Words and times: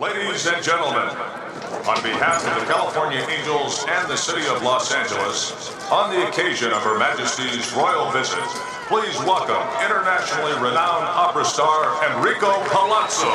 Ladies 0.00 0.46
and 0.46 0.64
gentlemen, 0.64 1.10
on 1.84 2.02
behalf 2.02 2.40
of 2.48 2.58
the 2.58 2.72
California 2.72 3.20
Angels 3.28 3.84
and 3.86 4.08
the 4.08 4.16
City 4.16 4.46
of 4.46 4.62
Los 4.62 4.94
Angeles, 4.94 5.76
on 5.90 6.08
the 6.08 6.26
occasion 6.26 6.72
of 6.72 6.82
Her 6.82 6.98
Majesty's 6.98 7.70
royal 7.74 8.10
visit, 8.10 8.42
please 8.88 9.18
welcome 9.18 9.60
internationally 9.84 10.54
renowned 10.54 11.04
opera 11.04 11.44
star 11.44 12.02
Enrico 12.16 12.48
Palazzo. 12.70 13.28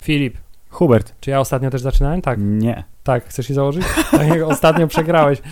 Filip, 0.00 0.38
Hubert. 0.78 1.14
czy 1.20 1.30
ja 1.30 1.40
ostatnio 1.40 1.70
też 1.70 1.80
zaczynałem? 1.80 2.22
Tak, 2.22 2.38
Nie. 2.40 2.84
tak, 3.04 3.24
chcesz 3.24 3.46
się 3.46 3.54
założyć? 3.54 3.84
Tak 4.10 4.28
jak 4.28 4.42
ostatnio 4.42 4.86
przegrałeś. 4.86 5.42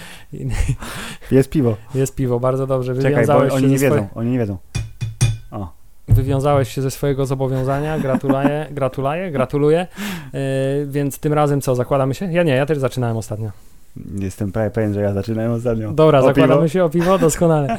Jest 1.31 1.51
piwo. 1.51 1.77
Jest 1.95 2.15
piwo, 2.15 2.41
bardzo 2.41 2.67
dobrze. 2.67 2.95
Czekaj, 2.95 3.11
bo 3.11 3.17
Wywiązałeś 3.17 3.53
oni 3.53 3.63
się 3.63 3.69
nie 3.69 3.79
ze 3.79 3.91
wiedzą. 3.91 4.09
Oni 4.15 4.31
nie 4.31 4.39
wiedzą. 4.39 4.57
O. 5.51 5.69
Wywiązałeś 6.09 6.75
się 6.75 6.83
ze 6.83 6.91
swojego 6.91 7.27
zobowiązania. 7.27 7.99
Gratuluję, 7.99 8.67
gratuluję, 8.71 9.31
gratuluję. 9.31 9.87
Yy, 10.33 10.41
więc 10.87 11.19
tym 11.19 11.33
razem 11.33 11.61
co, 11.61 11.75
zakładamy 11.75 12.15
się? 12.15 12.33
Ja 12.33 12.43
nie, 12.43 12.53
ja 12.55 12.67
też 12.67 12.79
zaczynałem 12.79 13.17
ostatnio. 13.17 13.51
Jestem 14.19 14.53
prawie 14.53 14.71
pewien, 14.71 14.95
że 14.95 15.01
ja 15.01 15.13
zaczynałem 15.13 15.53
ostatnio. 15.53 15.93
Dobra, 15.93 16.19
O 16.19 16.23
zakładamy 16.23 16.61
piwo? 16.61 16.69
się 16.69 16.85
o 16.85 16.89
piwo, 16.89 17.19
doskonale. 17.19 17.79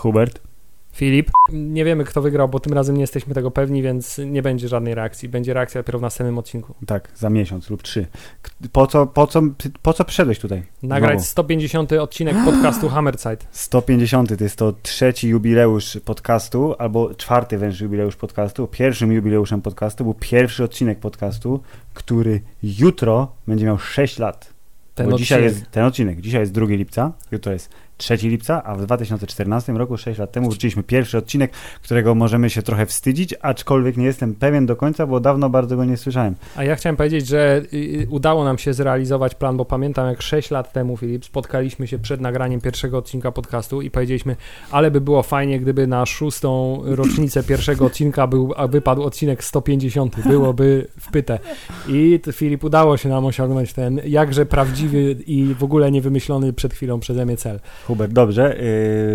Hubert. 0.00 0.40
Filip, 0.92 1.30
nie 1.52 1.84
wiemy 1.84 2.04
kto 2.04 2.22
wygrał, 2.22 2.48
bo 2.48 2.60
tym 2.60 2.72
razem 2.72 2.94
nie 2.96 3.00
jesteśmy 3.00 3.34
tego 3.34 3.50
pewni, 3.50 3.82
więc 3.82 4.20
nie 4.26 4.42
będzie 4.42 4.68
żadnej 4.68 4.94
reakcji. 4.94 5.28
Będzie 5.28 5.54
reakcja 5.54 5.80
dopiero 5.80 5.98
w 5.98 6.02
następnym 6.02 6.38
odcinku. 6.38 6.74
Tak, 6.86 7.08
za 7.14 7.30
miesiąc 7.30 7.70
lub 7.70 7.82
trzy. 7.82 8.06
Po 8.72 8.86
co, 8.86 9.06
po 9.06 9.26
co, 9.26 9.42
po 9.82 9.92
co 9.92 10.04
przyszedłeś 10.04 10.38
tutaj? 10.38 10.62
Nagrać 10.82 11.18
Znowu. 11.18 11.30
150 11.30 11.92
odcinek 11.92 12.36
podcastu 12.44 12.88
Hammerside. 12.94 13.38
150 13.50 14.38
to 14.38 14.44
jest 14.44 14.56
to 14.56 14.72
trzeci 14.82 15.28
jubileusz 15.28 15.98
podcastu, 16.04 16.74
albo 16.78 17.14
czwarty 17.14 17.58
wręcz 17.58 17.80
jubileusz 17.80 18.16
podcastu. 18.16 18.66
Pierwszym 18.66 19.12
jubileuszem 19.12 19.62
podcastu 19.62 20.04
był 20.04 20.14
pierwszy 20.14 20.64
odcinek 20.64 20.98
podcastu, 20.98 21.60
który 21.94 22.40
jutro 22.62 23.32
będzie 23.46 23.66
miał 23.66 23.78
6 23.78 24.18
lat. 24.18 24.54
Ten 24.94 25.10
Bo 25.10 25.16
dzisiaj 25.16 25.38
odcinek. 25.38 25.60
jest 25.60 25.70
ten 25.70 25.84
odcinek. 25.84 26.20
Dzisiaj 26.20 26.40
jest 26.40 26.52
2 26.52 26.66
lipca, 26.66 27.12
jutro 27.32 27.52
jest 27.52 27.70
3 28.00 28.16
lipca, 28.16 28.62
a 28.64 28.74
w 28.74 28.86
2014 28.86 29.72
roku, 29.72 29.96
6 29.96 30.18
lat 30.18 30.32
temu, 30.32 30.48
wrzuciliśmy 30.48 30.82
pierwszy 30.82 31.18
odcinek, 31.18 31.52
którego 31.82 32.14
możemy 32.14 32.50
się 32.50 32.62
trochę 32.62 32.86
wstydzić, 32.86 33.34
aczkolwiek 33.40 33.96
nie 33.96 34.04
jestem 34.04 34.34
pewien 34.34 34.66
do 34.66 34.76
końca, 34.76 35.06
bo 35.06 35.20
dawno 35.20 35.50
bardzo 35.50 35.76
go 35.76 35.84
nie 35.84 35.96
słyszałem. 35.96 36.34
A 36.56 36.64
ja 36.64 36.76
chciałem 36.76 36.96
powiedzieć, 36.96 37.26
że 37.26 37.62
y, 37.74 38.06
udało 38.10 38.44
nam 38.44 38.58
się 38.58 38.74
zrealizować 38.74 39.34
plan, 39.34 39.56
bo 39.56 39.64
pamiętam 39.64 40.08
jak 40.08 40.22
6 40.22 40.50
lat 40.50 40.72
temu, 40.72 40.96
Filip, 40.96 41.24
spotkaliśmy 41.24 41.86
się 41.86 41.98
przed 41.98 42.20
nagraniem 42.20 42.60
pierwszego 42.60 42.98
odcinka 42.98 43.32
podcastu 43.32 43.82
i 43.82 43.90
powiedzieliśmy, 43.90 44.36
ale 44.70 44.90
by 44.90 45.00
było 45.00 45.22
fajnie, 45.22 45.60
gdyby 45.60 45.86
na 45.86 46.06
szóstą 46.06 46.82
rocznicę 46.84 47.42
pierwszego 47.42 47.86
odcinka 47.86 48.26
był, 48.26 48.54
wypadł 48.68 49.02
odcinek 49.02 49.44
150. 49.44 50.16
Byłoby 50.26 50.86
wpyte. 51.00 51.38
I 51.88 52.20
Filip, 52.32 52.64
udało 52.64 52.96
się 52.96 53.08
nam 53.08 53.24
osiągnąć 53.24 53.72
ten 53.72 54.00
jakże 54.04 54.46
prawdziwy 54.46 55.16
i 55.26 55.54
w 55.54 55.64
ogóle 55.64 55.90
niewymyślony 55.90 56.52
przed 56.52 56.74
chwilą 56.74 57.00
przeze 57.00 57.26
mnie 57.26 57.36
cel. 57.36 57.60
Hubert, 57.90 58.12
dobrze, 58.12 58.56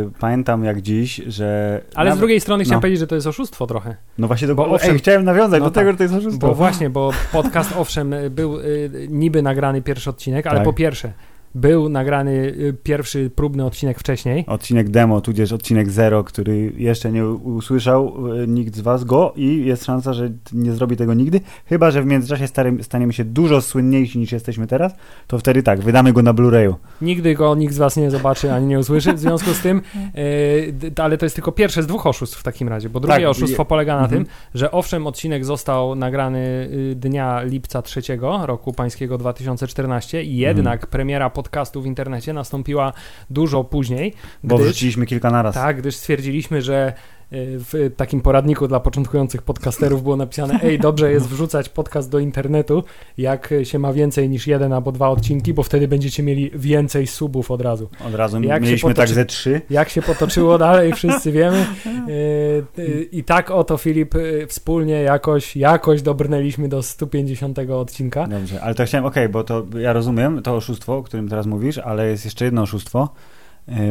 yy, 0.04 0.12
pamiętam 0.20 0.64
jak 0.64 0.82
dziś, 0.82 1.22
że... 1.28 1.82
Ale 1.96 2.10
z 2.10 2.12
nawet- 2.12 2.20
drugiej 2.20 2.40
strony 2.42 2.64
chciałem 2.64 2.78
no. 2.78 2.82
powiedzieć, 2.82 3.00
że 3.00 3.08
to 3.08 3.16
jest 3.16 3.28
oszustwo 3.28 3.68
trochę. 3.68 3.96
No 4.18 4.28
właśnie, 4.28 4.48
do, 4.48 4.56
bo 4.56 4.70
owszem- 4.70 4.92
ej, 4.92 4.98
chciałem 5.00 5.24
nawiązać 5.24 5.60
no 5.60 5.66
do 5.66 5.72
tego, 5.72 5.86
tak, 5.86 5.94
że 5.94 5.98
to 5.98 6.04
jest 6.04 6.16
oszustwo. 6.16 6.48
Bo 6.48 6.56
właśnie, 6.56 6.90
bo 6.90 7.12
podcast 7.32 7.74
owszem 7.78 8.16
był 8.30 8.60
y, 8.60 9.08
niby 9.10 9.42
nagrany 9.42 9.82
pierwszy 9.82 10.10
odcinek, 10.10 10.48
ale 10.48 10.58
Tak. 10.58 10.66
po 10.66 10.74
pierwsze 10.74 11.14
był 11.56 11.90
nagrany 11.90 12.32
y, 12.32 12.76
pierwszy 12.84 13.30
próbny 13.36 13.66
odcinek 13.66 14.00
wcześniej. 14.00 14.46
Odcinek 14.48 14.90
demo, 14.90 15.22
tudzież 15.22 15.52
odcinek 15.52 15.90
zero, 15.90 16.24
który 16.24 16.74
jeszcze 16.78 17.12
nie 17.12 17.26
usłyszał 17.28 18.14
e, 18.44 18.48
nikt 18.48 18.76
z 18.76 18.82
was 18.82 19.04
go 19.04 19.34
i 19.36 19.66
jest 19.66 19.86
szansa, 19.86 20.14
że 20.14 20.30
nie 20.54 20.72
zrobi 20.72 20.98
tego 20.98 21.14
nigdy, 21.14 21.42
chyba, 21.66 21.92
że 21.92 22.02
w 22.02 22.06
międzyczasie 22.06 22.48
staniemy 22.82 23.14
się 23.14 23.26
dużo 23.26 23.62
słynniejsi 23.62 24.20
niż 24.20 24.32
jesteśmy 24.32 24.68
teraz, 24.68 24.94
to 25.28 25.38
wtedy 25.40 25.64
tak, 25.64 25.82
wydamy 25.82 26.14
go 26.14 26.22
na 26.22 26.34
Blu-rayu. 26.34 26.74
Nigdy 27.02 27.36
go 27.36 27.56
nikt 27.56 27.74
z 27.74 27.78
was 27.78 27.98
nie 27.98 28.12
zobaczy 28.12 28.54
ani 28.54 28.68
nie 28.68 28.80
usłyszy, 28.80 29.14
w 29.14 29.20
związku 29.20 29.54
z 29.54 29.60
tym, 29.60 29.82
y, 30.18 30.92
ale 30.98 31.18
to 31.18 31.26
jest 31.26 31.36
tylko 31.36 31.52
pierwsze 31.52 31.84
z 31.84 31.88
dwóch 31.88 32.08
oszustw 32.08 32.40
w 32.40 32.44
takim 32.44 32.68
razie, 32.70 32.90
bo 32.90 33.00
drugie 33.00 33.16
Tak, 33.16 33.26
oszustwo 33.26 33.62
je- 33.62 33.66
polega 33.68 33.96
na 33.96 34.04
mhm. 34.04 34.24
tym, 34.24 34.34
że 34.54 34.72
owszem 34.72 35.08
odcinek 35.08 35.46
został 35.46 35.96
nagrany 35.96 36.70
y, 36.92 36.96
dnia 36.96 37.42
lipca 37.44 37.82
3 37.82 38.02
roku 38.46 38.74
pańskiego 38.74 39.18
2014 39.18 40.24
i 40.24 40.38
jednak 40.38 40.76
Mhm. 40.76 40.92
premiera 40.92 41.30
podcastu 41.46 41.82
w 41.82 41.86
internecie 41.86 42.34
nastąpiła 42.34 42.94
dużo 43.30 43.64
później, 43.64 44.14
Bo 44.44 44.56
gdyż- 44.56 44.68
wrzuciliśmy 44.68 45.06
kilka 45.06 45.30
naraz. 45.32 45.56
Tak, 45.56 45.78
gdyż 45.78 45.96
stwierdziliśmy, 45.96 46.62
że 46.62 46.94
w 47.32 47.92
takim 47.98 48.22
poradniku 48.22 48.68
dla 48.68 48.80
początkujących 48.80 49.42
podcasterów 49.42 50.04
było 50.04 50.16
napisane: 50.16 50.60
Ej, 50.64 50.80
dobrze 50.80 51.12
jest 51.12 51.28
wrzucać 51.28 51.70
podcast 51.70 52.10
do 52.12 52.20
internetu, 52.20 52.84
jak 53.18 53.54
się 53.64 53.80
ma 53.80 53.94
więcej 53.94 54.30
niż 54.30 54.48
jeden 54.48 54.74
albo 54.74 54.92
dwa 54.92 55.10
odcinki, 55.10 55.54
bo 55.54 55.64
wtedy 55.64 55.88
będziecie 55.88 56.24
mieli 56.24 56.52
więcej 56.56 57.08
subów 57.08 57.52
od 57.52 57.62
razu. 57.62 57.90
Od 58.08 58.16
razu 58.16 58.42
Jak 58.42 58.62
mieliśmy 58.62 58.90
potoczy- 58.90 58.96
tak 58.96 59.10
ze 59.10 59.26
trzy. 59.26 59.62
Jak 59.70 59.90
się 59.90 60.02
potoczyło 60.02 60.58
dalej, 60.68 60.94
wszyscy 60.94 61.32
wiemy. 61.32 61.66
Y, 62.10 62.82
y, 62.82 63.10
I 63.12 63.24
tak 63.24 63.52
oto, 63.52 63.78
Filip, 63.78 64.16
y, 64.16 64.48
wspólnie 64.48 64.94
jakoś, 64.94 65.56
jakoś 65.56 66.02
dobrnęliśmy 66.02 66.70
do 66.70 66.84
150 66.84 67.60
odcinka. 67.60 68.28
Dobrze, 68.28 68.62
ale 68.62 68.76
to 68.76 68.86
chciałem, 68.86 69.06
okej, 69.06 69.30
bo 69.30 69.44
to 69.44 69.66
ja 69.80 69.94
rozumiem 69.94 70.42
to 70.42 70.56
oszustwo, 70.56 70.98
o 70.98 71.04
którym 71.04 71.30
teraz 71.30 71.46
mówisz, 71.46 71.78
ale 71.78 72.10
jest 72.10 72.26
jeszcze 72.26 72.46
jedno 72.46 72.62
oszustwo, 72.62 73.10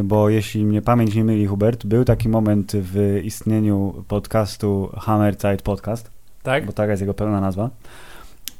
bo 0.04 0.28
jeśli 0.28 0.64
mnie 0.64 0.82
pamięć 0.82 1.14
nie 1.14 1.24
myli, 1.24 1.46
Hubert, 1.46 1.86
był 1.86 2.04
taki 2.04 2.28
moment 2.28 2.72
w 2.74 3.20
istnieniu 3.24 4.04
podcastu 4.08 4.90
Hammerzeit 4.98 5.62
Podcast, 5.62 6.10
Tak? 6.42 6.66
bo 6.66 6.72
taka 6.72 6.90
jest 6.90 7.00
jego 7.00 7.14
pełna 7.14 7.40
nazwa, 7.40 7.70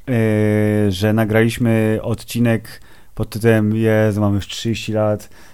e, 0.09 0.13
że 0.89 1.13
nagraliśmy 1.13 1.99
odcinek 2.03 2.81
pod 3.15 3.31
tytułem 3.31 3.77
Jezu, 3.77 4.21
mam 4.21 4.35
już 4.35 4.49
30 4.49 4.93
lat, 4.93 5.25
e, 5.25 5.54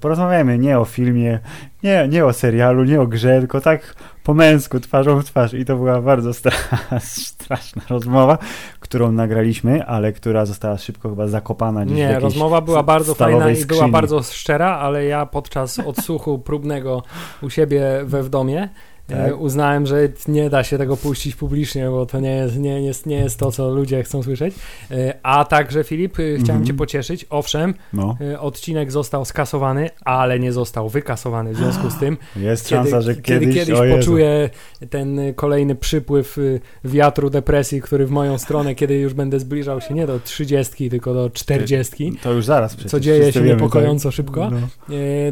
porozmawiajmy 0.00 0.58
nie 0.58 0.78
o 0.78 0.84
filmie, 0.84 1.38
nie, 1.82 2.08
nie 2.08 2.24
o 2.24 2.32
serialu, 2.32 2.84
nie 2.84 3.00
o 3.00 3.06
grze, 3.06 3.38
tylko 3.38 3.60
tak 3.60 3.94
po 4.24 4.34
męsku, 4.34 4.80
twarzą 4.80 5.20
w 5.20 5.24
twarz. 5.24 5.54
I 5.54 5.64
to 5.64 5.76
była 5.76 6.02
bardzo 6.02 6.30
stra- 6.30 6.78
straszna 7.00 7.82
rozmowa, 7.90 8.38
którą 8.80 9.12
nagraliśmy, 9.12 9.86
ale 9.86 10.12
która 10.12 10.46
została 10.46 10.78
szybko 10.78 11.10
chyba 11.10 11.26
zakopana 11.26 11.84
gdzieś 11.84 11.96
Nie, 11.96 12.20
rozmowa 12.20 12.60
była 12.60 12.82
bardzo 12.82 13.14
fajna 13.14 13.50
i 13.50 13.64
była 13.64 13.88
bardzo 13.88 14.22
szczera, 14.22 14.76
ale 14.76 15.04
ja 15.04 15.26
podczas 15.26 15.78
odsłuchu 15.78 16.38
próbnego 16.38 17.02
u 17.42 17.50
siebie 17.50 17.82
we 18.04 18.22
w 18.22 18.28
domie 18.28 18.68
Tak. 19.08 19.40
uznałem, 19.40 19.86
że 19.86 20.08
nie 20.28 20.50
da 20.50 20.64
się 20.64 20.78
tego 20.78 20.96
puścić 20.96 21.36
publicznie, 21.36 21.88
bo 21.90 22.06
to 22.06 22.20
nie 22.20 22.30
jest, 22.36 22.58
nie 22.58 22.82
jest, 22.82 23.06
nie 23.06 23.16
jest 23.16 23.38
to, 23.38 23.52
co 23.52 23.68
ludzie 23.70 24.02
chcą 24.02 24.22
słyszeć. 24.22 24.54
E, 24.90 25.14
A 25.22 25.44
także, 25.44 25.84
Filip, 25.84 26.12
e, 26.12 26.22
chciałem 26.22 26.40
Mhm. 26.40 26.64
Cię 26.66 26.74
pocieszyć. 26.74 27.26
Owszem, 27.30 27.74
No, 27.92 28.16
e, 28.32 28.40
odcinek 28.40 28.92
został 28.92 29.24
skasowany, 29.24 29.90
ale 30.04 30.38
nie 30.38 30.52
został 30.52 30.88
wykasowany. 30.88 31.52
W 31.52 31.56
związku 31.56 31.90
z 31.90 31.98
tym, 31.98 32.16
jest 32.36 32.68
kiedy, 32.68 32.82
szansa, 32.82 33.00
że 33.00 33.14
kiedy 33.16 33.46
kiedyś, 33.46 33.78
poczuję 33.96 34.50
ten 34.90 35.20
kolejny 35.34 35.74
przypływ 35.74 36.36
wiatru 36.84 37.30
depresji, 37.30 37.80
który 37.82 38.06
w 38.06 38.10
moją 38.10 38.38
stronę, 38.38 38.74
kiedy 38.74 38.94
już 38.98 39.14
będę 39.14 39.40
zbliżał 39.40 39.80
się 39.80 39.94
nie 39.94 40.06
do 40.06 40.20
30, 40.20 40.90
tylko 40.90 41.14
do 41.14 41.30
40, 41.30 42.12
to 42.22 42.32
już 42.32 42.44
zaraz 42.44 42.74
przecież. 42.74 42.90
co 42.90 43.00
dzieje 43.00 43.32
się 43.32 43.40
wiemy, 43.40 43.54
niepokojąco 43.54 44.08
tak? 44.08 44.14
szybko, 44.16 44.50
No. 44.50 44.58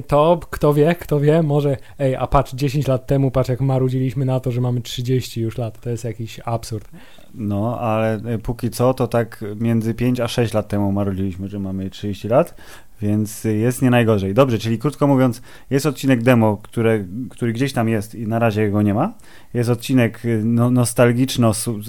to 0.06 0.40
kto 0.50 0.74
wie, 0.74 0.94
kto 0.94 1.20
wie, 1.20 1.42
może, 1.42 1.76
ej, 1.98 2.16
a 2.16 2.26
patrz, 2.26 2.54
10 2.54 2.88
lat 2.88 3.06
temu, 3.06 3.30
patrz 3.30 3.48
jak 3.48 3.60
marudziliśmy 3.66 4.24
na 4.24 4.40
to, 4.40 4.52
że 4.52 4.60
mamy 4.60 4.80
30 4.80 5.40
już 5.40 5.58
lat, 5.58 5.80
to 5.80 5.90
jest 5.90 6.04
jakiś 6.04 6.40
absurd. 6.44 6.88
No, 7.34 7.80
ale 7.80 8.14
e, 8.14 8.38
póki 8.38 8.70
co 8.70 8.94
to 8.94 9.08
tak 9.08 9.44
między 9.56 9.94
5 9.94 10.20
a 10.20 10.28
6 10.28 10.54
lat 10.54 10.68
temu 10.68 10.92
marudziliśmy, 10.92 11.48
że 11.48 11.58
mamy 11.58 11.90
30 11.90 12.28
lat, 12.28 12.54
więc 13.02 13.44
jest 13.44 13.82
nie 13.82 13.90
najgorzej. 13.90 14.34
Dobrze, 14.34 14.58
czyli 14.58 14.78
krótko 14.78 15.06
mówiąc, 15.06 15.42
jest 15.70 15.86
odcinek 15.86 16.22
demo, 16.22 16.56
które, 16.62 17.04
który 17.30 17.52
gdzieś 17.52 17.72
tam 17.72 17.88
jest 17.88 18.14
i 18.14 18.26
na 18.26 18.38
razie 18.38 18.70
go 18.70 18.82
nie 18.82 18.94
ma. 18.94 19.12
Jest 19.54 19.70
odcinek 19.70 20.22
no, 20.44 20.70
nostalgiczno 20.70 21.54
su- 21.54 21.80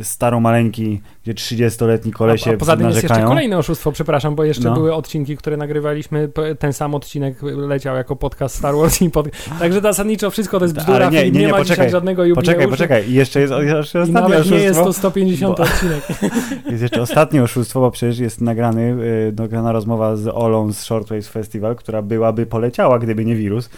e, 0.00 0.04
staromaleńki, 0.04 1.00
gdzie 1.22 1.34
30-letni 1.34 2.12
kolesie 2.12 2.50
a, 2.50 2.54
a 2.54 2.56
poza 2.56 2.76
tym 2.76 2.86
jest 2.86 2.96
jeszcze 2.96 3.08
narzekają. 3.08 3.28
kolejne 3.28 3.58
oszustwo, 3.58 3.92
przepraszam, 3.92 4.34
bo 4.34 4.44
jeszcze 4.44 4.68
No. 4.68 4.74
były 4.74 4.94
odcinki, 4.94 5.36
które 5.36 5.56
nagrywaliśmy, 5.56 6.28
ten 6.58 6.72
sam 6.72 6.94
odcinek 6.94 7.42
leciał 7.42 7.96
jako 7.96 8.16
podcast 8.16 8.54
Star 8.54 8.74
Wars 8.74 9.02
i 9.02 9.10
pod... 9.10 9.28
Także 9.58 9.80
zasadniczo 9.80 10.30
wszystko 10.30 10.58
to 10.58 10.64
jest 10.64 10.76
Ale 10.78 10.84
bzdura, 10.84 11.10
nie, 11.10 11.18
Filip, 11.18 11.34
nie, 11.34 11.40
nie, 11.40 11.46
nie, 11.46 11.52
ma 11.52 11.58
poczekaj, 11.58 11.90
żadnego 11.90 12.24
jubileuszu. 12.24 12.46
Poczekaj, 12.52 12.68
poczekaj. 12.70 13.10
I 13.10 13.14
jeszcze 13.14 13.40
jest, 13.40 13.52
jeszcze 13.52 13.98
I 13.98 14.02
ostatnie 14.02 14.12
nawet 14.30 14.50
nie 14.50 14.56
jest 14.56 14.80
oszustwo. 14.80 14.84
to 14.84 14.92
150 14.92 15.56
Bo- 15.56 15.62
odcinek. 15.62 16.02
Jest 16.70 16.82
jeszcze 16.82 17.02
ostatnie 17.02 17.42
oszustwo, 17.42 17.80
bo 17.80 17.90
przecież 17.90 18.18
jest 18.18 18.40
nagrany, 18.40 18.80
y, 19.28 19.32
nagrana 19.38 19.72
rozmowa 19.72 20.16
z 20.16 20.26
Olą 20.42 20.72
z 20.72 20.78
Shortwaves 20.82 21.28
Festival, 21.28 21.76
która 21.76 22.02
byłaby 22.02 22.46
poleciała, 22.46 22.98
gdyby 22.98 23.24
nie 23.24 23.36
wirus, 23.36 23.70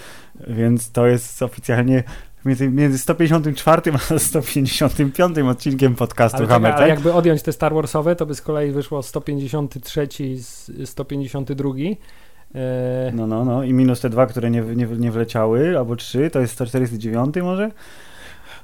więc 0.49 0.91
to 0.93 1.07
jest 1.07 1.43
oficjalnie 1.43 2.03
między, 2.45 2.71
między 2.71 2.99
154 2.99 3.83
a 4.15 4.19
155 4.19 5.39
odcinkiem 5.39 5.95
podcastu 5.95 6.39
Ale, 6.39 6.47
Hammer 6.47 6.73
ale 6.73 6.81
Time. 6.81 6.89
jakby 6.95 7.13
odjąć 7.13 7.43
te 7.43 7.53
Star 7.53 7.75
Warsowe, 7.75 8.17
to 8.17 8.27
by 8.27 8.35
z 8.35 8.41
kolei 8.43 8.71
wyszło 8.73 9.03
153 9.03 10.09
z 10.37 10.71
152. 10.85 11.71
E, 12.55 13.13
No, 13.15 13.27
no, 13.27 13.45
no 13.45 13.65
i 13.65 13.73
minus 13.73 14.01
te 14.01 14.11
dwa, 14.11 14.27
które 14.27 14.51
nie, 14.51 14.61
nie, 14.61 14.87
nie 14.87 15.11
wleciały, 15.11 15.79
albo 15.79 15.97
trzy, 15.97 16.31
to 16.31 16.41
jest 16.41 16.53
149 16.53 17.35
może. 17.43 17.71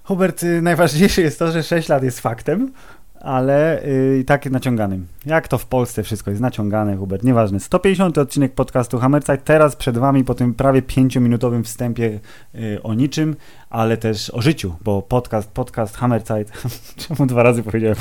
Hubert, 0.05 0.45
najważniejsze 0.63 1.23
jest 1.23 1.39
to, 1.39 1.53
że 1.53 1.63
6 1.63 1.89
lat 1.89 2.03
jest 2.03 2.21
faktem, 2.21 2.73
ale 3.21 3.85
y, 3.85 4.19
i 4.19 4.25
tak 4.25 4.51
naciąganym. 4.51 5.07
Jak 5.27 5.49
to 5.49 5.59
w 5.59 5.67
Polsce 5.67 6.03
wszystko 6.03 6.31
jest 6.31 6.41
naciągane, 6.41 6.97
Hubert, 6.97 7.23
nieważne. 7.23 7.61
150 7.61 8.19
odcinek 8.19 8.55
podcastu 8.55 8.99
Hammerzeit, 8.99 9.45
teraz 9.45 9.77
przed 9.77 9.99
wami 9.99 10.25
po 10.25 10.35
tym 10.35 10.55
prawie 10.55 10.83
5-minutowym 10.83 11.65
wstępie 11.65 12.21
y, 12.55 12.83
o 12.83 12.95
niczym, 12.95 13.37
ale 13.71 13.97
też 13.97 14.31
o 14.31 14.43
życiu, 14.43 14.75
bo 14.85 15.03
podcast, 15.03 15.51
podcast 15.51 15.97
Hammerzeit, 15.97 16.53
czemu 17.09 17.27
dwa 17.27 17.43
razy 17.43 17.63
powiedziałem? 17.63 17.97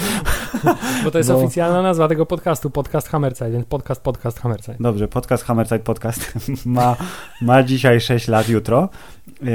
bo 1.04 1.12
to 1.12 1.18
jest 1.18 1.30
Bo- 1.30 1.38
oficjalna 1.38 1.82
nazwa 1.82 2.08
tego 2.08 2.26
podcastu, 2.26 2.70
podcast 2.70 3.08
Hammerzeit, 3.08 3.54
więc 3.54 3.66
podcast, 3.66 4.02
podcast 4.02 4.40
Hammerzeit. 4.40 4.78
Dobrze, 4.82 5.08
podcast 5.08 5.44
Hammerzeit 5.44 5.82
Podcast 5.82 6.34
ma, 6.66 6.96
ma 7.42 7.64
dzisiaj 7.64 8.02
6 8.02 8.28
lat 8.28 8.50
jutro 8.50 8.90
yy, 9.28 9.50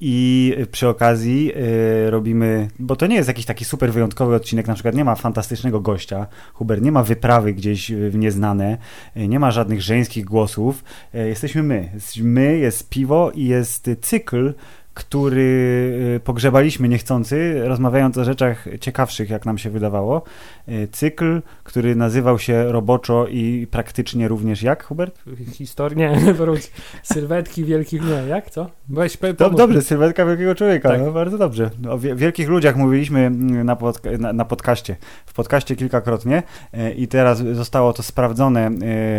i 0.00 0.54
przy 0.72 0.88
okazji 0.88 1.46
yy, 1.46 2.10
robimy, 2.10 2.68
bo 2.78 2.96
to 2.96 3.06
nie 3.06 3.16
jest 3.16 3.28
jakiś 3.28 3.46
taki 3.46 3.64
super 3.64 3.92
wyjątkowy 3.92 4.34
odcinek, 4.34 4.66
na 4.66 4.74
przykład 4.74 4.94
nie 4.94 5.04
ma 5.04 5.14
fantastycznego 5.14 5.80
gościa, 5.80 6.26
Hubert, 6.54 6.82
nie 6.82 6.92
ma 6.92 7.02
wyprawy 7.02 7.52
gdzieś 7.52 7.92
w 7.92 8.18
nieznane, 8.18 8.78
yy, 9.14 9.28
nie 9.28 9.40
ma 9.40 9.50
żadnych 9.50 9.82
żeńskich 9.82 10.24
głosów, 10.24 10.84
yy, 11.12 11.28
jesteśmy 11.28 11.62
my. 11.62 11.90
My, 12.22 12.58
jest 12.58 12.88
piwo 12.88 13.30
i 13.34 13.44
jest 13.44 13.90
cykl, 14.02 14.54
który 14.96 15.40
y, 16.16 16.20
pogrzebaliśmy 16.20 16.88
niechcący, 16.88 17.62
rozmawiając 17.68 18.18
o 18.18 18.24
rzeczach 18.24 18.66
ciekawszych, 18.80 19.30
jak 19.30 19.46
nam 19.46 19.58
się 19.58 19.70
wydawało. 19.70 20.22
Y, 20.68 20.88
Cykl, 20.92 21.42
który 21.64 21.96
nazywał 21.96 22.38
się 22.38 22.72
roboczo 22.72 23.26
i 23.26 23.66
praktycznie 23.70 24.28
również 24.28 24.62
jak, 24.62 24.84
Hubert? 24.84 25.20
Historii, 25.52 25.98
nie, 25.98 26.10
wróć. 26.34 26.70
Sylwetki 27.02 27.64
wielkich, 27.64 28.02
nie, 28.02 28.28
jak, 28.28 28.50
co? 28.50 28.70
Weź, 28.88 29.18
Do, 29.38 29.50
dobrze, 29.50 29.82
sylwetka 29.82 30.26
wielkiego 30.26 30.54
człowieka, 30.54 30.88
Tak. 30.88 31.00
no 31.00 31.12
bardzo 31.12 31.38
dobrze. 31.38 31.70
O 31.90 31.98
wie, 31.98 32.14
wielkich 32.14 32.48
ludziach 32.48 32.76
mówiliśmy 32.76 33.20
mm, 33.20 33.66
na, 33.66 33.76
podca- 33.76 34.18
na, 34.18 34.32
na 34.32 34.44
podcaście, 34.44 34.96
w 35.26 35.34
podcaście 35.34 35.76
kilkakrotnie 35.76 36.42
e, 36.72 36.92
i 36.92 37.08
teraz 37.08 37.38
zostało 37.38 37.92
to 37.92 38.02
sprawdzone 38.02 38.70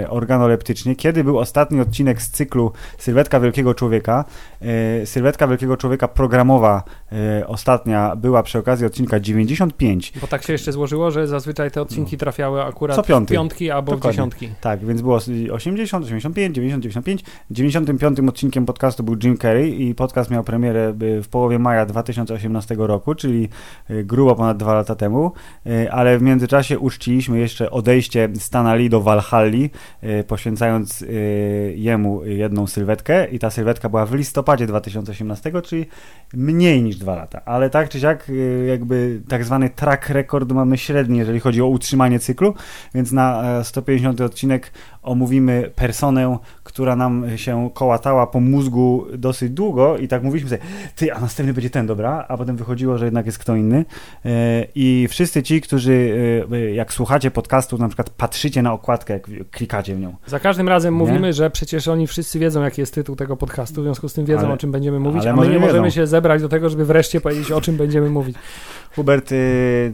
e, 0.03 0.09
organoleptycznie. 0.09 0.95
Kiedy 0.95 1.23
był 1.23 1.39
ostatni 1.39 1.81
odcinek 1.81 2.21
z 2.21 2.29
cyklu 2.31 2.71
Sylwetka 2.97 3.39
Wielkiego 3.39 3.73
Człowieka? 3.73 4.25
E, 4.61 5.05
Sylwetka 5.05 5.47
Wielkiego 5.47 5.77
Człowieka 5.77 6.07
programowa 6.07 6.83
e, 7.11 7.47
ostatnia 7.47 8.15
była 8.15 8.43
przy 8.43 8.59
okazji 8.59 8.85
odcinka 8.85 9.19
95. 9.19 10.13
Bo 10.21 10.27
tak 10.27 10.43
się 10.43 10.53
jeszcze 10.53 10.71
złożyło, 10.71 11.11
że 11.11 11.27
zazwyczaj 11.39 11.71
te 11.71 11.81
odcinki 11.81 12.17
trafiały 12.17 12.63
akurat 12.63 12.95
Co 12.95 13.03
piąty. 13.03 13.33
w 13.33 13.37
piątki 13.37 13.71
albo 13.71 13.91
Dokładnie. 13.91 14.11
w 14.11 14.13
dziesiątki. 14.13 14.49
Tak, 14.61 14.85
więc 14.85 15.01
było 15.01 15.15
80, 15.51 16.05
85, 16.05 16.55
90, 16.55 16.83
95. 16.83 17.23
95 17.51 18.19
odcinkiem 18.19 18.65
podcastu 18.65 19.03
był 19.03 19.15
Jim 19.23 19.37
Carrey 19.37 19.81
i 19.87 19.95
podcast 19.95 20.31
miał 20.31 20.43
premierę 20.43 20.93
y, 21.01 21.23
w 21.23 21.27
połowie 21.27 21.59
maja 21.59 21.85
2018 21.85 22.75
roku, 22.79 23.15
czyli 23.15 23.49
y, 23.89 24.03
grubo 24.03 24.35
ponad 24.35 24.57
dwa 24.57 24.73
lata 24.73 24.95
temu, 24.95 25.31
y, 25.67 25.91
ale 25.91 26.17
w 26.17 26.21
międzyczasie 26.21 26.79
uczciliśmy 26.79 27.39
jeszcze 27.39 27.71
odejście 27.71 28.29
Stana 28.39 28.75
Lee 28.75 28.89
do 28.89 29.01
Valhalli, 29.01 29.69
y, 30.03 30.23
poświęcając 30.23 31.05
jemu 31.75 32.25
jedną 32.25 32.67
sylwetkę 32.67 33.27
i 33.27 33.39
ta 33.39 33.49
sylwetka 33.49 33.89
była 33.89 34.05
w 34.05 34.13
listopadzie 34.13 34.67
2018, 34.67 35.61
czyli 35.61 35.85
mniej 36.33 36.83
niż 36.83 36.97
dwa 36.97 37.15
lata, 37.15 37.41
ale 37.45 37.69
tak 37.69 37.89
czy 37.89 37.99
siak 37.99 38.31
jakby 38.67 39.21
tak 39.27 39.45
zwany 39.45 39.69
track 39.69 40.09
record 40.09 40.51
mamy 40.51 40.77
średni, 40.77 41.23
jeżeli 41.27 41.39
chodzi 41.39 41.61
o 41.61 41.67
utrzymanie 41.67 42.19
cyklu, 42.19 42.53
więc 42.95 43.11
na 43.11 43.59
e, 43.59 43.63
150 43.63 44.21
odcinek 44.21 44.71
omówimy 45.01 45.71
personę, 45.75 46.37
która 46.63 46.95
nam 46.95 47.37
się 47.37 47.69
kołatała 47.73 48.27
po 48.27 48.39
mózgu 48.39 49.05
dosyć 49.17 49.51
długo 49.51 49.97
i 49.97 50.07
tak 50.07 50.23
mówiliśmy 50.23 50.49
sobie, 50.49 50.61
ty, 50.95 51.13
a 51.13 51.19
następny 51.19 51.53
będzie 51.53 51.69
ten, 51.69 51.87
dobra, 51.87 52.25
a 52.27 52.37
potem 52.37 52.55
wychodziło, 52.55 52.97
że 52.97 53.05
jednak 53.05 53.25
jest 53.25 53.37
kto 53.39 53.55
inny 53.55 53.85
E, 54.25 54.65
i 54.75 55.07
wszyscy 55.09 55.43
ci, 55.43 55.61
którzy 55.61 56.15
e, 56.51 56.73
jak 56.73 56.93
słuchacie 56.93 57.31
podcastu, 57.31 57.77
na 57.77 57.87
przykład 57.87 58.09
patrzycie 58.09 58.61
na 58.61 58.73
okładkę, 58.73 59.13
jak 59.13 59.29
klikacie 59.51 59.95
w 59.95 59.99
nią. 59.99 60.15
Za 60.25 60.39
każdym 60.39 60.69
razem 60.69 60.93
Nie? 60.93 60.97
mówimy, 60.97 61.33
że 61.33 61.49
przecież 61.49 61.87
oni 61.87 62.07
wszyscy 62.07 62.39
wiedzą, 62.39 62.63
jaki 62.63 62.81
jest 62.81 62.93
tytuł 62.93 63.15
tego 63.15 63.37
podcastu, 63.37 63.81
w 63.81 63.83
związku 63.83 64.09
z 64.09 64.13
tym 64.13 64.25
wiedzą, 64.25 64.45
Ale- 64.45 64.53
o 64.53 64.57
czym 64.57 64.71
będziemy 64.71 64.99
mówić, 64.99 65.21
ale 65.21 65.31
a 65.31 65.35
my 65.35 65.47
nie 65.47 65.59
możemy 65.59 65.91
się 65.91 66.07
zebrać 66.07 66.41
do 66.41 66.49
tego, 66.49 66.69
żeby 66.69 66.85
wreszcie 66.85 67.21
powiedzieć, 67.21 67.51
o 67.51 67.61
czym 67.61 67.77
będziemy 67.77 68.09
mówić. 68.09 68.37
Hubert, 68.95 69.31
y, 69.31 69.91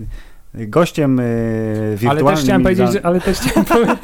gościem 0.55 1.19
y, 1.19 1.23
Ale 1.23 1.97
wirtualnym... 1.97 2.35
też 2.35 2.43
chciałem 2.43 2.63
powiedzieć, 2.63 2.91
że, 2.91 3.05
ale 3.05 3.21
też 3.21 3.37
chciałem, 3.39 3.65
powie- 3.71 3.97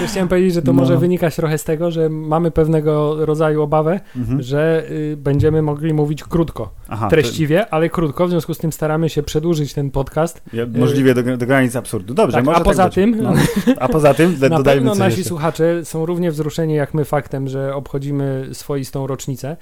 też 0.00 0.10
chciałem 0.10 0.28
powiedzieć, 0.28 0.54
że 0.54 0.62
to 0.62 0.72
No. 0.72 0.80
może 0.80 0.96
wynikać 0.98 1.36
trochę 1.36 1.58
z 1.58 1.64
tego, 1.64 1.90
że 1.90 2.08
mamy 2.08 2.50
pewnego 2.50 3.26
rodzaju 3.26 3.62
obawę, 3.62 4.00
Mhm. 4.16 4.42
że 4.42 4.84
y, 4.90 5.16
będziemy 5.16 5.62
mogli 5.62 5.94
mówić 5.94 6.24
krótko, 6.24 6.70
Aha, 6.88 7.06
to- 7.06 7.10
treściwie, 7.10 7.68
ale 7.74 7.88
krótko, 7.88 8.26
w 8.26 8.30
związku 8.30 8.54
z 8.54 8.58
tym 8.58 8.72
staramy 8.72 9.08
się 9.08 9.22
przedłużyć 9.22 9.74
ten 9.74 9.90
podcast. 9.90 10.42
Ja, 10.52 10.66
możliwie 10.78 11.14
do, 11.14 11.36
do 11.36 11.46
granic 11.46 11.76
absurdu. 11.76 12.14
Dobrze, 12.14 12.36
Tak, 12.36 12.44
może 12.44 12.58
a 12.60 12.64
poza 12.64 12.84
być. 12.84 12.94
tym- 12.94 13.22
No. 13.22 13.32
A 13.80 13.88
poza 13.88 14.14
tym 14.14 14.36
do- 14.38 14.48
Na 14.50 14.56
dodajmy 14.56 14.80
pewno 14.80 15.04
nasi 15.04 15.16
jeszcze. 15.16 15.28
słuchacze 15.28 15.84
są 15.84 16.06
równie 16.06 16.30
wzruszeni 16.30 16.74
jak 16.74 16.94
my 16.94 17.04
faktem, 17.04 17.48
że 17.48 17.74
obchodzimy 17.74 18.48
swoistą 18.52 19.06
rocznicę. 19.06 19.48
E, 19.50 19.56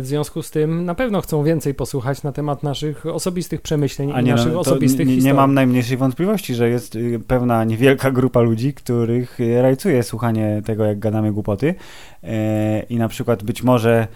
W 0.00 0.02
związku 0.06 0.42
z 0.42 0.50
tym 0.50 0.84
na 0.84 0.94
pewno 0.94 1.20
chcą 1.20 1.44
więcej 1.44 1.74
posłuchać 1.74 2.22
na 2.22 2.32
temat 2.32 2.62
naszych 2.62 3.06
osobistych 3.06 3.60
przemyśleń 3.60 4.12
A 4.14 4.20
i 4.20 4.24
nie, 4.24 4.30
naszych 4.32 4.46
no, 4.46 4.52
to 4.54 4.60
osobistych 4.60 5.06
nie, 5.06 5.12
nie 5.12 5.16
historii. 5.16 5.36
mam 5.36 5.54
najmniejszej 5.54 5.96
wątpliwości, 5.96 6.54
że 6.54 6.68
jest 6.68 6.96
y, 6.96 7.20
pewna 7.26 7.64
niewielka 7.64 8.10
grupa 8.10 8.40
ludzi, 8.40 8.74
których 8.74 9.40
y, 9.40 9.62
rajcuje 9.62 10.02
słuchanie 10.02 10.62
tego, 10.64 10.84
jak 10.84 10.98
gadamy 10.98 11.32
głupoty. 11.32 11.74
E, 12.24 12.80
I 12.80 12.96
na 12.96 13.08
przykład 13.08 13.42
być 13.44 13.62
może 13.62 14.08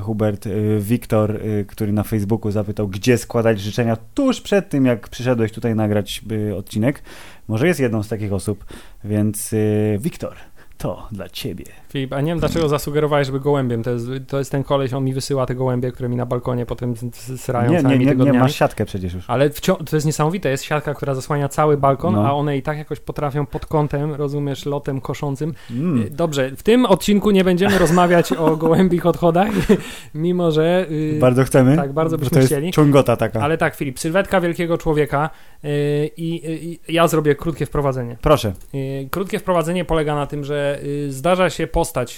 Hubert, 0.00 0.46
e, 0.46 0.50
Wiktor, 0.80 1.36
e, 1.36 1.64
który 1.64 1.92
na 1.92 2.02
Facebooku 2.02 2.50
zapytał, 2.50 2.88
gdzie 2.88 3.18
składać 3.18 3.60
życzenia 3.60 3.96
tuż 4.14 4.40
przed 4.40 4.68
tym, 4.68 4.86
jak 4.86 5.08
przyszedłeś 5.08 5.52
tutaj 5.52 5.74
nagrać 5.74 6.22
e, 6.50 6.56
odcinek. 6.56 7.02
Może 7.48 7.66
jest 7.66 7.80
jedną 7.80 8.02
z 8.02 8.08
takich 8.08 8.32
osób, 8.32 8.64
więc 9.04 9.52
e, 9.52 9.98
Wiktor, 9.98 10.36
to 10.78 11.08
dla 11.12 11.28
ciebie. 11.28 11.64
Filip, 11.96 12.12
a 12.12 12.20
nie 12.20 12.30
wiem 12.32 12.38
dlaczego 12.38 12.68
zasugerowałeś, 12.68 13.26
żeby 13.26 13.40
gołębiem. 13.40 13.82
To 13.82 13.90
jest, 13.90 14.06
to 14.28 14.38
jest 14.38 14.50
ten 14.52 14.64
koleś, 14.64 14.92
on 14.92 15.04
mi 15.04 15.14
wysyła 15.14 15.46
te 15.46 15.54
gołębie, 15.54 15.92
które 15.92 16.08
mi 16.08 16.16
na 16.16 16.26
balkonie 16.26 16.66
potem 16.66 16.94
srają 17.36 17.70
Nie, 17.72 17.82
nie, 17.82 17.98
nie, 17.98 18.14
nie 18.14 18.32
masz 18.32 18.54
siatkę 18.54 18.84
przecież 18.84 19.14
już. 19.14 19.24
Ale 19.30 19.50
to 19.60 19.96
jest 19.96 20.06
niesamowite, 20.06 20.48
jest 20.50 20.64
siatka, 20.64 20.94
która 20.94 21.14
zasłania 21.14 21.48
cały 21.48 21.76
balkon, 21.76 22.14
No. 22.14 22.26
a 22.28 22.32
one 22.32 22.56
i 22.56 22.62
tak 22.62 22.78
jakoś 22.78 23.00
potrafią 23.00 23.46
pod 23.46 23.66
kątem, 23.66 24.14
rozumiesz, 24.14 24.66
lotem 24.66 25.00
koszącym. 25.00 25.54
Mm. 25.70 26.02
Y, 26.02 26.10
Dobrze, 26.10 26.50
w 26.56 26.62
tym 26.62 26.86
odcinku 26.86 27.30
nie 27.30 27.44
będziemy 27.44 27.78
rozmawiać 27.78 28.32
o 28.32 28.56
gołębich 28.66 29.06
odchodach, 29.06 29.48
mimo 30.14 30.50
że... 30.50 30.86
y, 30.90 31.18
Bardzo 31.20 31.44
chcemy. 31.44 31.76
tak, 31.76 31.92
bardzo 31.92 32.18
byśmy 32.18 32.30
to 32.30 32.38
jest 32.38 32.48
chcieli. 32.52 32.72
ciągota 32.72 33.16
taka. 33.16 33.40
Ale 33.40 33.58
tak, 33.58 33.74
Filip, 33.74 33.98
sylwetka 33.98 34.40
wielkiego 34.40 34.78
człowieka 34.78 35.30
y, 35.64 35.68
i 36.16 36.46
y, 36.88 36.92
ja 36.92 37.08
zrobię 37.08 37.34
krótkie 37.34 37.66
wprowadzenie. 37.66 38.16
Proszę. 38.22 38.52
Y, 38.74 39.08
Krótkie 39.10 39.38
wprowadzenie 39.38 39.84
polega 39.84 40.14
na 40.14 40.26
tym, 40.26 40.44
że 40.44 40.78
y, 40.84 41.12
zdarza 41.12 41.50
się 41.50 41.66
postać 41.86 42.16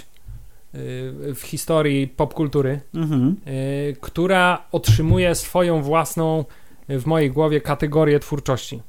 y, 0.75 1.34
w 1.34 1.40
historii 1.44 2.08
popkultury, 2.08 2.80
Mhm. 2.94 3.37
y, 3.46 3.96
która 4.00 4.62
otrzymuje 4.72 5.34
swoją 5.34 5.82
własną 5.82 6.44
w 6.88 7.06
mojej 7.06 7.30
głowie 7.30 7.60
kategorię 7.60 8.20
twórczości. 8.20 8.82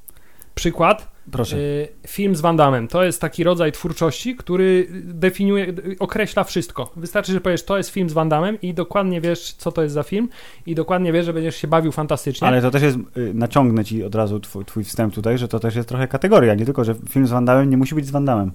Przykład, 0.56 1.12
Proszę. 1.32 1.58
y, 1.58 1.88
film 2.08 2.36
z 2.36 2.42
Van 2.42 2.58
Damme. 2.58 2.88
To 2.88 3.04
jest 3.04 3.22
taki 3.22 3.44
rodzaj 3.44 3.72
twórczości, 3.72 4.36
który 4.36 4.88
definiuje, 5.04 5.74
określa 6.00 6.44
wszystko. 6.44 6.92
Wystarczy, 6.96 7.32
że 7.32 7.42
powiesz, 7.42 7.64
to 7.66 7.78
jest 7.78 7.90
film 7.90 8.10
z 8.10 8.14
Van 8.14 8.30
Damme 8.30 8.54
i 8.62 8.74
dokładnie 8.74 9.22
wiesz, 9.22 9.54
co 9.54 9.72
to 9.72 9.82
jest 9.84 9.94
za 9.94 10.04
film 10.04 10.30
i 10.66 10.76
dokładnie 10.76 11.14
wiesz, 11.14 11.26
że 11.26 11.34
będziesz 11.34 11.56
się 11.56 11.68
bawił 11.68 11.92
fantastycznie. 11.92 12.48
Ale 12.48 12.62
to 12.62 12.72
też 12.72 12.82
jest, 12.82 12.98
naciągnę 13.34 13.86
ci 13.86 14.04
od 14.04 14.16
razu 14.16 14.40
twój, 14.40 14.66
twój 14.66 14.84
wstęp 14.84 15.14
tutaj, 15.14 15.38
że 15.38 15.48
to 15.48 15.60
też 15.60 15.76
jest 15.76 15.90
trochę 15.90 16.08
kategoria, 16.08 16.56
nie 16.56 16.66
tylko, 16.66 16.84
że 16.84 16.96
film 17.10 17.28
z 17.28 17.32
Van 17.32 17.46
Damme 17.46 17.68
nie 17.68 17.78
musi 17.78 17.96
być 17.96 18.06
z 18.06 18.12
Van 18.12 18.26
Damme. 18.26 18.52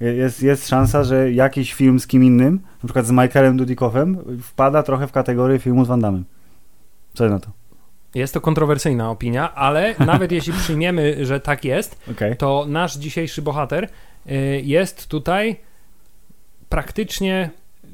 Jest, 0.00 0.42
jest 0.42 0.68
szansa, 0.68 1.04
że 1.04 1.32
jakiś 1.32 1.74
film 1.74 2.00
z 2.00 2.06
kim 2.06 2.24
innym, 2.24 2.60
na 2.82 2.86
przykład 2.86 3.06
z 3.06 3.10
Michaelem 3.10 3.56
Dudikoffem, 3.56 4.18
wpada 4.42 4.82
trochę 4.82 5.06
w 5.06 5.12
kategorię 5.12 5.58
filmu 5.58 5.84
z 5.84 5.88
Van 5.88 6.00
Damme. 6.00 6.22
Co 7.14 7.28
na 7.28 7.38
to? 7.38 7.50
Jest 8.14 8.34
to 8.34 8.40
kontrowersyjna 8.40 9.10
opinia, 9.10 9.54
ale 9.54 9.94
nawet 10.06 10.32
jeśli 10.32 10.52
przyjmiemy, 10.52 11.26
że 11.26 11.40
tak 11.40 11.64
jest, 11.64 12.00
Okej. 12.10 12.36
to 12.36 12.66
nasz 12.68 12.96
dzisiejszy 12.96 13.42
bohater 13.42 13.88
y, 14.30 14.62
jest 14.64 15.08
tutaj 15.08 15.56
praktycznie 16.68 17.50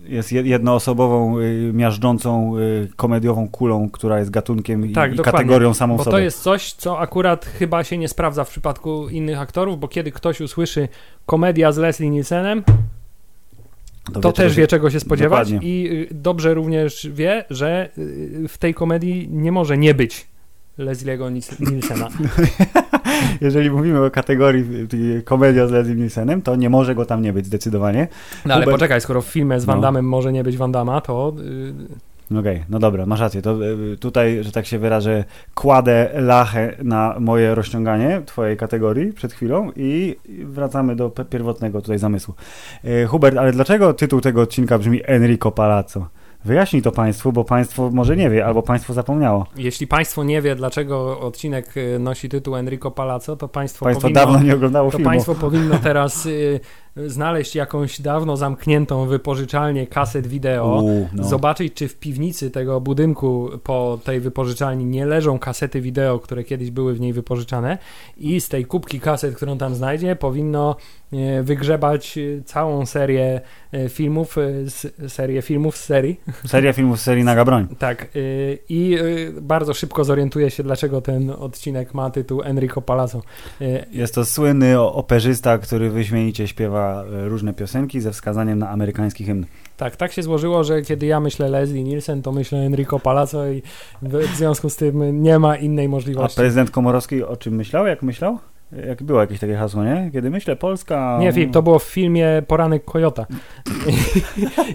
jest 0.09 0.33
je- 0.33 0.43
jednoosobową, 0.43 1.39
y, 1.39 1.71
miażdżącą, 1.75 2.59
y, 2.59 2.89
komediową 2.97 3.49
kulą, 3.49 3.91
która 3.91 4.19
jest 4.19 4.31
gatunkiem 4.31 4.87
i, 4.87 4.93
Tak, 4.93 5.15
i 5.15 5.19
kategorią 5.19 5.75
samą 5.75 5.97
Bo 5.97 6.05
sobie. 6.05 6.13
to 6.13 6.19
jest 6.19 6.43
coś, 6.43 6.73
co 6.73 6.99
akurat 6.99 7.45
chyba 7.45 7.85
się 7.85 7.99
nie 7.99 8.09
sprawdza 8.09 8.45
w 8.45 8.51
przypadku 8.51 9.09
innych 9.09 9.41
aktorów, 9.41 9.81
bo 9.81 9.89
kiedy 9.89 10.13
ktoś 10.13 10.41
usłyszy 10.41 10.89
komedia 11.27 11.73
z 11.73 11.77
Leslie 11.79 12.11
Nielsenem, 12.11 12.65
to, 14.13 14.21
wie, 14.21 14.33
też 14.33 14.53
się- 14.55 14.61
wie 14.61 14.67
czego 14.67 14.91
się 14.91 15.01
spodziewać 15.01 15.49
Dokładnie. 15.53 15.69
i 15.69 16.07
y, 16.13 16.15
dobrze 16.15 16.55
również 16.55 17.09
wie, 17.13 17.45
że 17.51 17.89
w 18.49 18.59
tej 18.59 18.75
komedii 18.75 19.29
nie 19.33 19.53
może 19.53 19.79
nie 19.79 19.95
być 19.95 20.27
Leslie'ego 20.79 21.33
Nis- 21.33 21.73
Nielsena. 21.73 22.09
Jeżeli 23.41 23.71
mówimy 23.71 24.05
o 24.05 24.11
kategorii 24.11 24.65
y, 24.95 25.23
komedia 25.23 25.67
z 25.67 25.71
Leslie 25.71 25.95
Nielsenem, 25.95 26.43
to 26.43 26.57
nie 26.57 26.71
może 26.71 26.95
go 26.95 27.05
tam 27.05 27.23
nie 27.23 27.33
być 27.33 27.47
zdecydowanie. 27.47 28.09
No 28.47 28.55
ale 28.55 28.65
Hubert- 28.65 28.71
poczekaj, 28.71 29.01
skoro 29.01 29.23
w 29.23 29.27
filmie 29.27 29.61
z 29.61 29.65
Van 29.65 29.81
No. 29.81 30.03
Może 30.03 30.33
nie 30.33 30.45
być 30.45 30.57
Van 30.57 30.73
to 30.73 31.35
y, 32.33 32.39
Okej, 32.39 32.65
no 32.69 32.79
dobra, 32.79 33.07
masz 33.07 33.21
rację. 33.21 33.43
To 33.43 33.67
y, 33.93 33.97
tutaj, 33.97 34.45
że 34.45 34.53
tak 34.53 34.67
się 34.67 34.79
wyrażę, 34.79 35.25
kładę 35.55 36.11
lachę 36.15 36.77
na 36.83 37.17
moje 37.21 37.55
rozciąganie 37.55 38.23
twojej 38.27 38.57
kategorii 38.57 39.13
przed 39.13 39.33
chwilą 39.33 39.71
i 39.77 40.17
wracamy 40.45 40.97
do 40.97 41.11
pierwotnego 41.11 41.81
tutaj 41.81 41.99
zamysłu. 41.99 42.35
Hubert, 43.09 43.37
ale 43.37 43.53
dlaczego 43.53 43.95
tytuł 43.95 44.21
tego 44.21 44.41
odcinka 44.41 44.79
brzmi 44.79 45.01
Enrico 45.05 45.51
Palazzo? 45.51 46.07
Wyjaśnij 46.47 46.83
to 46.83 46.93
państwu, 46.93 47.33
bo 47.33 47.45
państwo 47.45 47.91
może 47.91 48.17
nie 48.17 48.31
wie, 48.31 48.47
albo 48.47 48.63
państwo 48.63 48.93
zapomniało. 48.93 49.47
jeśli 49.57 49.87
państwo 49.87 50.25
nie 50.25 50.43
wie, 50.43 50.57
dlaczego 50.57 51.21
odcinek 51.21 51.77
y, 51.77 51.99
nosi 51.99 52.29
tytuł 52.29 52.57
Enrico 52.57 52.91
Palazzo, 52.91 53.37
to 53.37 53.49
państwo, 53.49 53.85
Państwo 53.85 54.03
powinno... 54.03 54.21
dawno 54.21 54.43
nie 54.43 54.55
oglądało 54.55 54.91
to 54.91 54.97
filmu. 54.97 55.11
państwo 55.11 55.35
powinno 55.35 55.79
teraz 55.89 56.27
y, 56.27 56.61
znaleźć 57.07 57.55
jakąś 57.55 58.01
dawno 58.01 58.37
zamkniętą 58.37 59.07
wypożyczalnię 59.07 59.87
kaset 59.87 60.27
wideo, 60.27 60.83
U, 60.83 61.09
no. 61.13 61.25
zobaczyć, 61.25 61.75
czy 61.75 61.89
w 61.89 61.97
piwnicy 61.99 62.51
tego 62.51 62.81
budynku 62.81 63.51
po 63.63 63.99
tej 64.05 64.21
wypożyczalni 64.21 64.85
nie 64.85 65.07
leżą 65.07 65.39
kasety 65.39 65.81
wideo, 65.81 66.19
które 66.19 66.45
kiedyś 66.45 66.71
były 66.71 66.95
w 66.95 67.01
niej 67.01 67.13
wypożyczane 67.13 67.79
i 68.17 68.41
z 68.41 68.49
tej 68.49 68.65
kubki 68.65 69.01
kaset, 69.01 69.37
którą 69.37 69.59
tam 69.59 69.75
znajdzie, 69.75 70.17
powinno 70.17 70.77
e, 71.13 71.43
wygrzebać 71.43 72.19
e, 72.19 72.43
całą 72.43 72.87
serię 72.87 73.41
e, 73.73 73.89
filmów, 73.89 74.37
z, 74.65 75.13
serię 75.13 75.43
filmów 75.43 75.77
z 75.77 75.85
serii. 75.85 76.21
Seria 76.47 76.73
filmów 76.73 77.01
z 77.01 77.03
serii 77.03 77.25
Naga 77.25 77.45
Broń. 77.45 77.67
Tak. 77.79 78.09
I 78.69 78.99
bardzo 79.41 79.75
szybko 79.75 80.05
zorientuje 80.05 80.51
się, 80.51 80.63
dlaczego 80.63 81.01
ten 81.01 81.31
odcinek 81.31 81.95
ma 81.95 82.11
tytuł 82.11 82.43
Enrico 82.43 82.83
Palazzo. 82.83 83.23
Jest 83.91 84.15
to 84.15 84.25
słynny 84.25 84.81
operzysta, 84.81 85.59
który 85.59 85.91
wyśmienicie 85.91 86.49
śpiewa 86.49 86.86
e, 86.89 87.29
różne 87.29 87.55
piosenki 87.55 88.01
ze 88.01 88.13
wskazaniem 88.13 88.59
na 88.59 88.69
amerykański 88.71 89.25
hymn. 89.25 89.45
Tak, 89.77 89.97
tak 89.97 90.13
się 90.13 90.23
złożyło, 90.23 90.65
że 90.65 90.83
kiedy 90.83 91.07
ja 91.07 91.21
myślę 91.21 91.49
Leslie 91.49 91.85
Nielsen, 91.85 92.23
to 92.23 92.33
myślę 92.33 92.59
Enrico 92.59 92.99
Palazzo 92.99 93.47
i 93.49 93.63
w 94.03 94.37
związku 94.37 94.71
z 94.71 94.77
tym 94.77 95.23
nie 95.23 95.39
ma 95.39 95.57
innej 95.57 95.87
A 95.87 95.89
możliwości. 95.89 96.37
prezydent 96.37 96.71
Komorowski 96.71 97.23
o 97.23 97.37
czym 97.37 97.55
myślał? 97.55 97.87
Jak 97.87 98.03
myślał? 98.03 98.39
Jak 98.87 99.03
było 99.03 99.21
jakieś 99.21 99.41
takie 99.41 99.55
hasło, 99.57 99.85
nie? 99.85 100.11
Kiedy 100.13 100.31
myślę 100.31 100.57
Polska... 100.57 101.19
Nie, 101.21 101.33
Filip, 101.33 101.53
to 101.53 101.63
było 101.63 101.79
w 101.79 101.83
filmie 101.83 102.43
Poranek 102.47 102.85
Kojota. 102.85 103.27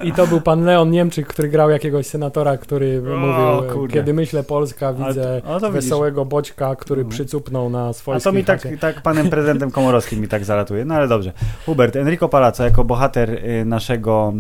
I 0.04 0.12
to 0.12 0.28
był 0.28 0.42
pan 0.42 0.64
Leon 0.66 0.92
Niemczyk, 0.92 1.28
który 1.28 1.50
grał 1.50 1.70
jakiegoś 1.70 2.08
senatora, 2.08 2.58
który 2.58 3.02
O, 3.16 3.18
mówił, 3.18 3.70
kurde. 3.74 3.94
kiedy 3.94 4.14
myślę 4.14 4.44
Polska, 4.44 4.88
A- 4.88 4.94
widzę 4.94 5.42
a 5.48 5.54
widzisz. 5.56 5.70
wesołego 5.72 6.26
boćka, 6.26 6.76
który 6.76 7.04
No. 7.04 7.10
przycupnął 7.10 7.70
na 7.70 7.88
A 7.88 7.94
swojej 7.94 8.22
to 8.22 8.32
mi 8.32 8.44
tak, 8.44 8.68
tak 8.80 9.02
panem 9.02 9.30
prezydentem 9.30 9.72
Komorowskim 9.72 10.20
mi 10.22 10.28
tak 10.28 10.44
zalatuje. 10.46 10.86
No 10.86 10.96
ale 10.96 11.08
dobrze. 11.08 11.32
Hubert, 11.66 11.96
Enrico 11.96 12.30
Palazzo 12.30 12.64
jako 12.64 12.84
bohater 12.84 13.30
y, 13.30 13.66
naszego 13.66 14.34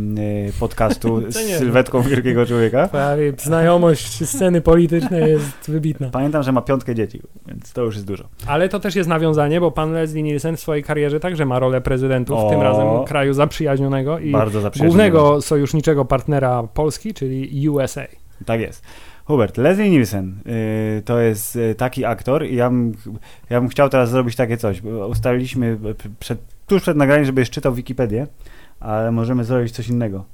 y, 0.50 0.52
podcastu 0.60 1.22
z 1.32 1.36
sylwetką 1.36 2.02
wielkiego 2.02 2.46
człowieka. 2.46 2.90
Znajomość 3.38 4.30
sceny 4.30 4.62
politycznej 4.62 5.32
jest 5.32 5.72
wybitna. 5.72 6.10
Pamiętam, 6.10 6.44
że 6.44 6.52
ma 6.52 6.62
piątkę 6.62 6.96
dzieci, 6.96 7.22
więc 7.48 7.74
to 7.74 7.82
już 7.84 7.96
jest 7.96 8.08
dużo. 8.08 8.24
Ale 8.48 8.70
to 8.70 8.80
też 8.80 8.96
jest 8.96 9.10
nawiązanie, 9.10 9.41
bo 9.62 9.72
pan 9.72 9.94
Leslie 9.94 10.24
Nielsen 10.24 10.58
w 10.58 10.60
swojej 10.60 10.84
karierze 10.84 11.20
także 11.20 11.46
ma 11.46 11.60
rolę 11.60 11.82
prezydentów, 11.82 12.40
O. 12.40 12.50
tym 12.50 12.62
razem 12.62 12.88
kraju 13.08 13.34
zaprzyjaźnionego 13.34 14.20
i 14.20 14.32
Bardzo 14.32 14.62
zaprzyjaźniony. 14.62 14.90
głównego 15.12 15.42
sojuszniczego 15.42 16.06
partnera 16.06 16.64
Polski, 16.74 17.14
czyli 17.14 17.70
USA. 17.70 18.02
Tak 18.46 18.62
jest. 18.62 18.84
Hubert, 19.26 19.58
Leslie 19.58 19.90
Nielsen 19.90 20.36
y, 20.48 21.02
to 21.06 21.20
jest 21.20 21.56
y, 21.56 21.76
taki 21.76 22.06
aktor 22.06 22.46
i 22.46 22.56
ja 22.56 22.70
bym, 22.70 22.94
ja 23.50 23.60
bym 23.62 23.70
chciał 23.70 23.90
teraz 23.90 24.10
zrobić 24.10 24.36
takie 24.36 24.58
coś. 24.58 24.82
Ustaliliśmy 25.10 25.78
przed, 26.20 26.40
tuż 26.68 26.82
przed 26.82 26.98
nagraniem, 26.98 27.26
żebyś 27.26 27.50
czytał 27.50 27.74
Wikipedię, 27.74 28.28
ale 28.80 29.12
możemy 29.12 29.44
zrobić 29.44 29.72
coś 29.72 29.88
innego. 29.88 30.26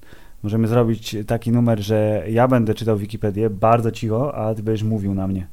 Możemy 0.43 0.67
zrobić 0.67 1.15
taki 1.27 1.51
numer, 1.51 1.79
że 1.79 2.23
ja 2.29 2.47
będę 2.47 2.73
czytał 2.73 2.97
Wikipedię 2.97 3.49
bardzo 3.49 3.91
cicho, 3.91 4.35
a 4.35 4.55
ty 4.55 4.63
będziesz 4.63 4.83
mówił 4.83 5.13
na 5.13 5.27
mnie. 5.27 5.47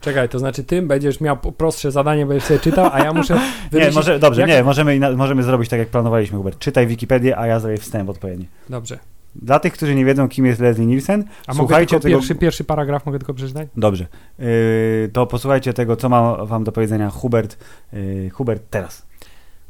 Czekaj, 0.00 0.28
to 0.28 0.38
znaczy 0.38 0.64
ty 0.64 0.82
będziesz 0.82 1.20
miał 1.20 1.36
prostsze 1.36 1.90
zadanie, 1.90 2.26
będziesz 2.26 2.44
sobie 2.48 2.60
czytał, 2.60 2.90
a 2.92 2.98
ja 2.98 3.12
muszę 3.12 3.40
Nie, 3.72 3.90
może, 3.90 4.18
dobrze, 4.18 4.40
jak- 4.40 4.50
nie, 4.50 4.64
możemy, 4.64 5.16
możemy 5.16 5.42
zrobić 5.42 5.68
tak, 5.68 5.78
jak 5.78 5.88
planowaliśmy, 5.88 6.38
Hubert. 6.38 6.58
Czytaj 6.58 6.86
Wikipedię, 6.86 7.38
a 7.38 7.46
ja 7.46 7.60
zrobię 7.60 7.76
wstęp 7.78 8.08
odpowiedni. 8.08 8.48
Dobrze. 8.68 8.98
Dla 9.34 9.58
tych, 9.60 9.72
którzy 9.72 9.94
nie 9.94 10.04
wiedzą, 10.04 10.28
kim 10.28 10.46
jest 10.46 10.60
Leslie 10.60 10.86
Nielsen, 10.86 11.24
A 11.46 11.52
mogę 11.54 11.58
słuchajcie 11.58 11.90
tylko 11.90 12.02
tego... 12.02 12.16
pierwszy, 12.16 12.34
pierwszy 12.34 12.64
paragraf 12.64 13.06
mogę 13.06 13.18
tylko 13.18 13.34
przeczytać? 13.34 13.68
Dobrze. 13.76 14.06
Yy, 14.38 15.10
to 15.12 15.26
posłuchajcie 15.26 15.72
tego, 15.72 15.96
co 15.96 16.08
ma 16.08 16.44
wam 16.44 16.64
do 16.64 16.72
powiedzenia 16.72 17.10
Hubert. 17.10 17.56
Yy, 17.92 18.30
Hubert 18.30 18.62
teraz. 18.70 19.06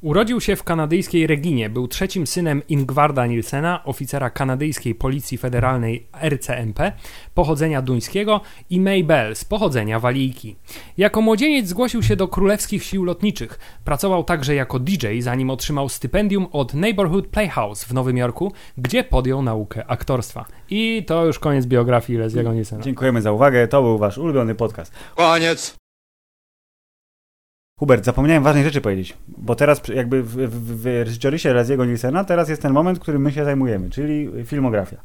Urodził 0.03 0.41
się 0.41 0.57
w 0.57 0.65
kanadyjskiej 0.65 1.27
Reginie. 1.27 1.71
Był 1.71 1.89
trzecim 1.89 2.27
synem 2.27 2.63
Ingvarda 2.69 3.27
Nielsena, 3.27 3.85
oficera 3.85 4.31
kanadyjskiej 4.31 4.95
Policji 4.95 5.39
Federalnej 5.39 6.07
RCMP, 6.23 6.93
pochodzenia 7.35 7.83
duńskiego 7.83 8.41
i 8.71 8.81
May 8.81 9.05
Bell 9.05 9.37
z 9.37 9.45
pochodzenia 9.45 10.01
walijki. 10.01 10.57
Jako 10.99 11.21
młodzieniec 11.21 11.67
zgłosił 11.69 12.03
się 12.03 12.17
do 12.17 12.29
królewskich 12.29 12.85
sił 12.85 13.05
lotniczych. 13.05 13.59
Pracował 13.85 14.25
także 14.25 14.55
jako 14.55 14.79
DJ, 14.79 15.07
zanim 15.21 15.51
otrzymał 15.51 15.89
stypendium 15.89 16.47
od 16.53 16.75
Neighborhood 16.75 17.27
Playhouse 17.27 17.85
w 17.85 17.95
Nowym 17.95 18.17
Jorku, 18.17 18.53
gdzie 18.79 19.05
podjął 19.05 19.43
naukę 19.43 19.87
aktorstwa. 19.87 20.45
I 20.71 21.05
to 21.07 21.27
już 21.27 21.39
koniec 21.39 21.67
biografii 21.67 22.19
Leslie'ego 22.19 22.55
Nielsena. 22.55 22.83
Dziękujemy 22.83 23.23
za 23.23 23.33
uwagę. 23.33 23.69
To 23.69 23.83
był 23.83 23.99
wasz 23.99 24.19
ulubiony 24.19 24.55
podcast. 24.55 24.93
Koniec. 25.17 25.80
Hubert, 27.81 28.05
zapomniałem 28.05 28.43
ważnej 28.43 28.65
rzeczy 28.65 28.81
powiedzieć, 28.81 29.17
bo 29.29 29.55
teraz 29.55 29.83
jakby 29.95 30.23
w, 30.23 30.37
w, 30.37 30.83
w 30.83 31.09
życiorysie 31.09 31.55
Leslie'ego 31.55 31.87
Nielsena 31.87 32.25
teraz 32.25 32.49
jest 32.49 32.63
ten 32.63 32.73
moment, 32.73 32.99
którym 32.99 33.23
my 33.23 33.33
się 33.33 33.45
zajmujemy, 33.45 33.91
czyli 33.91 34.31
filmografia. 34.45 34.97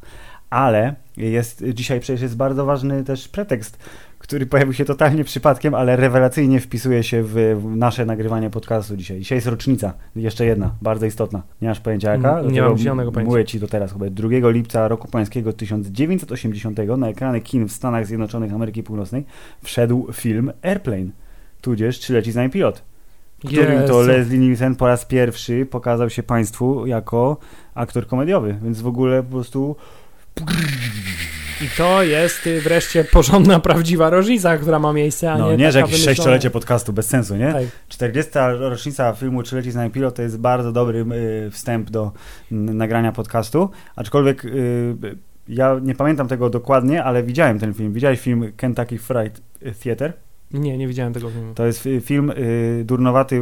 Ale 0.50 0.94
jest 1.16 1.64
dzisiaj 1.64 2.00
przecież 2.00 2.22
jest 2.22 2.36
bardzo 2.36 2.64
ważny 2.64 3.04
też 3.04 3.28
pretekst, 3.28 3.78
który 4.18 4.46
pojawił 4.46 4.72
się 4.72 4.84
totalnie 4.84 5.24
przypadkiem, 5.24 5.74
ale 5.74 5.96
rewelacyjnie 5.96 6.60
wpisuje 6.60 7.02
się 7.02 7.22
w, 7.22 7.62
nasze 7.64 8.06
nagrywanie 8.06 8.50
podcastu 8.50 8.96
dzisiaj. 8.96 9.18
Dzisiaj 9.18 9.36
jest 9.36 9.48
rocznica, 9.48 9.94
jeszcze 10.16 10.46
jedna, 10.46 10.74
bardzo 10.82 11.06
istotna. 11.06 11.42
Nie 11.62 11.68
masz 11.68 11.80
pojęcia 11.80 12.12
jaka? 12.12 12.38
Mm, 12.38 12.52
nie 12.52 12.62
mam 12.62 12.78
zielonego 12.78 13.12
pojęcia. 13.12 13.30
Mówię 13.30 13.44
ci 13.44 13.60
to 13.60 13.66
teraz, 13.66 13.92
Hubert. 13.92 14.14
2 14.14 14.50
lipca 14.50 14.88
roku 14.88 15.08
pańskiego 15.08 15.52
1980 15.52 16.78
na 16.98 17.08
ekrany 17.08 17.40
kin 17.40 17.68
w 17.68 17.72
Stanach 17.72 18.06
Zjednoczonych 18.06 18.52
Ameryki 18.52 18.82
Północnej 18.82 19.24
wszedł 19.62 20.08
film 20.12 20.52
Airplane, 20.62 21.10
tudzież 21.66 22.00
Czy 22.00 22.12
leci 22.12 22.32
z 22.32 22.34
nami 22.34 22.50
pilot 22.50 22.82
którym 23.44 23.88
to. 23.88 24.02
Leslie 24.02 24.38
Nielsen 24.38 24.76
po 24.76 24.86
raz 24.86 25.04
pierwszy 25.04 25.66
pokazał 25.66 26.10
się 26.10 26.22
państwu 26.22 26.86
jako 26.86 27.36
aktor 27.74 28.06
komediowy, 28.06 28.58
więc 28.62 28.80
w 28.80 28.86
ogóle 28.86 29.22
po 29.22 29.30
prostu 29.30 29.76
I 31.64 31.68
to 31.76 32.02
jest 32.02 32.46
y, 32.46 32.60
wreszcie 32.60 33.04
porządna, 33.04 33.60
prawdziwa 33.60 34.10
rocznica, 34.10 34.58
która 34.58 34.78
ma 34.78 34.92
miejsce, 34.92 35.32
a 35.32 35.38
no 35.38 35.50
nie 35.50 35.56
nie, 35.56 35.72
że 35.72 35.80
jakieś 35.80 36.04
sześciolecie 36.04 36.50
podcastu, 36.50 36.92
bez 36.92 37.06
sensu, 37.06 37.36
nie? 37.36 37.52
Tak. 37.52 37.64
40. 37.88 38.32
rocznica 38.58 39.12
filmu 39.12 39.42
Czy 39.42 39.56
leci 39.56 39.70
z 39.70 39.74
nami 39.74 39.90
pilot 39.90 40.14
to 40.14 40.22
jest 40.22 40.38
bardzo 40.38 40.72
dobry 40.72 41.06
y, 41.46 41.50
wstęp 41.50 41.90
do 41.90 42.12
mm, 42.52 42.76
nagrania 42.76 43.12
podcastu, 43.12 43.70
aczkolwiek 43.96 44.44
y, 44.44 45.16
ja 45.48 45.76
nie 45.82 45.94
pamiętam 45.94 46.28
tego 46.28 46.50
dokładnie, 46.50 47.04
ale 47.04 47.22
widziałem 47.22 47.58
ten 47.58 47.74
film. 47.74 47.92
Widziałeś 47.92 48.20
film 48.20 48.52
Kentucky 48.56 48.98
Fried 48.98 49.40
Theater? 49.82 50.25
Nie, 50.52 50.78
nie 50.78 50.88
widziałem 50.88 51.12
tego 51.12 51.30
filmu. 51.30 51.54
To 51.54 51.66
jest 51.66 51.88
film, 52.00 52.30
y, 52.30 52.82
durnowaty 52.84 53.36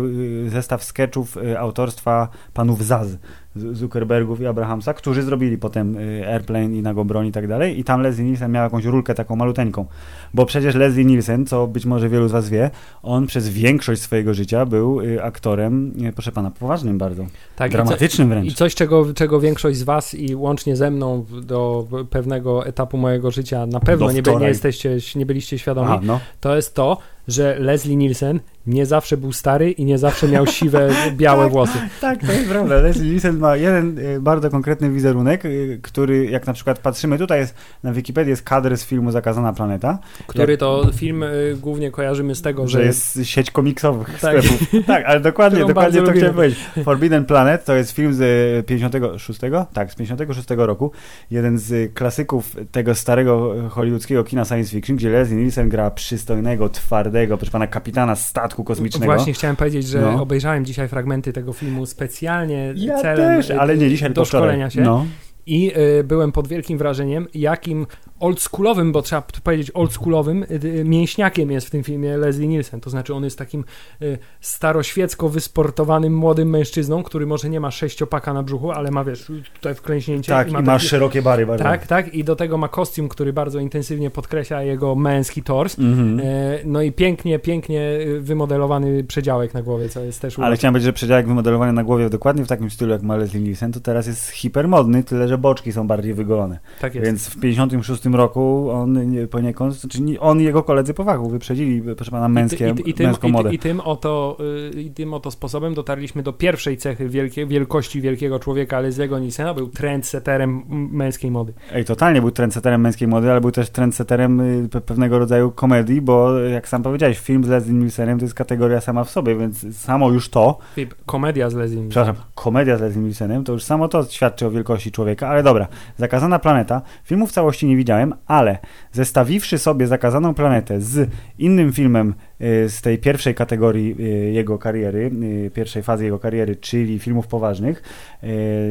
y, 0.46 0.50
zestaw 0.50 0.84
sketchów 0.84 1.36
y, 1.36 1.58
autorstwa 1.58 2.28
panów 2.52 2.84
Zaz, 2.84 3.08
Zuckerbergów 3.56 4.40
i 4.40 4.46
Abrahamsa, 4.46 4.94
którzy 4.94 5.22
zrobili 5.22 5.58
potem 5.58 5.96
y, 5.96 6.28
Airplane 6.28 6.76
i 6.76 6.82
Nagą 6.82 7.04
Broń 7.04 7.26
i 7.26 7.32
tak 7.32 7.48
dalej 7.48 7.80
i 7.80 7.84
tam 7.84 8.00
Leslie 8.02 8.24
Nielsen 8.24 8.52
miał 8.52 8.64
jakąś 8.64 8.84
rulkę 8.84 9.14
taką 9.14 9.36
maluteńką, 9.36 9.86
bo 10.34 10.46
przecież 10.46 10.74
Leslie 10.74 11.04
Nielsen, 11.04 11.46
co 11.46 11.66
być 11.66 11.86
może 11.86 12.08
wielu 12.08 12.28
z 12.28 12.32
was 12.32 12.48
wie, 12.48 12.70
on 13.02 13.26
przez 13.26 13.48
większość 13.48 14.02
swojego 14.02 14.34
życia 14.34 14.66
był 14.66 15.00
y, 15.00 15.22
aktorem, 15.22 15.92
y, 16.08 16.12
proszę 16.12 16.32
pana, 16.32 16.50
poważnym 16.50 16.98
bardzo, 16.98 17.26
Tak, 17.56 17.70
i, 17.70 17.72
co, 17.72 17.78
dramatycznym 17.78 18.28
wręcz. 18.28 18.52
I 18.52 18.54
coś, 18.54 18.74
czego, 18.74 19.14
czego 19.14 19.40
większość 19.40 19.78
z 19.78 19.82
Was 19.82 20.14
i 20.14 20.34
łącznie 20.34 20.76
ze 20.76 20.90
mną 20.90 21.24
do 21.42 21.86
pewnego 22.10 22.66
etapu 22.66 22.98
mojego 22.98 23.30
życia 23.30 23.66
na 23.66 23.80
pewno 23.80 24.12
nie, 24.12 24.22
nie 24.40 24.46
jesteście, 24.46 24.96
nie 25.16 25.26
byliście 25.26 25.58
świadomi, 25.58 25.88
Aha, 25.90 26.00
no. 26.02 26.20
to 26.40 26.56
jest 26.56 26.74
to, 26.74 26.98
że 27.28 27.56
Leslie 27.58 27.96
Nielsen 27.96 28.40
nie 28.66 28.86
zawsze 28.86 29.16
był 29.16 29.32
stary 29.32 29.70
i 29.70 29.84
nie 29.84 29.98
zawsze 29.98 30.28
miał 30.28 30.46
siwe, 30.46 30.90
białe 31.16 31.44
Tak. 31.44 31.52
włosy. 31.52 31.78
Tak, 32.00 32.20
to 32.26 32.32
jest 32.32 32.48
prawda. 32.48 32.74
Leslie 32.74 33.10
Nielsen 33.10 33.38
ma 33.38 33.56
jeden 33.56 33.98
y, 33.98 34.20
bardzo 34.20 34.50
konkretny 34.50 34.90
wizerunek, 34.90 35.44
y, 35.44 35.78
który 35.82 36.26
jak 36.26 36.46
na 36.46 36.52
przykład 36.52 36.78
patrzymy, 36.78 37.18
tutaj 37.18 37.38
jest 37.38 37.54
na 37.82 37.92
Wikipedii 37.92 38.30
jest 38.30 38.42
kadr 38.42 38.76
z 38.76 38.84
filmu 38.84 39.10
Zakazana 39.10 39.52
Planeta, 39.52 39.98
Który 40.26 40.58
to 40.58 40.90
film 40.94 41.22
y, 41.22 41.56
głównie 41.60 41.90
kojarzymy 41.90 42.34
z 42.34 42.42
tego, 42.42 42.68
że, 42.68 42.78
że 42.78 42.84
jest 42.84 43.20
sieć 43.22 43.50
komiksowych 43.50 44.20
Tak. 44.20 44.42
sklepów. 44.42 44.68
Tak, 44.86 45.04
ale 45.06 45.20
dokładnie, 45.20 45.60
dokładnie 45.60 46.02
to 46.02 46.12
chciałem 46.12 46.34
powiedzieć. 46.34 46.58
Forbidden 46.84 47.24
Planet 47.24 47.64
to 47.64 47.74
jest 47.74 47.90
film 47.90 48.14
z 48.14 48.20
y, 48.20 48.62
56? 48.66 49.40
Tak, 49.72 49.92
z 49.92 49.94
56 49.94 50.48
roku. 50.56 50.92
Jeden 51.30 51.58
z 51.58 51.94
klasyków 51.94 52.56
tego 52.72 52.94
starego 52.94 53.54
hollywoodzkiego 53.70 54.24
kina 54.24 54.44
science 54.44 54.70
fiction, 54.70 54.96
gdzie 54.96 55.10
Leslie 55.10 55.36
Nielsen 55.36 55.68
gra 55.68 55.90
przystojnego, 55.90 56.68
twardego, 56.68 57.36
proszę 57.36 57.52
pana, 57.52 57.66
kapitana 57.66 58.16
statku 58.16 58.53
kosmicznego. 58.62 59.12
Właśnie 59.14 59.32
chciałem 59.32 59.56
powiedzieć, 59.56 59.86
że 59.86 60.00
No. 60.00 60.22
obejrzałem 60.22 60.64
dzisiaj 60.64 60.88
fragmenty 60.88 61.32
tego 61.32 61.52
filmu 61.52 61.86
specjalnie 61.86 62.72
ja 62.76 63.02
celem 63.02 63.36
też, 63.36 63.50
y, 63.50 63.60
ale 63.60 63.76
nie 63.76 63.88
dzisiaj, 63.88 64.10
do 64.10 64.24
szkolenia 64.24 64.70
się. 64.70 64.80
No. 64.80 65.06
I 65.46 65.72
y, 65.98 66.04
byłem 66.04 66.32
pod 66.32 66.48
wielkim 66.48 66.78
wrażeniem, 66.78 67.26
jakim 67.34 67.86
oldschoolowym, 68.24 68.92
bo 68.92 69.02
trzeba 69.02 69.22
powiedzieć 69.42 69.70
oldschoolowym, 69.74 70.42
y, 70.42 70.46
y, 70.64 70.84
mięśniakiem 70.84 71.50
jest 71.50 71.66
w 71.66 71.70
tym 71.70 71.84
filmie 71.84 72.16
Leslie 72.16 72.48
Nielsen. 72.48 72.80
To 72.80 72.90
znaczy 72.90 73.14
on 73.14 73.24
jest 73.24 73.38
takim 73.38 73.64
y, 74.02 74.18
staroświecko 74.40 75.28
wysportowanym 75.28 76.16
młodym 76.16 76.50
mężczyzną, 76.50 77.02
który 77.02 77.26
może 77.26 77.48
nie 77.48 77.60
ma 77.60 77.70
sześciopaka 77.70 78.32
na 78.32 78.42
brzuchu, 78.42 78.70
ale 78.70 78.90
ma 78.90 79.04
wiesz, 79.04 79.32
tutaj 79.54 79.74
wklęśnięcie. 79.74 80.32
Tak, 80.32 80.48
i 80.48 80.52
ma 80.52 80.60
masz 80.60 80.82
taki- 80.82 80.88
szerokie 80.88 81.22
bary 81.22 81.46
bardzo. 81.46 81.64
Tak, 81.64 81.86
tak. 81.86 82.14
I 82.14 82.24
do 82.24 82.36
tego 82.36 82.58
ma 82.58 82.68
kostium, 82.68 83.08
który 83.08 83.32
bardzo 83.32 83.58
intensywnie 83.58 84.10
podkreśla 84.10 84.62
jego 84.62 84.94
męski 84.94 85.42
tors. 85.42 85.78
Mhm. 85.78 86.20
E, 86.20 86.24
No 86.64 86.82
i 86.82 86.92
pięknie, 86.92 87.38
pięknie 87.38 87.98
wymodelowany 88.20 89.04
przedziałek 89.04 89.54
na 89.54 89.62
głowie, 89.62 89.88
co 89.88 90.04
jest 90.04 90.20
też 90.20 90.38
Ale 90.38 90.56
chciałem 90.56 90.72
powiedzieć, 90.72 90.86
że 90.86 90.92
przedziałek 90.92 91.26
wymodelowany 91.26 91.72
na 91.72 91.84
głowie 91.84 92.10
dokładnie 92.10 92.44
w 92.44 92.48
takim 92.48 92.70
stylu 92.70 92.92
jak 92.92 93.02
ma 93.02 93.16
Leslie 93.16 93.40
Nielsen, 93.40 93.72
to 93.72 93.80
teraz 93.80 94.06
jest 94.06 94.28
hipermodny, 94.28 95.04
tyle 95.04 95.28
że 95.28 95.38
boczki 95.38 95.72
są 95.72 95.86
bardziej 95.86 96.14
wygolone. 96.14 96.58
Tak 96.80 96.94
jest. 96.94 97.06
Więc 97.06 97.28
w 97.28 97.40
56 97.40 98.04
roku 98.14 98.70
on 98.70 99.10
nie- 99.10 99.26
poniekąd, 99.26 99.74
znaczy 99.74 99.98
on 100.20 100.40
i 100.40 100.44
jego 100.44 100.62
koledzy 100.62 100.94
po 100.94 101.04
fachu 101.04 101.28
wyprzedzili, 101.30 101.82
proszę 101.96 102.10
pana, 102.10 102.28
męskie, 102.28 102.68
I, 102.68 102.74
ty- 102.74 102.82
i, 102.82 102.94
tym, 102.94 103.06
męską 103.06 103.28
i, 103.28 103.32
modę. 103.32 103.48
ty- 103.48 103.54
I 103.54 103.58
tym 103.58 103.80
oto, 103.80 104.36
y, 104.76 104.80
i 104.82 104.90
tym 104.90 105.14
oto 105.14 105.30
sposobem 105.30 105.74
dotarliśmy 105.74 106.22
do 106.22 106.32
pierwszej 106.32 106.76
cechy 106.76 107.08
wielkie, 107.08 107.46
wielkości 107.46 108.00
wielkiego 108.00 108.38
człowieka 108.38 108.82
Leslie'ego 108.82 109.20
Nielsena. 109.20 109.54
Był 109.54 109.68
trendsetterem 109.68 110.62
m- 110.70 110.88
męskiej 110.92 111.30
mody. 111.30 111.52
Ej, 111.72 111.84
totalnie 111.84 112.20
był 112.20 112.30
trendsetterem 112.30 112.80
męskiej 112.80 113.08
mody, 113.08 113.30
ale 113.30 113.40
był 113.40 113.50
też 113.50 113.70
trendsetterem 113.70 114.40
y, 114.40 114.68
pe- 114.68 114.80
pewnego 114.80 115.18
rodzaju 115.18 115.50
komedii, 115.50 116.00
bo 116.00 116.38
jak 116.38 116.68
sam 116.68 116.82
powiedziałeś, 116.82 117.18
film 117.18 117.44
z 117.44 117.48
Leslie 117.48 117.74
Nielsenem 117.74 118.18
to 118.18 118.24
jest 118.24 118.34
kategoria 118.34 118.80
sama 118.80 119.04
w 119.04 119.10
sobie, 119.10 119.36
więc 119.36 119.76
samo 119.76 120.10
już 120.10 120.28
to, 120.28 120.58
Filip, 120.74 120.94
Komedia 121.06 121.50
z 121.50 121.54
Leslie 121.54 121.80
Nielsenem. 121.80 121.90
przepraszam, 121.90 122.24
komedia 122.34 122.76
z 122.76 122.80
Leslie 122.80 123.02
Nielsenem, 123.02 123.44
to 123.44 123.52
już 123.52 123.62
samo 123.64 123.88
to 123.88 124.04
świadczy 124.04 124.46
o 124.46 124.50
wielkości 124.50 124.92
człowieka, 124.92 125.28
ale 125.28 125.42
dobra, 125.42 125.66
Zakazana 125.96 126.38
Planeta, 126.38 126.82
filmu 127.04 127.26
w 127.26 127.32
całości 127.32 127.66
nie 127.66 127.76
widziałem, 127.76 127.93
ale 128.26 128.58
zestawiwszy 128.92 129.58
sobie 129.58 129.86
Zakazaną 129.86 130.34
Planetę 130.34 130.80
z 130.80 131.10
innym 131.38 131.72
filmem 131.72 132.14
y, 132.40 132.68
z 132.68 132.80
tej 132.82 132.98
pierwszej 132.98 133.34
kategorii 133.34 133.96
y, 134.00 134.32
jego 134.32 134.58
kariery, 134.58 135.10
y, 135.46 135.50
pierwszej 135.54 135.82
fazy 135.82 136.04
jego 136.04 136.18
kariery, 136.18 136.56
czyli 136.56 136.98
filmów 136.98 137.26
poważnych, 137.26 137.82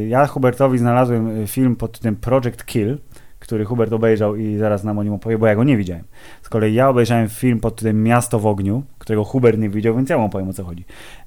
ja 0.08 0.27
Hubertowi 0.27 0.77
znalazłem 0.77 1.48
film 1.48 1.75
pod 1.75 1.92
tytułem 1.92 2.15
Project 2.15 2.65
Kill, 2.65 2.98
który 3.43 3.65
Hubert 3.65 3.93
obejrzał 3.93 4.35
i 4.35 4.57
zaraz 4.57 4.83
nam 4.83 5.00
o 5.00 5.03
nim 5.03 5.13
opowie, 5.13 5.38
bo 5.38 5.47
ja 5.47 5.55
go 5.55 5.63
nie 5.63 5.77
widziałem. 5.77 6.03
Z 6.41 6.50
kolei 6.50 6.73
ja 6.73 6.89
obejrzałem 6.89 7.29
film 7.29 7.59
pod 7.59 7.75
tytułem 7.75 8.03
Miasto 8.03 8.39
w 8.39 8.45
ogniu, 8.45 8.83
którego 9.00 9.23
Hubert 9.23 9.59
nie 9.59 9.69
widział, 9.69 9.95
więc 9.95 10.09
ja 10.09 10.17
mu 10.17 10.29
powiem 10.29 10.50
o 10.50 10.53
co 10.53 10.63
chodzi. 10.63 10.85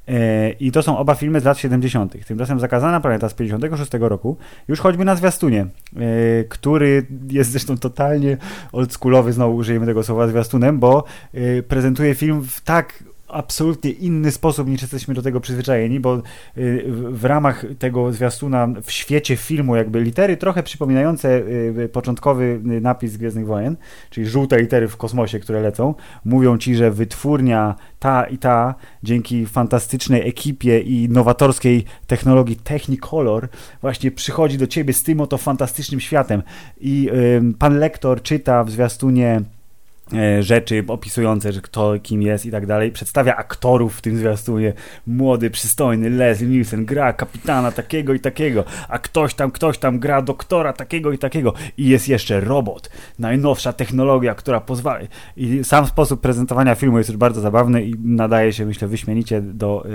E, 0.09 0.51
I 0.51 0.73
to 0.73 0.83
są 0.83 0.99
oba 0.99 1.15
filmy 1.15 1.41
z 1.41 1.45
lat 1.45 1.59
70. 1.59 2.27
Tymczasem 2.27 2.61
Zakazana 2.61 3.01
Planeta 3.01 3.29
z 3.29 3.35
56 3.35 3.93
roku, 4.01 4.37
już 4.69 4.81
choćby 4.81 5.05
na 5.05 5.17
zwiastunie, 5.17 5.61
e, 5.97 6.45
który 6.45 7.07
jest 7.31 7.51
zresztą 7.51 7.79
totalnie 7.79 8.37
oldschoolowy, 8.73 9.33
znowu 9.33 9.57
użyjemy 9.57 9.87
tego 9.87 10.03
słowa 10.03 10.29
zwiastunem, 10.29 10.79
bo 10.79 11.05
e, 11.35 11.63
prezentuje 11.63 12.15
film 12.15 12.43
w 12.43 12.61
tak 12.61 13.05
absolutnie 13.37 13.91
inny 13.91 14.33
sposób 14.33 14.69
niż 14.69 14.83
jesteśmy 14.83 15.15
do 15.15 15.23
tego 15.23 15.41
przyzwyczajeni, 15.41 16.01
bo 16.01 16.17
y, 16.57 16.85
w 17.11 17.25
ramach 17.25 17.65
tego 17.79 18.13
zwiastuna 18.13 18.69
w 18.83 18.91
świecie 18.93 19.37
filmu 19.37 19.77
jakby 19.77 20.01
litery 20.01 20.37
trochę 20.37 20.63
przypominające 20.63 21.39
y, 21.39 21.89
początkowy 21.93 22.45
y, 22.45 22.81
napis 22.81 23.17
Gwiezdnych 23.17 23.47
Wojen, 23.47 23.77
czyli 24.11 24.27
żółte 24.27 24.61
litery 24.61 24.89
w 24.89 24.97
kosmosie, 24.97 25.41
które 25.41 25.61
lecą, 25.61 25.95
mówią 26.25 26.59
ci, 26.59 26.75
że 26.75 26.91
wytwórnia 26.91 27.75
ta 27.99 28.25
i 28.25 28.39
ta 28.39 28.75
dzięki 29.03 29.47
fantastycznej 29.47 30.29
ekipie 30.29 30.81
i 30.81 31.09
nowatorskiej 31.09 31.85
technologii 32.07 32.57
Technicolor 32.57 33.49
właśnie 33.81 34.11
przychodzi 34.11 34.59
do 34.59 34.67
ciebie 34.67 34.93
z 34.93 35.03
tym 35.03 35.21
oto 35.21 35.39
fantastycznym 35.39 36.01
światem. 36.01 36.43
I 36.81 37.11
pan 37.59 37.79
lektor 37.79 38.23
czyta 38.23 38.65
w 38.65 38.71
zwiastunie 38.71 39.43
rzeczy 40.41 40.85
opisujące, 40.89 41.53
że 41.53 41.61
kto 41.61 41.95
kim 42.03 42.23
jest 42.23 42.47
i 42.47 42.51
tak 42.51 42.67
dalej. 42.67 42.93
Przedstawia 42.93 43.37
aktorów 43.37 43.97
w 43.97 44.01
tym 44.01 44.17
zwiastunie. 44.17 44.73
Młody, 45.07 45.51
przystojny 45.51 46.11
Leslie 46.11 46.49
Nielsen 46.49 46.85
gra 46.85 47.13
kapitana 47.13 47.73
takiego 47.73 48.15
i 48.15 48.21
takiego, 48.21 48.65
a 48.89 48.99
ktoś 48.99 49.35
tam, 49.35 49.51
ktoś 49.51 49.79
tam 49.79 49.99
gra 49.99 50.23
doktora 50.23 50.73
takiego 50.73 51.13
i 51.13 51.19
takiego. 51.19 51.53
I 51.79 51.89
jest 51.89 52.09
jeszcze 52.09 52.41
robot. 52.41 52.91
Najnowsza 53.19 53.73
technologia, 53.73 54.35
która 54.35 54.61
pozwala... 54.61 55.01
I 55.37 55.65
sam 55.65 55.87
sposób 55.87 56.21
prezentowania 56.21 56.75
filmu 56.75 56.99
jest 56.99 57.11
już 57.11 57.19
bardzo 57.19 57.41
zabawny 57.41 57.85
i 57.85 57.95
nadaje 58.05 58.53
się, 58.53 58.67
myślę, 58.67 58.89
wyśmienicie 58.89 59.41
do 59.41 59.87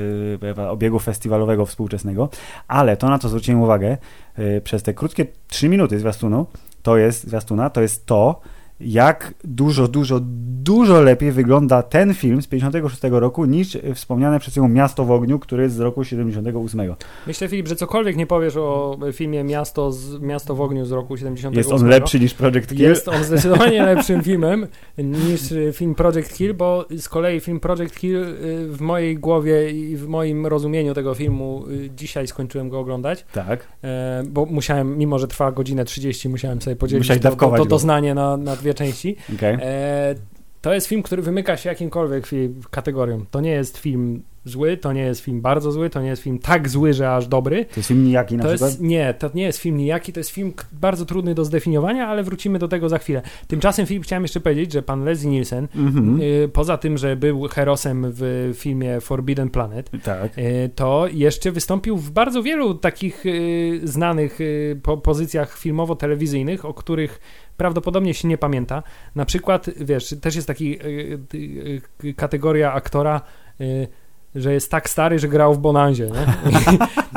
y, 0.57 0.69
obiegu 0.69 0.99
festiwalowego 0.99 1.65
współczesnego. 1.65 2.29
Ale 2.67 2.97
to, 2.97 3.09
na 3.09 3.19
co 3.19 3.29
zwróciłem 3.29 3.61
uwagę 3.61 3.97
y, 4.39 4.61
przez 4.63 4.83
te 4.83 4.93
krótkie 4.93 5.25
3 5.47 5.69
minuty 5.69 5.99
zwiastunu, 5.99 6.47
to 6.83 6.97
jest 6.97 7.27
zwiastuna, 7.27 7.69
to 7.69 7.81
jest 7.81 8.05
to, 8.05 8.41
jak 8.83 9.33
dużo, 9.43 9.87
dużo, 9.87 10.19
dużo 10.63 11.01
lepiej 11.01 11.31
wygląda 11.31 11.83
ten 11.83 12.13
film 12.13 12.41
z 12.41 12.47
56 12.47 13.01
roku 13.11 13.45
niż 13.45 13.77
wspomniane 13.95 14.39
przez 14.39 14.57
nią 14.57 14.67
Miasto 14.67 15.05
w 15.05 15.11
ogniu, 15.11 15.39
który 15.39 15.63
jest 15.63 15.75
z 15.75 15.79
roku 15.79 16.03
78. 16.03 16.95
Myślę, 17.27 17.47
Filip, 17.47 17.67
że 17.67 17.75
cokolwiek 17.75 18.17
nie 18.17 18.27
powiesz 18.27 18.57
o 18.57 18.97
filmie 19.13 19.43
Miasto, 19.43 19.91
z, 19.91 20.21
Miasto 20.21 20.55
w 20.55 20.61
ogniu 20.61 20.85
z 20.85 20.91
roku 20.91 21.17
78. 21.17 21.57
Jest 21.57 21.83
on 21.83 21.89
lepszy 21.89 22.19
niż 22.19 22.33
Project 22.33 22.69
Kill. 22.69 22.79
Jest 22.79 23.07
on 23.07 23.23
zdecydowanie 23.23 23.83
lepszym 23.95 24.23
filmem 24.23 24.67
niż 24.97 25.51
y, 25.51 25.71
film 25.73 25.95
Project 25.95 26.33
Kill, 26.33 26.53
bo 26.53 26.85
z 26.97 27.09
kolei 27.09 27.39
film 27.39 27.59
Project 27.59 27.95
Kill 27.95 28.17
y, 28.17 28.67
w 28.67 28.81
mojej 28.81 29.17
głowie 29.17 29.71
i 29.71 29.97
w 29.97 30.07
moim 30.07 30.47
rozumieniu 30.47 30.93
tego 30.93 31.15
filmu 31.15 31.65
y, 31.67 31.89
dzisiaj 31.95 32.27
skończyłem 32.27 32.69
go 32.69 32.79
oglądać, 32.79 33.25
Tak. 33.33 33.67
e, 33.83 34.23
bo 34.27 34.45
musiałem, 34.45 34.97
mimo 34.97 35.19
że 35.19 35.27
trwa 35.27 35.51
godzinę 35.51 35.85
30, 35.85 36.29
musiałem 36.29 36.61
sobie 36.61 36.75
podzielić 36.75 37.09
Musiałeś 37.09 37.21
to, 37.21 37.49
to, 37.49 37.57
to 37.57 37.65
doznanie 37.65 38.13
na, 38.13 38.37
na 38.37 38.55
dwie 38.55 38.70
części. 38.73 39.15
Okay. 39.35 39.57
E, 39.61 40.15
to 40.61 40.73
jest 40.73 40.87
film, 40.87 41.03
który 41.03 41.21
wymyka 41.21 41.57
się 41.57 41.69
jakimkolwiek 41.69 42.25
kategorią. 42.71 43.25
To 43.31 43.41
nie 43.41 43.51
jest 43.51 43.77
film 43.77 44.23
zły, 44.45 44.77
to 44.77 44.93
nie 44.93 45.01
jest 45.01 45.21
film 45.21 45.41
bardzo 45.41 45.71
zły, 45.71 45.89
to 45.89 46.01
nie 46.01 46.07
jest 46.09 46.21
film 46.21 46.39
tak 46.39 46.69
zły, 46.69 46.93
że 46.93 47.15
aż 47.15 47.27
dobry. 47.27 47.65
To 47.65 47.73
jest 47.77 47.87
film 47.87 48.03
nijaki 48.05 48.37
na 48.37 48.43
To 48.43 48.49
przykład? 48.49 48.69
jest, 48.71 48.81
nie, 48.81 49.13
to 49.13 49.29
nie 49.33 49.43
jest 49.43 49.59
film 49.59 49.77
nijaki, 49.77 50.13
to 50.13 50.19
jest 50.19 50.29
film 50.29 50.53
bardzo 50.71 51.05
trudny 51.05 51.35
do 51.35 51.45
zdefiniowania, 51.45 52.07
ale 52.07 52.23
wrócimy 52.23 52.59
do 52.59 52.67
tego 52.67 52.89
za 52.89 52.97
chwilę. 52.97 53.21
Tymczasem, 53.47 53.85
Filip, 53.85 54.03
chciałem 54.03 54.23
jeszcze 54.23 54.39
powiedzieć, 54.39 54.73
że 54.73 54.81
pan 54.81 55.03
Leslie 55.03 55.29
Nielsen, 55.29 55.67
Mhm. 55.75 56.21
y, 56.21 56.49
poza 56.53 56.77
tym, 56.77 56.97
że 56.97 57.15
był 57.15 57.47
herosem 57.47 58.05
w 58.07 58.51
filmie 58.55 59.01
Forbidden 59.01 59.49
Planet, 59.49 59.91
Tak. 60.03 60.37
y, 60.37 60.69
to 60.75 61.07
jeszcze 61.11 61.51
wystąpił 61.51 61.97
w 61.97 62.11
bardzo 62.11 62.43
wielu 62.43 62.73
takich 62.75 63.25
y, 63.25 63.79
znanych 63.83 64.41
y, 64.41 64.79
po, 64.83 64.97
pozycjach 64.97 65.57
filmowo-telewizyjnych, 65.57 66.65
o 66.65 66.73
których 66.73 67.19
prawdopodobnie 67.61 68.13
się 68.13 68.27
nie 68.27 68.37
pamięta. 68.37 68.83
Na 69.15 69.25
przykład, 69.25 69.69
wiesz, 69.79 70.15
też 70.21 70.35
jest 70.35 70.47
taki 70.47 70.85
y, 70.85 71.19
y, 71.33 71.81
y, 72.03 72.13
kategoria 72.13 72.73
aktora, 72.73 73.21
y, 73.61 73.87
że 74.35 74.53
jest 74.53 74.71
tak 74.71 74.89
stary, 74.89 75.19
że 75.19 75.27
grał 75.27 75.53
w 75.53 75.59
Bonanzie. 75.59 76.09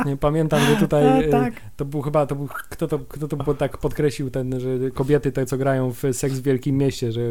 Nie? 0.05 0.17
Pamiętam, 0.27 0.59
że 0.59 0.75
tutaj 0.75 1.29
tak. 1.31 1.53
to 1.75 1.85
był 1.85 2.01
chyba, 2.01 2.25
to 2.25 2.35
był, 2.35 2.47
kto 2.69 2.87
to, 2.87 2.99
kto 2.99 3.27
to 3.27 3.53
tak 3.53 3.77
podkreślił, 3.77 4.29
ten, 4.29 4.59
że 4.59 4.91
kobiety 4.93 5.31
te, 5.31 5.45
co 5.45 5.57
grają 5.57 5.91
w 5.91 6.03
Seks 6.11 6.35
w 6.35 6.43
Wielkim 6.43 6.77
Mieście, 6.77 7.11
że 7.11 7.21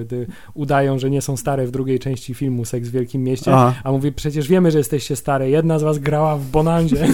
udają, 0.54 0.98
że 0.98 1.10
nie 1.10 1.22
są 1.22 1.36
stare 1.36 1.66
w 1.66 1.70
drugiej 1.70 1.98
części 1.98 2.34
filmu 2.34 2.64
Seks 2.64 2.88
w 2.88 2.92
Wielkim 2.92 3.24
Mieście, 3.24 3.52
Aha. 3.54 3.74
a 3.84 3.92
mówi, 3.92 4.12
przecież 4.12 4.48
wiemy, 4.48 4.70
że 4.70 4.78
jesteście 4.78 5.16
stare, 5.16 5.50
jedna 5.50 5.78
z 5.78 5.82
was 5.82 5.98
grała 5.98 6.36
w 6.36 6.46
Bonanzie. 6.46 7.06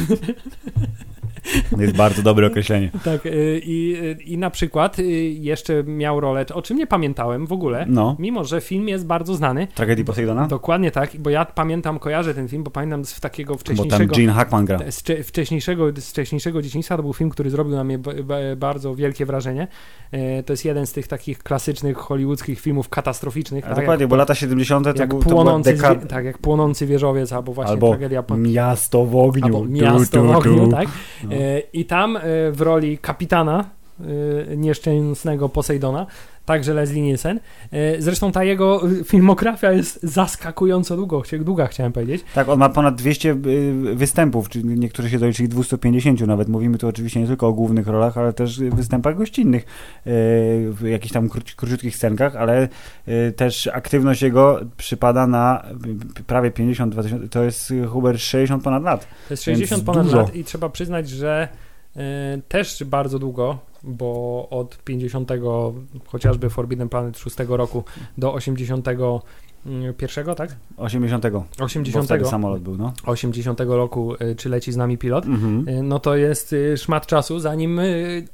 To 1.77 1.83
jest 1.83 1.97
bardzo 1.97 2.23
dobre 2.23 2.47
określenie. 2.47 2.91
Tak, 3.05 3.27
y, 3.27 3.61
i, 3.65 3.97
i 4.27 4.39
na 4.39 4.51
przykład 4.51 4.99
y, 4.99 5.03
jeszcze 5.29 5.85
miał 5.85 6.21
rolę, 6.21 6.45
o 6.55 6.63
czym 6.63 6.77
nie 6.77 6.87
pamiętałem 6.87 7.47
w 7.47 7.53
ogóle, 7.53 7.87
No. 7.89 8.17
mimo 8.19 8.45
że 8.45 8.61
film 8.61 8.89
jest 8.89 9.07
bardzo 9.07 9.35
znany. 9.35 9.67
Tragedii 9.75 10.05
Poseidona? 10.05 10.47
Dokładnie 10.47 10.91
tak, 10.91 11.11
bo 11.19 11.31
ja 11.31 11.45
pamiętam, 11.45 11.99
kojarzę 11.99 12.35
ten 12.35 12.49
film, 12.49 12.63
bo 12.65 12.71
pamiętam 12.71 13.05
z 13.05 13.21
takiego 13.21 13.55
Bo 13.55 13.59
tam 13.59 13.61
wcześniejszego... 13.77 14.15
Gene 14.17 14.33
Hackman 14.33 14.65
gra. 14.65 14.79
z 14.91 15.03
wcze- 15.03 15.23
wcześniejszego, 15.23 15.87
z 15.97 16.11
wcześniejszego 16.11 16.63
dzieciństwa 16.63 16.97
to 16.97 17.03
był 17.03 17.13
film, 17.13 17.31
który 17.31 17.51
zrobił 17.51 17.75
na 17.77 17.85
mnie 17.85 17.99
ba- 17.99 18.13
ba- 18.25 18.37
bardzo 18.57 18.95
wielkie 18.95 19.27
wrażenie. 19.27 19.69
E, 20.13 20.43
To 20.43 20.53
jest 20.53 20.65
jeden 20.65 20.87
z 20.87 20.93
tych 20.93 21.07
takich 21.09 21.39
klasycznych 21.39 21.97
hollywoodzkich 21.97 22.61
filmów 22.61 22.89
katastroficznych. 22.89 23.65
Tak, 23.65 23.75
dokładnie, 23.77 24.03
jak, 24.03 24.11
bo 24.11 24.17
lata 24.17 24.35
70. 24.35 24.87
to, 24.87 24.93
jak 25.01 25.09
był, 25.09 25.23
to 25.23 25.31
płonący, 25.31 25.73
dekada... 25.75 26.01
zwie- 26.01 26.07
tak, 26.07 26.25
jak 26.25 26.39
płonący 26.39 26.87
wieżowiec, 26.87 27.33
albo 27.33 27.53
właśnie 27.53 27.73
Albo 27.73 27.89
tragedia 27.89 28.25
Miasto 28.39 29.05
w 29.07 29.17
ogniu. 29.17 29.45
albo 29.45 29.59
Tu, 29.61 29.65
Miasto 29.71 30.21
tu, 30.21 30.27
w 30.27 30.31
ogniu, 30.37 30.69
tak? 30.69 30.89
No. 31.25 31.31
I 31.73 31.85
tam 31.85 32.17
e, 32.17 32.21
w 32.51 32.61
roli 32.61 32.99
kapitana 32.99 33.65
e, 34.01 34.57
nieszczęsnego 34.57 35.49
Posejdona, 35.49 36.07
także 36.47 36.75
Leslie 36.75 37.03
Nielsen. 37.03 37.41
E, 37.73 38.03
Zresztą 38.03 38.33
ta 38.33 38.45
jego 38.45 38.83
e, 39.01 39.05
filmografia 39.05 39.73
jest 39.73 40.03
zaskakująco 40.03 40.97
długo, 40.97 41.23
długa, 41.41 41.67
chciałem 41.67 41.93
powiedzieć. 41.93 42.25
Tak, 42.35 42.49
on 42.49 42.59
ma 42.59 42.69
ponad 42.69 42.95
200 42.95 43.31
y, 43.31 43.37
występów, 43.95 44.49
czy 44.49 44.65
niektórzy 44.65 45.11
się 45.11 45.19
doliczyli 45.19 45.49
250 45.49 46.21
nawet. 46.21 46.49
Mówimy 46.49 46.79
tu 46.79 46.89
oczywiście 46.89 47.21
nie 47.21 47.27
tylko 47.27 47.47
o 47.49 47.53
głównych 47.53 47.87
rolach, 47.87 48.19
ale 48.19 48.33
też 48.33 48.61
występach 48.61 49.17
gościnnych, 49.17 49.63
y, 49.63 49.67
w 50.73 50.83
jakichś 50.91 51.13
tam 51.13 51.29
króci- 51.29 51.55
króciutkich 51.57 51.97
scenkach, 51.97 52.37
ale 52.37 52.69
y, 53.09 53.33
też 53.33 53.67
aktywność 53.67 54.23
jego 54.23 54.61
przypada 54.77 55.27
na 55.27 55.63
y, 56.21 56.25
prawie 56.25 56.51
52 56.51 57.03
tysiące, 57.03 57.29
to 57.29 57.43
jest 57.45 57.71
y, 57.71 57.87
Hubert 57.87 58.19
60 58.21 58.63
ponad 58.65 58.83
lat. 58.83 59.01
To 59.29 59.35
jest 59.35 59.47
Więc 59.47 59.59
60 59.59 59.85
ponad 59.85 60.05
dużo. 60.07 60.17
lat 60.17 60.35
i 60.37 60.45
trzeba 60.45 60.69
przyznać, 60.69 61.09
że 61.09 61.49
też 62.49 62.85
bardzo 62.85 63.19
długo, 63.19 63.59
bo 63.83 64.47
od 64.51 64.79
50 64.85 65.31
chociażby 66.07 66.51
Forbidden 66.51 66.89
Planet 66.89 67.19
6 67.19 67.37
roku 67.49 67.85
do 68.19 68.33
81, 68.33 70.35
tak? 70.35 70.57
80. 70.77 71.25
80, 71.61 72.09
Bo 72.23 72.29
samolot 72.29 72.63
był, 72.63 72.77
no. 72.77 72.93
80 73.07 73.61
roku, 73.61 74.15
e, 74.19 74.35
czy 74.35 74.49
leci 74.49 74.73
z 74.73 74.77
nami 74.77 74.99
pilot, 74.99 75.27
Mhm. 75.27 75.69
e, 75.69 75.83
no 75.83 75.99
to 75.99 76.17
jest 76.17 76.53
e, 76.53 76.77
szmat 76.77 77.07
czasu, 77.07 77.39
zanim 77.39 77.79
e, 77.79 77.85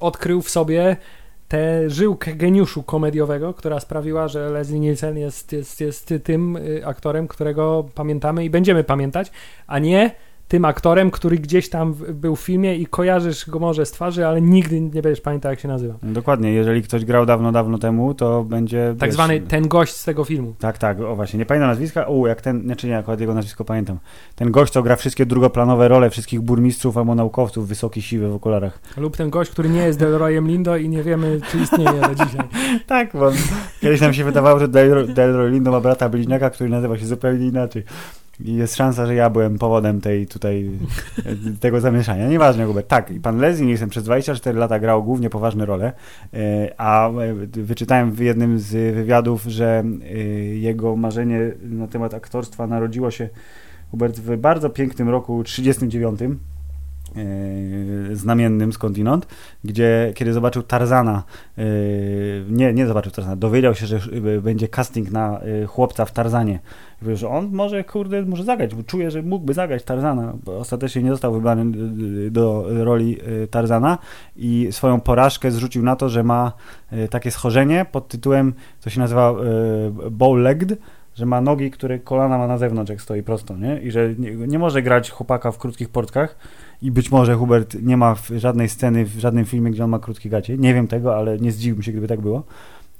odkrył 0.00 0.42
w 0.42 0.50
sobie 0.50 0.96
tę 1.48 1.90
żyłkę 1.90 2.34
geniuszu 2.34 2.82
komediowego, 2.82 3.54
która 3.54 3.80
sprawiła, 3.80 4.28
że 4.28 4.50
Leslie 4.50 4.80
Nielsen 4.80 5.18
jest, 5.18 5.52
jest, 5.52 5.80
jest 5.80 6.14
tym 6.24 6.58
aktorem, 6.84 7.28
którego 7.28 7.88
pamiętamy 7.94 8.44
i 8.44 8.50
będziemy 8.50 8.84
pamiętać, 8.84 9.30
a 9.66 9.78
nie 9.78 10.10
tym 10.48 10.64
aktorem, 10.64 11.10
który 11.10 11.38
gdzieś 11.38 11.68
tam 11.68 11.94
był 11.94 12.36
w 12.36 12.40
filmie 12.40 12.76
i 12.76 12.86
kojarzysz 12.86 13.50
go 13.50 13.58
może 13.58 13.86
z 13.86 13.90
twarzy, 13.90 14.26
ale 14.26 14.40
nigdy 14.40 14.80
nie 14.80 15.02
będziesz 15.02 15.20
pamiętał, 15.20 15.52
jak 15.52 15.60
się 15.60 15.68
nazywa. 15.68 15.94
Dokładnie, 16.02 16.52
jeżeli 16.52 16.82
ktoś 16.82 17.04
grał 17.04 17.26
dawno, 17.26 17.52
dawno 17.52 17.78
temu, 17.78 18.14
to 18.14 18.44
będzie... 18.44 18.94
Tak 18.98 19.08
wiesz, 19.08 19.14
zwany 19.14 19.40
ten 19.40 19.68
gość 19.68 19.96
z 19.96 20.04
tego 20.04 20.24
filmu. 20.24 20.54
Tak, 20.58 20.78
tak, 20.78 21.00
o 21.00 21.16
właśnie, 21.16 21.38
nie 21.38 21.46
pamiętam 21.46 21.70
nazwiska, 21.70 22.06
o, 22.06 22.26
jak 22.26 22.40
ten, 22.40 22.62
znaczy 22.62 22.86
nie, 22.86 22.98
akurat 22.98 23.20
jego 23.20 23.34
nazwisko 23.34 23.64
pamiętam. 23.64 23.98
Ten 24.34 24.50
gość, 24.50 24.72
co 24.72 24.82
gra 24.82 24.96
wszystkie 24.96 25.26
drugoplanowe 25.26 25.88
role 25.88 26.10
wszystkich 26.10 26.40
burmistrzów 26.40 26.96
albo 26.98 27.14
naukowców, 27.14 27.68
wysoki, 27.68 28.02
siwy 28.02 28.28
w 28.28 28.34
okularach. 28.34 28.78
Lub 28.96 29.16
ten 29.16 29.30
gość, 29.30 29.50
który 29.50 29.68
nie 29.68 29.80
jest 29.80 29.98
Delroyem 29.98 30.48
Lindo 30.48 30.76
i 30.76 30.88
nie 30.88 31.02
wiemy, 31.02 31.40
czy 31.50 31.58
istnieje 31.58 32.00
do 32.00 32.14
dzisiaj. 32.24 32.46
Tak, 32.86 33.12
bo 33.12 33.30
kiedyś 33.80 34.00
nam 34.00 34.14
się 34.14 34.24
wydawało, 34.24 34.58
że 34.58 34.68
Delroy, 34.68 35.06
Delroy 35.06 35.50
Lindo 35.50 35.70
ma 35.70 35.80
brata 35.80 36.08
bliźniaka, 36.08 36.50
który 36.50 36.70
nazywa 36.70 36.98
się 36.98 37.06
zupełnie 37.06 37.46
inaczej. 37.46 37.84
Jest 38.40 38.76
szansa, 38.76 39.06
że 39.06 39.14
ja 39.14 39.30
byłem 39.30 39.58
powodem 39.58 40.00
tej 40.00 40.26
tutaj 40.26 40.70
tego 41.60 41.80
zamieszania. 41.80 42.28
Nieważne, 42.28 42.66
Hubert. 42.66 42.88
Tak, 42.88 43.10
i 43.10 43.20
pan 43.20 43.38
Leslie 43.38 43.66
Nielsen 43.66 43.88
przez 43.88 44.04
24 44.04 44.58
lata 44.58 44.78
grał 44.78 45.04
głównie 45.04 45.30
poważne 45.30 45.66
role, 45.66 45.92
e, 46.34 46.74
a 46.76 47.10
e, 47.10 47.34
wyczytałem 47.46 48.12
w 48.12 48.20
jednym 48.20 48.58
z 48.58 48.94
wywiadów, 48.94 49.42
że 49.42 49.84
e, 50.02 50.18
jego 50.54 50.96
marzenie 50.96 51.40
na 51.62 51.86
temat 51.86 52.14
aktorstwa 52.14 52.66
narodziło 52.66 53.10
się 53.10 53.28
Hubert 53.90 54.20
w 54.20 54.36
bardzo 54.36 54.70
pięknym 54.70 55.08
roku 55.08 55.44
39 55.44 56.22
e, 56.22 56.28
znamiennym 58.12 58.72
skądinąd, 58.72 59.26
gdzie 59.64 60.12
kiedy 60.14 60.32
zobaczył 60.32 60.62
Tarzana, 60.62 61.22
e, 61.58 61.62
nie, 62.50 62.72
nie 62.72 62.86
zobaczył 62.86 63.12
Tarzana, 63.12 63.36
dowiedział 63.36 63.74
się, 63.74 63.86
że 63.86 63.96
e, 64.36 64.40
będzie 64.40 64.68
casting 64.68 65.10
na 65.10 65.40
e, 65.40 65.66
chłopca 65.66 66.04
w 66.04 66.12
Tarzanie. 66.12 66.58
Że 67.14 67.28
on 67.28 67.48
może, 67.52 67.84
kurde, 67.84 68.22
może 68.22 68.44
zagrać, 68.44 68.74
bo 68.74 68.82
czuje, 68.82 69.10
że 69.10 69.22
mógłby 69.22 69.54
zagrać 69.54 69.82
Tarzana, 69.82 70.32
ostatecznie 70.46 71.02
nie 71.02 71.10
został 71.10 71.32
wybrany 71.32 71.62
e, 71.62 72.30
do 72.30 72.66
roli 72.84 73.18
e, 73.42 73.46
Tarzana 73.46 73.98
i 74.36 74.68
swoją 74.70 75.00
porażkę 75.00 75.50
zrzucił 75.50 75.82
na 75.82 75.96
to, 75.96 76.08
że 76.08 76.24
ma 76.24 76.52
e, 76.90 77.08
takie 77.08 77.30
schorzenie 77.30 77.86
pod 77.92 78.08
tytułem, 78.08 78.54
co 78.80 78.90
się 78.90 79.00
nazywa 79.00 79.30
e, 79.30 79.34
bow-legged, 80.10 80.76
że 81.16 81.26
ma 81.26 81.40
nogi, 81.40 81.70
które 81.70 81.98
kolana 81.98 82.38
ma 82.38 82.46
na 82.46 82.58
zewnątrz, 82.58 82.90
jak 82.90 83.02
stoi 83.02 83.22
prosto, 83.22 83.56
nie? 83.56 83.80
I 83.80 83.90
że 83.90 84.14
nie, 84.18 84.34
nie 84.34 84.58
może 84.58 84.82
grać 84.82 85.10
chłopaka 85.10 85.52
w 85.52 85.58
krótkich 85.58 85.88
portkach 85.88 86.36
i 86.82 86.90
być 86.90 87.10
może 87.10 87.34
Hubert 87.34 87.76
nie 87.82 87.96
ma 87.96 88.14
żadnej 88.36 88.68
sceny, 88.68 89.04
w 89.04 89.18
żadnym 89.18 89.44
filmie, 89.44 89.70
gdzie 89.70 89.84
on 89.84 89.90
ma 89.90 89.98
krótkie 89.98 90.28
gacie. 90.28 90.58
Nie 90.58 90.74
wiem 90.74 90.88
tego, 90.88 91.16
ale 91.16 91.38
nie 91.38 91.52
zdziwiłbym 91.52 91.82
się, 91.82 91.92
gdyby 91.92 92.08
tak 92.08 92.20
było, 92.20 92.42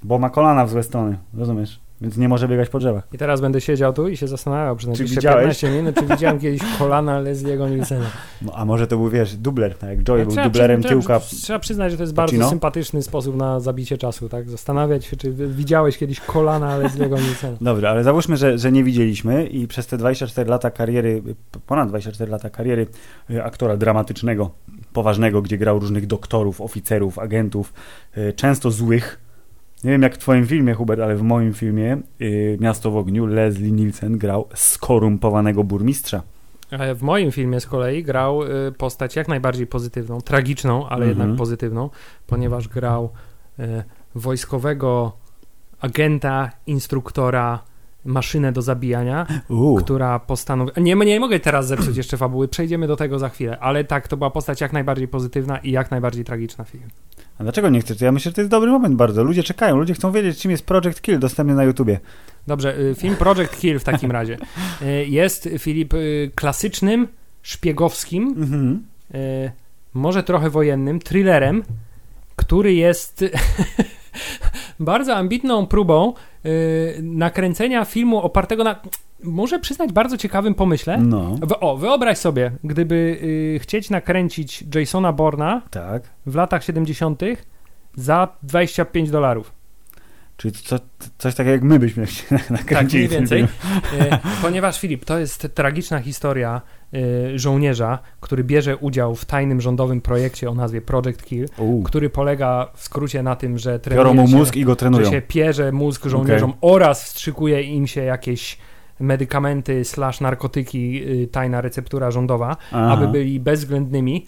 bo 0.02 0.18
ma 0.18 0.30
kolana 0.30 0.66
w 0.66 0.70
złe 0.70 0.82
strony, 0.82 1.18
rozumiesz? 1.34 1.85
Więc 2.00 2.16
nie 2.16 2.28
może 2.28 2.48
biegać 2.48 2.68
po 2.68 2.78
drzewach. 2.78 3.08
I 3.12 3.18
teraz 3.18 3.40
będę 3.40 3.60
siedział 3.60 3.92
tu 3.92 4.08
i 4.08 4.16
się 4.16 4.28
zastanawiał 4.28 4.76
przez 4.76 4.88
najbliższe 4.88 5.14
widziałeś? 5.14 5.60
15 5.60 5.70
minut, 5.70 5.94
czy 5.94 6.06
widziałem 6.06 6.38
kiedyś 6.38 6.60
kolana 6.78 7.20
Lesliego 7.20 7.68
Nielsena. 7.68 8.06
No, 8.42 8.52
a 8.54 8.64
może 8.64 8.86
to 8.86 8.96
był, 8.96 9.10
wiesz, 9.10 9.36
dubler, 9.36 9.74
tak 9.78 9.90
jak 9.90 10.08
Joey 10.08 10.22
był 10.22 10.32
Trzeba 10.32 10.44
dublerem 10.48 10.80
przy- 10.80 10.88
tyłka. 10.88 11.20
Trzeba, 11.20 11.42
trzeba 11.42 11.58
przyznać, 11.58 11.90
że 11.90 11.96
to 11.96 12.02
jest 12.02 12.14
Pacino? 12.14 12.38
bardzo 12.38 12.50
sympatyczny 12.50 13.02
sposób 13.02 13.36
na 13.36 13.60
zabicie 13.60 13.98
czasu, 13.98 14.28
tak? 14.28 14.50
Zastanawiać 14.50 15.04
się, 15.04 15.16
czy 15.16 15.32
widziałeś 15.32 15.98
kiedyś 15.98 16.20
kolana 16.20 16.76
Lesliego 16.76 17.16
Nielsena. 17.18 17.56
Dobrze, 17.60 17.90
ale 17.90 18.04
załóżmy, 18.04 18.36
że, 18.36 18.58
że 18.58 18.72
nie 18.72 18.84
widzieliśmy 18.84 19.46
i 19.46 19.66
przez 19.68 19.86
te 19.86 19.96
24 19.98 20.50
lata 20.50 20.70
kariery, 20.70 21.22
ponad 21.66 21.88
24 21.88 22.30
lata 22.30 22.50
kariery 22.50 22.86
y, 23.30 23.44
aktora 23.44 23.76
dramatycznego, 23.76 24.50
poważnego, 24.92 25.42
gdzie 25.42 25.58
grał 25.58 25.78
różnych 25.78 26.06
doktorów, 26.06 26.60
oficerów, 26.60 27.18
agentów, 27.18 27.72
y, 28.18 28.32
często 28.32 28.70
złych. 28.70 29.25
Nie 29.84 29.90
wiem 29.90 30.02
jak 30.02 30.14
w 30.14 30.18
twoim 30.18 30.46
filmie, 30.46 30.74
Hubert, 30.74 31.00
ale 31.00 31.16
w 31.16 31.22
moim 31.22 31.54
filmie 31.54 31.98
y, 32.20 32.56
Miasto 32.60 32.90
w 32.90 32.96
ogniu 32.96 33.26
Leslie 33.26 33.72
Nielsen 33.72 34.18
grał 34.18 34.48
skorumpowanego 34.54 35.64
burmistrza. 35.64 36.22
W 36.94 37.02
moim 37.02 37.32
filmie 37.32 37.60
z 37.60 37.66
kolei 37.66 38.02
grał 38.02 38.42
y, 38.42 38.72
postać 38.78 39.16
jak 39.16 39.28
najbardziej 39.28 39.66
pozytywną, 39.66 40.20
tragiczną, 40.20 40.88
ale 40.88 41.06
Mhm. 41.06 41.08
jednak 41.18 41.38
pozytywną, 41.38 41.90
ponieważ 42.26 42.68
grał 42.68 43.10
y, 43.58 43.82
wojskowego 44.14 45.12
agenta, 45.80 46.50
instruktora, 46.66 47.62
maszynę 48.06 48.52
do 48.52 48.62
zabijania, 48.62 49.26
Uuu, 49.48 49.76
która 49.76 50.18
postanowiła... 50.18 50.80
Nie, 50.80 50.94
nie 50.94 51.20
mogę 51.20 51.40
teraz 51.40 51.66
zepsuć 51.66 51.96
jeszcze 51.96 52.16
fabuły, 52.16 52.48
przejdziemy 52.48 52.86
do 52.86 52.96
tego 52.96 53.18
za 53.18 53.28
chwilę, 53.28 53.58
ale 53.58 53.84
tak, 53.84 54.08
to 54.08 54.16
była 54.16 54.30
postać 54.30 54.60
jak 54.60 54.72
najbardziej 54.72 55.08
pozytywna 55.08 55.58
i 55.58 55.70
jak 55.70 55.90
najbardziej 55.90 56.24
tragiczna 56.24 56.64
w 56.64 56.68
filmie. 56.68 56.86
a 57.38 57.42
dlaczego 57.42 57.68
nie 57.68 57.80
chcesz? 57.80 58.00
Ja 58.00 58.12
myślę, 58.12 58.30
że 58.30 58.34
to 58.34 58.40
jest 58.40 58.50
dobry 58.50 58.70
moment 58.70 58.94
bardzo. 58.94 59.24
Ludzie 59.24 59.42
czekają, 59.42 59.76
ludzie 59.76 59.94
chcą 59.94 60.12
wiedzieć, 60.12 60.38
czym 60.38 60.50
jest 60.50 60.66
Project 60.66 61.00
Kill 61.00 61.18
dostępny 61.18 61.54
na 61.54 61.64
YouTubie. 61.64 62.00
Dobrze, 62.46 62.78
y, 62.78 62.94
film 62.94 63.16
Project 63.16 63.60
Kill 63.60 63.78
w 63.78 63.84
takim 63.84 64.10
razie 64.10 64.38
y, 64.82 65.06
jest, 65.08 65.48
Filip, 65.58 65.94
y, 65.94 66.30
klasycznym, 66.34 67.08
szpiegowskim, 67.42 68.22
Mhm. 68.38 68.82
y, 69.14 69.50
może 69.94 70.22
trochę 70.22 70.50
wojennym, 70.50 70.98
thrillerem, 71.00 71.62
który 72.36 72.74
jest 72.74 73.24
bardzo 74.80 75.16
ambitną 75.16 75.66
próbą 75.66 76.12
nakręcenia 77.02 77.84
filmu 77.84 78.22
opartego 78.22 78.64
na, 78.64 78.80
muszę 79.24 79.58
przyznać, 79.58 79.92
bardzo 79.92 80.16
ciekawym 80.16 80.54
pomyśle. 80.54 80.98
No, 80.98 81.36
O, 81.60 81.76
wyobraź 81.76 82.18
sobie, 82.18 82.52
gdyby 82.64 82.94
y, 83.54 83.58
chcieć 83.62 83.90
nakręcić 83.90 84.64
Jasona 84.74 85.12
Borna 85.12 85.62
tak. 85.70 86.02
w 86.26 86.34
latach 86.34 86.64
70. 86.64 87.22
za 87.94 88.28
25 88.42 89.10
dolarów. 89.10 89.52
Czyli 90.36 90.54
co, 90.54 90.78
coś 91.18 91.34
takiego 91.34 91.50
jak 91.52 91.62
my 91.62 91.78
byśmy 91.78 92.06
chcieli 92.06 92.42
Tak, 92.42 92.50
nakręcili. 92.50 93.06
mniej 93.06 93.18
więcej. 93.18 93.42
E, 94.00 94.18
ponieważ 94.42 94.80
Filip, 94.80 95.04
to 95.04 95.18
jest 95.18 95.48
tragiczna 95.54 96.00
historia 96.00 96.62
e, 96.94 97.38
żołnierza, 97.38 97.98
który 98.20 98.44
bierze 98.44 98.76
udział 98.76 99.14
w 99.14 99.24
tajnym 99.24 99.60
rządowym 99.60 100.00
projekcie 100.00 100.50
o 100.50 100.54
nazwie 100.54 100.80
Project 100.82 101.22
Kill, 101.22 101.48
Uuu. 101.58 101.82
który 101.82 102.10
polega 102.10 102.70
w 102.74 102.82
skrócie 102.82 103.22
na 103.22 103.36
tym, 103.36 103.58
że 103.58 103.80
Biorą 103.90 104.14
mu 104.14 104.14
trenuje 104.14 104.28
się, 104.28 104.36
mózg 104.36 104.56
i 104.56 104.64
go 104.64 104.72
że 104.72 104.76
trenują. 104.76 105.10
się 105.10 105.22
pierze 105.22 105.72
mózg 105.72 106.06
żołnierzom 106.06 106.52
oraz 106.60 107.04
wstrzykuje 107.04 107.62
im 107.62 107.86
się 107.86 108.02
jakieś 108.02 108.58
medykamenty 109.00 109.84
slash 109.84 110.20
narkotyki, 110.20 111.02
y, 111.22 111.26
tajna 111.28 111.60
receptura 111.60 112.10
rządowa, 112.10 112.56
Aha. 112.72 112.92
aby 112.92 113.08
byli 113.08 113.40
bezwzględnymi 113.40 114.26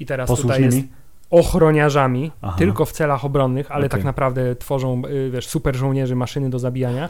i 0.00 0.06
teraz 0.06 0.28
tutaj 0.40 0.62
jest 0.62 0.78
ochroniarzami, 1.30 2.30
Aha. 2.42 2.58
tylko 2.58 2.84
w 2.84 2.92
celach 2.92 3.24
obronnych, 3.24 3.70
ale 3.70 3.78
Okej. 3.86 3.90
tak 3.90 4.04
naprawdę 4.04 4.56
tworzą, 4.56 5.02
y, 5.06 5.30
wiesz, 5.30 5.48
super 5.48 5.76
żołnierzy, 5.76 6.16
maszyny 6.16 6.50
do 6.50 6.58
zabijania. 6.58 7.08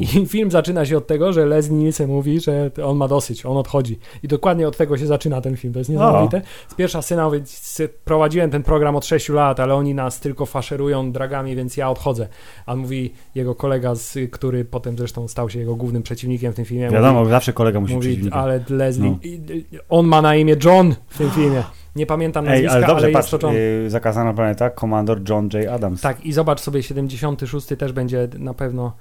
I 0.00 0.26
film 0.26 0.50
zaczyna 0.50 0.86
się 0.86 0.96
od 0.96 1.06
tego, 1.06 1.32
że 1.32 1.46
Leslie 1.46 1.76
Nielsen 1.76 2.10
mówi, 2.10 2.40
że 2.40 2.70
on 2.84 2.96
ma 2.96 3.08
dosyć, 3.08 3.46
on 3.46 3.56
odchodzi. 3.56 3.98
I 4.22 4.28
dokładnie 4.28 4.68
od 4.68 4.76
tego 4.76 4.98
się 4.98 5.06
zaczyna 5.06 5.40
ten 5.40 5.56
film. 5.56 5.72
To 5.72 5.78
jest 5.78 5.90
niesamowite. 5.90 6.42
Z 6.68 6.74
pierwsza 6.74 7.02
syna 7.02 7.30
"S- 7.42 7.82
prowadziłem 8.04 8.50
ten 8.50 8.62
program 8.62 8.96
od 8.96 9.06
6 9.06 9.28
lat, 9.28 9.60
ale 9.60 9.74
oni 9.74 9.94
nas 9.94 10.20
tylko 10.20 10.46
faszerują 10.46 11.12
dragami, 11.12 11.56
więc 11.56 11.76
ja 11.76 11.90
odchodzę. 11.90 12.28
A 12.66 12.76
mówi 12.76 13.12
jego 13.34 13.54
kolega, 13.54 13.94
z, 13.94 14.18
który 14.30 14.64
potem 14.64 14.98
zresztą 14.98 15.28
stał 15.28 15.50
się 15.50 15.58
jego 15.58 15.74
głównym 15.76 16.02
przeciwnikiem 16.02 16.52
w 16.52 16.56
tym 16.56 16.64
filmie. 16.64 16.90
Wiadomo, 16.90 17.18
mówi, 17.20 17.30
zawsze 17.30 17.52
kolega 17.52 17.80
musi 17.80 17.94
być 17.94 18.00
przeciwnikiem. 18.02 18.38
ale 18.38 18.60
Leslie, 18.68 19.10
No. 19.10 19.78
on 19.88 20.06
ma 20.06 20.22
na 20.22 20.36
imię 20.36 20.56
John 20.64 20.94
w 21.08 21.18
tym 21.18 21.30
filmie. 21.30 21.62
Nie 21.96 22.06
pamiętam 22.06 22.44
Ej, 22.44 22.50
nazwiska, 22.50 22.76
ale 22.76 22.86
dobrze, 22.86 23.04
ale 23.04 23.12
patrz, 23.12 23.32
jest 23.32 23.42
to 23.42 23.52
yy, 23.52 23.90
Zakazana 23.90 24.34
Planeta, 24.34 24.70
komandor 24.70 25.20
John 25.28 25.48
J. 25.52 25.68
Adams. 25.68 26.00
Tak, 26.00 26.26
i 26.26 26.32
zobacz 26.32 26.60
sobie, 26.60 26.82
76 26.82 27.66
też 27.78 27.92
będzie 27.92 28.28
na 28.38 28.54
pewno... 28.54 28.92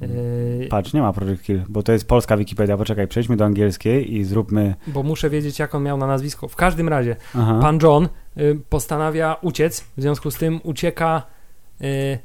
Yy, 0.00 0.66
Patrz, 0.70 0.92
nie 0.92 1.00
ma 1.00 1.12
Project 1.12 1.42
Kill, 1.42 1.62
bo 1.68 1.82
to 1.82 1.92
jest 1.92 2.08
polska 2.08 2.36
Wikipedia. 2.36 2.76
Poczekaj, 2.76 3.08
przejdźmy 3.08 3.36
do 3.36 3.44
angielskiej 3.44 4.14
i 4.14 4.24
zróbmy... 4.24 4.74
bo 4.86 5.02
muszę 5.02 5.30
wiedzieć, 5.30 5.58
jak 5.58 5.74
on 5.74 5.82
miał 5.82 5.98
na 5.98 6.06
nazwisko. 6.06 6.48
W 6.48 6.56
każdym 6.56 6.88
razie, 6.88 7.16
Aha. 7.34 7.58
pan 7.62 7.78
John 7.82 8.08
y, 8.38 8.60
postanawia 8.68 9.36
uciec, 9.42 9.80
w 9.96 10.00
związku 10.00 10.30
z 10.30 10.36
tym 10.36 10.60
ucieka 10.62 11.22
y, 11.80 12.18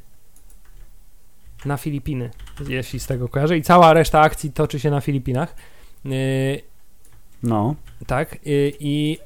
na 1.66 1.78
Filipiny, 1.78 2.30
jeśli 2.68 3.00
z 3.00 3.08
tego 3.08 3.30
kojarzę. 3.30 3.58
I 3.58 3.62
cała 3.62 3.94
reszta 3.94 4.20
akcji 4.22 4.52
toczy 4.52 4.80
się 4.80 4.92
na 4.92 5.02
Filipinach. 5.02 5.56
Y, 6.06 6.62
No, 7.44 7.76
tak, 8.08 8.36
y, 8.48 8.72
i. 8.80 9.18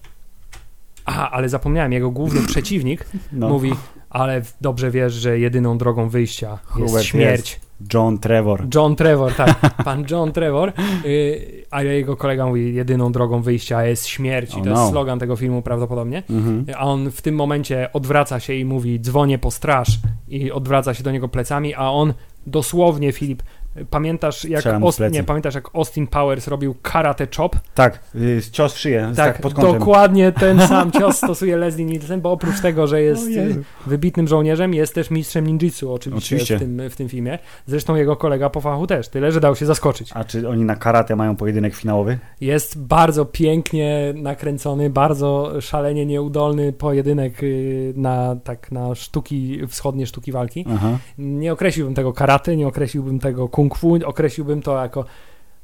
Aha, 1.06 1.30
ale 1.32 1.50
zapomniałem, 1.50 1.94
jego 1.94 2.12
główny 2.12 2.42
przeciwnik 2.52 3.06
no. 3.34 3.50
mówi, 3.50 3.72
ale 4.10 4.42
dobrze 4.62 4.92
wiesz, 4.92 5.14
że 5.14 5.40
jedyną 5.40 5.78
drogą 5.78 6.10
wyjścia 6.10 6.50
jest 6.52 6.92
Hubert 6.92 7.06
śmierć. 7.06 7.60
John 7.94 8.20
Trevor. 8.20 8.68
John 8.76 8.96
Trevor, 8.96 9.34
tak. 9.34 9.60
Pan 9.86 10.06
John 10.12 10.32
Trevor, 10.32 10.74
y, 11.06 11.66
a 11.72 11.84
jego 11.84 12.18
kolega 12.18 12.46
mówi, 12.46 12.76
jedyną 12.76 13.12
drogą 13.12 13.42
wyjścia 13.42 13.86
jest 13.86 14.08
śmierć. 14.08 14.52
I 14.52 14.56
Oh 14.56 14.64
to 14.64 14.70
jest 14.70 14.82
no. 14.82 14.90
slogan 14.90 15.20
tego 15.20 15.36
filmu 15.36 15.62
prawdopodobnie. 15.62 16.24
Mhm. 16.30 16.66
A 16.78 16.86
on 16.86 17.12
w 17.12 17.22
tym 17.22 17.36
momencie 17.36 17.90
odwraca 17.94 18.40
się 18.40 18.54
i 18.54 18.66
mówi, 18.66 19.00
dzwonię 19.00 19.40
po 19.40 19.52
straż 19.52 20.00
i 20.28 20.52
odwraca 20.52 20.94
się 20.94 21.04
do 21.04 21.12
niego 21.12 21.28
plecami, 21.28 21.74
a 21.74 21.90
on 21.90 22.14
dosłownie, 22.48 23.12
Filip, 23.12 23.44
pamiętasz 23.90 24.46
jak, 24.46 24.60
Strzela 24.60 24.80
mu 24.80 24.86
w 24.86 24.90
Aust- 24.90 24.98
plecy. 24.98 25.14
nie, 25.14 25.24
pamiętasz 25.24 25.56
jak 25.56 25.70
Austin 25.74 26.08
Powers 26.08 26.48
robił 26.48 26.76
karate 26.82 27.28
chop? 27.38 27.56
Tak, 27.76 28.00
yy, 28.16 28.42
cios 28.52 28.74
w 28.74 28.80
szyję, 28.80 29.12
tak, 29.16 29.34
Tak, 29.34 29.42
pod 29.42 29.54
kątem. 29.54 29.80
dokładnie 29.80 30.32
ten 30.32 30.60
sam 30.68 30.92
cios 30.92 31.18
stosuje 31.18 31.58
Leslie 31.58 31.86
Nielsen, 31.86 32.22
bo 32.22 32.32
oprócz 32.32 32.60
tego, 32.62 32.88
że 32.88 33.02
jest 33.02 33.28
y, 33.28 33.64
wybitnym 33.88 34.28
żołnierzem, 34.28 34.74
jest 34.74 34.96
też 34.96 35.10
mistrzem 35.12 35.48
ninjitsu 35.48 35.94
oczywiście, 35.94 36.36
Oczywiście. 36.36 36.56
W, 36.58 36.60
tym, 36.60 36.90
w 36.90 36.96
tym 36.96 37.10
filmie. 37.10 37.40
Zresztą 37.68 37.96
jego 37.96 38.16
kolega 38.16 38.50
po 38.50 38.62
fachu 38.62 38.88
też, 38.88 39.08
tyle, 39.10 39.32
że 39.32 39.40
dał 39.40 39.56
się 39.56 39.66
zaskoczyć. 39.66 40.10
A 40.14 40.24
czy 40.24 40.50
oni 40.50 40.64
na 40.64 40.76
karate 40.76 41.16
mają 41.16 41.36
pojedynek 41.36 41.76
finałowy? 41.76 42.18
Jest 42.42 42.80
bardzo 42.82 43.26
pięknie 43.26 44.14
nakręcony, 44.16 44.90
bardzo 44.90 45.52
szalenie 45.62 46.06
nieudolny 46.06 46.74
pojedynek 46.74 47.44
y, 47.44 47.94
na, 47.96 48.36
tak, 48.44 48.72
na 48.72 48.96
sztuki, 48.96 49.60
wschodnie 49.68 50.08
sztuki 50.08 50.32
walki. 50.32 50.66
Aha. 50.76 50.98
Nie 51.18 51.54
określiłbym 51.54 51.96
tego 51.96 52.14
karate, 52.14 52.58
nie 52.58 52.68
określiłbym 52.68 53.20
tego 53.20 53.48
kung 53.48 53.65
fu, 53.74 53.98
określiłbym 54.06 54.62
to 54.62 54.82
jako... 54.82 55.06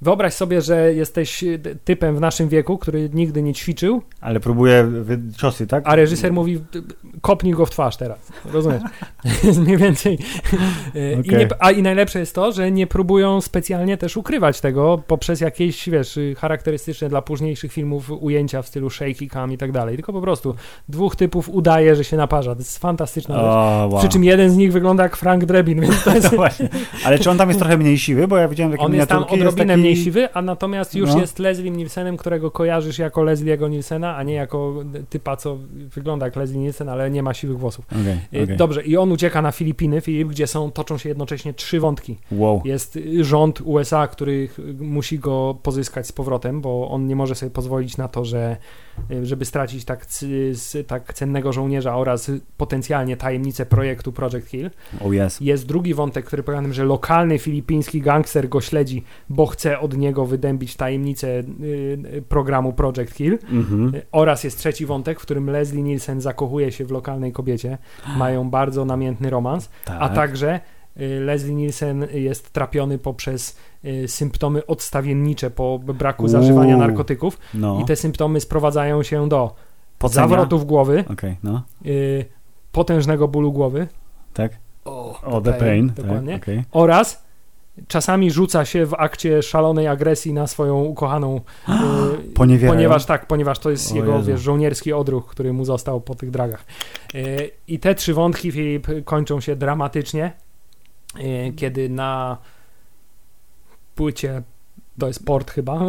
Wyobraź 0.01 0.33
sobie, 0.33 0.61
że 0.61 0.93
jesteś 0.93 1.43
y, 1.43 1.59
typem 1.83 2.15
w 2.15 2.19
naszym 2.19 2.49
wieku, 2.49 2.77
który 2.77 3.09
nigdy 3.13 3.43
nie 3.43 3.53
ćwiczył, 3.53 4.01
Ale 4.21 4.39
próbuje 4.39 4.91
ciosy, 5.37 5.67
tak? 5.67 5.83
a 5.87 5.95
reżyser 5.95 6.33
mówi, 6.33 6.61
kopnij 7.21 7.53
go 7.53 7.65
w 7.65 7.69
twarz 7.69 7.97
teraz. 7.97 8.31
Rozumiesz? 8.45 8.81
Jest 9.43 9.59
mniej 9.59 9.77
więcej. 9.77 10.19
I 11.15 11.19
Okej. 11.19 11.39
nie, 11.39 11.47
a 11.59 11.71
i 11.71 11.81
najlepsze 11.81 12.19
jest 12.19 12.35
to, 12.35 12.51
że 12.51 12.71
nie 12.71 12.87
próbują 12.87 13.41
specjalnie 13.41 13.97
też 13.97 14.17
ukrywać 14.17 14.61
tego 14.61 15.03
poprzez 15.07 15.41
jakieś, 15.41 15.89
wiesz, 15.89 16.17
y, 16.17 16.35
charakterystyczne 16.37 17.09
dla 17.09 17.21
późniejszych 17.21 17.73
filmów 17.73 18.11
ujęcia 18.11 18.61
w 18.61 18.67
stylu 18.67 18.89
shaky 18.89 19.29
cam 19.29 19.51
i 19.53 19.57
tak 19.57 19.71
dalej. 19.71 19.95
Tylko 19.95 20.13
po 20.13 20.21
prostu 20.21 20.55
dwóch 20.89 21.15
typów 21.15 21.49
udaje, 21.49 21.95
że 21.95 22.03
się 22.03 22.17
naparza. 22.17 22.55
To 22.55 22.61
jest 22.61 22.79
fantastyczna 22.79 23.35
rzecz. 23.35 23.43
Wow. 23.43 23.99
Przy 23.99 24.09
czym 24.09 24.23
jeden 24.23 24.49
z 24.49 24.57
nich 24.57 24.71
wygląda 24.71 25.03
jak 25.03 25.17
Frank 25.17 25.45
Drebin, 25.45 25.81
więc 25.81 26.03
to 26.03 26.13
jest... 26.15 26.31
No 26.31 26.37
właśnie. 26.37 26.69
Ale 27.05 27.19
czy 27.19 27.29
on 27.29 27.37
tam 27.37 27.49
jest 27.49 27.59
trochę 27.59 27.77
mniej 27.77 27.97
siwy? 27.97 28.27
Bo 28.27 28.37
ja 28.37 28.47
widziałem 28.47 28.71
takie 28.71 28.83
On 28.83 28.93
jest 28.93 29.09
tam 29.09 29.17
miniaturki, 29.17 29.41
odrobinę 29.41 29.73
taki... 29.73 29.79
mniej 29.79 29.90
siwy, 29.95 30.34
a 30.34 30.41
natomiast 30.41 30.95
już 30.95 31.10
No. 31.10 31.19
jest 31.21 31.39
Leslie 31.39 31.71
Nielsenem, 31.71 32.17
którego 32.17 32.51
kojarzysz 32.51 32.99
jako 32.99 33.21
Leslie'ego 33.21 33.69
Nielsena, 33.69 34.15
a 34.15 34.23
nie 34.23 34.34
jako 34.34 34.75
typa, 35.10 35.36
co 35.38 35.58
wygląda 35.95 36.25
jak 36.25 36.36
Leslie 36.36 36.60
Nielsen, 36.60 36.89
ale 36.89 37.12
nie 37.12 37.23
ma 37.23 37.34
siwych 37.34 37.58
włosów. 37.60 37.86
Okej, 37.91 38.41
Y, 38.41 38.43
okej. 38.43 38.58
Dobrze, 38.58 38.84
i 38.84 38.97
on 38.97 39.12
ucieka 39.12 39.41
na 39.41 39.51
Filipiny, 39.51 40.01
Filip, 40.01 40.27
gdzie 40.27 40.47
są, 40.47 40.71
toczą 40.71 40.97
się 40.97 41.10
jednocześnie 41.10 41.54
trzy 41.54 41.80
wątki. 41.80 42.17
Wow. 42.32 42.62
Jest 42.65 42.99
rząd 43.21 43.62
USA, 43.62 44.08
który 44.08 44.49
musi 44.80 45.19
go 45.19 45.58
pozyskać 45.63 46.08
z 46.08 46.12
powrotem, 46.12 46.62
bo 46.62 46.89
on 46.89 47.08
nie 47.08 47.15
może 47.15 47.36
sobie 47.36 47.49
pozwolić 47.49 47.97
na 47.97 48.08
to, 48.08 48.25
że 48.25 48.58
y, 49.12 49.25
żeby 49.25 49.45
stracić 49.45 49.86
tak, 49.86 50.06
tak 50.88 51.13
cennego 51.13 51.54
żołnierza 51.54 51.97
oraz 51.97 52.32
potencjalnie 52.58 53.17
tajemnicę 53.17 53.65
projektu 53.65 54.12
Project 54.12 54.47
Hill. 54.47 54.69
Oh 55.01 55.15
yes. 55.25 55.41
Jest 55.41 55.65
drugi 55.65 55.93
wątek, 55.93 56.25
który 56.25 56.43
tym, 56.43 56.73
że 56.73 56.84
lokalny 56.84 57.39
filipiński 57.39 58.01
gangster 58.01 58.49
go 58.49 58.62
śledzi, 58.62 59.04
bo 59.30 59.45
chce 59.45 59.80
od 59.82 59.98
niego 59.98 60.26
wydębić 60.26 60.76
tajemnicę 60.76 61.28
y, 61.28 61.44
y, 62.13 62.22
programu 62.30 62.74
Project 62.74 63.15
Hill. 63.15 63.39
Mhm. 63.52 63.96
Y, 63.96 64.02
Oraz 64.12 64.44
jest 64.44 64.58
trzeci 64.58 64.86
wątek, 64.86 65.20
w 65.20 65.22
którym 65.22 65.50
Leslie 65.50 65.84
Nielsen 65.84 66.22
zakochuje 66.22 66.72
się 66.72 66.86
w 66.86 66.91
lokalnej 66.91 67.32
kobiecie. 67.32 67.78
Mają 68.17 68.50
bardzo 68.50 68.86
namiętny 68.86 69.30
romans, 69.30 69.70
Tak. 69.86 69.98
a 70.00 70.10
także 70.10 70.60
Leslie 71.20 71.56
Nielsen 71.56 72.08
jest 72.13 72.50
trapiony 72.54 72.98
poprzez 72.98 73.58
symptomy 74.08 74.65
odstawiennicze 74.65 75.52
po 75.52 75.80
braku 75.80 76.24
Uuu. 76.24 76.30
zażywania 76.30 76.78
narkotyków 76.78 77.38
No. 77.54 77.80
i 77.82 77.86
te 77.86 77.96
symptomy 77.96 78.39
sprowadzają 78.39 79.04
się 79.04 79.30
do 79.30 79.56
Pocenia? 80.00 80.28
zawrotów 80.28 80.65
głowy, 80.65 81.04
Okej, 81.12 81.38
no. 81.44 81.62
potężnego 82.72 83.28
bólu 83.28 83.52
głowy 83.54 83.88
Tak. 84.34 84.52
o, 84.86 85.22
O, 85.22 85.41
the 85.41 85.54
pain. 85.54 85.91
dokładnie, 85.96 86.34
Tak, 86.34 86.44
okej. 86.44 86.63
oraz 86.72 87.24
czasami 87.88 88.32
rzuca 88.32 88.65
się 88.65 88.86
w 88.86 88.94
akcie 88.94 89.44
szalonej 89.44 89.88
agresji 89.88 90.34
na 90.34 90.48
swoją 90.48 90.84
ukochaną, 90.84 91.41
y, 92.28 92.34
Poniewierają? 92.34 92.74
ponieważ 92.78 93.06
tak, 93.06 93.26
ponieważ 93.28 93.60
to 93.60 93.70
jest 93.70 93.91
O 93.91 93.96
jego 93.96 94.17
Jezu. 94.17 94.32
wiesz, 94.32 94.41
żołnierski 94.41 94.94
odruch, 94.94 95.28
który 95.28 95.54
mu 95.54 95.65
został 95.65 96.02
po 96.02 96.15
tych 96.15 96.32
dragach. 96.32 96.65
Y, 97.15 97.52
I 97.67 97.80
te 97.80 97.96
trzy 97.96 98.13
wątki, 98.13 98.52
Filip, 98.52 98.88
kończą 99.06 99.41
się 99.41 99.56
dramatycznie, 99.56 100.32
y, 101.20 101.54
kiedy 101.56 101.89
na 101.89 102.38
płycie, 103.96 104.41
to 104.99 105.08
jest 105.08 105.25
port 105.25 105.51
chyba, 105.51 105.80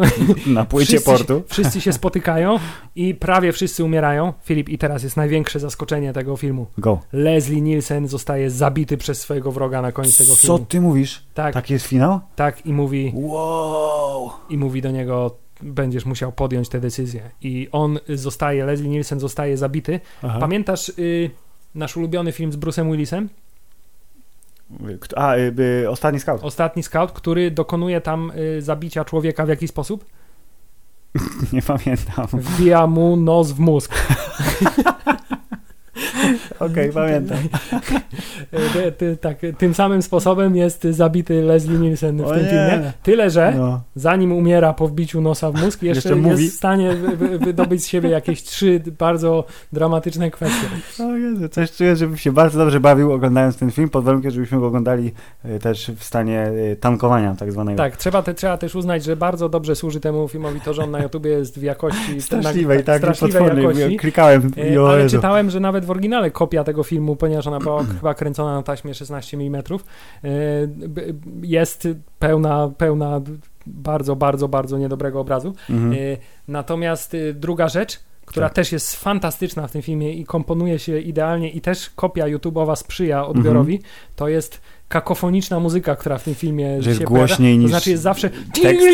Na 0.47 0.65
płycie 0.65 0.85
wszyscy, 0.87 1.05
portu. 1.11 1.43
wszyscy 1.47 1.81
się 1.81 1.93
spotykają 1.93 2.59
i 2.95 3.15
prawie 3.15 3.51
wszyscy 3.51 3.83
umierają. 3.83 4.33
Filip, 4.43 4.69
i 4.69 4.77
teraz 4.77 5.03
jest 5.03 5.17
największe 5.17 5.59
zaskoczenie 5.59 6.13
tego 6.13 6.37
filmu. 6.37 6.65
Go. 6.77 6.99
Leslie 7.13 7.61
Nielsen 7.61 8.07
zostaje 8.07 8.49
zabity 8.49 8.97
przez 8.97 9.21
swojego 9.21 9.51
wroga 9.51 9.81
na 9.81 9.91
koniec 9.91 10.17
tego 10.17 10.29
Co 10.35 10.35
filmu. 10.41 10.59
ty 10.65 10.81
mówisz? 10.81 11.23
Tak, 11.33 11.53
Taki 11.53 11.73
jest 11.73 11.85
finał? 11.85 12.19
tak 12.35 12.65
i 12.65 12.73
mówi, 12.73 13.11
Wow. 13.15 14.29
i 14.49 14.57
mówi 14.57 14.81
do 14.81 14.91
niego 14.91 15.35
będziesz 15.61 16.05
musiał 16.05 16.31
podjąć 16.31 16.69
tę 16.69 16.79
decyzję. 16.79 17.21
I 17.41 17.67
on 17.71 17.99
zostaje, 18.09 18.65
Leslie 18.65 18.89
Nielsen 18.89 19.19
zostaje 19.19 19.57
zabity. 19.57 19.99
Aha. 20.23 20.37
Pamiętasz 20.39 20.89
y, 20.99 21.29
nasz 21.75 21.97
ulubiony 21.97 22.31
film 22.31 22.51
z 22.51 22.57
Bruce'em 22.57 22.91
Willisem? 22.91 23.29
A, 25.15 25.37
y, 25.37 25.53
y, 25.83 25.89
ostatni 25.89 26.19
scout. 26.19 26.43
Ostatni 26.43 26.83
scout, 26.83 27.11
który 27.11 27.51
dokonuje 27.51 28.01
tam 28.01 28.31
y, 28.57 28.61
zabicia 28.61 29.05
człowieka 29.05 29.45
w 29.45 29.49
jaki 29.49 29.67
sposób? 29.67 30.05
Nie 31.53 31.61
pamiętam. 31.61 32.27
Wbija 32.33 32.87
mu 32.87 33.15
nos 33.15 33.51
w 33.51 33.59
mózg. 33.59 33.95
Okej, 36.59 36.91
pamiętam. 36.93 37.37
Y, 38.87 38.91
ty, 38.91 39.17
tak, 39.17 39.37
tym 39.57 39.73
samym 39.73 40.01
sposobem 40.01 40.55
jest 40.55 40.83
zabity 40.83 41.41
Leslie 41.41 41.77
Nielsen 41.79 42.17
w 42.17 42.21
O 42.25 42.29
tym 42.29 42.39
nie. 42.43 42.49
filmie. 42.49 42.91
Tyle, 43.03 43.29
że 43.29 43.53
No. 43.57 43.81
zanim 43.95 44.31
umiera 44.31 44.73
po 44.73 44.87
wbiciu 44.87 45.21
nosa 45.21 45.51
w 45.51 45.61
mózg, 45.61 45.83
jeszcze, 45.83 46.09
Jeszcze 46.09 46.15
mówi. 46.29 46.43
jest 46.43 46.55
w 46.55 46.57
stanie 46.57 46.93
wy, 46.93 47.17
wy, 47.17 47.39
wydobyć 47.39 47.83
z 47.83 47.87
siebie 47.87 48.09
jakieś 48.09 48.43
trzy 48.43 48.81
bardzo 48.99 49.43
dramatyczne 49.73 50.31
kwestie. 50.31 50.67
O 51.03 51.15
Jezu, 51.17 51.49
coś 51.49 51.71
czuję, 51.71 51.95
żebym 51.95 52.17
się 52.17 52.31
bardzo 52.31 52.59
dobrze 52.59 52.79
bawił 52.79 53.11
oglądając 53.11 53.57
ten 53.57 53.71
film, 53.71 53.89
pod 53.89 54.03
warunkiem, 54.05 54.31
żebyśmy 54.31 54.59
go 54.59 54.67
oglądali 54.67 55.11
y, 55.45 55.59
też 55.59 55.91
w 55.97 56.03
stanie 56.03 56.47
y, 56.71 56.77
tankowania 56.79 57.35
tak 57.35 57.51
zwanego. 57.51 57.77
Tak, 57.77 57.97
trzeba, 57.97 58.21
te, 58.23 58.33
trzeba 58.33 58.57
też 58.57 58.75
uznać, 58.75 59.03
że 59.03 59.15
bardzo 59.15 59.49
dobrze 59.49 59.75
służy 59.75 59.99
temu 59.99 60.27
filmowi 60.27 60.61
to, 60.61 60.73
że 60.73 60.83
on 60.83 60.91
na 60.91 60.99
YouTubie 61.03 61.31
jest 61.31 61.59
w 61.59 61.63
jakości 61.63 62.21
Straszliwej, 62.21 62.77
na, 62.77 62.83
tak, 62.83 62.97
straszliwej 62.97 63.41
potwornej. 63.41 63.63
jakości. 63.65 63.97
Klikałem 63.97 64.51
i 64.57 64.61
E, 64.75 64.81
o 64.81 64.89
Ale 64.89 65.03
Jezu. 65.03 65.15
czytałem, 65.17 65.49
że 65.49 65.59
nawet 65.59 65.82
w 65.83 65.91
oryginale 65.91 66.31
kopia 66.31 66.63
tego 66.63 66.83
filmu, 66.83 67.15
ponieważ 67.15 67.47
ona 67.47 67.59
była 67.59 67.83
chyba 67.99 68.13
kręcona 68.13 68.55
na 68.55 68.63
taśmie 68.63 68.93
16 68.93 69.37
mm, 69.37 69.63
e, 70.23 70.29
jest 71.41 71.87
pełna, 72.19 72.71
pełna 72.77 73.21
bardzo, 73.65 74.15
bardzo, 74.15 74.47
bardzo 74.47 74.77
niedobrego 74.77 75.19
obrazu. 75.19 75.53
Mhm. 75.69 75.93
E, 75.93 75.97
Natomiast 76.47 77.13
e, 77.13 77.33
druga 77.33 77.69
rzecz, 77.69 77.99
która 78.25 78.45
Tak. 78.45 78.55
też 78.55 78.71
jest 78.71 78.95
fantastyczna 78.95 79.67
w 79.67 79.71
tym 79.71 79.81
filmie 79.81 80.13
i 80.13 80.25
komponuje 80.25 80.79
się 80.79 80.99
idealnie 80.99 81.49
i 81.49 81.61
też 81.61 81.89
kopia 81.89 82.25
YouTube'owa 82.25 82.75
sprzyja 82.75 83.27
odbiorowi, 83.27 83.81
to 84.15 84.27
jest 84.27 84.61
kakofoniczna 84.93 85.59
muzyka, 85.59 85.95
która 85.95 86.17
w 86.17 86.23
tym 86.23 86.35
filmie. 86.35 86.81
Że 86.81 86.89
jest 86.89 87.01
się 87.01 87.05
głośniej 87.05 87.37
pojawia. 87.55 87.63
To 87.63 87.69
znaczy 87.69 87.89
jest 87.89 88.03
zawsze 88.03 88.29
tekst. 88.29 88.85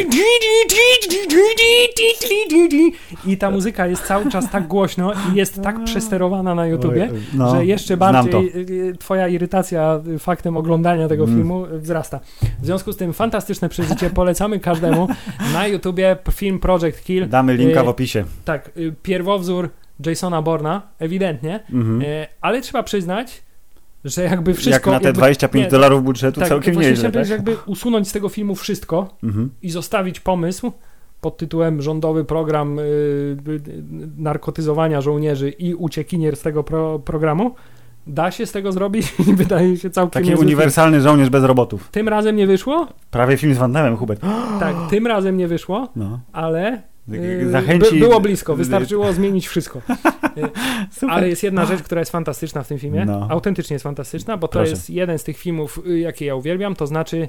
i 3.27 3.37
ta 3.37 3.51
muzyka 3.51 3.87
jest 3.87 4.03
cały 4.03 4.31
czas 4.31 4.49
tak 4.51 4.67
głośno 4.67 5.13
i 5.33 5.35
jest 5.35 5.61
tak 5.63 5.83
przesterowana 5.83 6.55
na 6.55 6.67
YouTubie, 6.67 7.09
no, 7.33 7.55
że 7.55 7.65
jeszcze 7.65 7.97
bardziej 7.97 8.51
y, 8.55 8.59
y, 8.89 8.95
twoja 8.99 9.27
irytacja 9.27 10.01
faktem 10.19 10.57
oglądania 10.57 11.07
tego 11.07 11.23
Mm. 11.23 11.35
filmu 11.35 11.65
wzrasta. 11.71 12.19
W 12.61 12.65
związku 12.65 12.91
z 12.91 12.97
tym 12.97 13.13
fantastyczne 13.13 13.69
przeżycie, 13.69 14.09
polecamy 14.09 14.59
każdemu. 14.59 15.07
Na 15.53 15.67
YouTubie 15.67 16.17
film 16.31 16.59
Project 16.59 17.03
Kill. 17.03 17.29
Damy 17.29 17.53
linka 17.55 17.81
Y, 17.81 17.85
w 17.85 17.87
opisie. 17.87 18.23
Tak, 18.45 18.71
pierwowzór 19.03 19.69
Jasona 20.05 20.41
Borna, 20.41 20.81
ewidentnie, 20.99 21.59
Mhm. 21.73 22.01
y, 22.01 22.27
ale 22.41 22.61
trzeba 22.61 22.83
przyznać, 22.83 23.41
że 24.05 24.23
jakby 24.23 24.53
wszystko... 24.53 24.91
Jak 24.91 24.95
na 24.95 24.99
te 24.99 25.07
jakby, 25.07 25.19
25 25.19 25.65
nie, 25.65 25.71
dolarów 25.71 26.03
budżetu 26.03 26.39
tak, 26.39 26.49
całkiem 26.49 26.75
nieźle, 26.75 26.93
chciałem 27.09 27.13
tak? 27.13 27.29
jakby 27.29 27.57
usunąć 27.65 28.07
z 28.07 28.11
tego 28.11 28.29
filmu 28.29 28.55
wszystko 28.55 29.07
Mhm. 29.23 29.49
i 29.61 29.69
zostawić 29.69 30.19
pomysł 30.19 30.71
pod 31.21 31.37
tytułem 31.37 31.81
rządowy 31.81 32.25
program 32.25 32.79
y, 32.79 32.81
y, 32.81 33.61
narkotyzowania 34.17 35.01
żołnierzy 35.01 35.49
i 35.49 35.73
uciekinier 35.73 36.35
z 36.35 36.41
tego 36.41 36.63
pro, 36.63 36.99
programu, 36.99 37.55
da 38.07 38.31
się 38.31 38.45
z 38.45 38.51
tego 38.51 38.71
zrobić 38.71 39.13
i 39.27 39.33
wydaje 39.33 39.77
się 39.77 39.89
całkiem 39.89 40.23
Taki 40.23 40.35
uniwersalny 40.35 41.01
żołnierz 41.01 41.29
bez 41.29 41.43
robotów. 41.43 41.81
Film. 41.81 41.91
Tym 41.91 42.07
razem 42.09 42.35
nie 42.35 42.47
wyszło? 42.47 42.87
Prawie 43.11 43.37
film 43.37 43.53
z 43.53 43.57
Van 43.57 43.73
Damme, 43.73 43.97
Hubert. 43.97 44.21
Tak, 44.59 44.75
tym 44.89 45.07
razem 45.07 45.37
nie 45.37 45.47
wyszło, 45.47 45.87
No. 45.95 46.19
ale 46.33 46.73
y, 46.73 46.81
Zachęci... 47.51 47.91
by, 47.91 47.99
było 47.99 48.19
blisko, 48.19 48.55
wystarczyło 48.55 49.13
zmienić 49.13 49.47
wszystko. 49.47 49.81
Super. 50.91 51.09
Ale 51.09 51.29
jest 51.29 51.43
jedna 51.43 51.65
rzecz, 51.65 51.81
która 51.83 52.01
jest 52.01 52.11
fantastyczna 52.11 52.63
w 52.63 52.67
tym 52.67 52.79
filmie. 52.79 53.05
No. 53.05 53.27
Autentycznie 53.29 53.73
jest 53.75 53.83
fantastyczna, 53.83 54.37
bo 54.37 54.47
to 54.47 54.51
Proszę. 54.51 54.69
jest 54.69 54.89
jeden 54.89 55.19
z 55.19 55.23
tych 55.23 55.37
filmów, 55.37 55.81
y, 55.87 55.99
jakie 55.99 56.25
ja 56.25 56.35
uwielbiam. 56.35 56.75
To 56.75 56.87
znaczy, 56.87 57.27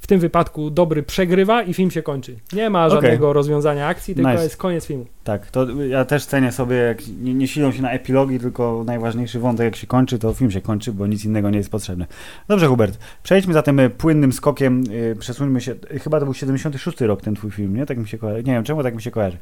w 0.00 0.06
tym 0.06 0.20
wypadku 0.20 0.70
dobry 0.70 1.02
przegrywa 1.02 1.62
i 1.62 1.74
film 1.74 1.90
się 1.90 2.02
kończy. 2.02 2.36
Nie 2.52 2.70
ma 2.70 2.88
żadnego 2.88 3.32
rozwiązania 3.32 3.86
akcji, 3.86 4.14
tylko 4.14 4.30
Nice. 4.30 4.42
jest 4.42 4.56
koniec 4.56 4.86
filmu. 4.86 5.06
Tak, 5.24 5.50
to 5.50 5.82
ja 5.82 6.04
też 6.04 6.26
cenię 6.26 6.52
sobie, 6.52 6.76
jak 6.76 6.98
nie, 7.08 7.34
nie 7.34 7.48
silą 7.48 7.72
się 7.72 7.82
na 7.82 7.92
epilogi, 7.92 8.40
tylko 8.40 8.82
najważniejszy 8.86 9.38
wątek, 9.40 9.64
jak 9.64 9.76
się 9.76 9.86
kończy, 9.86 10.18
to 10.18 10.34
film 10.34 10.50
się 10.50 10.60
kończy, 10.60 10.92
bo 10.92 11.06
nic 11.06 11.24
innego 11.24 11.50
nie 11.50 11.58
jest 11.58 11.70
potrzebne. 11.70 12.06
Dobrze, 12.48 12.66
Hubert, 12.66 12.98
przejdźmy 13.22 13.54
zatem 13.54 13.80
y, 13.80 13.90
płynnym 13.90 14.32
skokiem, 14.32 14.82
y, 14.90 15.16
przesuńmy 15.18 15.60
się, 15.60 15.74
y, 15.94 15.98
chyba 15.98 16.20
to 16.20 16.26
był 16.26 16.34
76 16.34 17.00
rok 17.00 17.22
ten 17.22 17.34
twój 17.34 17.50
film, 17.50 17.76
nie? 17.76 17.86
Tak 17.86 17.98
mi 17.98 18.08
się 18.08 18.18
kojarzy, 18.18 18.44
nie 18.44 18.52
wiem 18.52 18.64
czemu 18.64 18.82
tak 18.82 18.94
mi 18.94 19.02
się 19.02 19.10
kojarzy. 19.10 19.38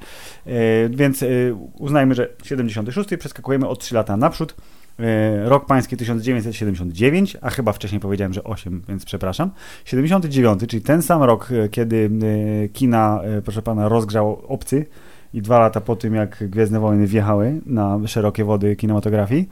Y, 0.47 0.91
więc 0.91 1.23
y, 1.23 1.55
uznajmy, 1.79 2.15
że 2.15 2.29
76, 2.43 3.17
przeskakujemy 3.19 3.69
o 3.69 3.77
3 3.77 3.95
lata 3.95 4.17
naprzód. 4.17 4.55
Y, 5.01 5.49
Rok 5.49 5.67
pański 5.67 5.97
1979, 5.97 7.37
a 7.41 7.51
chyba 7.51 7.73
wcześniej 7.73 8.01
powiedziałem, 8.01 8.33
że 8.33 8.45
8, 8.45 8.83
więc 8.89 9.05
przepraszam. 9.05 9.51
79, 9.85 10.61
czyli 10.69 10.83
ten 10.83 11.03
sam 11.03 11.23
rok, 11.23 11.51
y, 11.51 11.69
kiedy 11.69 11.97
y, 11.97 12.69
kina, 12.73 13.21
proszę 13.45 13.63
pana, 13.63 13.89
rozgrzał 13.89 14.43
obcy 14.49 14.87
i 15.35 15.43
dwa 15.43 15.59
lata 15.59 15.81
po 15.81 15.97
tym, 15.97 16.15
jak 16.15 16.51
Gwiezdne 16.51 16.81
Wojny 16.81 17.07
wjechały 17.07 17.61
na 17.67 17.99
szerokie 18.07 18.45
wody 18.45 18.77
kinematografii, 18.77 19.49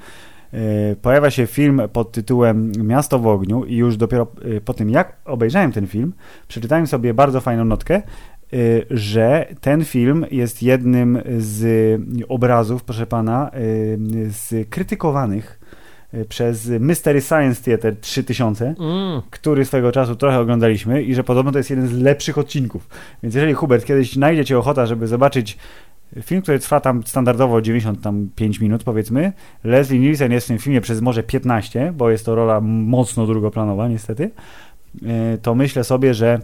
pojawia 1.02 1.30
się 1.30 1.46
film 1.46 1.82
pod 1.92 2.12
tytułem 2.12 2.72
Miasto 2.78 3.18
w 3.18 3.26
ogniu 3.26 3.64
i 3.64 3.76
już 3.76 3.96
dopiero 3.96 4.26
po 4.64 4.74
tym, 4.74 4.90
jak 4.90 5.16
obejrzałem 5.24 5.72
ten 5.72 5.86
film, 5.86 6.12
przeczytałem 6.48 6.86
sobie 6.86 7.14
bardzo 7.14 7.40
fajną 7.40 7.64
notkę, 7.64 8.02
że 8.90 9.46
ten 9.60 9.84
film 9.84 10.26
jest 10.30 10.62
jednym 10.62 11.22
z 11.38 12.00
obrazów, 12.28 12.84
proszę 12.84 13.06
pana, 13.06 13.50
y, 13.54 14.32
skrytykowanych 14.32 15.60
y, 16.14 16.24
przez 16.24 16.68
Mystery 16.68 17.20
Science 17.20 17.62
Theater 17.62 17.96
3000, 18.00 18.74
Mm. 18.78 19.22
który 19.30 19.64
swego 19.64 19.92
czasu 19.92 20.16
trochę 20.16 20.38
oglądaliśmy 20.38 21.02
i 21.02 21.14
że 21.14 21.24
podobno 21.24 21.52
to 21.52 21.58
jest 21.58 21.70
jeden 21.70 21.88
z 21.88 21.92
lepszych 21.98 22.38
odcinków. 22.38 22.88
Więc 23.22 23.34
jeżeli 23.34 23.54
Hubert 23.54 23.84
kiedyś 23.84 24.12
znajdzie 24.12 24.44
cię 24.44 24.58
ochota, 24.58 24.86
żeby 24.86 25.06
zobaczyć 25.06 25.58
film, 26.22 26.42
który 26.42 26.58
trwa 26.58 26.80
tam 26.80 27.02
standardowo 27.02 27.60
95 27.62 28.60
minut 28.60 28.84
powiedzmy, 28.84 29.32
Leslie 29.64 29.98
Nielsen 29.98 30.32
jest 30.32 30.46
w 30.46 30.48
tym 30.48 30.58
filmie 30.58 30.80
przez 30.80 31.00
może 31.00 31.22
15, 31.22 31.92
bo 31.96 32.10
jest 32.10 32.26
to 32.26 32.34
rola 32.34 32.60
mocno 32.60 33.26
drugoplanowa 33.26 33.88
niestety, 33.88 34.30
to 35.42 35.54
myślę 35.54 35.84
sobie, 35.84 36.14
że 36.14 36.38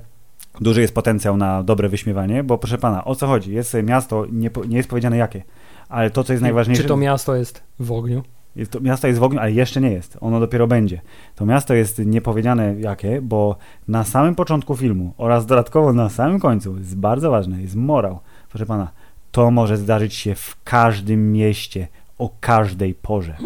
duży 0.60 0.80
jest 0.80 0.94
potencjał 0.94 1.36
na 1.36 1.62
dobre 1.62 1.88
wyśmiewanie, 1.88 2.44
bo 2.44 2.58
proszę 2.58 2.78
pana, 2.78 3.04
o 3.04 3.14
co 3.14 3.26
chodzi? 3.26 3.52
Jest 3.52 3.70
sobie 3.70 3.82
miasto, 3.82 4.26
nie, 4.32 4.50
nie 4.68 4.76
jest 4.76 4.88
powiedziane 4.88 5.16
jakie, 5.16 5.42
ale 5.88 6.10
to, 6.10 6.24
co 6.24 6.32
jest 6.32 6.42
najważniejsze... 6.42 6.82
Czy 6.82 6.88
to 6.88 6.96
miasto 6.96 7.36
jest 7.36 7.62
w 7.80 7.92
ogniu? 7.92 8.22
Jest 8.56 8.70
to, 8.70 8.80
miasto 8.80 9.06
jest 9.06 9.20
w 9.20 9.22
ogniu, 9.22 9.40
ale 9.40 9.52
jeszcze 9.52 9.80
nie 9.80 9.90
jest. 9.90 10.16
Ono 10.20 10.40
dopiero 10.40 10.66
będzie. 10.66 11.00
To 11.34 11.46
miasto 11.46 11.74
jest 11.74 11.98
niepowiedziane 11.98 12.74
jakie, 12.80 13.22
bo 13.22 13.56
na 13.88 14.04
samym 14.04 14.34
początku 14.34 14.76
filmu 14.76 15.14
oraz 15.18 15.46
dodatkowo 15.46 15.92
na 15.92 16.08
samym 16.08 16.40
końcu 16.40 16.78
jest 16.78 16.96
bardzo 16.96 17.30
ważne, 17.30 17.62
jest 17.62 17.76
morał. 17.76 18.18
Proszę 18.50 18.66
pana, 18.66 18.90
to 19.32 19.50
może 19.50 19.76
zdarzyć 19.76 20.14
się 20.14 20.34
w 20.34 20.56
każdym 20.64 21.32
mieście 21.32 21.88
o 22.18 22.30
każdej 22.40 22.94
porze. 22.94 23.36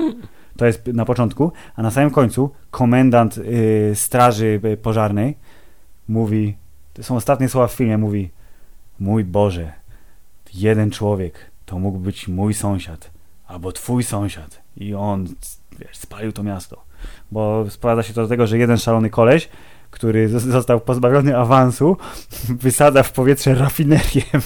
To 0.57 0.67
jest 0.67 0.87
na 0.87 1.05
początku, 1.05 1.53
a 1.77 1.83
na 1.83 1.91
samym 1.91 2.11
końcu 2.11 2.51
komendant 2.71 3.39
y, 3.39 3.93
straży 3.95 4.61
y, 4.65 4.77
pożarnej 4.77 5.37
mówi, 6.09 6.57
to 6.95 7.03
są 7.03 7.17
ostatnie 7.17 7.49
słowa 7.49 7.69
w 7.69 7.73
filmie, 7.73 7.99
mówi 7.99 8.31
mój 9.01 9.25
Boże, 9.25 9.73
jeden 10.55 10.91
człowiek 10.91 11.51
to 11.67 11.79
mógł 11.79 11.99
być 11.99 12.29
mój 12.29 12.55
sąsiad 12.55 13.11
albo 13.47 13.73
twój 13.73 14.03
sąsiad. 14.03 14.63
I 14.77 14.95
on 14.95 15.29
wiesz, 15.79 15.97
spalił 15.97 16.33
to 16.33 16.43
miasto. 16.43 16.85
Bo 17.31 17.65
sprowadza 17.71 18.03
się 18.03 18.15
to 18.15 18.23
do 18.23 18.29
tego, 18.29 18.47
że 18.47 18.59
jeden 18.59 18.79
szalony 18.79 19.11
koleś, 19.11 19.49
który 19.91 20.29
zos- 20.29 20.51
został 20.51 20.81
pozbawiony 20.81 21.39
awansu, 21.39 21.97
wysadza 22.65 23.03
w 23.03 23.13
powietrze 23.13 23.55
rafinerię, 23.55 24.23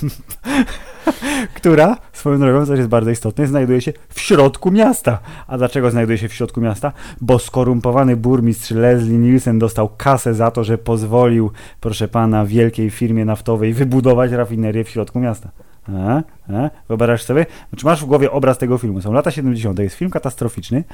która, 1.54 1.96
swoją 2.12 2.38
drogą, 2.38 2.66
co 2.66 2.74
jest 2.74 2.88
bardzo 2.88 3.10
istotne, 3.10 3.46
znajduje 3.46 3.80
się 3.80 3.92
w 4.08 4.20
środku 4.20 4.70
miasta. 4.70 5.18
A 5.46 5.58
dlaczego 5.58 5.90
znajduje 5.90 6.18
się 6.18 6.28
w 6.28 6.34
środku 6.34 6.60
miasta? 6.60 6.92
Bo 7.20 7.38
skorumpowany 7.38 8.16
burmistrz 8.16 8.70
Leslie 8.70 9.18
Nielsen 9.18 9.58
dostał 9.58 9.88
kasę 9.96 10.34
za 10.34 10.50
to, 10.50 10.64
że 10.64 10.78
pozwolił, 10.78 11.50
proszę 11.80 12.08
pana, 12.08 12.44
wielkiej 12.44 12.90
firmie 12.90 13.24
naftowej 13.24 13.72
wybudować 13.72 14.30
rafinerię 14.30 14.84
w 14.84 14.88
środku 14.88 15.20
miasta. 15.20 15.65
A, 15.88 16.22
a, 16.52 16.70
wyobrażasz 16.88 17.22
sobie? 17.22 17.46
Czy 17.76 17.86
masz 17.86 18.02
w 18.02 18.06
głowie 18.06 18.30
obraz 18.30 18.58
tego 18.58 18.78
filmu? 18.78 19.00
Są 19.00 19.12
lata 19.12 19.30
70. 19.30 19.78
Jest 19.78 19.96
film 19.96 20.10
katastroficzny. 20.10 20.84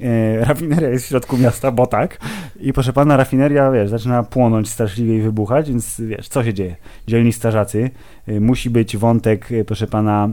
E, 0.00 0.44
rafineria 0.44 0.88
jest 0.88 1.04
w 1.04 1.08
środku 1.08 1.38
miasta, 1.38 1.70
bo 1.70 1.86
tak. 1.86 2.18
I 2.60 2.72
proszę 2.72 2.92
pana, 2.92 3.16
rafineria, 3.16 3.70
wiesz, 3.70 3.90
zaczyna 3.90 4.22
płonąć 4.22 4.70
straszliwie 4.70 5.16
i 5.16 5.20
wybuchać, 5.20 5.68
więc 5.68 6.00
wiesz, 6.00 6.28
co 6.28 6.44
się 6.44 6.54
dzieje? 6.54 6.76
Dzielni 7.06 7.32
strażacy. 7.32 7.90
E, 8.26 8.40
musi 8.40 8.70
być 8.70 8.96
wątek, 8.96 9.52
e, 9.52 9.64
proszę 9.64 9.86
pana, 9.86 10.28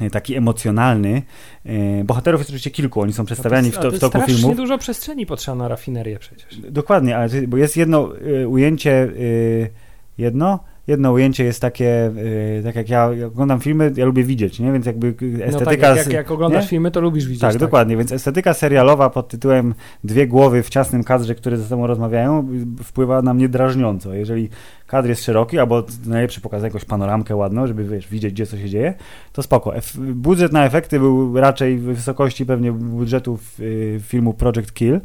e, 0.00 0.04
e, 0.06 0.10
taki 0.10 0.34
emocjonalny. 0.34 1.22
E, 1.66 2.04
bohaterów 2.04 2.40
jest 2.40 2.50
oczywiście 2.50 2.70
kilku, 2.70 3.00
oni 3.00 3.12
są 3.12 3.24
przedstawiani 3.24 3.70
w, 3.70 3.78
A 3.78 3.82
to, 3.82 3.90
w 3.90 3.98
toku 3.98 4.18
strasznie 4.18 4.34
filmów. 4.34 4.56
dużo 4.56 4.78
przestrzeni 4.78 5.26
potrzeba 5.26 5.54
na 5.54 5.68
rafinerię 5.68 6.18
przecież. 6.18 6.56
Dokładnie, 6.70 7.16
ale 7.16 7.28
bo 7.48 7.56
jest 7.56 7.76
jedno 7.76 8.16
y, 8.16 8.48
ujęcie, 8.48 9.02
y, 9.02 9.70
jedno, 10.18 10.58
jedno 10.86 11.12
ujęcie 11.12 11.44
jest 11.44 11.60
takie, 11.60 12.06
y, 12.58 12.62
tak 12.64 12.74
jak 12.74 12.88
ja 12.88 13.10
oglądam 13.26 13.60
filmy, 13.60 13.92
ja 13.96 14.04
lubię 14.04 14.24
widzieć, 14.24 14.60
nie? 14.60 14.72
Więc 14.72 14.86
jakby 14.86 15.06
y, 15.06 15.16
No 15.38 15.44
estetyka... 15.44 15.64
tak, 15.88 15.96
jak, 15.96 16.06
jak, 16.06 16.12
jak 16.12 16.30
oglądasz 16.30 16.64
nie? 16.64 16.68
filmy, 16.68 16.90
to 16.90 17.00
lubisz 17.00 17.26
widzieć. 17.26 17.40
tak, 17.40 17.56
dokładnie, 17.56 17.96
więc 17.96 18.12
estetyka 18.12 18.54
serialowa 18.54 19.10
pod 19.10 19.28
tytułem 19.28 19.74
Dwie 20.04 20.26
głowy 20.26 20.62
w 20.62 20.68
ciasnym 20.68 21.04
kadrze, 21.04 21.34
które 21.34 21.56
ze 21.56 21.64
sobą 21.64 21.86
rozmawiają, 21.86 22.48
wpływa 22.82 23.22
na 23.22 23.34
mnie 23.34 23.48
drażniąco. 23.48 24.14
Jeżeli 24.14 24.48
kadr 24.86 25.08
jest 25.08 25.24
szeroki, 25.24 25.58
albo 25.58 25.84
najlepszy 26.06 26.40
pokazać 26.40 26.64
jakąś 26.68 26.84
panoramkę 26.84 27.36
ładną, 27.36 27.66
żeby 27.66 27.84
wiesz, 27.84 28.08
widzieć, 28.08 28.32
gdzie 28.32 28.46
co 28.46 28.58
się 28.58 28.68
dzieje, 28.68 28.94
to 29.32 29.42
spoko. 29.42 29.70
Ef- 29.76 29.96
budżet 30.14 30.52
na 30.52 30.64
efekty 30.64 30.98
był 30.98 31.40
raczej 31.40 31.78
w 31.78 31.82
wysokości 31.82 32.46
pewnie 32.46 32.72
budżetu 32.72 33.38
y, 33.60 34.00
filmu 34.02 34.34
Project 34.34 34.72
Kill, 34.72 35.00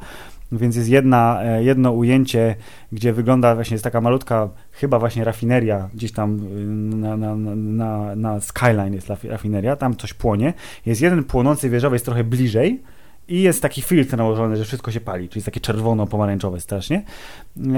więc 0.51 0.75
jest 0.75 0.89
jedna, 0.89 1.39
e, 1.43 1.63
jedno 1.63 1.91
ujęcie, 1.91 2.55
gdzie 2.91 3.13
wygląda 3.13 3.55
właśnie, 3.55 3.75
jest 3.75 3.83
taka 3.83 4.01
malutka, 4.01 4.49
chyba 4.71 4.99
właśnie 4.99 5.23
rafineria, 5.23 5.89
gdzieś 5.93 6.11
tam 6.11 6.39
y, 6.39 6.65
na, 6.95 7.17
na, 7.17 7.35
na, 7.35 8.15
na, 8.15 8.39
Skyline 8.39 8.93
jest 8.93 9.09
rafineria, 9.23 9.75
tam 9.75 9.95
coś 9.95 10.13
płonie. 10.13 10.53
Jest 10.85 11.01
jeden 11.01 11.23
płonący 11.23 11.69
wieżowiec 11.69 12.03
trochę 12.03 12.23
bliżej 12.23 12.81
i 13.27 13.41
jest 13.41 13.61
taki 13.61 13.81
filtr 13.81 14.17
nałożony, 14.17 14.57
że 14.57 14.63
wszystko 14.63 14.91
się 14.91 14.99
pali, 15.01 15.29
czyli 15.29 15.39
jest 15.39 15.45
takie 15.45 15.59
czerwono-pomarańczowe 15.59 16.59
strasznie. 16.59 17.03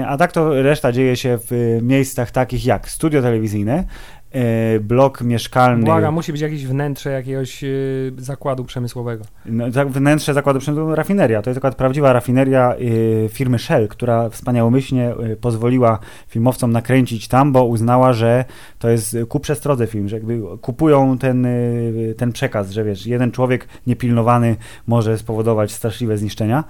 A 0.06 0.16
tak 0.16 0.32
to 0.32 0.62
reszta 0.62 0.92
dzieje 0.92 1.16
się 1.16 1.38
w 1.38 1.52
y, 1.52 1.80
miejscach 1.82 2.30
takich 2.30 2.66
jak 2.66 2.88
studio 2.88 3.22
telewizyjne, 3.22 3.84
blok 4.80 5.20
mieszkalny. 5.20 5.84
Błaga, 5.84 6.10
musi 6.10 6.32
być 6.32 6.40
jakieś 6.40 6.66
wnętrze 6.66 7.10
jakiegoś 7.10 7.64
y, 7.64 8.12
zakładu 8.18 8.64
przemysłowego. 8.64 9.24
No, 9.46 9.64
wnętrze 9.86 10.34
zakładu 10.34 10.60
przemysłu 10.60 10.94
rafineria. 10.94 11.42
To 11.42 11.50
jest 11.50 11.58
akurat 11.58 11.74
prawdziwa 11.74 12.12
rafineria 12.12 12.74
y, 12.80 13.28
firmy 13.32 13.58
Shell, 13.58 13.88
która 13.88 14.28
wspaniałomyślnie 14.28 15.14
pozwoliła 15.40 15.98
filmowcom 16.28 16.72
nakręcić 16.72 17.28
tam, 17.28 17.52
bo 17.52 17.64
uznała, 17.64 18.12
że 18.12 18.44
to 18.78 18.88
jest 18.90 19.16
ku 19.28 19.40
przestrodze 19.40 19.86
film, 19.86 20.08
że 20.08 20.16
jakby 20.16 20.40
kupują 20.60 21.18
ten, 21.18 21.46
ten 22.16 22.32
przekaz, 22.32 22.70
że 22.70 22.84
wiesz, 22.84 23.06
jeden 23.06 23.30
człowiek 23.32 23.68
niepilnowany 23.86 24.56
może 24.86 25.18
spowodować 25.18 25.72
straszliwe 25.72 26.18
zniszczenia 26.18 26.64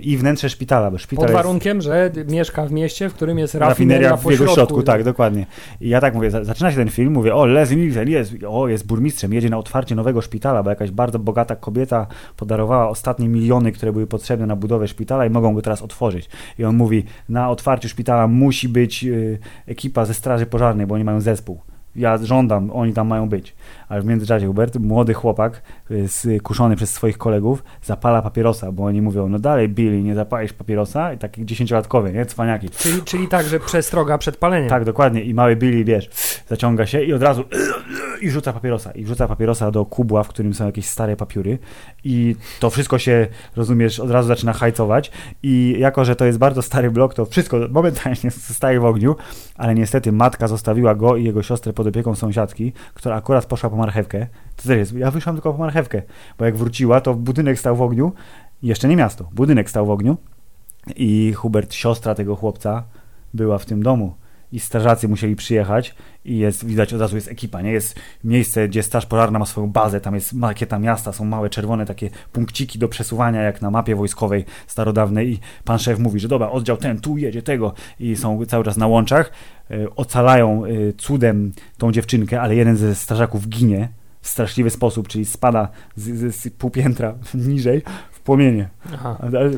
i 0.00 0.16
wnętrze 0.16 0.48
szpitala, 0.50 0.90
bo 0.90 0.98
szpital 0.98 1.22
Pod 1.22 1.30
jest... 1.30 1.36
warunkiem, 1.44 1.80
że 1.80 2.10
mieszka 2.28 2.66
w 2.66 2.72
mieście, 2.72 3.08
w 3.08 3.14
którym 3.14 3.38
jest 3.38 3.54
Rafineria 3.54 4.10
rafineria, 4.10 4.16
w 4.16 4.24
jego 4.24 4.36
środku. 4.36 4.54
środku, 4.54 4.82
tak, 4.82 5.04
dokładnie. 5.04 5.46
I 5.80 5.88
ja 5.88 6.00
tak 6.00 6.14
mówię, 6.14 6.30
za- 6.30 6.44
zaczyna 6.68 6.84
się 6.84 6.90
ten 6.90 6.94
film, 6.94 7.12
mówię, 7.12 7.34
o, 7.34 7.46
Leslie 7.46 7.76
Nielsen 7.76 8.08
jest, 8.08 8.34
o, 8.48 8.68
jest 8.68 8.86
burmistrzem, 8.86 9.32
jedzie 9.32 9.50
na 9.50 9.58
otwarcie 9.58 9.94
nowego 9.94 10.22
szpitala, 10.22 10.62
bo 10.62 10.70
jakaś 10.70 10.90
bardzo 10.90 11.18
bogata 11.18 11.56
kobieta 11.56 12.06
podarowała 12.36 12.88
ostatnie 12.88 13.28
miliony, 13.28 13.72
które 13.72 13.92
były 13.92 14.06
potrzebne 14.06 14.46
na 14.46 14.56
budowę 14.56 14.88
szpitala 14.88 15.26
i 15.26 15.30
mogą 15.30 15.54
go 15.54 15.62
teraz 15.62 15.82
otworzyć. 15.82 16.28
I 16.58 16.64
on 16.64 16.76
mówi, 16.76 17.04
na 17.28 17.50
otwarciu 17.50 17.88
szpitala 17.88 18.28
musi 18.28 18.68
być 18.68 19.04
y, 19.04 19.38
ekipa 19.66 20.04
ze 20.04 20.14
straży 20.14 20.46
pożarnej, 20.46 20.86
bo 20.86 20.94
oni 20.94 21.04
mają 21.04 21.20
zespół. 21.20 21.60
Ja 21.98 22.18
żądam, 22.18 22.70
oni 22.70 22.92
tam 22.92 23.08
mają 23.08 23.28
być. 23.28 23.54
Ale 23.88 24.02
w 24.02 24.04
międzyczasie 24.04 24.46
Hubert, 24.46 24.76
młody 24.76 25.14
chłopak, 25.14 25.62
y, 26.24 26.40
kuszony 26.40 26.76
przez 26.76 26.90
swoich 26.90 27.18
kolegów, 27.18 27.64
zapala 27.82 28.22
papierosa, 28.22 28.72
bo 28.72 28.84
oni 28.84 29.02
mówią, 29.02 29.28
no 29.28 29.38
dalej 29.38 29.68
Billy, 29.68 30.02
nie 30.02 30.14
zapalisz 30.14 30.52
papierosa? 30.52 31.12
I 31.12 31.18
taki 31.18 31.46
dziesięciolatkowie, 31.46 32.12
nie? 32.12 32.26
Cwaniaki. 32.26 32.70
Czyli, 32.70 33.02
czyli 33.02 33.28
tak, 33.28 33.46
że 33.46 33.60
przestroga 33.60 34.18
przed 34.18 34.36
paleniem. 34.36 34.68
Tak, 34.68 34.84
dokładnie. 34.84 35.22
I 35.22 35.34
mały 35.34 35.56
Billy, 35.56 35.84
wiesz, 35.84 36.10
zaciąga 36.48 36.86
się 36.86 37.02
i 37.02 37.12
od 37.12 37.22
razu 37.22 37.44
i 38.20 38.30
rzuca 38.30 38.52
papierosa. 38.52 38.90
I 38.90 39.04
wrzuca 39.04 39.28
papierosa 39.28 39.70
do 39.70 39.84
kubła, 39.84 40.22
w 40.22 40.28
którym 40.28 40.54
są 40.54 40.66
jakieś 40.66 40.86
stare 40.86 41.16
papiury. 41.16 41.58
I 42.04 42.36
to 42.60 42.70
wszystko 42.70 42.98
się, 42.98 43.26
rozumiesz, 43.56 44.00
od 44.00 44.10
razu 44.10 44.28
zaczyna 44.28 44.52
hajcować. 44.52 45.10
I 45.42 45.76
jako, 45.78 46.04
że 46.04 46.16
to 46.16 46.24
jest 46.24 46.38
bardzo 46.38 46.62
stary 46.62 46.90
blok, 46.90 47.14
to 47.14 47.24
wszystko 47.26 47.58
momentalnie 47.70 48.30
zostaje 48.48 48.80
w 48.80 48.84
ogniu. 48.84 49.16
Ale 49.56 49.74
niestety 49.74 50.12
matka 50.12 50.48
zostawiła 50.48 50.94
go 50.94 51.16
i 51.16 51.24
jego 51.24 51.42
siostrę 51.42 51.72
pod 51.72 51.86
opieką 51.88 52.14
sąsiadki, 52.14 52.72
która 52.94 53.16
akurat 53.16 53.46
poszła 53.46 53.70
po 53.70 53.76
marchewkę. 53.76 54.26
To 54.56 54.62
też 54.62 54.76
jest, 54.78 54.92
ja 54.92 55.10
wyszłam 55.10 55.36
tylko 55.36 55.52
po 55.52 55.58
marchewkę, 55.58 56.02
bo 56.38 56.44
jak 56.44 56.56
wróciła, 56.56 57.00
to 57.00 57.14
budynek 57.14 57.58
stał 57.58 57.76
w 57.76 57.82
ogniu. 57.82 58.12
Jeszcze 58.62 58.88
nie 58.88 58.96
miasto, 58.96 59.28
budynek 59.32 59.70
stał 59.70 59.86
w 59.86 59.90
ogniu. 59.90 60.16
I 60.96 61.32
Hubert, 61.32 61.74
siostra 61.74 62.14
tego 62.14 62.36
chłopca, 62.36 62.84
była 63.34 63.58
w 63.58 63.66
tym 63.66 63.82
domu 63.82 64.14
i 64.52 64.60
strażacy 64.60 65.08
musieli 65.08 65.36
przyjechać 65.36 65.94
i 66.24 66.38
jest, 66.38 66.66
widać 66.66 66.94
od 66.94 67.00
razu 67.00 67.16
jest 67.16 67.28
ekipa, 67.28 67.62
nie? 67.62 67.72
Jest 67.72 67.94
miejsce, 68.24 68.68
gdzie 68.68 68.82
straż 68.82 69.06
pożarna 69.06 69.38
ma 69.38 69.46
swoją 69.46 69.66
bazę, 69.66 70.00
tam 70.00 70.14
jest 70.14 70.32
makieta 70.32 70.78
miasta, 70.78 71.12
są 71.12 71.24
małe 71.24 71.50
czerwone 71.50 71.86
takie 71.86 72.10
punkciki 72.32 72.78
do 72.78 72.88
przesuwania 72.88 73.42
jak 73.42 73.62
na 73.62 73.70
mapie 73.70 73.96
wojskowej 73.96 74.44
starodawnej 74.66 75.32
i 75.32 75.40
pan 75.64 75.78
szef 75.78 75.98
mówi, 75.98 76.20
że 76.20 76.28
dobra, 76.28 76.50
oddział 76.50 76.76
ten, 76.76 77.00
tu 77.00 77.18
jedzie 77.18 77.42
tego 77.42 77.74
i 78.00 78.16
są 78.16 78.46
cały 78.46 78.64
czas 78.64 78.76
na 78.76 78.86
łączach, 78.86 79.32
e, 79.70 79.94
ocalają 79.96 80.64
e, 80.64 80.68
cudem 80.92 81.52
tą 81.78 81.92
dziewczynkę, 81.92 82.40
ale 82.40 82.56
jeden 82.56 82.76
ze 82.76 82.94
strażaków 82.94 83.48
ginie 83.48 83.88
w 84.20 84.28
straszliwy 84.28 84.70
sposób, 84.70 85.08
czyli 85.08 85.24
spada 85.24 85.68
z, 85.96 86.34
z, 86.34 86.36
z 86.36 86.50
pół 86.50 86.70
piętra 86.70 87.14
niżej 87.34 87.82
płomienie. 88.28 88.68
Ale, 89.20 89.50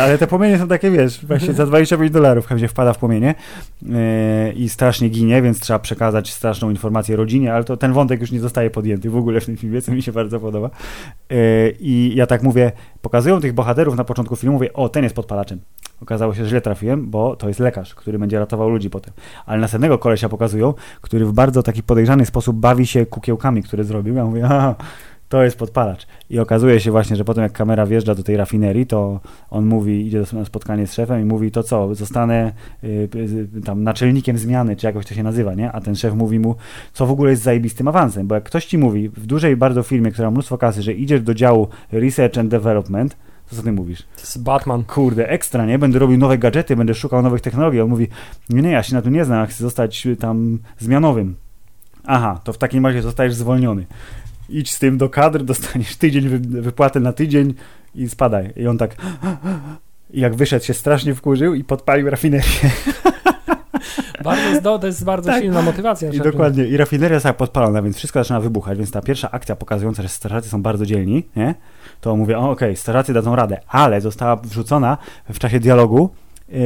ale 0.00 0.18
te 0.18 0.26
płomienie 0.26 0.58
są 0.58 0.68
takie, 0.68 0.90
wiesz, 0.90 1.26
właśnie 1.26 1.54
za 1.54 1.66
25 1.66 2.12
dolarów 2.12 2.46
gdzie 2.56 2.68
wpada 2.68 2.92
w 2.92 2.98
płomienie 2.98 3.34
yy, 3.82 4.52
i 4.52 4.68
strasznie 4.68 5.08
ginie, 5.08 5.42
więc 5.42 5.60
trzeba 5.60 5.78
przekazać 5.78 6.32
straszną 6.32 6.70
informację 6.70 7.16
rodzinie, 7.16 7.54
ale 7.54 7.64
to 7.64 7.76
ten 7.76 7.92
wątek 7.92 8.20
już 8.20 8.32
nie 8.32 8.40
zostaje 8.40 8.70
podjęty 8.70 9.10
w 9.10 9.16
ogóle 9.16 9.40
w 9.40 9.46
tym 9.46 9.56
filmie, 9.56 9.82
co 9.82 9.92
mi 9.92 10.02
się 10.02 10.12
bardzo 10.12 10.40
podoba. 10.40 10.70
Yy, 11.30 11.36
I 11.80 12.12
ja 12.14 12.26
tak 12.26 12.42
mówię, 12.42 12.72
pokazują 13.02 13.40
tych 13.40 13.52
bohaterów 13.52 13.96
na 13.96 14.04
początku 14.04 14.36
filmu, 14.36 14.52
mówię, 14.54 14.72
o, 14.72 14.88
ten 14.88 15.04
jest 15.04 15.16
podpalaczem. 15.16 15.60
Okazało 16.02 16.34
się, 16.34 16.44
że 16.44 16.48
źle 16.50 16.60
trafiłem, 16.60 17.10
bo 17.10 17.36
to 17.36 17.48
jest 17.48 17.60
lekarz, 17.60 17.94
który 17.94 18.18
będzie 18.18 18.38
ratował 18.38 18.70
ludzi 18.70 18.90
potem. 18.90 19.14
Ale 19.46 19.60
następnego 19.60 19.98
kolesia 19.98 20.28
pokazują, 20.28 20.74
który 21.00 21.26
w 21.26 21.32
bardzo 21.32 21.62
taki 21.62 21.82
podejrzany 21.82 22.26
sposób 22.26 22.56
bawi 22.56 22.86
się 22.86 23.06
kukiełkami, 23.06 23.62
które 23.62 23.84
zrobił. 23.84 24.14
Ja 24.14 24.24
mówię, 24.24 24.42
aha, 24.44 24.74
to 25.28 25.42
jest 25.44 25.58
podpalacz. 25.58 26.06
I 26.30 26.38
okazuje 26.38 26.80
się 26.80 26.90
właśnie, 26.90 27.16
że 27.16 27.24
potem 27.24 27.42
jak 27.42 27.52
kamera 27.52 27.86
wjeżdża 27.86 28.14
do 28.14 28.22
tej 28.22 28.36
rafinerii, 28.36 28.86
to 28.86 29.20
on 29.50 29.66
mówi, 29.66 30.06
idzie 30.06 30.22
na 30.32 30.44
spotkanie 30.44 30.86
z 30.86 30.92
szefem 30.92 31.22
i 31.22 31.24
mówi, 31.24 31.50
to 31.50 31.62
co, 31.62 31.94
zostanę 31.94 32.52
y, 32.84 33.08
y, 33.56 33.62
tam 33.64 33.82
naczelnikiem 33.82 34.38
zmiany, 34.38 34.76
czy 34.76 34.86
jakoś 34.86 35.06
to 35.06 35.14
się 35.14 35.22
nazywa, 35.22 35.54
nie? 35.54 35.72
A 35.72 35.80
ten 35.80 35.96
szef 35.96 36.14
mówi 36.14 36.38
mu, 36.38 36.54
co 36.92 37.06
w 37.06 37.10
ogóle 37.10 37.30
jest 37.30 37.42
zajebistym 37.42 37.88
awansem, 37.88 38.26
bo 38.26 38.34
jak 38.34 38.44
ktoś 38.44 38.66
ci 38.66 38.78
mówi 38.78 39.08
w 39.08 39.26
dużej 39.26 39.56
bardzo 39.56 39.82
firmie, 39.82 40.10
która 40.10 40.28
ma 40.28 40.32
mnóstwo 40.32 40.58
kasy, 40.58 40.82
że 40.82 40.92
idziesz 40.92 41.22
do 41.22 41.34
działu 41.34 41.68
Research 41.92 42.38
and 42.38 42.50
Development, 42.50 43.16
to 43.50 43.56
co 43.56 43.62
ty 43.62 43.72
mówisz? 43.72 44.02
To 44.02 44.20
jest 44.20 44.42
Batman. 44.42 44.84
Kurde, 44.84 45.28
ekstra, 45.28 45.66
nie? 45.66 45.78
Będę 45.78 45.98
robił 45.98 46.18
nowe 46.18 46.38
gadżety, 46.38 46.76
będę 46.76 46.94
szukał 46.94 47.22
nowych 47.22 47.40
technologii. 47.40 47.80
On 47.80 47.88
mówi, 47.88 48.08
nie, 48.50 48.62
nie, 48.62 48.70
ja 48.70 48.82
się 48.82 48.94
na 48.94 49.02
to 49.02 49.10
nie 49.10 49.24
znam, 49.24 49.40
ja 49.40 49.46
chcę 49.46 49.64
zostać 49.64 50.08
tam 50.20 50.58
zmianowym. 50.78 51.36
Aha, 52.04 52.40
to 52.44 52.52
w 52.52 52.58
takim 52.58 52.86
razie 52.86 53.02
zostajesz 53.02 53.34
zwolniony. 53.34 53.86
Idź 54.48 54.72
z 54.72 54.78
tym 54.78 54.98
do 54.98 55.08
kadr, 55.08 55.42
dostaniesz 55.52 55.96
tydzień 55.96 56.28
wy- 56.28 56.62
wypłatę 56.62 57.00
na 57.00 57.12
tydzień 57.12 57.54
i 57.94 58.08
spadaj. 58.08 58.52
I 58.56 58.66
on 58.66 58.78
tak... 58.78 58.96
I 60.10 60.20
jak 60.20 60.34
wyszedł, 60.34 60.64
się 60.64 60.74
strasznie 60.74 61.14
wkurzył 61.14 61.54
i 61.54 61.64
podpalił 61.64 62.10
rafinerię. 62.10 62.44
Bardzo, 64.24 64.60
zdo- 64.60 64.78
to 64.78 64.86
jest 64.86 65.04
bardzo 65.04 65.30
Tak. 65.30 65.42
silna 65.42 65.62
motywacja. 65.62 66.10
I 66.10 66.18
dokładnie, 66.18 66.64
i 66.66 66.76
rafineria 66.76 67.16
została 67.16 67.32
podpalona, 67.32 67.82
więc 67.82 67.96
wszystko 67.96 68.20
zaczyna 68.20 68.40
wybuchać, 68.40 68.78
więc 68.78 68.90
ta 68.90 69.02
pierwsza 69.02 69.30
akcja 69.30 69.56
pokazująca, 69.56 70.02
że 70.02 70.08
strażacy 70.08 70.48
są 70.48 70.62
bardzo 70.62 70.86
dzielni, 70.86 71.24
nie? 71.36 71.54
To 72.00 72.16
mówię, 72.16 72.38
okej, 72.38 72.76
strażacy 72.76 73.12
dadzą 73.12 73.36
radę, 73.36 73.60
ale 73.68 74.00
została 74.00 74.36
wrzucona 74.36 74.98
w 75.32 75.38
czasie 75.38 75.60
dialogu 75.60 76.10
yy, 76.48 76.58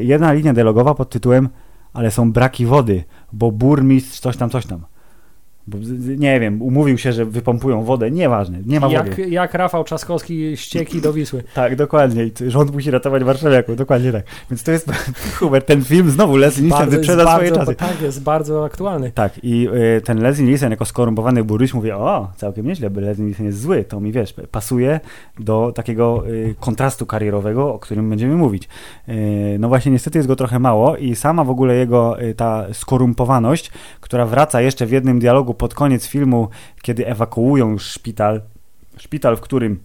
jedna 0.00 0.32
linia 0.32 0.52
dialogowa 0.52 0.94
pod 0.94 1.10
tytułem 1.10 1.48
ale 1.92 2.10
są 2.10 2.32
braki 2.32 2.66
wody, 2.66 3.04
bo 3.32 3.52
burmistrz 3.52 4.20
coś 4.20 4.36
tam, 4.36 4.50
coś 4.50 4.66
tam. 4.66 4.80
Bo, 5.68 5.78
nie 6.18 6.40
wiem, 6.40 6.62
umówił 6.62 6.98
się, 6.98 7.12
że 7.12 7.24
wypompują 7.24 7.82
wodę, 7.82 8.10
nieważne, 8.10 8.58
nie 8.66 8.80
ma 8.80 8.88
Jak, 8.88 9.08
wody. 9.10 9.28
jak 9.28 9.54
Rafał 9.54 9.84
Trzaskowski 9.84 10.56
ścieki 10.56 11.00
do 11.00 11.12
Wisły. 11.12 11.42
Tak, 11.54 11.76
dokładnie. 11.76 12.24
I 12.24 12.32
rząd 12.50 12.72
musi 12.74 12.90
ratować 12.90 13.24
warszawiaków, 13.24 13.76
dokładnie 13.76 14.12
tak. 14.12 14.24
Więc 14.50 14.62
to 14.62 14.72
jest, 14.72 14.92
Hubert, 15.38 15.66
ten 15.66 15.84
film 15.84 16.10
znowu 16.10 16.36
Leslie 16.36 16.62
Nielsen 16.62 16.78
Bardzo- 16.80 16.96
wyprzeda 16.96 17.22
jest 17.22 17.32
swoje 17.34 17.50
bardzo, 17.50 17.64
czasy. 17.74 17.76
Tak, 17.92 18.02
jest 18.02 18.22
bardzo 18.22 18.64
aktualny. 18.64 19.12
Tak, 19.14 19.32
i 19.42 19.68
y, 19.96 20.00
ten 20.00 20.22
Leslie 20.22 20.44
Nielsen 20.46 20.70
jako 20.70 20.84
skorumpowany 20.84 21.44
burmistrz 21.44 21.74
mówi, 21.74 21.92
o, 21.92 22.28
całkiem 22.36 22.66
nieźle, 22.66 22.90
bo 22.90 23.00
Leslie 23.00 23.24
Nielsen 23.24 23.46
jest 23.46 23.60
zły, 23.60 23.84
to 23.84 24.00
mi, 24.00 24.12
wiesz, 24.12 24.34
pasuje 24.50 25.00
do 25.40 25.72
takiego 25.74 26.28
y, 26.28 26.54
kontrastu 26.60 27.06
karierowego, 27.06 27.74
o 27.74 27.78
którym 27.78 28.10
będziemy 28.10 28.34
mówić. 28.36 28.68
Y, 29.08 29.56
no 29.60 29.68
właśnie, 29.68 29.92
niestety 29.92 30.18
jest 30.18 30.28
go 30.28 30.36
trochę 30.36 30.58
mało 30.58 30.96
i 30.96 31.14
sama 31.16 31.44
w 31.44 31.50
ogóle 31.50 31.74
jego 31.74 32.22
y, 32.22 32.34
ta 32.34 32.66
skorumpowaność, 32.72 33.70
która 34.00 34.26
wraca 34.26 34.60
jeszcze 34.60 34.86
w 34.86 34.90
jednym 34.90 35.18
dialogu 35.18 35.55
pod 35.58 35.74
koniec 35.74 36.06
filmu, 36.06 36.48
kiedy 36.82 37.06
ewakuują 37.06 37.70
już 37.70 37.82
szpital, 37.82 38.40
szpital, 38.96 39.36
w 39.36 39.40
którym, 39.40 39.80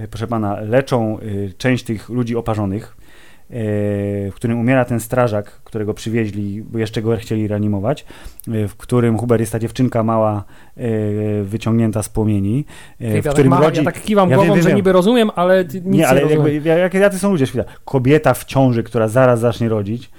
y, 0.00 0.08
proszę 0.08 0.26
pana, 0.26 0.60
leczą 0.60 1.18
y, 1.18 1.52
część 1.58 1.84
tych 1.84 2.08
ludzi 2.08 2.36
oparzonych, 2.36 2.96
y, 3.50 3.54
w 4.30 4.32
którym 4.34 4.58
umiera 4.60 4.84
ten 4.84 5.00
strażak, 5.00 5.50
którego 5.64 5.94
przywieźli, 5.94 6.62
bo 6.62 6.78
jeszcze 6.78 7.02
go 7.02 7.16
chcieli 7.16 7.48
reanimować, 7.48 8.04
w 8.46 8.76
którym 8.76 9.18
Huber 9.18 9.40
jest 9.40 9.52
ta 9.52 9.58
dziewczynka 9.58 10.02
mała 10.02 10.44
wyciągnięta 11.42 12.02
z 12.02 12.08
płomieni, 12.08 12.64
Ja 13.00 13.20
w 13.20 13.24
tak, 13.24 13.32
którym 13.32 13.50
ma, 13.50 13.60
rodzi... 13.60 13.78
ja 13.78 13.84
tak 13.84 14.02
kiwam 14.02 14.30
Ja 14.30 14.36
głową, 14.36 14.46
wiem, 14.46 14.54
wiem, 14.54 14.62
że 14.62 14.68
wiem. 14.68 14.76
niby 14.76 14.92
rozumiem, 14.92 15.30
ale 15.36 15.64
nic 15.64 15.74
nie, 15.74 15.80
Nie, 15.90 16.08
ale 16.08 16.20
rozumiem. 16.20 16.54
jakby, 16.54 16.68
jak, 16.68 16.94
jacy 16.94 17.18
są 17.18 17.30
ludzie 17.30 17.46
szpital? 17.46 17.66
Kobieta 17.84 18.34
w 18.34 18.44
ciąży, 18.44 18.82
która 18.82 19.08
zaraz 19.08 19.40
zacznie 19.40 19.68
rodzić, 19.68 20.10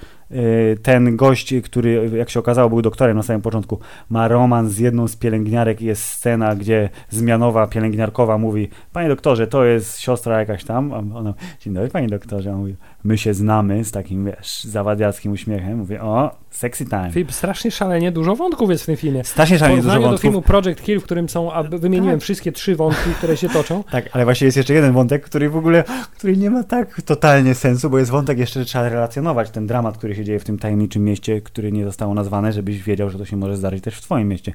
ten 0.81 1.15
gość, 1.15 1.53
który 1.63 2.11
jak 2.17 2.29
się 2.29 2.39
okazało 2.39 2.69
był 2.69 2.81
doktorem 2.81 3.17
na 3.17 3.23
samym 3.23 3.41
początku, 3.41 3.79
ma 4.09 4.27
romans 4.27 4.71
z 4.71 4.79
jedną 4.79 5.07
z 5.07 5.15
pielęgniarek 5.15 5.81
i 5.81 5.85
jest 5.85 6.03
scena, 6.03 6.55
gdzie 6.55 6.89
zmianowa 7.09 7.67
pielęgniarkowa 7.67 8.37
mówi, 8.37 8.69
panie 8.93 9.09
doktorze, 9.09 9.47
to 9.47 9.65
jest 9.65 9.99
siostra 9.99 10.39
jakaś 10.39 10.63
tam, 10.63 10.93
ona, 10.93 11.33
dzień 11.59 11.73
dobry 11.73 11.89
panie 11.89 12.07
doktorze, 12.07 12.53
on 12.53 12.59
mówi, 12.59 12.75
my 13.03 13.17
się 13.17 13.33
znamy 13.33 13.83
z 13.83 13.91
takim, 13.91 14.25
wiesz, 14.25 14.63
zawadiackim 14.63 15.31
uśmiechem, 15.31 15.77
mówię, 15.77 16.01
o, 16.01 16.35
sexy 16.49 16.85
time. 16.85 17.11
Film 17.11 17.27
strasznie 17.29 17.71
szalenie 17.71 18.11
dużo 18.11 18.35
wątków 18.35 18.69
jest 18.69 18.83
w 18.83 18.85
tym 18.85 18.97
filmie. 18.97 19.23
Strasznie 19.23 19.57
szalenie 19.57 19.77
dużo 19.77 19.87
porównaniu 19.89 20.01
do 20.03 20.09
wątków. 20.09 20.21
filmu 20.21 20.41
Project 20.41 20.81
Kill, 20.81 20.99
w 20.99 21.03
którym 21.03 21.29
są, 21.29 21.53
a 21.53 21.63
wymieniłem 21.63 22.15
Tak. 22.15 22.23
wszystkie 22.23 22.51
trzy 22.51 22.75
wątki, 22.75 23.09
które 23.17 23.37
się 23.37 23.49
toczą. 23.49 23.83
Tak, 23.91 24.09
ale 24.13 24.23
właśnie 24.23 24.45
jest 24.45 24.57
jeszcze 24.57 24.73
jeden 24.73 24.93
wątek, 24.93 25.23
który 25.23 25.49
w 25.49 25.55
ogóle, 25.57 25.83
który 26.17 26.37
nie 26.37 26.49
ma 26.49 26.63
tak 26.63 27.01
totalnie 27.01 27.55
sensu, 27.55 27.89
bo 27.89 27.99
jest 27.99 28.11
wątek 28.11 28.39
jeszcze, 28.39 28.59
że 28.59 28.65
trzeba 28.65 28.89
relacjonować 28.89 29.49
ten 29.49 29.67
dramat, 29.67 29.97
który 29.97 30.15
się 30.15 30.23
dzieje 30.23 30.39
w 30.39 30.43
tym 30.43 30.57
tajemniczym 30.57 31.03
mieście, 31.03 31.41
który 31.41 31.71
nie 31.71 31.85
zostało 31.85 32.13
nazwane, 32.13 32.53
żebyś 32.53 32.83
wiedział, 32.83 33.09
że 33.09 33.17
to 33.17 33.25
się 33.25 33.37
może 33.37 33.57
zdarzyć 33.57 33.83
też 33.83 33.95
w 33.97 34.01
twoim 34.01 34.27
mieście. 34.27 34.53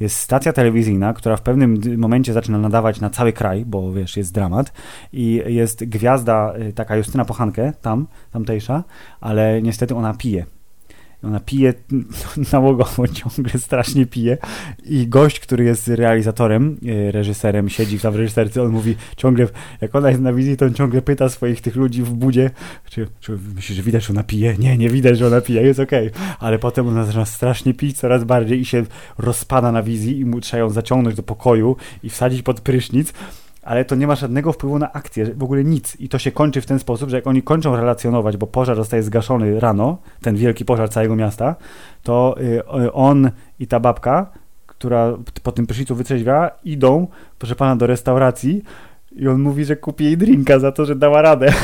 Jest 0.00 0.16
stacja 0.16 0.52
telewizyjna, 0.52 1.12
która 1.12 1.36
w 1.36 1.42
pewnym 1.42 1.80
momencie 1.96 2.32
zaczyna 2.32 2.58
nadawać 2.58 3.00
na 3.00 3.10
cały 3.10 3.32
kraj, 3.32 3.64
bo 3.64 3.92
wiesz, 3.92 4.16
jest 4.16 4.34
dramat 4.34 4.72
i 5.12 5.42
jest 5.46 5.84
gwiazda, 5.84 6.54
y, 6.68 6.72
taka 6.72 6.96
Justyna 6.96 7.24
Pochankę, 7.24 7.72
tam, 7.84 8.06
tamtejsza, 8.32 8.84
ale 9.20 9.62
niestety 9.62 9.94
ona 9.94 10.14
pije. 10.14 10.46
Ona 11.24 11.40
pije 11.40 11.74
nałogowo, 12.52 13.08
ciągle 13.08 13.60
strasznie 13.60 14.06
pije 14.06 14.38
i 14.84 15.08
gość, 15.08 15.40
który 15.40 15.64
jest 15.64 15.88
realizatorem, 15.88 16.76
e, 16.86 17.12
reżyserem, 17.12 17.68
siedzi 17.68 17.98
tam 17.98 18.12
w 18.12 18.16
reżyserce, 18.16 18.62
on 18.62 18.72
mówi 18.72 18.96
ciągle, 19.16 19.46
jak 19.80 19.94
ona 19.94 20.08
jest 20.08 20.20
na 20.20 20.32
wizji, 20.32 20.56
to 20.56 20.66
on 20.66 20.74
ciągle 20.74 21.02
pyta 21.02 21.28
swoich 21.28 21.60
tych 21.60 21.76
ludzi 21.76 22.02
w 22.02 22.10
budzie, 22.10 22.50
czy, 22.90 23.08
czy 23.20 23.38
myślisz, 23.54 23.76
że 23.76 23.82
widać, 23.82 24.04
że 24.04 24.12
ona 24.12 24.22
pije? 24.22 24.54
Nie, 24.58 24.78
nie 24.78 24.88
widać, 24.90 25.18
że 25.18 25.26
ona 25.26 25.40
pije, 25.40 25.62
jest 25.62 25.80
okej. 25.80 26.08
Okay. 26.08 26.36
Ale 26.38 26.58
potem 26.58 26.88
ona 26.88 27.04
zaczyna 27.04 27.24
strasznie 27.24 27.74
pić 27.74 27.96
coraz 27.98 28.24
bardziej 28.24 28.60
i 28.60 28.64
się 28.64 28.84
rozpada 29.18 29.72
na 29.72 29.82
wizji 29.82 30.18
i 30.18 30.24
mu 30.24 30.40
trzeba 30.40 30.60
ją 30.60 30.70
zaciągnąć 30.70 31.16
do 31.16 31.22
pokoju 31.22 31.76
i 32.02 32.10
wsadzić 32.10 32.42
pod 32.42 32.60
prysznic 32.60 33.12
ale 33.64 33.84
to 33.84 33.94
nie 33.94 34.06
ma 34.06 34.14
żadnego 34.14 34.52
wpływu 34.52 34.78
na 34.78 34.92
akcję, 34.92 35.34
w 35.34 35.42
ogóle 35.42 35.64
nic. 35.64 35.96
I 36.00 36.08
to 36.08 36.18
się 36.18 36.32
kończy 36.32 36.60
w 36.60 36.66
ten 36.66 36.78
sposób, 36.78 37.10
że 37.10 37.16
jak 37.16 37.26
oni 37.26 37.42
kończą 37.42 37.76
relacjonować, 37.76 38.36
bo 38.36 38.46
pożar 38.46 38.76
zostaje 38.76 39.02
zgaszony 39.02 39.60
rano, 39.60 39.98
ten 40.22 40.36
wielki 40.36 40.64
pożar 40.64 40.90
całego 40.90 41.16
miasta, 41.16 41.56
to 42.02 42.36
y, 42.84 42.92
on 42.92 43.30
i 43.58 43.66
ta 43.66 43.80
babka, 43.80 44.30
która 44.66 45.16
po 45.42 45.52
tym 45.52 45.66
prysznicu 45.66 45.94
wytrzeźwia, 45.94 46.50
idą, 46.64 47.06
proszę 47.38 47.54
pana, 47.56 47.76
do 47.76 47.86
restauracji 47.86 48.62
i 49.12 49.28
on 49.28 49.40
mówi, 49.40 49.64
że 49.64 49.76
kupi 49.76 50.04
jej 50.04 50.16
drinka 50.16 50.58
za 50.58 50.72
to, 50.72 50.84
że 50.84 50.96
dała 50.96 51.22
radę. 51.22 51.52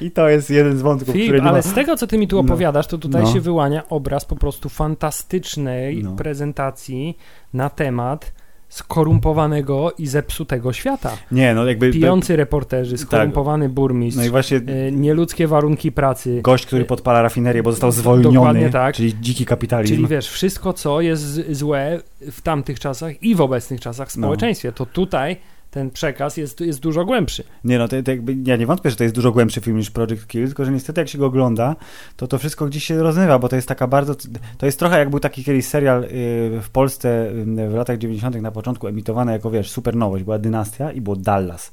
I 0.00 0.10
to 0.10 0.28
jest 0.28 0.50
jeden 0.50 0.78
z 0.78 0.82
wątków, 0.82 1.12
Filip, 1.12 1.26
który 1.28 1.40
nie 1.42 1.48
ale 1.48 1.58
ma... 1.58 1.62
z 1.62 1.74
tego, 1.74 1.96
co 1.96 2.06
ty 2.06 2.18
mi 2.18 2.28
tu 2.28 2.38
opowiadasz, 2.38 2.86
to 2.86 2.98
tutaj 2.98 3.22
No. 3.22 3.32
się 3.32 3.40
wyłania 3.40 3.88
obraz 3.88 4.24
po 4.24 4.36
prostu 4.36 4.68
fantastycznej 4.68 6.02
No. 6.02 6.16
prezentacji 6.16 7.18
na 7.54 7.70
temat 7.70 8.32
skorumpowanego 8.68 9.92
i 9.98 10.06
zepsutego 10.06 10.72
świata. 10.72 11.16
Nie, 11.32 11.54
no 11.54 11.66
jakby... 11.66 11.90
Pijący 11.90 12.36
reporterzy, 12.36 12.98
skorumpowany 12.98 13.68
burmistrz, 13.68 14.18
No 14.18 14.24
i 14.24 14.30
właśnie 14.30 14.56
e, 14.56 14.92
nieludzkie 14.92 15.46
warunki 15.46 15.92
pracy. 15.92 16.40
gość, 16.42 16.66
który 16.66 16.84
podpala 16.84 17.22
rafinerię, 17.22 17.62
bo 17.62 17.70
został 17.72 17.92
zwolniony, 17.92 18.34
Dokładnie 18.34 18.70
tak. 18.70 18.94
czyli 18.94 19.14
dziki 19.20 19.46
kapitalizm. 19.46 19.94
Czyli 19.94 20.06
wiesz, 20.06 20.28
wszystko, 20.30 20.72
co 20.72 21.00
jest 21.00 21.52
złe 21.56 22.00
w 22.30 22.40
tamtych 22.40 22.80
czasach 22.80 23.22
i 23.22 23.34
w 23.34 23.40
obecnych 23.40 23.80
czasach 23.80 24.08
w 24.10 24.16
No. 24.16 24.22
społeczeństwie, 24.22 24.72
to 24.72 24.86
tutaj 24.86 25.36
ten 25.70 25.90
przekaz 25.90 26.36
jest, 26.36 26.60
jest 26.60 26.80
dużo 26.80 27.04
głębszy. 27.04 27.44
Nie 27.64 27.78
no, 27.78 27.88
to, 27.88 28.02
to 28.02 28.10
jakby, 28.10 28.36
ja 28.44 28.56
nie 28.56 28.66
wątpię, 28.66 28.90
że 28.90 28.96
to 28.96 29.02
jest 29.02 29.14
dużo 29.14 29.32
głębszy 29.32 29.60
film 29.60 29.76
niż 29.76 29.90
Project 29.90 30.26
Kill, 30.26 30.46
tylko 30.46 30.64
że 30.64 30.72
niestety 30.72 31.00
jak 31.00 31.08
się 31.08 31.18
go 31.18 31.26
ogląda, 31.26 31.76
to 32.16 32.26
to 32.26 32.38
wszystko 32.38 32.66
gdzieś 32.66 32.84
się 32.84 33.02
rozmywa, 33.02 33.38
bo 33.38 33.48
to 33.48 33.56
jest 33.56 33.68
taka 33.68 33.86
bardzo, 33.86 34.14
to 34.58 34.66
jest 34.66 34.78
trochę 34.78 34.98
jak 34.98 35.10
był 35.10 35.20
taki 35.20 35.44
kiedyś 35.44 35.66
serial 35.66 36.04
y, 36.04 36.08
w 36.62 36.68
Polsce 36.72 37.30
y, 37.30 37.68
w 37.68 37.74
latach 37.74 37.98
90 37.98 38.42
na 38.42 38.50
początku 38.50 38.88
emitowany 38.88 39.32
jako, 39.32 39.50
wiesz, 39.50 39.70
super 39.70 39.96
nowość, 39.96 40.24
była 40.24 40.38
Dynastia 40.38 40.92
i 40.92 41.00
było 41.00 41.16
Dallas. 41.16 41.72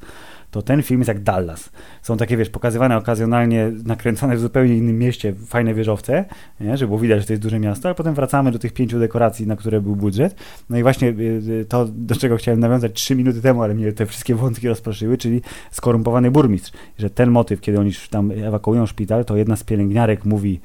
To 0.56 0.62
ten 0.62 0.84
film 0.84 1.00
jest 1.00 1.08
jak 1.08 1.24
Dallas. 1.24 1.70
Są 2.02 2.18
takie, 2.18 2.38
wiesz, 2.38 2.50
pokazywane 2.50 2.98
okazjonalnie, 2.98 3.72
nakręcone 3.86 4.36
w 4.36 4.40
zupełnie 4.40 4.78
innym 4.78 5.00
mieście, 5.00 5.34
fajne 5.48 5.74
wieżowce, 5.74 6.26
nie? 6.60 6.78
żeby 6.78 6.88
było 6.88 7.00
widać, 7.00 7.22
że 7.22 7.28
to 7.28 7.34
jest 7.34 7.44
duże 7.44 7.60
miasto, 7.60 7.88
ale 7.88 7.96
potem 7.96 8.14
wracamy 8.14 8.52
do 8.52 8.60
tych 8.60 8.74
pięciu 8.74 9.00
dekoracji, 9.00 9.48
na 9.48 9.56
które 9.56 9.82
był 9.82 9.96
budżet. 9.96 10.36
No 10.70 10.78
i 10.78 10.84
właśnie 10.84 11.10
y, 11.10 11.42
y, 11.62 11.66
to, 11.70 11.86
do 11.86 12.16
czego 12.16 12.38
chciałem 12.38 12.60
nawiązać 12.60 12.94
trzy 12.94 13.16
minuty 13.16 13.42
temu, 13.42 13.64
ale 13.64 13.74
mnie 13.74 13.94
te 13.94 14.06
wszystkie 14.06 14.36
wątki 14.36 14.68
rozproszyły, 14.68 15.18
czyli 15.18 15.42
skorumpowany 15.72 16.32
burmistrz. 16.32 16.72
Że 17.00 17.10
ten 17.10 17.32
motyw, 17.32 17.62
kiedy 17.62 17.80
oni 17.80 17.92
tam 18.10 18.32
ewakuują 18.32 18.86
szpital, 18.86 19.26
to 19.26 19.38
jedna 19.38 19.56
z 19.56 19.64
pielęgniarek 19.64 20.26
mówi, 20.26 20.60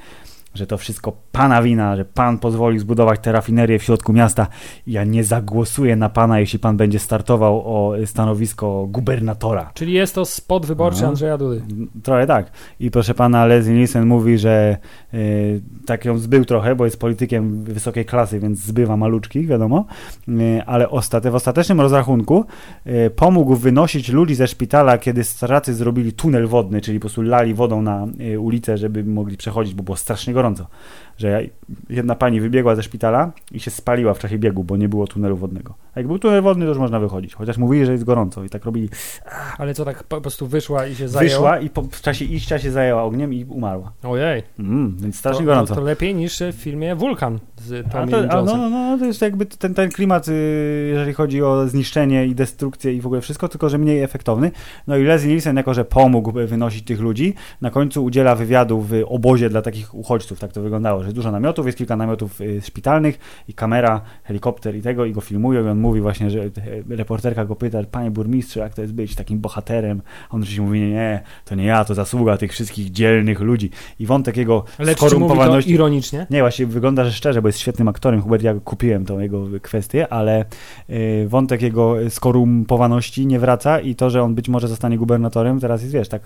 że 0.55 0.67
to 0.67 0.79
wszystko 0.79 1.13
pana 1.33 1.63
wina, 1.63 1.97
że 1.97 2.05
pan 2.05 2.39
pozwolił 2.39 2.81
zbudować 2.81 3.21
tę 3.21 3.33
rafinerię 3.33 3.79
w 3.79 3.83
środku 3.83 4.13
miasta 4.13 4.47
ja 4.87 5.05
nie 5.05 5.25
zagłosuję 5.25 5.97
na 5.97 6.09
pana, 6.09 6.41
jeśli 6.41 6.59
pan 6.59 6.77
będzie 6.77 6.99
startował 6.99 7.63
o 7.65 7.95
stanowisko 8.07 8.87
gubernatora. 8.91 9.71
Czyli 9.75 9.93
jest 9.93 10.15
to 10.15 10.25
spot 10.25 10.67
wyborczy 10.67 10.99
Aha. 10.99 11.09
Andrzeja 11.09 11.39
Dudy. 11.39 11.63
Trochę 12.03 12.27
tak. 12.27 12.51
I 12.81 12.91
proszę 12.91 13.15
pana, 13.15 13.47
Leslie 13.47 13.75
Nielsen 13.75 14.07
mówi, 14.07 14.39
że 14.39 14.77
y, 15.15 15.61
tak 15.87 16.05
ją 16.05 16.19
zbył 16.19 16.45
trochę, 16.45 16.75
bo 16.77 16.85
jest 16.85 17.01
politykiem 17.01 17.65
wysokiej 17.65 18.05
klasy, 18.05 18.41
więc 18.41 18.59
zbywa 18.59 18.97
maluczkich, 18.97 19.47
wiadomo, 19.47 19.85
y, 20.29 20.63
ale 20.67 20.91
ostate, 20.91 21.31
w 21.31 21.35
ostatecznym 21.35 21.81
rozrachunku 21.81 22.45
y, 22.87 23.11
pomógł 23.11 23.57
wynosić 23.57 24.09
ludzi 24.09 24.35
ze 24.35 24.49
szpitala, 24.49 24.99
kiedy 24.99 25.25
stracy 25.25 25.75
zrobili 25.75 26.13
tunel 26.13 26.47
wodny, 26.47 26.81
czyli 26.81 26.99
po 26.99 27.01
prostu 27.01 27.23
lali 27.23 27.55
wodą 27.55 27.83
na 27.83 28.07
y, 28.21 28.41
ulicę, 28.41 28.79
żeby 28.79 29.05
mogli 29.05 29.37
przechodzić, 29.37 29.75
bo 29.75 29.83
było 29.83 29.97
strasznie 29.97 30.33
gorąco. 30.41 30.67
Że 31.19 31.43
jedna 31.91 32.15
pani 32.15 32.41
wybiegła 32.41 32.77
ze 32.77 32.83
szpitala 32.83 33.33
i 33.53 33.61
się 33.61 33.71
spaliła 33.71 34.15
w 34.15 34.19
czasie 34.19 34.39
biegu, 34.39 34.65
bo 34.65 34.77
nie 34.77 34.89
było 34.89 35.07
tunelu 35.07 35.37
wodnego. 35.37 35.75
A 35.95 36.01
jak 36.01 36.07
był 36.07 36.19
tunel 36.19 36.43
wodny, 36.43 36.65
to 36.65 36.69
już 36.69 36.79
można 36.79 37.01
wychodzić. 37.01 37.35
Chociaż 37.35 37.59
mówili, 37.59 37.87
że 37.87 37.93
jest 37.93 38.05
gorąco 38.05 38.45
i 38.45 38.49
tak 38.49 38.65
robili 38.65 38.89
Ale 39.59 39.75
co 39.75 39.85
tak 39.85 40.05
po 40.05 40.21
prostu 40.21 40.47
wyszła 40.47 40.87
i 40.87 40.95
się 40.95 41.09
zajęła? 41.09 41.41
Wyszła 41.41 41.59
i 41.59 41.71
po, 41.71 41.83
w 41.83 42.01
czasie 42.01 42.25
iścia 42.25 42.59
się 42.59 42.71
zajęła 42.71 43.03
ogniem 43.03 43.35
i 43.35 43.45
umarła. 43.45 43.93
Ojej. 44.03 44.43
Mm, 44.59 44.97
więc 45.01 45.19
strasznie 45.19 45.41
to, 45.41 45.47
gorąco. 45.47 45.75
To, 45.75 45.81
to 45.81 45.87
lepiej 45.87 46.15
niż 46.15 46.43
w 46.53 46.55
filmie 46.55 46.97
Wulkan 46.97 47.39
z 47.57 47.87
a 47.87 47.91
Tommy 47.91 48.11
to, 48.11 48.19
a 48.19 48.23
no, 48.23 48.37
Jonesem. 48.37 48.61
no, 48.61 48.71
no, 48.71 48.99
to 48.99 49.05
jest 49.05 49.23
jakby 49.23 49.47
ten, 49.47 49.75
ten 49.75 49.91
klimat, 49.91 50.29
y, 50.29 50.33
jeżeli 50.93 51.13
chodzi 51.13 51.43
o 51.43 51.69
zniszczenie 51.69 52.27
i 52.27 52.35
destrukcję 52.35 52.93
i 52.93 53.01
w 53.01 53.07
ogóle 53.07 53.21
wszystko, 53.21 53.49
tylko 53.49 53.69
że 53.69 53.79
mniej 53.79 54.03
efektowny. 54.03 54.51
No 54.87 54.97
i 54.97 55.05
Leslie 55.05 55.31
Nielsen, 55.31 55.57
jako 55.57 55.75
że 55.75 55.85
pomógł 55.85 56.33
wynosić 56.33 56.85
tych 56.85 57.01
ludzi, 57.01 57.35
na 57.61 57.71
końcu 57.71 58.05
udziela 58.05 58.35
wywiadu 58.35 58.81
w 58.81 58.93
obozie 59.07 59.51
dla 59.51 59.63
takich 59.63 59.95
uchodźców. 59.95 60.30
Tak 60.39 60.53
to 60.53 60.63
wyglądało, 60.63 61.01
że 61.01 61.07
jest 61.07 61.17
dużo 61.17 61.33
namiotów, 61.33 61.67
jest 61.67 61.79
kilka 61.79 61.97
namiotów 61.97 62.41
y, 62.41 62.61
szpitalnych 62.61 63.19
i 63.49 63.55
kamera, 63.55 64.01
helikopter 64.23 64.77
i 64.77 64.83
tego 64.83 65.05
i 65.05 65.13
go 65.13 65.21
filmują 65.21 65.65
i 65.65 65.69
on 65.69 65.79
mówi 65.79 66.01
właśnie, 66.01 66.31
że 66.31 66.41
e, 66.41 66.51
reporterka 66.89 67.45
go 67.45 67.57
pyta, 67.57 67.79
panie 67.91 68.11
burmistrzu, 68.11 68.59
jak 68.59 68.75
to 68.75 68.83
jest 68.83 68.95
być 68.95 69.15
takim 69.15 69.41
bohaterem? 69.41 70.03
A 70.31 70.35
on 70.35 70.41
oczywiście 70.41 70.63
mówi, 70.63 70.81
nie, 70.81 70.91
nie, 70.91 71.23
to 71.45 71.55
nie 71.55 71.65
ja, 71.65 71.85
to 71.85 71.95
zasługa 71.95 72.37
tych 72.37 72.53
wszystkich 72.53 72.91
dzielnych 72.91 73.41
ludzi. 73.41 73.71
I 73.99 74.07
wątek 74.07 74.37
jego 74.37 74.65
Lecz 74.65 74.79
czy 74.79 74.85
mówi 74.85 74.95
to 74.95 75.07
skorumpowaności... 75.09 75.71
ironicznie? 75.71 76.27
Nie, 76.31 76.41
właśnie 76.41 76.67
wygląda, 76.67 77.05
że 77.05 77.13
szczerze, 77.13 77.43
bo 77.43 77.49
jest 77.49 77.59
świetnym 77.59 77.89
aktorem. 77.89 78.23
Hubert, 78.23 78.43
ja 78.43 78.55
kupiłem 78.65 79.05
tą 79.05 79.19
jego 79.19 79.47
kwestię, 79.63 80.13
ale 80.13 80.45
y, 80.91 81.27
wątek 81.29 81.63
jego 81.63 81.97
skorumpowaności 82.09 83.27
nie 83.27 83.39
wraca 83.39 83.81
i 83.81 83.95
to, 83.95 84.11
że 84.11 84.23
on 84.23 84.35
być 84.35 84.49
może 84.49 84.69
zostanie 84.69 84.99
gubernatorem, 84.99 85.61
teraz 85.61 85.83
jest, 85.83 85.95
wiesz, 85.95 86.09
tak 86.09 86.23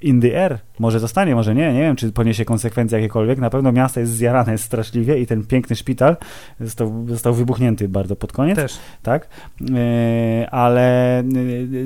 in 0.00 0.20
the 0.20 0.44
air. 0.44 0.58
Może 0.78 1.00
zostanie, 1.00 1.34
może 1.34 1.54
nie, 1.54 1.72
nie 1.72 1.80
wiem, 1.80 1.96
czy 1.96 2.12
poniesie 2.12 2.44
konsekwencje 2.44 2.98
jakiekolwiek. 2.98 3.38
Na 3.38 3.50
pewno 3.50 3.72
miasto 3.72 4.00
jest 4.00 4.12
zjarane 4.12 4.58
straszliwie 4.58 5.18
i 5.18 5.26
ten 5.26 5.46
piękny 5.46 5.76
szpital 5.76 6.16
został, 6.60 7.04
został 7.08 7.34
wybuchnięty 7.34 7.88
bardzo 7.88 8.16
pod 8.16 8.32
koniec 8.32 8.56
Też. 8.56 8.78
tak? 9.02 9.28
Yy, 9.60 10.50
ale 10.50 11.22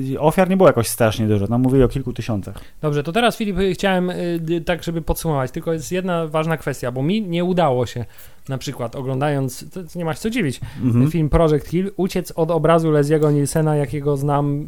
yy, 0.09 0.19
ofiar 0.19 0.49
nie 0.49 0.57
było 0.57 0.69
jakoś 0.69 0.87
strasznie 0.87 1.27
dużo. 1.27 1.47
Tam 1.47 1.61
mówili 1.61 1.83
o 1.83 1.87
kilku 1.87 2.13
tysiącach. 2.13 2.55
Dobrze, 2.81 3.03
to 3.03 3.11
teraz 3.11 3.37
Filip 3.37 3.57
chciałem 3.73 4.09
y, 4.09 4.39
y, 4.49 4.61
tak, 4.61 4.83
żeby 4.83 5.01
podsumować, 5.01 5.51
tylko 5.51 5.73
jest 5.73 5.91
jedna 5.91 6.27
ważna 6.27 6.57
kwestia, 6.57 6.91
bo 6.91 7.03
mi 7.03 7.21
nie 7.21 7.43
udało 7.43 7.85
się 7.85 8.05
na 8.49 8.57
przykład 8.57 8.95
oglądając, 8.95 9.65
to 9.73 9.79
nie 9.95 10.05
masz 10.05 10.19
co 10.19 10.29
dziwić, 10.29 10.61
Mhm. 10.83 11.11
film 11.11 11.29
Project 11.29 11.67
Hill, 11.67 11.91
uciec 11.95 12.33
od 12.35 12.51
obrazu 12.51 12.91
Leziego 12.91 13.31
Nielsena, 13.31 13.75
jakiego 13.75 14.17
znam 14.17 14.67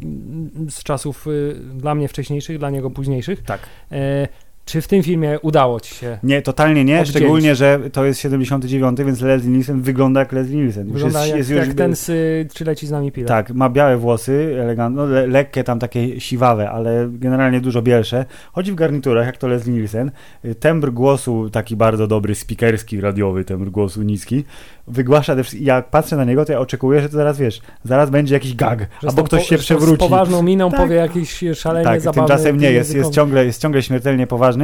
z 0.69 0.83
czasów 0.83 1.27
y, 1.27 1.55
dla 1.75 1.95
mnie 1.95 2.07
wcześniejszych, 2.07 2.59
dla 2.59 2.69
niego 2.69 2.89
późniejszych. 2.89 3.43
Tak. 3.43 3.59
E, 3.91 4.27
czy 4.65 4.81
w 4.81 4.87
tym 4.87 5.03
filmie 5.03 5.39
udało 5.41 5.79
ci 5.79 5.95
się? 5.95 6.17
Nie, 6.23 6.41
totalnie 6.41 6.83
nie, 6.85 6.99
Oddzielić. 6.99 7.17
szczególnie, 7.17 7.55
że 7.55 7.79
to 7.93 8.05
jest 8.05 8.19
79, 8.19 8.97
więc 9.05 9.21
Leslie 9.21 9.49
Nielsen 9.51 9.81
wygląda 9.81 10.19
jak 10.19 10.31
Leslie 10.31 10.55
Nielsen. 10.57 10.91
Wygląda 10.91 11.19
jest, 11.19 11.29
jak, 11.29 11.37
jest 11.37 11.49
już, 11.49 11.59
jak 11.59 11.73
ten 11.73 11.95
z 11.95 12.05
Czy 12.53 12.65
leci 12.65 12.87
z 12.87 12.91
nami 12.91 13.11
pilot. 13.11 13.27
Tak, 13.27 13.51
ma 13.53 13.69
białe 13.69 13.97
włosy, 13.97 14.57
elegantne, 14.61 15.01
no, 15.01 15.07
le, 15.07 15.27
lekkie 15.27 15.63
tam 15.63 15.79
takie 15.79 16.19
siwawe, 16.19 16.69
ale 16.71 17.07
generalnie 17.11 17.61
dużo 17.61 17.81
bielsze. 17.81 18.25
Chodzi 18.53 18.71
w 18.71 18.75
garniturach, 18.75 19.25
jak 19.25 19.37
to 19.37 19.47
Leslie 19.47 19.73
Nielsen. 19.73 20.11
Tembr 20.59 20.91
głosu 20.91 21.49
taki 21.49 21.75
bardzo 21.75 22.07
dobry, 22.07 22.35
spikerski, 22.35 23.01
radiowy, 23.01 23.45
tembr 23.45 23.69
głosu 23.69 24.01
niski. 24.03 24.43
Wygłasza 24.87 25.35
te 25.35 25.43
wszystkie, 25.43 25.65
jak 25.65 25.89
patrzę 25.89 26.15
na 26.15 26.23
niego, 26.25 26.45
to 26.45 26.51
ja 26.51 26.59
oczekuję, 26.59 27.01
że 27.01 27.09
to 27.09 27.15
zaraz, 27.17 27.37
wiesz, 27.37 27.61
zaraz 27.83 28.09
będzie 28.09 28.33
jakiś 28.33 28.55
gag, 28.55 28.79
Że 29.01 29.09
albo 29.09 29.23
ktoś 29.23 29.41
po- 29.41 29.49
się 29.49 29.57
że 29.57 29.63
z 29.63 29.65
przewróci. 29.65 29.97
poważną 29.97 30.43
miną 30.43 30.71
Tak. 30.71 30.79
powie 30.79 30.95
jakiś 30.95 31.43
szalenie 31.53 31.85
Tak, 31.85 32.01
zabawny. 32.01 32.27
tymczasem 32.27 32.57
nie, 32.57 32.71
jest, 32.71 32.95
jest, 32.95 33.11
ciągle, 33.11 33.45
jest 33.45 33.61
ciągle 33.61 33.81
śmiertelnie 33.83 34.27
poważny 34.27 34.54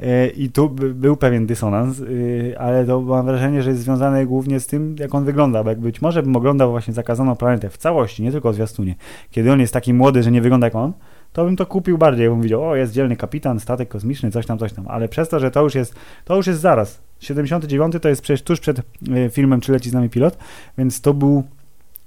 e, 0.00 0.28
i 0.28 0.50
tu 0.50 0.70
by- 0.70 0.94
był 0.94 1.16
pewien 1.16 1.46
dysonans, 1.46 2.00
e, 2.00 2.58
ale 2.60 2.86
to 2.86 3.00
mam 3.00 3.26
wrażenie, 3.26 3.62
że 3.62 3.70
jest 3.70 3.82
związane 3.82 4.26
głównie 4.26 4.60
z 4.60 4.66
tym, 4.66 4.96
jak 4.98 5.14
on 5.14 5.24
wygląda, 5.24 5.64
bo 5.64 5.70
jak 5.70 5.80
być 5.80 6.02
może 6.02 6.22
bym 6.22 6.36
oglądał 6.36 6.70
właśnie 6.70 6.94
Zakazaną 6.94 7.36
Planetę 7.36 7.70
w 7.70 7.76
całości, 7.76 8.22
nie 8.22 8.32
tylko 8.32 8.52
w 8.52 8.54
zwiastunie, 8.54 8.94
kiedy 9.30 9.52
on 9.52 9.60
jest 9.60 9.72
taki 9.72 9.94
młody, 9.94 10.22
że 10.22 10.30
nie 10.30 10.42
wygląda 10.42 10.66
jak 10.66 10.74
on, 10.74 10.92
to 11.32 11.44
bym 11.44 11.56
to 11.56 11.66
kupił 11.66 11.98
bardziej, 11.98 12.28
bym 12.28 12.42
widział, 12.42 12.68
o 12.68 12.76
jest 12.76 12.92
dzielny 12.92 13.16
kapitan, 13.16 13.60
statek 13.60 13.88
kosmiczny, 13.88 14.30
coś 14.30 14.46
tam, 14.46 14.58
coś 14.58 14.72
tam, 14.72 14.84
ale 14.88 15.08
przez 15.08 15.28
to, 15.28 15.40
że 15.40 15.50
to 15.50 15.62
już 15.62 15.74
jest, 15.74 15.94
to 16.24 16.36
już 16.36 16.46
jest 16.46 16.60
zaraz, 16.60 17.02
79 17.20 17.94
to 18.02 18.08
jest 18.08 18.22
przecież 18.22 18.42
tuż 18.42 18.60
przed 18.60 18.78
e, 18.78 18.82
filmem 19.30 19.60
Czy 19.60 19.72
leci 19.72 19.90
z 19.90 19.92
nami 19.92 20.08
pilot, 20.08 20.38
więc 20.78 21.00
to 21.00 21.14
był 21.14 21.44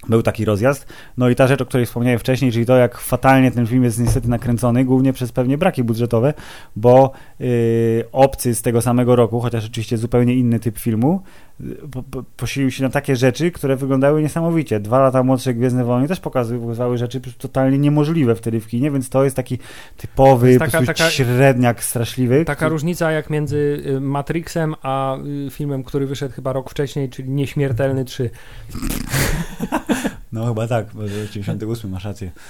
był 0.09 0.23
taki 0.23 0.45
rozjazd. 0.45 0.87
No 1.17 1.29
i 1.29 1.35
ta 1.35 1.47
rzecz, 1.47 1.61
o 1.61 1.65
której 1.65 1.85
wspomniałem 1.85 2.19
wcześniej, 2.19 2.51
czyli 2.51 2.65
to, 2.65 2.77
jak 2.77 2.97
fatalnie 2.97 3.51
ten 3.51 3.67
film 3.67 3.83
jest 3.83 3.99
niestety 3.99 4.29
nakręcony, 4.29 4.85
głównie 4.85 5.13
przez 5.13 5.31
pewnie 5.31 5.57
braki 5.57 5.83
budżetowe, 5.83 6.33
bo 6.75 7.11
yy, 7.39 7.47
obcy 8.11 8.55
z 8.55 8.61
tego 8.61 8.81
samego 8.81 9.15
roku, 9.15 9.39
chociaż 9.41 9.65
oczywiście 9.65 9.97
zupełnie 9.97 10.35
inny 10.35 10.59
typ 10.59 10.79
filmu, 10.79 11.21
po, 11.91 12.03
po, 12.03 12.23
posilił 12.37 12.71
się 12.71 12.83
na 12.83 12.89
takie 12.89 13.15
rzeczy, 13.15 13.51
które 13.51 13.75
wyglądały 13.75 14.21
niesamowicie. 14.21 14.79
Dwa 14.79 14.99
lata 14.99 15.23
młodsze 15.23 15.53
Gwiezdne 15.53 15.83
Wojny 15.85 16.07
też 16.07 16.19
pokazywały 16.19 16.97
rzeczy 16.97 17.21
totalnie 17.37 17.77
niemożliwe 17.77 18.35
wtedy 18.35 18.59
w 18.59 18.67
kinie, 18.67 18.91
więc 18.91 19.09
to 19.09 19.23
jest 19.23 19.35
taki 19.35 19.59
typowy, 19.97 20.47
jest 20.47 20.59
taka- 20.59 20.85
taka- 20.85 21.09
średniak 21.09 21.83
straszliwy. 21.83 22.45
Taka 22.45 22.55
który- 22.55 22.69
różnica 22.69 23.11
jak 23.11 23.29
między 23.29 23.83
y, 23.85 23.99
Matrixem 23.99 24.75
a 24.81 25.17
y, 25.47 25.49
filmem, 25.51 25.83
który 25.83 26.07
wyszedł 26.07 26.33
chyba 26.35 26.53
rok 26.53 26.69
wcześniej, 26.69 27.09
czyli 27.09 27.29
Nieśmiertelny 27.29 28.05
3. 28.05 28.29
No 30.33 30.45
chyba 30.45 30.67
tak, 30.67 30.85
bo 30.93 31.07
98 31.07 31.91
masz 31.91 32.05
rację. 32.05 32.31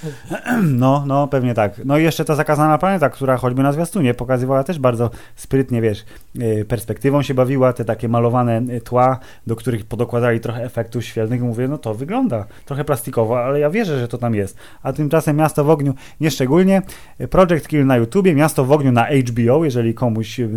No, 0.62 1.04
no, 1.06 1.28
pewnie 1.28 1.54
tak. 1.54 1.80
No 1.84 1.98
i 1.98 2.02
jeszcze 2.02 2.24
ta 2.24 2.34
zakazana 2.34 2.78
planeta, 2.78 3.10
która 3.10 3.36
choćby 3.36 3.62
na 3.62 3.72
zwiastunie 3.72 4.14
pokazywała 4.14 4.64
też 4.64 4.78
bardzo 4.78 5.10
sprytnie, 5.36 5.82
wiesz, 5.82 6.04
yy, 6.34 6.64
perspektywą 6.64 7.22
się 7.22 7.34
bawiła, 7.34 7.72
te 7.72 7.84
takie 7.84 8.08
malowane 8.08 8.62
yy, 8.68 8.80
tła, 8.80 9.18
do 9.46 9.56
których 9.56 9.86
podokładali 9.86 10.40
trochę 10.40 10.64
efektów 10.64 11.04
świetlnych. 11.04 11.42
Mówię, 11.42 11.68
no 11.68 11.78
to 11.78 11.94
wygląda 11.94 12.46
trochę 12.64 12.84
plastikowo, 12.84 13.44
ale 13.44 13.60
ja 13.60 13.70
wierzę, 13.70 13.98
że 13.98 14.08
to 14.08 14.18
tam 14.18 14.34
jest. 14.34 14.56
A 14.82 14.92
tymczasem 14.92 15.36
Miasto 15.36 15.64
w 15.64 15.70
ogniu 15.70 15.94
nieszczególnie. 16.20 16.82
Project 17.30 17.68
Kill 17.68 17.86
na 17.86 17.96
YouTubie, 17.96 18.34
Miasto 18.34 18.64
w 18.64 18.72
ogniu 18.72 18.92
na 18.92 19.06
HBO, 19.06 19.64
jeżeli 19.64 19.94
komuś 19.94 20.38
yy, 20.38 20.48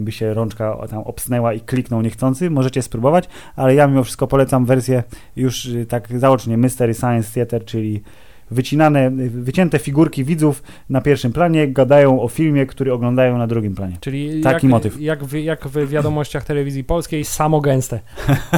by 0.00 0.12
się 0.12 0.34
rączka 0.34 0.76
tam 0.90 1.00
obsnęła 1.00 1.52
i 1.52 1.60
kliknął 1.60 2.02
niechcący, 2.02 2.50
możecie 2.50 2.82
spróbować, 2.82 3.28
ale 3.56 3.74
ja 3.74 3.86
mimo 3.86 4.04
wszystko 4.04 4.26
polecam 4.26 4.66
wersję 4.66 5.02
już 5.36 5.68
tak 5.88 6.18
zaocznie 6.18 6.56
Mystery 6.74 6.94
Science 6.94 7.34
Theater, 7.34 7.64
czyli 7.64 8.02
wycinane, 8.50 9.10
wycięte 9.30 9.78
figurki 9.78 10.24
widzów 10.24 10.62
na 10.90 11.00
pierwszym 11.00 11.32
planie 11.32 11.68
gadają 11.68 12.22
o 12.22 12.28
filmie, 12.28 12.66
który 12.66 12.92
oglądają 12.92 13.38
na 13.38 13.46
drugim 13.46 13.74
planie. 13.74 13.96
Czyli 14.00 14.40
Taki 14.40 14.66
jak, 14.66 14.70
motyw. 14.70 15.00
Jak 15.00 15.24
w, 15.24 15.32
jak 15.32 15.68
w 15.68 15.88
wiadomościach 15.88 16.44
telewizji 16.44 16.84
polskiej, 16.84 17.24
samo 17.24 17.60
gęste. 17.60 18.00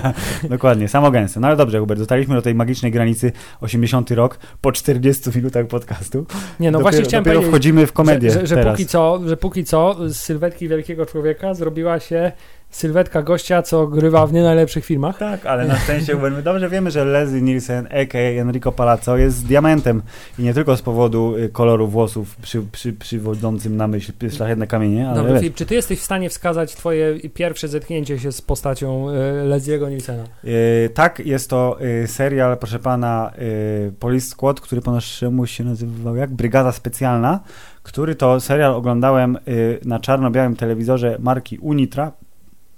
Dokładnie, 0.50 0.88
samo 0.88 1.10
gęste. 1.10 1.40
No 1.40 1.46
ale 1.46 1.56
dobrze, 1.56 1.78
Hubert, 1.78 2.00
dotarliśmy 2.00 2.34
do 2.34 2.42
tej 2.42 2.54
magicznej 2.54 2.92
granicy 2.92 3.32
80 3.60 4.10
rok 4.10 4.38
po 4.60 4.72
40 4.72 5.30
minutach 5.36 5.66
podcastu. 5.66 6.26
Nie, 6.60 6.70
no 6.70 6.78
dopiero, 6.78 6.90
właśnie 6.90 7.04
chciałem 7.04 7.24
dopiero 7.24 7.40
powiedzieć, 7.40 7.50
wchodzimy 7.50 7.86
w 7.86 7.92
komedię 7.92 8.30
że, 8.30 8.46
że, 8.46 8.62
że, 8.62 8.70
póki 8.70 8.86
co, 8.86 9.20
że 9.26 9.36
póki 9.36 9.64
co 9.64 9.96
z 10.08 10.16
sylwetki 10.16 10.68
wielkiego 10.68 11.06
człowieka 11.06 11.54
zrobiła 11.54 12.00
się 12.00 12.32
sylwetka 12.70 13.22
gościa, 13.22 13.62
co 13.62 13.86
grywa 13.86 14.26
w 14.26 14.32
nie 14.32 14.42
najlepszych 14.42 14.84
filmach. 14.84 15.18
Tak, 15.18 15.46
ale 15.46 15.66
na 15.66 15.78
szczęście 15.78 16.16
my 16.16 16.42
dobrze 16.42 16.68
wiemy, 16.68 16.90
że 16.90 17.04
Leslie 17.04 17.42
Nielsen, 17.42 17.86
a.k.a. 17.86 18.40
Enrico 18.40 18.72
Palazzo 18.72 19.16
jest 19.16 19.46
diamentem 19.46 20.02
i 20.38 20.42
nie 20.42 20.54
tylko 20.54 20.76
z 20.76 20.82
powodu 20.82 21.36
y, 21.36 21.48
koloru 21.48 21.88
włosów 21.88 22.36
przy, 22.36 22.62
przy, 22.72 22.92
przywodzącym 22.92 23.76
na 23.76 23.88
myśl 23.88 24.12
szlachetne 24.30 24.66
kamienie, 24.66 25.08
ale 25.08 25.16
Dobry 25.16 25.32
wiesz, 25.32 25.40
Filip, 25.40 25.54
czy 25.54 25.66
ty 25.66 25.74
jesteś 25.74 26.00
w 26.00 26.04
stanie 26.04 26.30
wskazać 26.30 26.74
twoje 26.74 27.20
pierwsze 27.34 27.68
zetknięcie 27.68 28.18
się 28.18 28.32
z 28.32 28.42
postacią 28.42 29.10
e, 29.10 29.12
Leslie'ego 29.48 29.90
Nielsena? 29.90 30.24
Yy, 30.44 30.90
tak, 30.94 31.18
jest 31.18 31.50
to 31.50 31.78
yy, 31.80 32.06
serial, 32.06 32.58
proszę 32.58 32.78
pana, 32.78 33.32
yy, 33.38 33.92
Police 34.00 34.26
Squad, 34.26 34.60
który 34.60 34.80
po 34.80 34.92
naszemu 34.92 35.46
się 35.46 35.64
nazywał 35.64 36.16
jak? 36.16 36.30
Brygada 36.30 36.72
Specjalna, 36.72 37.40
który 37.82 38.14
to 38.14 38.40
serial 38.40 38.74
oglądałem 38.74 39.38
na 39.84 40.00
czarno-białym 40.00 40.56
telewizorze 40.56 41.16
marki 41.20 41.58
Unitra, 41.58 42.12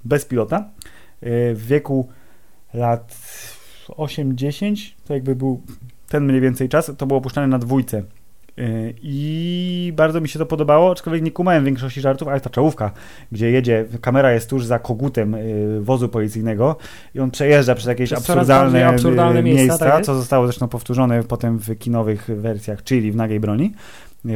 bez 0.08 0.24
pilota, 0.24 0.70
yy, 1.22 1.54
w 1.54 1.66
wieku 1.66 2.08
lat 2.74 3.16
8-10, 3.88 4.92
to 5.04 5.14
jakby 5.14 5.36
był 5.36 5.62
ten 6.08 6.24
mniej 6.24 6.40
więcej 6.40 6.68
czas, 6.68 6.92
to 6.98 7.06
było 7.06 7.18
opuszczane 7.18 7.46
na 7.46 7.58
dwójce. 7.58 8.02
Yy, 8.56 8.94
I 9.02 9.92
bardzo 9.96 10.20
mi 10.20 10.28
się 10.28 10.38
to 10.38 10.46
podobało, 10.46 10.90
aczkolwiek 10.90 11.22
nie 11.22 11.30
kumałem 11.30 11.64
większości 11.64 12.00
żartów, 12.00 12.28
ale 12.28 12.40
ta 12.40 12.50
czołówka, 12.50 12.90
gdzie 13.32 13.50
jedzie, 13.50 13.84
kamera 14.00 14.32
jest 14.32 14.50
tuż 14.50 14.64
za 14.64 14.78
kogutem 14.78 15.32
yy, 15.32 15.80
wozu 15.80 16.08
policyjnego 16.08 16.76
i 17.14 17.20
on 17.20 17.30
przejeżdża 17.30 17.74
przez 17.74 17.86
jakieś 17.86 18.10
Przez 18.10 18.30
absurdalne, 18.30 18.86
absurdalne 18.86 19.42
miejsca, 19.42 19.62
miejsca, 19.62 19.86
tak 19.86 20.04
co 20.04 20.14
zostało 20.14 20.46
zresztą 20.46 20.68
powtórzone 20.68 21.22
potem 21.22 21.58
w 21.58 21.78
kinowych 21.78 22.26
wersjach, 22.26 22.82
czyli 22.82 23.12
w 23.12 23.16
Nagiej 23.16 23.40
Broni. 23.40 23.72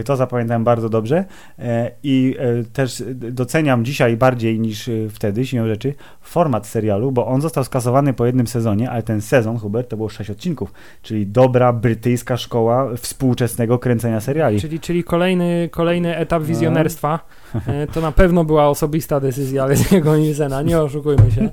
To 0.05 0.16
zapamiętałem 0.16 0.64
bardzo 0.64 0.89
dobrze 0.89 1.24
E, 1.59 1.91
i 2.03 2.37
e, 2.39 2.64
też 2.64 3.03
doceniam 3.12 3.85
dzisiaj 3.85 4.16
bardziej 4.16 4.61
niż 4.61 4.89
e, 4.89 4.93
wtedy, 5.11 5.47
siłą 5.47 5.66
rzeczy, 5.66 5.95
format 6.20 6.66
serialu, 6.66 7.12
bo 7.12 7.26
on 7.26 7.41
został 7.41 7.64
skasowany 7.64 8.12
po 8.12 8.26
jednym 8.26 8.47
sezonie, 8.47 8.91
ale 8.91 9.03
ten 9.03 9.20
sezon, 9.20 9.59
Hubert, 9.59 9.89
to 9.89 9.97
było 9.97 10.09
sześć 10.09 10.30
odcinków, 10.30 10.72
czyli 11.03 11.26
dobra 11.26 11.72
brytyjska 11.72 12.37
szkoła 12.37 12.97
współczesnego 12.97 13.78
kręcenia 13.78 14.20
seriali. 14.20 14.61
Czyli, 14.61 14.80
czyli 14.80 15.05
kolejny, 15.05 15.68
kolejny 15.72 16.16
etap 16.16 16.43
wizjonerstwa. 16.43 17.18
E, 17.66 17.87
To 17.87 18.01
na 18.01 18.12
pewno 18.12 18.45
była 18.45 18.68
osobista 18.68 19.20
decyzja 19.20 19.66
Leslie'ego 19.66 20.20
Nielsena, 20.20 20.62
nie 20.62 20.80
oszukujmy 20.80 21.30
się. 21.30 21.51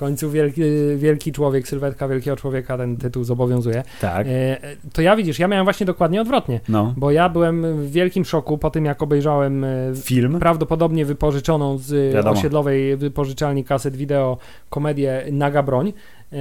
W 0.00 0.02
końcu 0.02 0.30
wielki, 0.30 0.62
wielki 0.96 1.32
człowiek, 1.32 1.68
sylwetka 1.68 2.08
wielkiego 2.08 2.36
człowieka 2.36 2.76
ten 2.78 2.96
tytuł 2.96 3.24
zobowiązuje. 3.24 3.82
Tak, 4.00 4.26
E, 4.30 4.56
To 4.92 5.02
ja 5.02 5.16
widzisz, 5.16 5.38
ja 5.38 5.48
miałem 5.48 5.64
właśnie 5.66 5.86
dokładnie 5.86 6.20
odwrotnie, 6.20 6.60
no. 6.68 6.94
bo 6.96 7.10
ja 7.10 7.28
byłem 7.28 7.76
w 7.86 7.90
wielkim 7.92 8.24
szoku 8.24 8.58
po 8.58 8.70
tym, 8.70 8.84
jak 8.84 9.02
obejrzałem 9.02 9.64
e, 9.64 9.68
Film. 10.02 10.38
prawdopodobnie 10.38 11.04
wypożyczoną 11.06 11.78
z 11.78 12.14
Wiadomo. 12.14 12.38
osiedlowej 12.38 12.96
wypożyczalni 12.96 13.64
kaset 13.64 13.96
wideo 13.96 14.38
komedię 14.70 15.24
Naga 15.32 15.62
Broń. 15.62 15.92
E, 16.32 16.36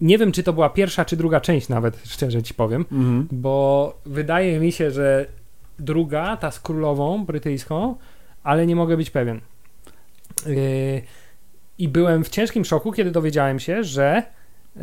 Nie 0.00 0.18
wiem, 0.18 0.32
czy 0.32 0.42
to 0.42 0.52
była 0.52 0.70
pierwsza, 0.70 1.04
czy 1.04 1.16
druga 1.16 1.40
część 1.40 1.68
nawet, 1.68 2.02
szczerze 2.04 2.42
ci 2.42 2.54
powiem, 2.54 2.84
Mhm. 2.92 3.28
bo 3.32 3.94
wydaje 4.06 4.60
mi 4.60 4.72
się, 4.72 4.90
że 4.90 5.26
druga, 5.78 6.36
ta 6.36 6.50
z 6.50 6.60
królową 6.60 7.24
brytyjską, 7.24 7.94
ale 8.42 8.66
nie 8.66 8.76
mogę 8.76 8.96
być 8.96 9.10
pewien. 9.10 9.40
Yy, 10.46 11.02
I 11.78 11.88
byłem 11.88 12.24
w 12.24 12.28
ciężkim 12.28 12.64
szoku, 12.64 12.92
kiedy 12.92 13.10
dowiedziałem 13.10 13.58
się, 13.60 13.84
że 13.84 14.22
yy, 14.76 14.82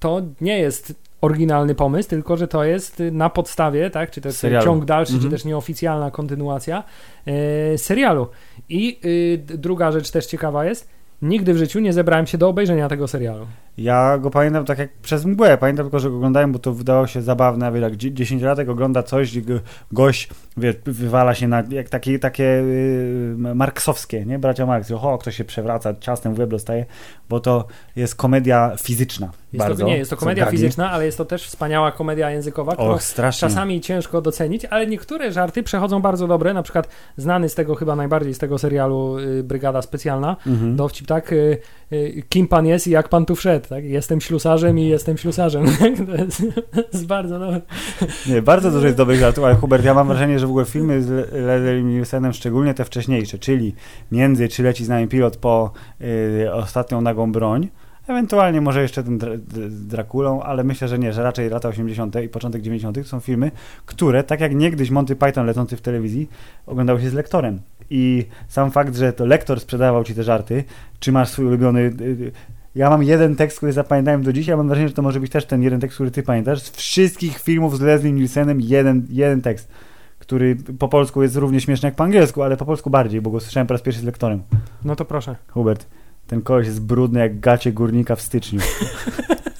to 0.00 0.22
nie 0.40 0.58
jest 0.58 0.94
oryginalny 1.20 1.74
pomysł, 1.74 2.08
tylko 2.08 2.36
że 2.36 2.48
to 2.48 2.64
jest 2.64 3.02
na 3.12 3.30
podstawie, 3.30 3.90
tak, 3.90 4.10
czy 4.10 4.20
to 4.20 4.28
jest 4.28 4.38
Serialu. 4.38 4.64
ciąg 4.64 4.84
dalszy, 4.84 5.12
Mhm. 5.12 5.30
czy 5.30 5.36
też 5.36 5.44
nieoficjalna 5.44 6.10
kontynuacja 6.10 6.84
yy, 7.26 7.78
serialu. 7.78 8.26
I 8.68 9.00
d- 9.38 9.58
druga 9.58 9.92
rzecz 9.92 10.10
też 10.10 10.26
ciekawa 10.26 10.64
jest, 10.64 10.88
nigdy 11.22 11.54
w 11.54 11.56
życiu 11.56 11.80
nie 11.80 11.92
zebrałem 11.92 12.26
się 12.26 12.38
do 12.38 12.48
obejrzenia 12.48 12.88
tego 12.88 13.08
serialu. 13.08 13.46
Ja 13.78 14.18
go 14.18 14.30
pamiętam 14.30 14.64
tak 14.64 14.78
jak 14.78 14.92
przez 14.92 15.24
mgłę. 15.24 15.58
Pamiętam 15.58 15.86
tylko, 15.86 15.98
że 15.98 16.10
go 16.10 16.16
oglądałem, 16.16 16.52
bo 16.52 16.58
to 16.58 16.72
wydało 16.72 17.06
się 17.06 17.22
zabawne. 17.22 17.72
Wiesz, 17.72 17.82
jak 17.82 17.92
10-latek 17.92 18.70
ogląda 18.70 19.02
coś, 19.02 19.40
go- 19.40 19.60
gość 19.92 20.28
wiesz, 20.56 20.76
wywala 20.84 21.34
się 21.34 21.48
na 21.48 21.62
jak 21.70 21.88
takie, 21.88 22.18
takie 22.18 22.42
yy, 22.44 23.54
marksowskie, 23.54 24.26
nie? 24.26 24.38
Bracia 24.38 24.66
Marx. 24.66 24.90
O, 24.90 25.18
ktoś 25.18 25.36
się 25.36 25.44
przewraca, 25.44 25.94
ciastem 26.00 26.34
w 26.34 26.38
łeb 26.38 26.50
dostaje, 26.50 26.86
bo 27.28 27.40
to 27.40 27.66
jest 27.96 28.14
komedia 28.14 28.72
fizyczna. 28.82 29.30
Jest 29.54 29.66
bardzo. 29.66 29.84
to, 29.84 29.90
nie, 29.90 29.96
jest 29.98 30.10
to 30.10 30.16
komedia 30.16 30.46
fizyczna, 30.46 30.90
ale 30.90 31.04
jest 31.06 31.18
to 31.18 31.24
też 31.24 31.46
wspaniała 31.46 31.92
komedia 31.92 32.30
językowa, 32.30 32.72
którą 32.72 32.90
Och, 32.90 33.02
strasznie. 33.02 33.48
czasami 33.48 33.80
ciężko 33.80 34.20
docenić, 34.22 34.64
ale 34.64 34.86
niektóre 34.86 35.32
żarty 35.32 35.62
przechodzą 35.62 36.02
bardzo 36.02 36.26
dobre, 36.26 36.54
na 36.54 36.62
przykład 36.62 36.88
znany 37.16 37.48
z 37.48 37.54
tego 37.54 37.74
chyba 37.74 37.96
najbardziej 37.96 38.34
z 38.34 38.38
tego 38.38 38.58
serialu 38.58 39.18
y, 39.18 39.42
Brygada 39.44 39.82
Specjalna, 39.82 40.36
Mhm. 40.46 40.76
dowcip 40.76 41.06
tak, 41.06 41.32
y, 41.32 41.58
y, 41.92 42.22
kim 42.28 42.48
pan 42.48 42.66
jest 42.66 42.86
i 42.86 42.90
jak 42.90 43.08
pan 43.08 43.26
tu 43.26 43.34
wszedł, 43.34 43.68
tak, 43.68 43.84
jestem 43.84 44.20
ślusarzem 44.20 44.78
i 44.78 44.86
jestem 44.86 45.18
ślusarzem, 45.18 45.64
to 46.06 46.14
jest, 46.24 46.42
jest 46.92 47.06
bardzo 47.06 47.38
dobre. 47.38 47.60
Nie, 48.26 48.42
bardzo 48.42 48.70
dużo 48.70 48.84
jest 48.86 48.96
dobrych 48.98 49.18
żartów, 49.20 49.44
ale 49.44 49.54
Hubert, 49.54 49.84
ja 49.84 49.94
mam 49.94 50.08
wrażenie, 50.08 50.38
że 50.38 50.46
w 50.46 50.50
ogóle 50.50 50.64
filmy 50.64 51.02
z 51.02 51.08
Le- 51.10 51.40
Leslie 51.40 51.82
Nielsenem, 51.82 52.32
szczególnie 52.32 52.74
te 52.74 52.84
wcześniejsze, 52.84 53.38
czyli 53.38 53.74
między 54.12 54.48
Czy 54.48 54.62
leci 54.62 54.84
z 54.84 54.88
nami 54.88 55.08
pilot 55.08 55.36
po 55.36 55.70
y, 56.00 56.52
ostatnią 56.52 57.00
nagą 57.00 57.32
broń, 57.32 57.68
ewentualnie 58.08 58.60
może 58.60 58.82
jeszcze 58.82 59.04
ten 59.04 59.18
Drakulą, 59.70 60.42
ale 60.42 60.64
myślę, 60.64 60.88
że 60.88 60.98
nie, 60.98 61.12
że 61.12 61.22
raczej 61.22 61.50
lata 61.50 61.68
80. 61.68 62.16
i 62.24 62.28
początek 62.28 62.62
90. 62.62 62.96
to 62.96 63.04
są 63.04 63.20
filmy, 63.20 63.50
które, 63.86 64.24
tak 64.24 64.40
jak 64.40 64.54
niegdyś 64.54 64.90
Monty 64.90 65.16
Python 65.16 65.46
lecący 65.46 65.76
w 65.76 65.80
telewizji, 65.80 66.28
oglądały 66.66 67.00
się 67.00 67.10
z 67.10 67.14
lektorem. 67.14 67.60
I 67.90 68.26
sam 68.48 68.70
fakt, 68.70 68.96
że 68.96 69.12
to 69.12 69.26
lektor 69.26 69.60
sprzedawał 69.60 70.04
ci 70.04 70.14
te 70.14 70.22
żarty, 70.22 70.64
czy 71.00 71.12
masz 71.12 71.28
swój 71.28 71.46
ulubiony... 71.46 71.80
y, 71.80 72.04
y, 72.04 72.32
ja 72.74 72.90
mam 72.90 73.02
jeden 73.02 73.36
tekst, 73.36 73.56
który 73.56 73.72
zapamiętałem 73.72 74.22
do 74.22 74.32
dzisiaj, 74.32 74.54
a 74.54 74.56
mam 74.56 74.68
wrażenie, 74.68 74.88
że 74.88 74.94
to 74.94 75.02
może 75.02 75.20
być 75.20 75.32
też 75.32 75.46
ten 75.46 75.62
jeden 75.62 75.80
tekst, 75.80 75.94
który 75.94 76.10
ty 76.10 76.22
pamiętasz. 76.22 76.62
Z 76.62 76.70
wszystkich 76.70 77.38
filmów 77.38 77.78
z 77.78 77.80
Leslie 77.80 78.12
Nielsenem 78.12 78.60
jeden, 78.60 79.06
jeden 79.10 79.42
tekst, 79.42 79.68
który 80.18 80.56
po 80.78 80.88
polsku 80.88 81.22
jest 81.22 81.36
równie 81.36 81.60
śmieszny 81.60 81.86
jak 81.86 81.94
po 81.94 82.04
angielsku, 82.04 82.42
ale 82.42 82.56
po 82.56 82.64
polsku 82.64 82.90
bardziej, 82.90 83.20
bo 83.20 83.30
go 83.30 83.40
słyszałem 83.40 83.66
po 83.66 83.74
raz 83.74 83.82
pierwszy 83.82 84.00
z 84.00 84.04
lektorem. 84.04 84.42
No 84.84 84.96
to 84.96 85.04
proszę. 85.04 85.36
Hubert, 85.48 85.86
ten 86.26 86.42
koleś 86.42 86.66
jest 86.66 86.80
brudny 86.80 87.20
jak 87.20 87.40
gacie 87.40 87.72
górnika 87.72 88.16
w 88.16 88.20
styczniu. 88.20 88.60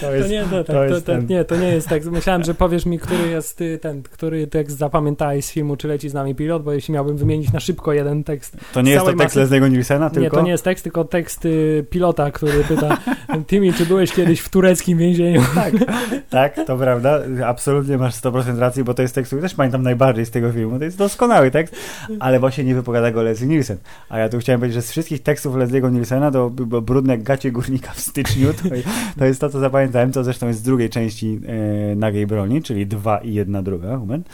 To, 0.00 0.14
jest, 0.14 0.28
to 0.28 0.32
nie, 0.32 0.42
to, 0.42 0.64
to, 0.64 0.72
to, 0.72 0.84
jest 0.84 1.06
to, 1.06 1.16
nie, 1.16 1.44
to 1.44 1.56
nie 1.56 1.68
jest 1.68 1.88
tak. 1.88 2.04
Myślałem, 2.04 2.44
że 2.44 2.54
powiesz 2.54 2.86
mi, 2.86 2.98
który 2.98 3.28
jest 3.28 3.60
y, 3.60 3.78
ten, 3.78 4.02
który 4.02 4.46
tekst 4.46 4.78
zapamiętałeś 4.78 5.44
z 5.44 5.50
filmu 5.50 5.76
Czy 5.76 5.88
leci 5.88 6.08
z 6.08 6.14
nami 6.14 6.34
pilot, 6.34 6.62
bo 6.62 6.72
jeśli 6.72 6.94
miałbym 6.94 7.16
wymienić 7.16 7.52
na 7.52 7.60
szybko 7.60 7.92
jeden 7.92 8.24
tekst. 8.24 8.56
To 8.72 8.82
nie 8.82 8.92
jest 8.92 9.06
to 9.06 9.12
tekst 9.12 9.36
Lesliego 9.36 9.68
Nielsena, 9.68 10.10
tylko? 10.10 10.22
Nie, 10.22 10.30
to 10.30 10.42
nie 10.42 10.50
jest 10.50 10.64
tekst, 10.64 10.84
tylko 10.84 11.04
tekst 11.04 11.44
y, 11.44 11.86
pilota, 11.90 12.30
który 12.30 12.64
pyta 12.64 12.98
Timmy, 13.46 13.72
czy 13.72 13.86
byłeś 13.86 14.12
kiedyś 14.12 14.40
w 14.40 14.48
tureckim 14.48 14.98
więzieniu? 14.98 15.42
Tak, 15.54 15.74
tak, 16.30 16.66
to 16.66 16.76
prawda. 16.76 17.20
Absolutnie 17.46 17.98
masz 17.98 18.14
100% 18.14 18.58
racji, 18.58 18.84
bo 18.84 18.94
to 18.94 19.02
jest 19.02 19.14
tekst, 19.14 19.28
który 19.28 19.42
też 19.42 19.54
pamiętam 19.54 19.82
najbardziej 19.82 20.26
z 20.26 20.30
tego 20.30 20.52
filmu. 20.52 20.78
To 20.78 20.84
jest 20.84 20.98
doskonały 20.98 21.50
tekst, 21.50 21.76
ale 22.20 22.40
właśnie 22.40 22.64
nie 22.64 22.74
wypowiada 22.74 23.10
go 23.10 23.22
Leslie 23.22 23.46
Nielsen. 23.46 23.76
A 24.08 24.18
ja 24.18 24.28
tu 24.28 24.38
chciałem 24.38 24.60
powiedzieć, 24.60 24.74
że 24.74 24.82
z 24.82 24.90
wszystkich 24.90 25.22
tekstów 25.22 25.56
Lesliego 25.56 25.90
Nielsena 25.90 26.30
to 26.30 26.50
brudne 26.82 27.18
gacie 27.18 27.52
górnika 27.52 27.92
w 27.92 28.00
styczniu. 28.00 28.52
To, 28.52 28.62
to 29.18 29.24
jest 29.24 29.39
to, 29.40 29.50
co 29.50 29.60
zapamiętałem, 29.60 30.12
co 30.12 30.24
zresztą 30.24 30.48
jest 30.48 30.60
z 30.60 30.62
drugiej 30.62 30.90
części 30.90 31.40
e, 31.92 31.96
Nagiej 31.96 32.26
Broni, 32.26 32.62
czyli 32.62 32.86
dwa 32.86 33.18
i 33.18 33.34
jedna 33.34 33.62
druga. 33.62 33.98
Moment. 33.98 34.28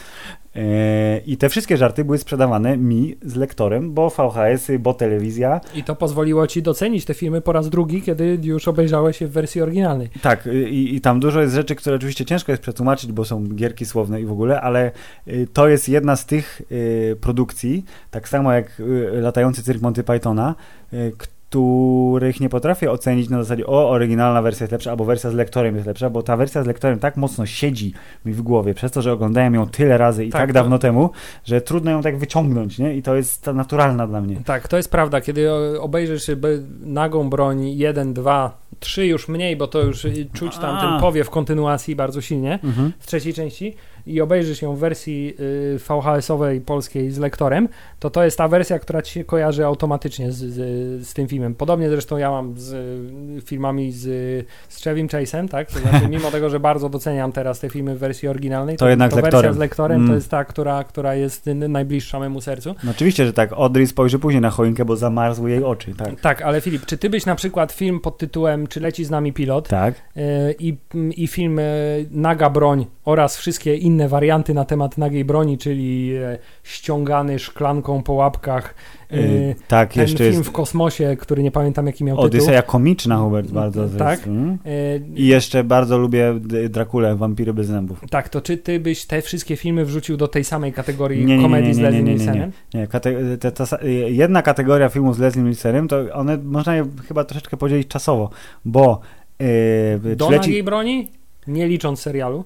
E, 0.56 1.18
I 1.26 1.36
te 1.36 1.48
wszystkie 1.48 1.76
żarty 1.76 2.04
były 2.04 2.18
sprzedawane 2.18 2.76
mi 2.76 3.16
z 3.22 3.34
lektorem, 3.34 3.94
bo 3.94 4.10
VHS-y, 4.10 4.78
bo 4.78 4.94
telewizja. 4.94 5.60
I 5.74 5.84
to 5.84 5.96
pozwoliło 5.96 6.46
ci 6.46 6.62
docenić 6.62 7.04
te 7.04 7.14
filmy 7.14 7.40
po 7.40 7.52
raz 7.52 7.70
drugi, 7.70 8.02
kiedy 8.02 8.38
już 8.42 8.68
obejrzałeś 8.68 9.20
je 9.20 9.26
w 9.28 9.30
wersji 9.30 9.62
oryginalnej. 9.62 10.08
Tak, 10.22 10.48
i, 10.70 10.94
i 10.94 11.00
tam 11.00 11.20
dużo 11.20 11.40
jest 11.40 11.54
rzeczy, 11.54 11.74
które 11.74 11.96
oczywiście 11.96 12.24
ciężko 12.24 12.52
jest 12.52 12.62
przetłumaczyć, 12.62 13.12
bo 13.12 13.24
są 13.24 13.48
gierki 13.48 13.84
słowne 13.84 14.20
i 14.20 14.26
w 14.26 14.32
ogóle, 14.32 14.60
ale 14.60 14.92
y, 15.28 15.48
to 15.52 15.68
jest 15.68 15.88
jedna 15.88 16.16
z 16.16 16.26
tych 16.26 16.62
y, 16.72 17.16
produkcji, 17.20 17.84
tak 18.10 18.28
samo 18.28 18.52
jak 18.52 18.80
y, 18.80 19.20
latający 19.20 19.62
cyrk 19.62 19.82
Monty 19.82 20.04
Pythona, 20.04 20.54
których 21.48 22.40
nie 22.40 22.48
potrafię 22.48 22.90
ocenić 22.90 23.28
na 23.28 23.42
zasadzie 23.42 23.66
o, 23.66 23.90
oryginalna 23.90 24.42
wersja 24.42 24.64
jest 24.64 24.72
lepsza, 24.72 24.90
albo 24.90 25.04
wersja 25.04 25.30
z 25.30 25.34
lektorem 25.34 25.74
jest 25.74 25.86
lepsza, 25.86 26.10
bo 26.10 26.22
ta 26.22 26.36
wersja 26.36 26.62
z 26.62 26.66
lektorem 26.66 26.98
tak 26.98 27.16
mocno 27.16 27.46
siedzi 27.46 27.92
mi 28.24 28.32
w 28.32 28.42
głowie, 28.42 28.74
przez 28.74 28.92
to, 28.92 29.02
że 29.02 29.12
oglądałem 29.12 29.54
ją 29.54 29.66
tyle 29.66 29.98
razy 29.98 30.24
i 30.24 30.30
tak, 30.30 30.40
tak 30.40 30.52
dawno 30.52 30.78
temu, 30.78 31.10
że 31.44 31.60
trudno 31.60 31.90
ją 31.90 32.02
tak 32.02 32.18
wyciągnąć, 32.18 32.78
nie? 32.78 32.96
I 32.96 33.02
to 33.02 33.16
jest 33.16 33.46
naturalna 33.46 34.06
dla 34.06 34.20
mnie. 34.20 34.36
Tak, 34.44 34.68
to 34.68 34.76
jest 34.76 34.90
prawda. 34.90 35.20
Kiedy 35.20 35.50
obejrzysz 35.80 36.30
nagą 36.80 37.30
broń 37.30 37.68
1, 37.68 38.14
2, 38.14 38.58
3 38.80 39.06
już 39.06 39.28
mniej, 39.28 39.56
bo 39.56 39.66
to 39.66 39.82
już 39.82 40.06
czuć 40.32 40.58
tam 40.58 40.76
A. 40.76 40.80
ten 40.80 41.00
powiew 41.00 41.30
kontynuacji 41.30 41.96
bardzo 41.96 42.20
silnie 42.20 42.58
mhm. 42.64 42.92
w 42.98 43.06
trzeciej 43.06 43.34
części, 43.34 43.74
i 44.06 44.20
obejrzysz 44.20 44.62
ją 44.62 44.74
w 44.74 44.78
wersji 44.78 45.34
y, 45.40 45.78
VHS-owej 45.78 46.60
polskiej 46.60 47.10
z 47.10 47.18
lektorem, 47.18 47.68
to 47.98 48.10
to 48.10 48.24
jest 48.24 48.38
ta 48.38 48.48
wersja, 48.48 48.78
która 48.78 49.02
ci 49.02 49.12
się 49.12 49.24
kojarzy 49.24 49.64
automatycznie 49.64 50.32
z, 50.32 50.36
z, 50.36 51.08
z 51.08 51.14
tym 51.14 51.28
filmem. 51.28 51.54
Podobnie 51.54 51.90
zresztą 51.90 52.16
ja 52.16 52.30
mam 52.30 52.54
z 52.56 52.74
filmami 53.44 53.92
z, 53.92 54.02
z 54.68 54.82
Chevym 54.82 55.06
Chase'em, 55.06 55.48
tak? 55.48 55.72
To 55.72 55.78
znaczy, 55.78 56.08
mimo 56.08 56.30
tego, 56.30 56.50
że 56.50 56.60
bardzo 56.60 56.88
doceniam 56.88 57.32
teraz 57.32 57.60
te 57.60 57.70
filmy 57.70 57.96
w 57.96 57.98
wersji 57.98 58.28
oryginalnej, 58.28 58.76
to, 58.76 58.84
to 58.84 58.88
jednak 58.88 59.10
to 59.10 59.22
wersja 59.22 59.52
z 59.52 59.56
lektorem 59.56 59.96
mm. 59.96 60.08
to 60.08 60.14
jest 60.14 60.30
ta, 60.30 60.44
która, 60.44 60.84
która 60.84 61.14
jest 61.14 61.46
najbliższa 61.46 62.20
memu 62.20 62.40
sercu. 62.40 62.74
No 62.84 62.90
oczywiście, 62.90 63.26
że 63.26 63.32
tak. 63.32 63.52
Audrey 63.52 63.86
spojrzy 63.86 64.18
później 64.18 64.40
na 64.40 64.50
choinkę, 64.50 64.84
bo 64.84 64.96
zamarzły 64.96 65.50
jej 65.50 65.64
oczy, 65.64 65.94
tak. 65.94 66.20
Tak, 66.20 66.42
ale 66.42 66.60
Filip, 66.60 66.86
czy 66.86 66.98
ty 66.98 67.10
byś 67.10 67.26
na 67.26 67.34
przykład 67.34 67.72
film 67.72 68.00
pod 68.00 68.18
tytułem 68.18 68.66
Czy 68.66 68.80
leci 68.80 69.04
z 69.04 69.10
nami 69.10 69.32
pilot? 69.32 69.68
Tak. 69.68 69.94
Y, 69.94 70.54
I, 70.58 70.76
i 71.16 71.26
film 71.26 71.58
y, 71.58 72.06
Naga 72.10 72.50
broń 72.50 72.86
oraz 73.04 73.36
wszystkie 73.36 73.76
inne 73.76 73.95
inne 73.96 74.08
warianty 74.08 74.54
na 74.54 74.64
temat 74.64 74.98
nagiej 74.98 75.24
broni, 75.24 75.58
czyli 75.58 76.16
e, 76.16 76.38
ściągany 76.62 77.38
szklanką 77.38 78.02
po 78.02 78.12
łapkach. 78.12 78.74
Yy, 79.10 79.54
tak, 79.68 79.92
ten 79.92 80.02
jeszcze 80.02 80.18
film 80.18 80.36
jest... 80.36 80.48
w 80.48 80.52
kosmosie, 80.52 81.16
który 81.20 81.42
nie 81.42 81.50
pamiętam 81.50 81.86
jaki 81.86 82.04
miał 82.04 82.20
Odyseja 82.20 82.62
tytuł. 82.62 82.72
komiczna, 82.72 83.18
Hubert, 83.18 83.50
bardzo. 83.50 83.88
Tak. 83.88 84.24
Hmm? 84.24 84.58
I 85.14 85.26
jeszcze 85.26 85.64
bardzo 85.64 85.98
lubię 85.98 86.34
Drakulę, 86.68 87.16
Wampiry 87.16 87.54
bez 87.54 87.66
zębów. 87.66 88.00
Tak, 88.10 88.28
to 88.28 88.40
czy 88.40 88.56
ty 88.56 88.80
byś 88.80 89.06
te 89.06 89.22
wszystkie 89.22 89.56
filmy 89.56 89.84
wrzucił 89.84 90.16
do 90.16 90.28
tej 90.28 90.44
samej 90.44 90.72
kategorii 90.72 91.24
nie, 91.24 91.36
nie, 91.36 91.42
komedii 91.42 91.68
nie, 91.68 91.74
z 91.74 91.78
Leslie 91.78 92.02
Nielsenem? 92.02 92.52
Nie, 92.74 92.80
nie, 92.80 92.86
Kate 92.86 93.12
ta, 93.38 93.50
ta, 93.50 93.78
jedna 94.06 94.42
kategoria 94.42 94.88
filmów 94.88 95.16
z 95.16 95.18
Leslie 95.18 95.42
Nielsenem, 95.42 95.88
to 95.88 95.96
one 96.12 96.36
można 96.36 96.76
je 96.76 96.86
chyba 97.08 97.24
troszeczkę 97.24 97.56
podzielić 97.56 97.88
czasowo, 97.88 98.30
bo 98.64 99.00
yy, 100.04 100.16
do 100.16 100.30
leci... 100.30 100.48
nagiej 100.48 100.62
broni? 100.62 101.08
Nie 101.46 101.68
licząc 101.68 102.00
serialu. 102.00 102.44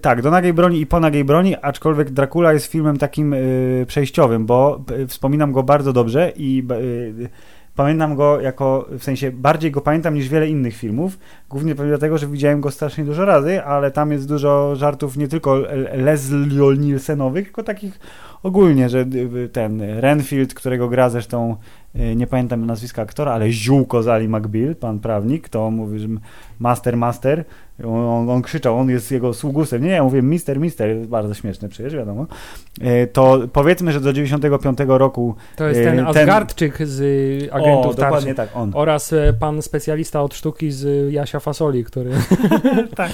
Tak, 0.00 0.22
do 0.22 0.30
nagiej 0.30 0.52
broni 0.52 0.80
i 0.80 0.86
po 0.86 1.00
nagiej 1.00 1.24
broni, 1.24 1.56
aczkolwiek 1.62 2.10
Dracula 2.10 2.52
jest 2.52 2.66
filmem 2.66 2.98
takim 2.98 3.32
y, 3.32 3.84
przejściowym, 3.88 4.46
bo 4.46 4.84
y, 4.90 5.06
wspominam 5.06 5.52
go 5.52 5.62
bardzo 5.62 5.92
dobrze 5.92 6.32
i 6.36 6.66
y, 6.70 7.28
pamiętam 7.74 8.14
go 8.16 8.40
jako, 8.40 8.88
w 8.98 9.04
sensie 9.04 9.30
bardziej 9.32 9.70
go 9.70 9.80
pamiętam 9.80 10.14
niż 10.14 10.28
wiele 10.28 10.48
innych 10.48 10.76
filmów, 10.76 11.18
głównie 11.48 11.74
dlatego, 11.74 12.18
że 12.18 12.26
widziałem 12.26 12.60
go 12.60 12.70
strasznie 12.70 13.04
dużo 13.04 13.24
razy, 13.24 13.64
ale 13.64 13.90
tam 13.90 14.12
jest 14.12 14.28
dużo 14.28 14.76
żartów 14.76 15.16
nie 15.16 15.28
tylko 15.28 15.58
Leslie 15.94 16.78
Nielsenowych, 16.78 17.44
tylko 17.44 17.62
takich 17.62 18.00
ogólnie, 18.42 18.88
że 18.88 19.04
ten 19.52 19.82
Renfield, 20.00 20.54
którego 20.54 20.88
gra 20.88 21.10
zresztą 21.10 21.56
nie 22.16 22.26
pamiętam 22.26 22.66
nazwiska 22.66 23.02
aktora, 23.02 23.32
ale 23.32 23.50
ziółko 23.50 24.02
z 24.02 24.08
Ali 24.08 24.28
McBeal, 24.28 24.76
pan 24.76 24.98
prawnik, 24.98 25.48
to 25.48 25.70
mówi, 25.70 25.98
że 25.98 26.08
master, 26.58 26.96
master, 26.96 27.44
on, 27.82 28.30
on, 28.30 28.42
krzyczał, 28.42 28.78
on 28.78 28.90
jest 28.90 29.10
jego 29.10 29.34
sługusem. 29.34 29.82
Nie, 29.82 29.90
ja 29.90 30.04
mówię 30.04 30.22
mister, 30.22 30.60
mister, 30.60 30.88
jest 30.88 31.10
bardzo 31.10 31.34
śmieszne 31.34 31.68
przecież, 31.68 31.94
wiadomo. 31.94 32.26
E, 32.80 33.06
to 33.06 33.40
powiedzmy, 33.52 33.92
że 33.92 34.00
do 34.00 34.12
95 34.12 34.78
roku... 34.86 35.34
To 35.56 35.68
jest 35.68 35.80
ten, 35.80 35.96
ten... 35.96 36.06
Asgardczyk 36.06 36.86
z 36.86 37.02
agentów 37.52 37.92
o, 37.92 37.94
dokładnie 37.94 38.34
tak, 38.34 38.48
on. 38.54 38.70
Oraz 38.74 39.12
e, 39.12 39.32
pan 39.38 39.62
specjalista 39.62 40.22
od 40.22 40.34
sztuki 40.34 40.70
z 40.70 41.12
Jasia 41.12 41.40
Fasoli, 41.40 41.84
który... 41.84 42.10
tak. 42.96 43.10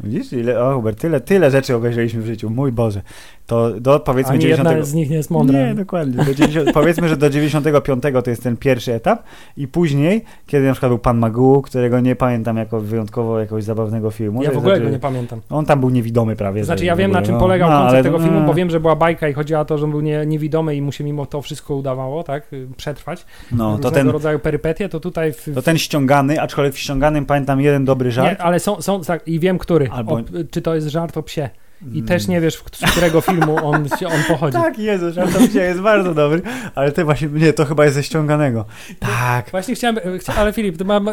Widzisz, 0.00 0.32
ile, 0.32 0.64
o 0.64 0.74
Hubert, 0.74 1.00
tyle, 1.00 1.20
tyle 1.20 1.50
rzeczy 1.50 1.76
obejrzeliśmy 1.76 2.22
w 2.22 2.26
życiu, 2.26 2.50
mój 2.50 2.72
Boże. 2.72 3.02
To 3.46 3.80
do 3.80 4.00
powiedzmy 4.00 4.32
Ani 4.32 4.42
90... 4.42 4.68
jedna 4.68 4.84
z 4.84 4.94
nich 4.94 5.10
nie 5.10 5.16
jest 5.16 5.30
mądra. 5.30 5.58
Nie, 5.58 5.74
dokładnie. 5.74 6.24
90... 6.24 6.72
powiedzmy, 6.74 7.08
że 7.08 7.16
do 7.16 7.30
95 7.30 8.02
to 8.24 8.30
jest 8.30 8.42
ten 8.42 8.56
pierwszy 8.56 8.92
etap 8.92 9.22
i 9.56 9.68
później, 9.68 10.24
kiedy 10.46 10.66
na 10.66 10.72
przykład 10.72 10.90
był 10.90 10.98
pan 10.98 11.18
Magu, 11.18 11.62
którego 11.62 12.00
nie 12.00 12.16
pamiętam 12.16 12.56
jako 12.56 12.80
wyjątkowo 12.80 13.38
jakiegoś 13.54 13.64
zabawnego 13.64 14.10
filmu. 14.10 14.42
Ja 14.42 14.50
w 14.50 14.56
ogóle 14.56 14.74
znaczy, 14.74 14.84
go 14.84 14.90
nie 14.90 14.98
pamiętam. 14.98 15.40
On 15.50 15.66
tam 15.66 15.80
był 15.80 15.90
niewidomy 15.90 16.36
prawie. 16.36 16.64
Znaczy 16.64 16.84
ja 16.84 16.96
wiem 16.96 17.10
na 17.10 17.22
czym 17.22 17.34
no. 17.34 17.40
polegał 17.40 17.70
no, 17.70 17.82
koncept 17.82 18.02
tego 18.02 18.18
filmu, 18.18 18.46
bo 18.46 18.54
wiem, 18.54 18.70
że 18.70 18.80
była 18.80 18.96
bajka 18.96 19.28
i 19.28 19.32
chodziło 19.32 19.60
o 19.60 19.64
to, 19.64 19.78
że 19.78 19.84
on 19.84 19.90
był 19.90 20.00
nie, 20.00 20.26
niewidomy 20.26 20.76
i 20.76 20.82
mu 20.82 20.92
się 20.92 21.04
mimo 21.04 21.26
to 21.26 21.42
wszystko 21.42 21.74
udawało, 21.74 22.22
tak, 22.22 22.50
przetrwać. 22.76 23.26
No, 23.52 23.78
to 23.78 23.90
ten 23.90 24.08
rodzaju 24.08 24.38
perypetie, 24.38 24.88
to 24.88 25.00
tutaj... 25.00 25.32
W, 25.32 25.54
to 25.54 25.62
ten 25.62 25.78
ściągany, 25.78 26.40
aczkolwiek 26.40 26.74
w 26.74 26.78
ściąganym 26.78 27.26
pamiętam 27.26 27.60
jeden 27.60 27.84
dobry 27.84 28.10
żart. 28.10 28.38
Nie, 28.38 28.44
ale 28.44 28.60
są, 28.60 28.82
są 28.82 29.00
tak, 29.00 29.28
i 29.28 29.40
wiem 29.40 29.58
który. 29.58 29.90
Albo... 29.90 30.12
O, 30.12 30.20
czy 30.50 30.62
to 30.62 30.74
jest 30.74 30.88
żart 30.88 31.16
o 31.16 31.22
psie. 31.22 31.50
I 31.92 32.02
też 32.02 32.28
nie 32.28 32.40
wiesz, 32.40 32.62
z 32.72 32.90
którego 32.90 33.20
filmu 33.20 33.56
on, 33.56 33.74
on 34.06 34.22
pochodzi. 34.28 34.52
Tak, 34.52 34.78
Jezus, 34.78 35.14
to 35.14 35.40
dzisiaj 35.40 35.64
jest 35.64 35.80
bardzo 35.80 36.14
dobry, 36.14 36.42
ale 36.74 36.92
ty 36.92 37.04
właśnie, 37.04 37.28
nie, 37.28 37.52
to 37.52 37.64
chyba 37.64 37.84
jest 37.84 37.94
ze 37.94 38.02
ściąganego. 38.02 38.64
Tak. 38.98 39.50
Właśnie 39.50 39.74
chciałem, 39.74 39.96
ale 40.36 40.52
Filip, 40.52 40.84
mam, 40.84 41.08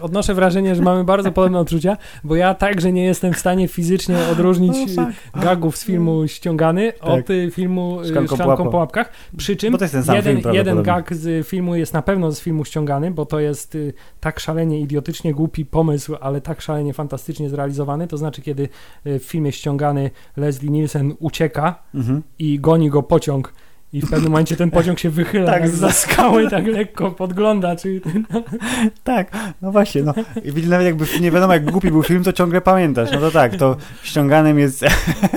odnoszę 0.00 0.34
wrażenie, 0.34 0.74
że 0.74 0.82
mamy 0.82 1.04
bardzo 1.04 1.32
podobne 1.32 1.58
odczucia, 1.58 1.96
bo 2.24 2.36
ja 2.36 2.54
także 2.54 2.92
nie 2.92 3.04
jestem 3.04 3.32
w 3.32 3.38
stanie 3.38 3.68
fizycznie 3.68 4.16
odróżnić 4.32 4.96
no, 4.96 5.04
tak. 5.04 5.42
gagów 5.42 5.76
z 5.76 5.84
filmu 5.84 6.28
ściągany 6.28 6.92
tak. 6.92 7.10
od 7.10 7.30
y, 7.30 7.50
filmu 7.50 8.00
y, 8.00 8.08
Szklanką, 8.08 8.36
Szklanką 8.36 8.70
po 8.70 8.76
łapkach. 8.76 9.12
Przy 9.36 9.56
czym 9.56 9.76
jeden, 10.14 10.36
film, 10.40 10.54
jeden 10.54 10.82
gag 10.82 11.14
z 11.14 11.46
filmu 11.46 11.76
jest 11.76 11.94
na 11.94 12.02
pewno 12.02 12.32
z 12.32 12.40
filmu 12.40 12.64
ściągany, 12.64 13.10
bo 13.10 13.26
to 13.26 13.40
jest 13.40 13.74
y, 13.74 13.92
tak 14.20 14.40
szalenie 14.40 14.80
idiotycznie 14.80 15.34
głupi 15.34 15.64
pomysł, 15.64 16.16
ale 16.20 16.40
tak 16.40 16.60
szalenie 16.60 16.92
fantastycznie 16.92 17.48
zrealizowany. 17.48 18.06
To 18.06 18.16
znaczy, 18.16 18.42
kiedy 18.42 18.68
w 19.04 19.22
filmie 19.22 19.52
ściągany 19.52 19.87
Leslie 20.36 20.70
Nielsen 20.70 21.14
ucieka 21.20 21.74
mhm. 21.94 22.22
i 22.38 22.58
goni 22.60 22.88
go 22.90 23.02
pociąg. 23.02 23.52
I 23.92 24.00
w 24.00 24.10
pewnym 24.10 24.30
momencie 24.30 24.56
ten 24.56 24.70
pociąg 24.70 24.98
się 24.98 25.10
wychyla 25.10 25.52
tak, 25.52 25.68
za 25.68 25.92
skały, 25.92 26.50
tak 26.50 26.66
lekko 26.66 27.10
podgląda. 27.10 27.76
Czy... 27.76 28.00
tak, 29.04 29.30
no 29.62 29.72
właśnie. 29.72 30.02
No. 30.02 30.14
I 30.44 30.66
nawet 30.66 30.86
jakby 30.86 31.04
nie 31.20 31.30
wiadomo, 31.30 31.52
jak 31.52 31.70
głupi 31.70 31.90
był 31.90 32.02
film, 32.02 32.24
to 32.24 32.32
ciągle 32.32 32.60
pamiętasz. 32.60 33.12
No 33.12 33.20
to 33.20 33.30
tak, 33.30 33.56
to 33.56 33.76
ściąganym 34.02 34.58
jest, 34.58 34.84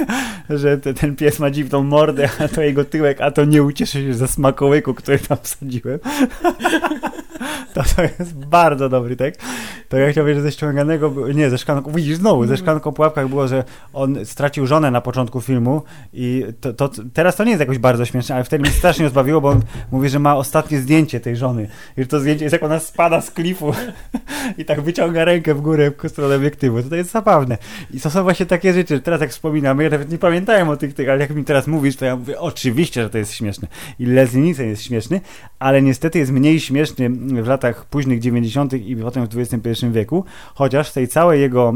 że 0.50 0.78
ten 0.78 1.16
pies 1.16 1.40
ma 1.40 1.52
dziwną 1.52 1.84
mordę, 1.84 2.30
a 2.40 2.48
to 2.48 2.62
jego 2.62 2.86
tyłek, 2.86 3.22
a 3.22 3.32
to 3.32 3.46
nie 3.46 3.64
ucieszy 3.64 4.04
się 4.04 4.14
ze 4.14 4.28
smakołyku, 4.28 4.94
który 4.94 5.20
tam 5.20 5.38
wsadziłem. 5.42 6.00
to, 7.74 7.84
to 7.96 8.02
jest 8.02 8.34
bardzo 8.34 8.90
dobry 8.90 9.16
tekst. 9.16 9.42
To 9.90 9.98
ja 9.98 10.12
chciałbym, 10.12 10.36
że 10.36 10.42
ze 10.42 10.52
ściąganego, 10.52 11.14
nie, 11.34 11.50
ze 11.50 11.58
szklanką, 11.58 11.92
widzisz, 11.92 12.18
znowu, 12.18 12.46
ze 12.46 12.58
szklanką 12.58 12.92
po 12.92 13.02
łapkach 13.02 13.28
było, 13.28 13.48
że 13.48 13.64
on 13.94 14.26
stracił 14.26 14.68
żonę 14.68 14.92
na 14.92 15.02
początku 15.02 15.42
filmu 15.42 15.82
i 16.14 16.46
to, 16.62 16.74
to 16.74 16.90
teraz 17.14 17.36
to 17.36 17.44
nie 17.44 17.52
jest 17.52 17.60
jakoś 17.60 17.78
bardzo 17.78 18.06
śmieszne, 18.06 18.41
ale 18.42 18.46
wtedy 18.46 18.62
mnie 18.62 18.72
strasznie 18.72 19.04
rozbawiło, 19.04 19.42
bo 19.42 19.50
on 19.50 19.62
mówi, 19.92 20.10
że 20.10 20.20
ma 20.20 20.36
ostatnie 20.36 20.80
zdjęcie 20.80 21.20
tej 21.20 21.38
żony. 21.38 21.68
I 21.98 22.02
że 22.02 22.08
to 22.08 22.20
zdjęcie 22.20 22.46
jest 22.46 22.54
jak 22.54 22.64
ona 22.64 22.80
spada 22.80 23.22
z 23.22 23.32
klifu 23.32 23.74
i 24.58 24.66
tak 24.66 24.82
wyciąga 24.82 25.26
rękę 25.26 25.54
w 25.54 25.62
górę 25.62 25.92
w 26.04 26.10
stronę 26.10 26.36
obiektywu. 26.36 26.84
To 26.84 26.96
jest 26.96 27.12
zabawne. 27.12 27.58
I 27.94 28.00
to 28.00 28.10
są 28.10 28.24
właśnie 28.24 28.46
takie 28.46 28.74
rzeczy, 28.74 28.96
że 28.96 29.02
teraz 29.02 29.22
jak 29.22 29.30
wspominam, 29.30 29.82
ja 29.82 29.90
nawet 29.90 30.12
nie 30.12 30.18
pamiętałem 30.18 30.70
o 30.70 30.78
tych, 30.78 30.94
tych, 30.94 31.10
ale 31.10 31.20
jak 31.20 31.36
mi 31.36 31.44
teraz 31.44 31.68
mówisz, 31.68 31.96
to 31.96 32.06
ja 32.06 32.16
mówię, 32.16 32.40
oczywiście, 32.40 33.04
że 33.04 33.10
to 33.10 33.18
jest 33.18 33.34
śmieszne. 33.34 33.68
I 34.00 34.06
Leslie 34.06 34.42
Nielsen 34.42 34.70
jest 34.70 34.84
śmieszny, 34.84 35.22
ale 35.60 35.82
niestety 35.82 36.20
jest 36.20 36.32
mniej 36.32 36.60
śmieszny 36.60 37.10
w 37.44 37.48
latach 37.48 37.86
późnych 37.86 38.20
90. 38.20 38.74
i 38.74 38.96
potem 38.96 39.28
w 39.28 39.38
XXI 39.38 39.86
wieku, 39.92 40.26
chociaż 40.54 40.90
z 40.90 40.94
tej 40.94 41.08
całej 41.08 41.42
jego 41.42 41.74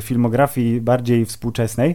filmografii 0.00 0.80
bardziej 0.80 1.26
współczesnej, 1.26 1.94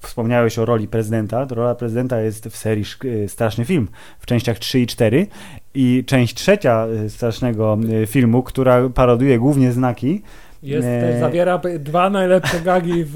Wspomniałeś 0.00 0.58
o 0.58 0.64
roli 0.64 0.88
prezydenta. 0.88 1.46
Rola 1.50 1.74
prezydenta 1.74 2.20
jest 2.20 2.48
w 2.48 2.56
serii 2.56 2.84
e, 3.24 3.28
Straszny 3.28 3.64
Film 3.64 3.88
w 4.18 4.26
częściach 4.26 4.58
3 4.58 4.80
i 4.80 4.86
4 4.86 5.26
i 5.74 6.04
część 6.06 6.34
trzecia 6.34 6.86
e, 6.86 7.10
strasznego 7.10 7.78
filmu, 8.06 8.42
która 8.42 8.88
paroduje 8.88 9.38
głównie 9.38 9.72
znaki, 9.72 10.22
jest, 10.62 10.86
też 10.86 11.20
zawiera 11.20 11.60
dwa 11.78 12.10
najlepsze 12.10 12.60
gagi 12.60 13.04
w, 13.04 13.14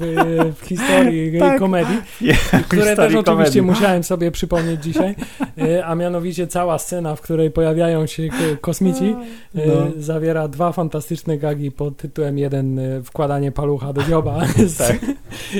w 0.55 0.65
historii 0.65 1.31
tak. 1.39 1.59
komedii, 1.59 1.97
które 2.69 2.95
też 2.95 3.15
oczywiście 3.15 3.23
komedii. 3.23 3.61
musiałem 3.61 4.03
sobie 4.03 4.31
przypomnieć 4.31 4.83
dzisiaj, 4.83 5.15
e, 5.57 5.85
a 5.85 5.95
mianowicie 5.95 6.47
cała 6.47 6.77
scena, 6.79 7.15
w 7.15 7.21
której 7.21 7.51
pojawiają 7.51 8.05
się 8.05 8.23
kosmici, 8.61 9.15
e, 9.55 9.67
no. 9.67 9.73
zawiera 9.97 10.47
dwa 10.47 10.71
fantastyczne 10.71 11.37
gagi 11.37 11.71
pod 11.71 11.97
tytułem 11.97 12.37
jeden 12.37 12.79
e, 12.79 13.03
wkładanie 13.03 13.51
palucha 13.51 13.93
do 13.93 14.03
dzioba 14.03 14.39
tak. 14.77 14.97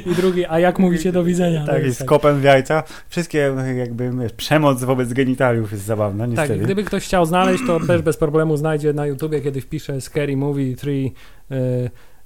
i 0.06 0.16
drugi, 0.16 0.46
a 0.46 0.60
jak 0.60 0.80
mówicie 0.80 1.12
do 1.12 1.24
widzenia. 1.24 1.66
Tak, 1.66 1.86
i 1.86 1.92
z 1.92 1.98
tak. 1.98 2.08
kopem 2.08 2.40
w 2.40 2.44
jajca. 2.44 2.84
Wszystkie 3.10 3.54
jakby 3.78 4.12
przemoc 4.38 4.84
wobec 4.84 5.14
genitaliów 5.14 5.72
jest 5.72 5.84
zabawna, 5.84 6.26
niestety. 6.26 6.54
Tak, 6.54 6.64
gdyby 6.64 6.84
ktoś 6.84 7.04
chciał 7.04 7.26
znaleźć, 7.26 7.64
to 7.68 7.80
też 7.80 8.02
bez 8.02 8.18
problemu 8.18 8.58
znajdzie 8.58 8.94
na 8.94 9.06
YouTubie, 9.06 9.42
kiedy 9.42 9.62
wpisze 9.62 10.02
Scary 10.02 10.38
Movie 10.38 10.76
3 10.76 10.92
Y, 10.92 11.12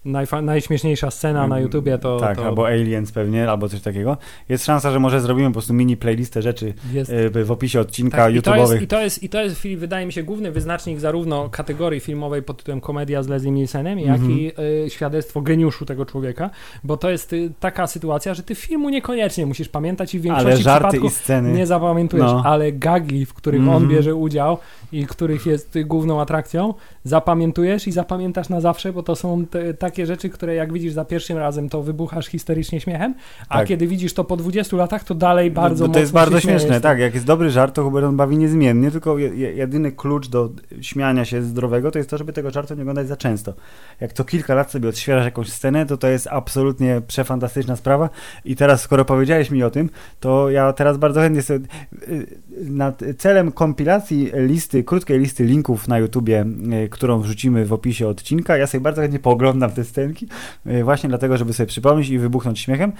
najfa- 0.05 0.43
najśmieszniejsza 0.43 1.11
scena 1.11 1.47
na 1.47 1.55
mm, 1.55 1.63
YouTubie 1.63 1.97
to... 1.97 2.19
Tak, 2.19 2.37
to... 2.37 2.45
albo 2.45 2.67
Aliens 2.67 3.11
pewnie, 3.11 3.49
albo 3.49 3.69
coś 3.69 3.81
takiego. 3.81 4.17
Jest 4.49 4.65
szansa, 4.65 4.91
że 4.91 4.99
może 4.99 5.21
zrobimy 5.21 5.47
po 5.47 5.53
prostu 5.53 5.73
mini 5.73 5.97
playlistę 5.97 6.41
rzeczy 6.41 6.73
jest. 6.93 7.11
Y, 7.35 7.45
w 7.45 7.51
opisie 7.51 7.79
odcinka 7.79 8.17
tak, 8.17 8.33
YouTube'owych. 8.33 8.81
I 8.81 8.87
to, 8.87 9.01
jest, 9.01 9.23
I 9.23 9.29
to 9.29 9.41
jest, 9.41 9.57
Filip, 9.57 9.79
wydaje 9.79 10.05
mi 10.05 10.13
się, 10.13 10.23
główny 10.23 10.51
wyznacznik 10.51 10.99
zarówno 10.99 11.49
kategorii 11.49 11.99
filmowej 11.99 12.43
pod 12.43 12.57
tytułem 12.57 12.81
Komedia 12.81 13.23
z 13.23 13.27
Leslie 13.27 13.51
Nielsenem, 13.51 13.99
jak 13.99 14.17
mm 14.17 14.27
-hmm. 14.27 14.31
i 14.31 14.51
y, 14.85 14.89
świadectwo 14.89 15.41
geniuszu 15.41 15.85
tego 15.85 16.05
człowieka, 16.05 16.49
bo 16.83 16.97
to 16.97 17.09
jest 17.09 17.33
y, 17.33 17.51
taka 17.59 17.87
sytuacja, 17.87 18.33
że 18.33 18.43
ty 18.43 18.55
filmu 18.55 18.89
niekoniecznie 18.89 19.45
musisz 19.45 19.69
pamiętać 19.69 20.15
i 20.15 20.19
w 20.19 20.21
większości 20.21 20.51
ale 20.51 20.57
żarty 20.61 20.97
i 20.97 21.09
sceny. 21.09 21.53
nie 21.53 21.67
zapamiętujesz, 21.67 22.25
no. 22.25 22.43
ale 22.45 22.71
gagi, 22.71 23.25
w 23.25 23.33
których 23.33 23.61
mm 23.61 23.73
-hmm. 23.73 23.77
on 23.77 23.83
mhm. 23.83 23.97
bierze 23.97 24.15
udział 24.15 24.57
i 24.91 25.05
których 25.05 25.45
jest 25.45 25.77
główną 25.85 26.21
atrakcją, 26.21 26.73
zapamiętujesz 27.03 27.87
i 27.87 27.91
zapamiętasz 27.91 28.49
na 28.49 28.61
zawsze, 28.61 28.93
bo 28.93 29.03
to 29.03 29.15
są 29.15 29.45
te, 29.45 29.73
takie 29.73 30.05
rzeczy, 30.05 30.29
które 30.29 30.55
jak 30.55 30.73
widzisz 30.73 30.93
za 30.93 31.05
pierwszym 31.05 31.37
razem, 31.37 31.69
to 31.69 31.83
wybuchasz 31.83 32.27
historycznie 32.27 32.81
śmiechem, 32.81 33.15
a 33.49 33.57
tak. 33.57 33.67
kiedy 33.67 33.87
widzisz 33.87 34.13
to 34.13 34.23
po 34.23 34.37
20 34.37 34.77
latach, 34.77 35.03
to 35.03 35.15
dalej 35.15 35.49
no, 35.49 35.55
bardzo 35.55 35.87
no, 35.87 35.93
To 35.93 35.99
jest 35.99 36.11
bardzo 36.11 36.39
śmieszne, 36.39 36.81
tak. 36.81 36.99
Jak 36.99 37.13
jest 37.13 37.25
dobry 37.25 37.49
żart, 37.49 37.75
to 37.75 37.83
Hubert 37.83 38.05
on 38.05 38.17
bawi 38.17 38.37
niezmiennie, 38.37 38.91
tylko 38.91 39.17
jedyny 39.17 39.91
klucz 39.91 40.27
do 40.27 40.49
śmiania 40.81 41.25
się 41.25 41.41
zdrowego 41.41 41.91
to 41.91 41.97
jest 41.97 42.09
to, 42.09 42.17
żeby 42.17 42.33
tego 42.33 42.51
żartu 42.51 42.75
nie 42.75 42.81
oglądać 42.81 43.07
za 43.07 43.17
często. 43.17 43.53
Jak 44.01 44.13
to 44.13 44.25
kilka 44.25 44.55
lat 44.55 44.71
sobie 44.71 44.89
odświeżasz 44.89 45.25
jakąś 45.25 45.49
scenę, 45.49 45.85
to 45.85 45.97
to 45.97 46.07
jest 46.07 46.27
absolutnie 46.27 47.01
przefantastyczna 47.07 47.75
sprawa 47.75 48.09
i 48.45 48.55
teraz, 48.55 48.81
skoro 48.81 49.05
powiedziałeś 49.05 49.51
mi 49.51 49.63
o 49.63 49.69
tym, 49.69 49.89
to 50.19 50.49
ja 50.49 50.73
teraz 50.73 50.97
bardzo 50.97 51.21
chętnie 51.21 51.41
sobie, 51.41 51.65
y, 52.07 52.27
nad 52.57 53.03
celem 53.17 53.51
kompilacji 53.51 54.31
listy, 54.33 54.83
krótkiej 54.83 55.19
listy 55.19 55.43
linków 55.43 55.87
na 55.87 55.99
YouTubie, 55.99 56.45
y, 56.85 56.89
którą 56.89 57.19
wrzucimy 57.19 57.65
w 57.65 57.73
opisie 57.73 58.07
odcinka, 58.07 58.57
ja 58.57 58.67
sobie 58.67 58.81
bardzo 58.81 59.01
chętnie 59.01 59.19
pooglądam 59.19 59.71
te 59.71 59.83
scenki, 59.83 60.27
y, 60.67 60.83
właśnie 60.83 61.09
dlatego, 61.09 61.37
żeby 61.37 61.53
sobie 61.53 61.67
przypomnieć 61.67 62.09
i 62.09 62.19
wybuchnąć 62.19 62.59
śmiechem. 62.59 62.91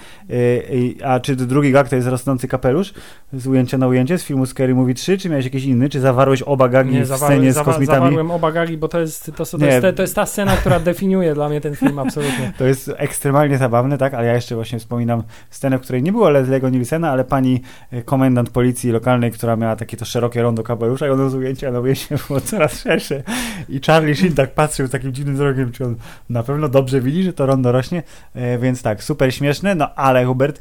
A 1.04 1.20
czy 1.20 1.36
drugi 1.36 1.72
gag 1.72 1.88
to 1.88 1.96
jest 1.96 2.08
rosnący 2.08 2.48
kapelusz 2.48 2.94
z 3.32 3.46
ujęcia 3.46 3.78
na 3.78 3.88
ujęcie 3.88 4.18
z 4.18 4.24
filmu 4.24 4.46
Scary 4.46 4.74
Movie 4.74 4.94
3, 4.94 5.18
czy 5.18 5.28
miałeś 5.28 5.44
jakiś 5.44 5.64
inny? 5.64 5.88
Czy 5.88 6.00
zawarłeś 6.00 6.42
oba 6.42 6.68
gagi 6.68 6.94
Nie, 6.94 7.04
w 7.04 7.16
scenie 7.16 7.52
z 7.52 7.56
kosmitami? 7.56 7.86
zawarłem 7.86 8.30
oba 8.30 8.52
gagi, 8.52 8.76
bo 8.76 8.88
to 8.88 9.00
jest, 9.00 9.26
to, 9.26 9.32
to, 9.32 9.58
to, 9.58 9.66
jest, 9.66 9.86
to 9.96 10.02
jest 10.02 10.14
ta 10.14 10.26
scena, 10.26 10.56
która 10.56 10.80
definiuje 10.80 11.34
dla 11.34 11.48
mnie 11.48 11.60
ten 11.60 11.76
film 11.76 11.98
absolutnie. 11.98 12.52
To 12.58 12.64
jest 12.64 12.90
ekstremalnie 12.96 13.58
zabawne, 13.58 13.98
tak? 13.98 14.14
Ale 14.14 14.26
ja 14.26 14.34
jeszcze 14.34 14.54
właśnie 14.54 14.78
wspominam 14.78 15.22
scenę, 15.50 15.78
w 15.78 15.80
której 15.80 16.02
nie 16.02 16.12
było 16.12 16.26
Leslie'ego 16.26 16.72
Nielsena, 16.72 17.10
ale 17.10 17.24
pani 17.24 17.62
komendant 18.04 18.50
policji 18.50 18.90
lokalnej, 18.90 19.30
która 19.42 19.56
miała 19.56 19.76
takie 19.76 19.96
to 19.96 20.04
szerokie 20.04 20.42
rondo 20.42 20.62
kapelusza 20.62 21.06
i 21.06 21.10
ono 21.10 21.30
z 21.30 21.34
ujęcia 21.34 21.70
na 21.70 21.80
ujęcie 21.80 22.16
było 22.28 22.40
coraz 22.40 22.80
szersze. 22.80 23.22
I 23.68 23.80
Charlie 23.86 24.14
Sheen 24.14 24.34
tak 24.34 24.54
patrzył 24.54 24.88
takim 24.88 25.12
dziwnym 25.12 25.34
wzrokiem, 25.34 25.72
czy 25.72 25.84
on 25.84 25.96
na 26.30 26.42
pewno 26.42 26.68
dobrze 26.68 27.00
widzi, 27.00 27.22
że 27.22 27.32
to 27.32 27.46
rondo 27.46 27.72
rośnie, 27.72 28.02
e, 28.34 28.58
więc 28.58 28.82
tak, 28.82 29.04
super 29.04 29.34
śmieszne, 29.34 29.74
no 29.74 29.94
ale 29.94 30.24
Hubert, 30.24 30.60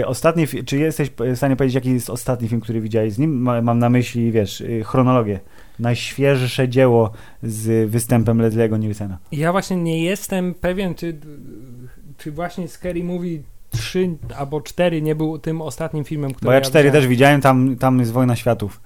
e, 0.00 0.06
ostatni, 0.06 0.46
czy 0.66 0.78
jesteś 0.78 1.10
w 1.10 1.36
stanie 1.36 1.56
powiedzieć, 1.56 1.74
jaki 1.74 1.92
jest 1.92 2.10
ostatni 2.10 2.48
film, 2.48 2.60
który 2.60 2.80
widziałeś 2.80 3.12
z 3.12 3.18
nim? 3.18 3.40
Mam 3.62 3.78
na 3.78 3.90
myśli, 3.90 4.32
wiesz, 4.32 4.60
e, 4.60 4.84
chronologię 4.84 5.40
najświeższe 5.78 6.68
dzieło 6.68 7.10
z 7.42 7.90
występem 7.90 8.38
Leslie'ego 8.38 8.78
Nielsena. 8.78 9.18
Ja 9.32 9.52
właśnie 9.52 9.76
nie 9.76 10.04
jestem 10.04 10.54
pewien, 10.54 10.94
czy, 10.94 11.16
czy 12.18 12.32
właśnie 12.32 12.68
Scary 12.68 13.04
Movie 13.04 13.38
3 13.74 14.16
albo 14.36 14.60
4 14.60 15.02
nie 15.02 15.14
był 15.14 15.38
tym 15.38 15.62
ostatnim 15.62 16.04
filmem, 16.04 16.34
który 16.34 16.46
Bo 16.46 16.52
ja 16.52 16.60
4 16.60 16.86
ja 16.86 16.92
też 16.92 17.06
widziałem, 17.06 17.40
tam, 17.40 17.76
tam 17.76 17.98
jest 17.98 18.12
Wojna 18.12 18.36
Światów. 18.36 18.80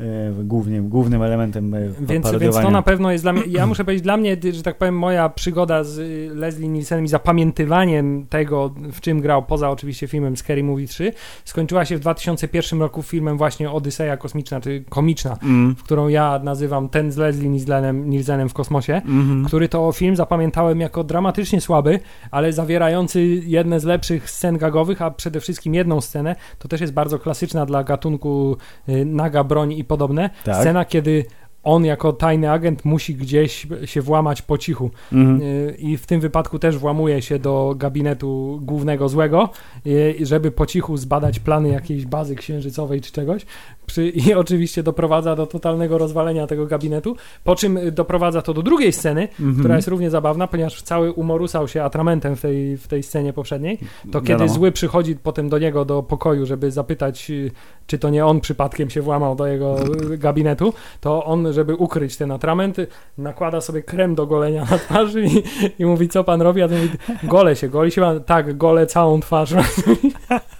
E, 0.00 0.44
głównym, 0.44 0.88
głównym 0.88 1.22
elementem 1.22 1.74
e, 1.74 1.88
więc, 2.00 2.30
więc 2.38 2.56
to 2.56 2.70
na 2.70 2.82
pewno 2.82 3.12
jest 3.12 3.24
dla 3.24 3.32
mnie, 3.32 3.42
ja 3.48 3.66
muszę 3.66 3.84
powiedzieć, 3.84 4.02
dla 4.02 4.16
mnie, 4.16 4.36
że 4.52 4.62
tak 4.62 4.78
powiem, 4.78 4.98
moja 4.98 5.28
przygoda 5.28 5.84
z 5.84 5.98
Leslie 6.36 6.68
Nielsenem 6.68 7.04
i 7.04 7.08
zapamiętywaniem 7.08 8.26
tego, 8.26 8.74
w 8.92 9.00
czym 9.00 9.20
grał, 9.20 9.42
poza 9.42 9.70
oczywiście 9.70 10.06
filmem 10.06 10.36
Scary 10.36 10.64
Movie 10.64 10.86
3, 10.86 11.12
skończyła 11.44 11.84
się 11.84 11.96
w 11.96 12.00
2001 12.00 12.80
roku 12.80 13.02
filmem 13.02 13.38
właśnie 13.38 13.70
Odyseja 13.70 14.16
Kosmiczna, 14.16 14.60
czy 14.60 14.84
komiczna, 14.88 15.38
mm. 15.42 15.74
w 15.74 15.82
którą 15.82 16.08
ja 16.08 16.40
nazywam 16.44 16.88
ten 16.88 17.12
z 17.12 17.16
Leslie 17.16 17.48
Nielsenem, 17.48 18.10
Nielsenem 18.10 18.48
w 18.48 18.54
kosmosie, 18.54 19.02
mm 19.04 19.42
-hmm. 19.44 19.46
który 19.46 19.68
to 19.68 19.92
film 19.92 20.16
zapamiętałem 20.16 20.80
jako 20.80 21.04
dramatycznie 21.04 21.60
słaby, 21.60 22.00
ale 22.30 22.52
zawierający 22.52 23.24
jedne 23.24 23.80
z 23.80 23.84
lepszych 23.84 24.30
scen 24.30 24.58
gagowych, 24.58 25.02
a 25.02 25.10
przede 25.10 25.40
wszystkim 25.40 25.74
jedną 25.74 26.00
scenę, 26.00 26.36
to 26.58 26.68
też 26.68 26.80
jest 26.80 26.92
bardzo 26.92 27.18
klasyczna 27.18 27.66
dla 27.66 27.84
gatunku 27.84 28.56
y, 28.88 29.04
naga 29.04 29.44
broń 29.44 29.72
i 29.72 29.83
podobne. 29.84 30.30
Tak. 30.44 30.60
Scena, 30.60 30.84
kiedy 30.84 31.24
on 31.64 31.84
jako 31.84 32.12
tajny 32.12 32.50
agent 32.50 32.84
musi 32.84 33.14
gdzieś 33.14 33.66
się 33.84 34.02
włamać 34.02 34.42
po 34.42 34.58
cichu. 34.58 34.90
Mhm. 35.12 35.42
Y, 35.42 35.76
I 35.78 35.96
w 35.96 36.06
tym 36.06 36.20
wypadku 36.20 36.58
też 36.58 36.78
włamuje 36.78 37.22
się 37.22 37.38
do 37.38 37.74
gabinetu 37.76 38.58
głównego 38.62 39.08
złego, 39.08 39.48
y, 39.86 40.16
żeby 40.20 40.50
po 40.50 40.66
cichu 40.66 40.96
zbadać 40.96 41.38
plany 41.38 41.68
jakiejś 41.68 42.06
bazy 42.06 42.34
księżycowej 42.36 43.00
czy 43.00 43.12
czegoś. 43.12 43.46
I 44.26 44.34
oczywiście 44.34 44.82
doprowadza 44.82 45.36
do 45.36 45.46
totalnego 45.46 45.98
rozwalenia 45.98 46.46
tego 46.46 46.66
gabinetu, 46.66 47.16
po 47.44 47.56
czym 47.56 47.78
doprowadza 47.92 48.42
to 48.42 48.54
do 48.54 48.62
drugiej 48.62 48.92
sceny, 48.92 49.22
mhm. 49.22 49.58
która 49.58 49.76
jest 49.76 49.88
równie 49.88 50.10
zabawna, 50.10 50.46
ponieważ 50.46 50.82
cały 50.82 51.12
umorusał 51.12 51.68
się 51.68 51.82
atramentem 51.82 52.36
w 52.36 52.40
tej, 52.40 52.76
w 52.76 52.88
tej 52.88 53.02
scenie 53.02 53.32
poprzedniej. 53.32 53.78
To 54.12 54.20
kiedy 54.20 54.32
Wiadomo. 54.32 54.54
zły 54.54 54.72
przychodzi 54.72 55.16
potem 55.16 55.48
do 55.48 55.58
niego 55.58 55.84
do 55.84 56.02
pokoju, 56.02 56.46
żeby 56.46 56.70
zapytać, 56.70 57.30
y, 57.30 57.50
czy 57.86 57.98
to 57.98 58.10
nie 58.10 58.26
on 58.26 58.40
przypadkiem 58.40 58.90
się 58.90 59.02
włamał 59.02 59.36
do 59.36 59.46
jego 59.46 59.76
gabinetu, 60.18 60.72
to 61.00 61.24
on 61.24 61.52
żeby 61.54 61.74
ukryć 61.74 62.16
ten 62.16 62.30
atrament, 62.30 62.76
nakłada 63.18 63.60
sobie 63.60 63.82
krem 63.82 64.14
do 64.14 64.26
golenia 64.26 64.64
na 64.70 64.78
twarzy 64.78 65.24
i, 65.26 65.42
i 65.78 65.86
mówi, 65.86 66.08
co 66.08 66.24
pan 66.24 66.42
robi? 66.42 66.62
A 66.62 66.68
to 66.68 66.74
mówi, 66.74 66.88
gole 67.22 67.56
się, 67.56 67.68
goli 67.68 67.90
się, 67.90 68.20
tak, 68.26 68.56
gole 68.56 68.86
całą 68.86 69.20
twarz. 69.20 69.54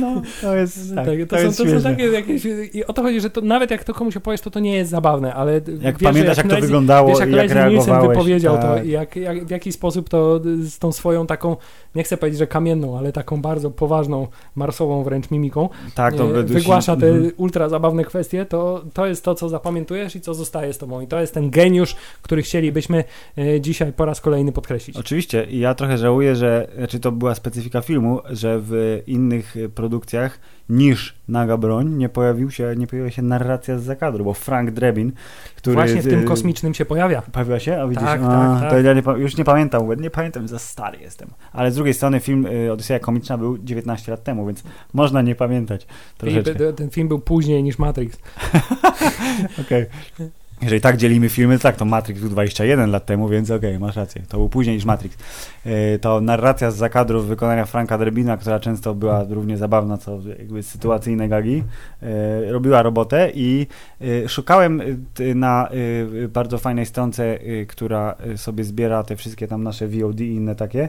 No, 0.00 0.22
to 0.42 0.56
jest. 0.56 0.94
Tak, 0.94 1.06
tak, 1.06 1.16
to, 1.28 1.36
to, 1.36 1.52
są, 1.52 1.64
to 1.64 1.80
są, 1.80 1.82
takie 1.82 2.06
jakieś. 2.06 2.42
I 2.72 2.84
o 2.84 2.92
to 2.92 3.02
chodzi, 3.02 3.20
że 3.20 3.30
to 3.30 3.40
nawet 3.40 3.70
jak 3.70 3.84
to 3.84 3.94
komuś 3.94 4.16
opowiesz, 4.16 4.40
to 4.40 4.50
to 4.50 4.60
nie 4.60 4.76
jest 4.76 4.90
zabawne, 4.90 5.34
ale. 5.34 5.52
Jak 5.80 5.98
wiesz, 5.98 6.02
pamiętasz, 6.02 6.36
jak, 6.36 6.46
jak 6.46 6.54
to 6.54 6.60
wyglądało, 6.60 7.08
wiesz, 7.08 7.18
jak, 7.18 7.30
jak 7.30 7.48
Leslie 7.48 7.70
Nielsen 7.70 8.00
wypowiedział 8.08 8.56
tak. 8.56 8.64
to, 8.64 8.84
jak, 8.84 9.16
jak, 9.16 9.46
w 9.46 9.50
jaki 9.50 9.72
sposób 9.72 10.08
to 10.08 10.40
z 10.60 10.78
tą 10.78 10.92
swoją 10.92 11.26
taką, 11.26 11.56
nie 11.94 12.02
chcę 12.02 12.16
powiedzieć, 12.16 12.38
że 12.38 12.46
kamienną, 12.46 12.98
ale 12.98 13.12
taką 13.12 13.42
bardzo 13.42 13.70
poważną, 13.70 14.26
marsową 14.54 15.04
wręcz 15.04 15.30
mimiką 15.30 15.68
tak, 15.94 16.14
to 16.14 16.40
e, 16.40 16.42
wygłasza 16.42 16.96
te 16.96 17.08
mhm. 17.08 17.32
ultra 17.36 17.68
zabawne 17.68 18.04
kwestie, 18.04 18.46
to, 18.46 18.84
to 18.92 19.06
jest 19.06 19.24
to, 19.24 19.34
co 19.34 19.48
zapamiętujesz 19.48 20.16
i 20.16 20.20
co 20.20 20.34
zostaje 20.34 20.72
z 20.72 20.78
tobą. 20.78 21.00
I 21.00 21.06
to 21.06 21.20
jest 21.20 21.34
ten 21.34 21.50
geniusz, 21.50 21.96
który 22.22 22.42
chcielibyśmy 22.42 23.04
e, 23.38 23.60
dzisiaj 23.60 23.92
po 23.92 24.04
raz 24.04 24.20
kolejny 24.20 24.52
podkreślić. 24.52 24.96
Oczywiście. 24.96 25.44
I 25.44 25.58
ja 25.58 25.74
trochę 25.74 25.98
żałuję, 25.98 26.36
że, 26.36 26.68
znaczy 26.76 27.00
to 27.00 27.12
była 27.12 27.34
specyfika 27.34 27.80
filmu, 27.80 28.20
że 28.30 28.60
w 28.62 29.02
innych 29.06 29.56
produkcjach 29.74 30.38
niż 30.68 31.14
Naga 31.28 31.56
Broń 31.56 31.94
nie 31.94 32.08
pojawił 32.08 32.50
się, 32.50 32.74
nie 32.76 32.86
pojawiła 32.86 33.10
się 33.10 33.22
narracja 33.22 33.78
z 33.78 33.82
zakadru, 33.82 34.24
bo 34.24 34.34
Frank 34.34 34.70
Drebin, 34.70 35.12
który... 35.56 35.74
Właśnie 35.74 36.02
w 36.02 36.08
tym 36.08 36.20
y, 36.20 36.24
kosmicznym 36.24 36.74
się 36.74 36.84
pojawia. 36.84 37.22
Pojawiła 37.22 37.60
się? 37.60 37.82
A 37.82 37.88
widzisz, 37.88 38.04
Tak, 38.04 38.20
a, 38.22 38.28
tak, 38.28 38.60
tak. 38.60 38.70
to 38.70 38.78
ja 38.78 38.94
nie, 38.94 39.02
już 39.16 39.36
nie 39.36 39.44
pamiętam, 39.44 40.00
nie 40.00 40.10
pamiętam, 40.10 40.48
za 40.48 40.58
stary 40.58 40.98
jestem. 40.98 41.28
Ale 41.52 41.70
z 41.70 41.74
drugiej 41.74 41.94
strony 41.94 42.20
film 42.20 42.46
y, 42.46 42.72
Odyseja 42.72 43.00
Komiczna 43.00 43.38
był 43.38 43.58
19 43.58 44.12
lat 44.12 44.24
temu, 44.24 44.46
więc 44.46 44.62
można 44.94 45.22
nie 45.22 45.34
pamiętać 45.34 45.86
troszeczkę. 46.18 46.72
Ten 46.72 46.90
film 46.90 47.08
był 47.08 47.18
później 47.18 47.62
niż 47.62 47.78
Matrix. 47.78 48.18
Okej. 49.62 49.86
Jeżeli 50.62 50.80
tak 50.80 50.96
dzielimy 50.96 51.28
filmy, 51.28 51.56
to 51.56 51.62
tak, 51.62 51.76
to 51.76 51.84
Matrix 51.84 52.20
był 52.20 52.30
21 52.30 52.90
lat 52.90 53.06
temu, 53.06 53.28
więc 53.28 53.50
okej, 53.50 53.78
masz 53.78 53.96
rację. 53.96 54.22
To 54.28 54.36
był 54.36 54.48
później 54.48 54.76
niż 54.76 54.84
Matrix. 54.84 55.16
E, 55.66 55.98
To 55.98 56.20
narracja 56.20 56.70
z 56.70 56.76
zakadrów 56.76 57.26
wykonania 57.26 57.64
Franka 57.64 57.98
Drebina, 57.98 58.36
która 58.36 58.60
często 58.60 58.94
była 58.94 59.24
równie 59.30 59.56
zabawna, 59.56 59.98
co 59.98 60.18
jakby 60.38 60.62
sytuacyjne 60.62 61.28
gagi, 61.28 61.64
e, 62.02 62.52
robiła 62.52 62.82
robotę 62.82 63.30
i 63.34 63.66
e, 64.00 64.28
szukałem 64.28 64.82
na 65.34 65.68
bardzo 66.28 66.58
fajnej 66.58 66.86
stronce, 66.86 67.38
która 67.68 68.14
sobie 68.36 68.64
zbiera 68.64 69.02
te 69.02 69.16
wszystkie 69.16 69.48
tam 69.48 69.62
nasze 69.62 69.88
VOD 69.88 70.20
i 70.20 70.34
inne 70.34 70.54
takie, 70.54 70.88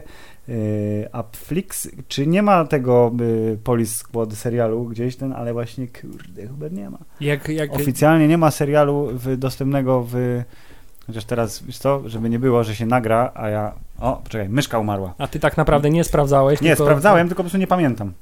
Upflix, 1.20 1.88
czy 2.08 2.26
nie 2.26 2.42
ma 2.42 2.64
tego 2.64 3.12
e, 3.52 3.56
Police 3.56 3.94
Squad 3.94 4.32
serialu 4.32 4.84
gdzieś 4.84 5.16
ten, 5.16 5.32
ale 5.32 5.52
właśnie 5.52 5.88
kurde, 5.88 6.42
chyba 6.42 6.68
nie 6.68 6.90
ma. 6.90 6.98
Jak, 7.20 7.48
jak, 7.48 7.72
Oficjalnie 7.72 8.28
nie 8.28 8.38
ma 8.38 8.50
serialu 8.50 9.08
w, 9.12 9.36
dostępnego 9.36 10.06
w. 10.10 10.42
Chociaż 11.06 11.24
teraz, 11.24 11.62
wiesz 11.62 11.78
co, 11.78 12.08
żeby 12.08 12.30
nie 12.30 12.38
było, 12.38 12.64
że 12.64 12.76
się 12.76 12.86
nagra, 12.86 13.32
a 13.34 13.48
ja. 13.48 13.72
O, 14.00 14.20
poczekaj, 14.24 14.48
myszka 14.48 14.78
umarła. 14.78 15.14
a 15.18 15.26
ty 15.26 15.40
tak 15.40 15.56
naprawdę 15.56 15.90
nie 15.90 16.04
sprawdzałeś. 16.04 16.60
Nie, 16.60 16.68
tylko, 16.68 16.84
sprawdzałem, 16.84 17.28
tylko 17.28 17.42
po 17.42 17.44
prostu 17.44 17.58
nie 17.58 17.66
pamiętam. 17.66 18.12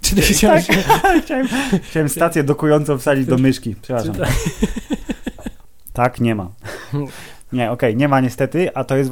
Czy 0.00 0.14
ty 0.14 0.22
chciałeś... 0.22 0.66
chciałem, 1.24 1.48
chciałem 1.82 2.08
stację 2.08 2.44
dokującą 2.44 2.98
wsadzić 2.98 3.26
do 3.26 3.38
myszki. 3.38 3.76
Przepraszam. 3.82 4.14
Tak, 5.92 6.20
nie 6.20 6.34
ma. 6.34 6.48
Nie, 7.52 7.70
okej, 7.70 7.96
nie 7.96 8.08
ma 8.08 8.20
niestety, 8.20 8.74
a 8.74 8.84
to 8.84 8.96
jest, 8.96 9.10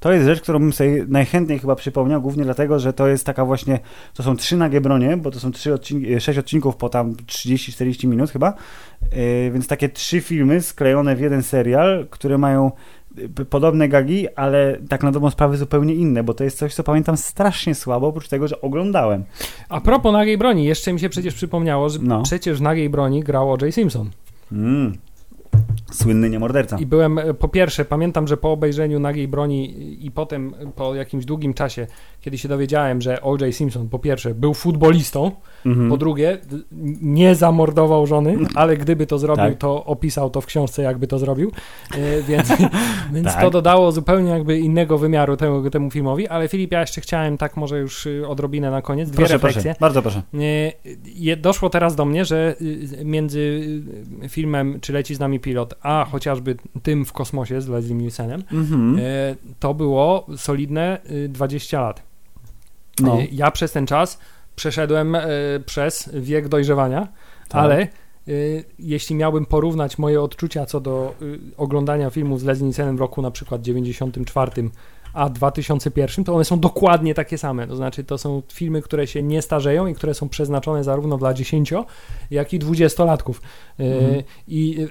to 0.00 0.12
jest 0.12 0.26
rzecz, 0.26 0.40
którą 0.40 0.58
bym 0.58 0.72
sobie 0.72 1.04
najchętniej 1.08 1.58
chyba 1.58 1.74
przypomniał, 1.76 2.22
głównie 2.22 2.44
dlatego, 2.44 2.78
że 2.78 2.92
to 2.92 3.08
jest 3.08 3.26
taka 3.26 3.44
właśnie, 3.44 3.78
to 4.14 4.22
są 4.22 4.36
trzy 4.36 4.56
nagie 4.56 4.80
bronie, 4.80 5.16
bo 5.16 5.30
to 5.30 5.40
są 5.40 5.52
trzy 5.52 5.74
odcinki, 5.74 6.20
sześć 6.20 6.38
odcinków 6.38 6.76
po 6.76 6.88
tam 6.88 7.12
30-40 7.14 8.06
minut 8.08 8.30
chyba, 8.30 8.54
Yy, 9.16 9.50
więc 9.50 9.66
takie 9.66 9.88
trzy 9.88 10.20
filmy 10.20 10.60
sklejone 10.60 11.16
w 11.16 11.20
jeden 11.20 11.42
serial, 11.42 12.06
które 12.10 12.38
mają 12.38 12.70
p- 13.34 13.44
podobne 13.44 13.88
gagi, 13.88 14.28
ale 14.36 14.76
tak 14.88 15.02
na 15.02 15.12
dobrą 15.12 15.30
sprawę 15.30 15.56
zupełnie 15.56 15.94
inne, 15.94 16.22
bo 16.22 16.34
to 16.34 16.44
jest 16.44 16.58
coś, 16.58 16.74
co 16.74 16.82
pamiętam 16.82 17.16
strasznie 17.16 17.74
słabo, 17.74 18.06
oprócz 18.06 18.28
tego, 18.28 18.48
że 18.48 18.60
oglądałem. 18.60 19.24
A 19.68 19.80
propos 19.80 20.12
nagiej 20.12 20.38
broni, 20.38 20.64
jeszcze 20.64 20.92
mi 20.92 21.00
się 21.00 21.08
przecież 21.08 21.34
przypomniało, 21.34 21.88
że 21.88 21.98
No. 22.02 22.22
przecież 22.22 22.58
w 22.58 22.62
nagiej 22.62 22.90
broni 22.90 23.20
grał 23.20 23.52
O.J. 23.52 23.74
Simpson. 23.74 24.10
Mm. 24.52 24.96
Słynny 25.92 26.30
niemorderca. 26.30 26.78
I 26.78 26.86
byłem, 26.86 27.18
e, 27.18 27.34
po 27.34 27.48
pierwsze, 27.48 27.84
pamiętam, 27.84 28.28
że 28.28 28.36
po 28.36 28.52
obejrzeniu 28.52 29.00
nagiej 29.00 29.28
broni 29.28 29.74
i 30.06 30.10
potem 30.10 30.54
e, 30.58 30.66
po 30.72 30.94
jakimś 30.94 31.24
długim 31.24 31.54
czasie, 31.54 31.86
kiedy 32.20 32.38
się 32.38 32.48
dowiedziałem, 32.48 33.00
że 33.02 33.22
O.J. 33.22 33.54
Simpson 33.54 33.88
po 33.88 33.98
pierwsze 33.98 34.34
był 34.34 34.54
futbolistą, 34.54 35.30
Mhm. 35.66 35.90
po 35.90 35.96
drugie 35.96 36.38
nie 37.02 37.34
zamordował 37.34 38.06
żony, 38.06 38.36
ale 38.54 38.76
gdyby 38.76 39.06
to 39.06 39.18
zrobił, 39.18 39.44
Tak. 39.44 39.58
to 39.58 39.84
opisał 39.84 40.30
to 40.30 40.40
w 40.40 40.46
książce, 40.46 40.82
jakby 40.82 41.06
to 41.06 41.18
zrobił. 41.18 41.52
E, 41.94 42.22
Więc, 42.22 42.48
więc 43.14 43.26
Tak. 43.26 43.40
to 43.40 43.50
dodało 43.50 43.92
zupełnie 43.92 44.30
jakby 44.30 44.58
innego 44.58 44.98
wymiaru 44.98 45.36
temu, 45.36 45.70
temu 45.70 45.90
filmowi. 45.90 46.28
Ale 46.28 46.48
Filip, 46.48 46.72
ja 46.72 46.80
jeszcze 46.80 47.00
chciałem 47.00 47.38
tak 47.38 47.56
może 47.56 47.78
już 47.78 48.06
y, 48.06 48.28
odrobinę 48.28 48.70
na 48.70 48.82
koniec, 48.82 49.08
dwie 49.10 49.16
Proszę, 49.16 49.32
refleksje. 49.32 49.62
proszę, 49.62 49.76
bardzo 49.80 50.02
proszę. 50.02 50.22
Je- 51.14 51.36
doszło 51.36 51.70
teraz 51.70 51.96
do 51.96 52.04
mnie, 52.04 52.24
że 52.24 52.54
y, 53.00 53.04
między 53.04 53.38
y, 54.24 54.28
filmem 54.28 54.78
Czy 54.80 54.92
leci 54.92 55.14
z 55.14 55.20
nami 55.20 55.40
pilot, 55.46 55.74
a 55.82 56.06
chociażby 56.10 56.56
tym 56.82 57.04
w 57.04 57.12
kosmosie 57.12 57.60
z 57.60 57.68
Leslie 57.68 57.94
Nielsenem, 57.94 58.42
Mhm. 58.52 58.98
e, 58.98 59.02
to 59.60 59.74
było 59.74 60.26
solidne 60.36 60.98
y, 61.10 61.28
20 61.28 61.80
lat. 61.80 62.02
No, 63.00 63.18
E, 63.20 63.24
Ja 63.32 63.50
przez 63.50 63.72
ten 63.72 63.86
czas 63.86 64.18
przeszedłem 64.56 65.14
e, 65.14 65.22
przez 65.66 66.10
wiek 66.14 66.48
dojrzewania, 66.48 67.08
tak. 67.48 67.62
ale 67.62 67.88
y, 68.28 68.64
jeśli 68.78 69.16
miałbym 69.16 69.46
porównać 69.46 69.98
moje 69.98 70.20
odczucia 70.22 70.66
co 70.66 70.80
do 70.80 71.14
y, 71.22 71.38
oglądania 71.56 72.10
filmów 72.10 72.40
z 72.40 72.44
Leslie 72.44 72.64
Nielsenem 72.64 72.96
w 72.96 73.00
roku 73.00 73.22
na 73.22 73.30
przykład 73.30 73.62
94 73.62 74.70
a 75.16 75.28
2001, 75.28 76.24
to 76.24 76.34
one 76.34 76.44
są 76.44 76.60
dokładnie 76.60 77.14
takie 77.14 77.38
same. 77.38 77.66
To 77.66 77.76
znaczy, 77.76 78.04
to 78.04 78.18
są 78.18 78.42
filmy, 78.52 78.82
które 78.82 79.06
się 79.06 79.22
nie 79.22 79.42
starzeją 79.42 79.86
i 79.86 79.94
które 79.94 80.14
są 80.14 80.28
przeznaczone 80.28 80.84
zarówno 80.84 81.18
dla 81.18 81.34
10, 81.34 81.72
jak 82.30 82.52
i 82.52 82.58
20-latków. 82.58 83.40
Y, 83.80 83.96
Mhm. 83.96 84.22
I 84.48 84.86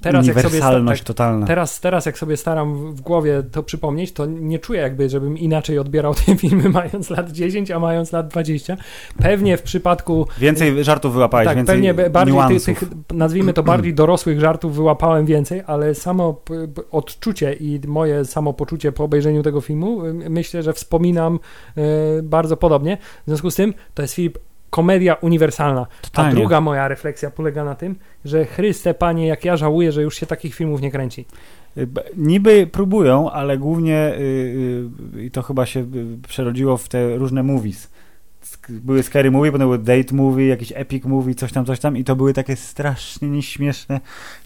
teraz 0.00 0.26
jak 0.26 0.36
sobie 0.36 0.48
Uniwersalność 0.48 1.00
tak, 1.00 1.06
totalna. 1.06 1.46
Teraz, 1.46 1.80
teraz 1.80 2.06
jak 2.06 2.18
sobie 2.18 2.36
staram 2.36 2.94
w- 2.94 3.00
głowie 3.00 3.42
to 3.52 3.62
przypomnieć, 3.62 4.12
to 4.12 4.26
nie 4.26 4.58
czuję 4.58 4.80
jakby, 4.80 5.08
żebym 5.08 5.38
inaczej 5.38 5.78
odbierał 5.78 6.14
te 6.26 6.36
filmy 6.36 6.68
mając 6.68 7.10
lat 7.10 7.32
10, 7.32 7.70
a 7.70 7.78
mając 7.78 8.12
lat 8.12 8.28
20. 8.28 8.76
Pewnie 9.18 9.56
w 9.56 9.62
przypadku 9.62 10.26
Więcej 10.38 10.84
żartów 10.84 11.12
wyłapałeś, 11.14 11.46
tak, 11.46 11.56
więcej 11.56 11.74
pewnie 11.74 11.94
bardziej 11.94 12.34
tych, 12.34 12.34
niuansów. 12.34 12.64
tych, 12.64 12.88
nazwijmy 13.12 13.52
to 13.52 13.62
bardziej 13.62 13.94
dorosłych 14.04 14.40
żartów 14.40 14.74
wyłapałem 14.74 15.26
więcej, 15.26 15.62
ale 15.66 15.94
samo 15.94 16.42
odczucie 16.90 17.52
i 17.52 17.80
moje 17.86 18.24
samopoczucie 18.24 18.92
po 18.92 19.04
obejrzeniu 19.04 19.42
tego 19.42 19.60
filmu, 19.60 20.06
y, 20.06 20.14
myślę, 20.30 20.62
że 20.62 20.72
wspominam 20.72 21.38
y, 22.18 22.22
bardzo 22.22 22.56
podobnie. 22.56 22.96
W 22.96 23.26
związku 23.26 23.50
z 23.50 23.54
tym 23.54 23.74
to 23.94 24.02
jest 24.02 24.14
film 24.14 24.32
komedia 24.74 25.14
uniwersalna. 25.14 25.80
A 25.80 26.04
Totalnie. 26.04 26.34
druga 26.34 26.60
moja 26.60 26.88
refleksja 26.88 27.30
polega 27.30 27.64
na 27.64 27.74
tym, 27.74 27.96
że 28.24 28.44
Chryste, 28.44 28.94
panie, 28.94 29.26
jak 29.26 29.44
ja 29.44 29.56
żałuję, 29.56 29.92
że 29.92 30.02
już 30.02 30.16
się 30.16 30.26
takich 30.26 30.54
filmów 30.54 30.80
nie 30.80 30.90
kręci. 30.90 31.26
Y, 31.78 31.88
Niby 32.16 32.66
próbują, 32.66 33.30
ale 33.30 33.58
głównie 33.58 34.14
y, 34.14 34.20
y, 35.16 35.24
i 35.24 35.30
to 35.30 35.42
chyba 35.42 35.66
się 35.66 35.86
przerodziło 36.28 36.76
w 36.76 36.88
te 36.88 37.16
różne 37.16 37.42
movies. 37.42 37.90
Były 38.68 39.02
scary 39.02 39.30
movie, 39.30 39.52
potem 39.52 39.66
były 39.66 39.78
date 39.78 40.14
movie, 40.14 40.46
jakiś 40.46 40.72
epic 40.76 41.04
movie, 41.04 41.34
coś 41.34 41.52
tam, 41.52 41.64
coś 41.66 41.80
tam 41.80 41.96
i 41.96 42.04
to 42.04 42.16
były 42.16 42.32
takie 42.32 42.56
strasznie 42.56 43.28
nieśmieszne 43.28 44.00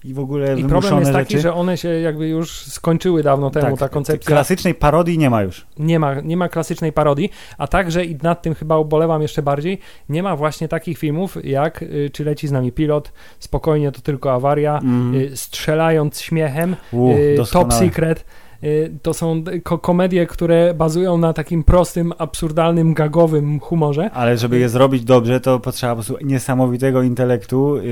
i 0.04 0.14
w 0.14 0.18
ogóle 0.18 0.60
I 0.60 0.64
problem 0.64 0.98
jest 0.98 1.12
rzeczy. 1.12 1.24
taki, 1.24 1.38
że 1.38 1.54
one 1.54 1.76
się 1.76 1.88
jakby 1.88 2.28
już 2.28 2.52
skończyły 2.66 3.22
dawno 3.22 3.50
temu, 3.50 3.66
Tak, 3.70 3.78
ta 3.78 3.88
koncepcja. 3.88 4.28
Klasycznej 4.28 4.74
parodii 4.74 5.18
nie 5.18 5.30
ma 5.30 5.42
już. 5.42 5.66
nie 5.78 5.98
ma, 5.98 6.14
nie 6.20 6.36
ma 6.36 6.48
klasycznej 6.48 6.92
parodii, 6.92 7.30
a 7.58 7.66
także 7.66 8.04
i 8.04 8.16
nad 8.22 8.42
tym 8.42 8.54
chyba 8.54 8.78
ubolewam 8.78 9.22
jeszcze 9.22 9.42
bardziej, 9.42 9.78
nie 10.08 10.22
ma 10.22 10.36
właśnie 10.36 10.68
takich 10.68 10.98
filmów 10.98 11.36
jak 11.44 11.82
y, 11.82 12.10
Czy 12.12 12.24
leci 12.24 12.48
z 12.48 12.52
nami 12.52 12.72
pilot, 12.72 13.12
Spokojnie 13.38 13.92
to 13.92 14.00
tylko 14.00 14.32
awaria, 14.32 14.78
Mm. 14.82 15.36
Strzelając 15.36 16.20
śmiechem, 16.20 16.76
U, 16.92 17.12
y, 17.12 17.36
Top. 17.52 17.72
Secret. 17.72 18.24
Y, 18.64 18.92
To 19.02 19.14
są 19.14 19.44
komedie, 19.82 20.26
które 20.26 20.74
bazują 20.74 21.18
na 21.18 21.32
takim 21.32 21.64
prostym, 21.64 22.12
absurdalnym, 22.18 22.94
gagowym 22.94 23.60
humorze. 23.60 24.10
Ale 24.10 24.36
żeby 24.38 24.58
je 24.58 24.68
zrobić 24.68 25.04
dobrze, 25.04 25.40
to 25.40 25.60
potrzeba 25.60 25.92
po 25.92 25.96
prostu 26.02 26.24
niesamowitego 26.24 27.02
intelektu 27.02 27.76
yy, 27.76 27.82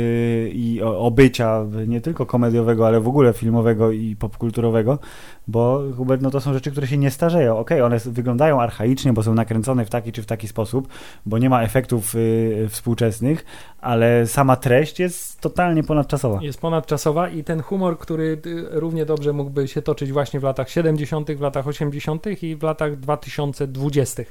i 0.53 0.83
obycia 0.83 1.64
nie 1.87 2.01
tylko 2.01 2.27
komediowego, 2.27 2.87
ale 2.87 3.01
w 3.01 3.09
ogóle 3.09 3.33
filmowego 3.33 3.91
i 3.91 4.17
popkulturowego, 4.17 4.99
bo 5.49 5.83
Hubert, 5.97 6.23
no 6.23 6.31
to 6.31 6.41
są 6.41 6.53
rzeczy, 6.53 6.71
które 6.71 6.87
się 6.87 6.99
nie 6.99 7.11
starzeją. 7.11 7.59
Okej, 7.59 7.83
one 7.83 7.97
s- 7.97 8.09
wyglądają 8.09 8.61
archaicznie, 8.61 9.12
bo 9.12 9.23
są 9.23 9.35
nakręcone 9.35 9.85
w 9.85 9.91
taki 9.91 10.12
czy 10.12 10.23
w 10.23 10.27
taki 10.27 10.49
sposób, 10.49 10.89
bo 11.27 11.39
nie 11.39 11.51
ma 11.51 11.62
efektów 11.62 12.14
yy, 12.14 12.69
współczesnych, 12.69 13.45
ale 13.81 14.27
sama 14.27 14.57
treść 14.57 15.01
jest 15.01 15.41
totalnie 15.41 15.83
ponadczasowa. 15.83 16.39
Jest 16.43 16.61
ponadczasowa 16.61 17.29
i 17.29 17.45
ten 17.45 17.62
humor, 17.62 17.99
który 17.99 18.25
y, 18.47 18.64
równie 18.71 19.07
dobrze 19.07 19.33
mógłby 19.33 19.69
się 19.69 19.83
toczyć 19.83 20.12
właśnie 20.12 20.41
w 20.41 20.43
latach 20.43 20.55
70., 20.64 21.30
w 21.32 21.40
latach 21.40 21.66
80. 21.68 22.26
i 22.42 22.57
w 22.57 22.62
latach 22.62 22.96
2020. 22.96 24.22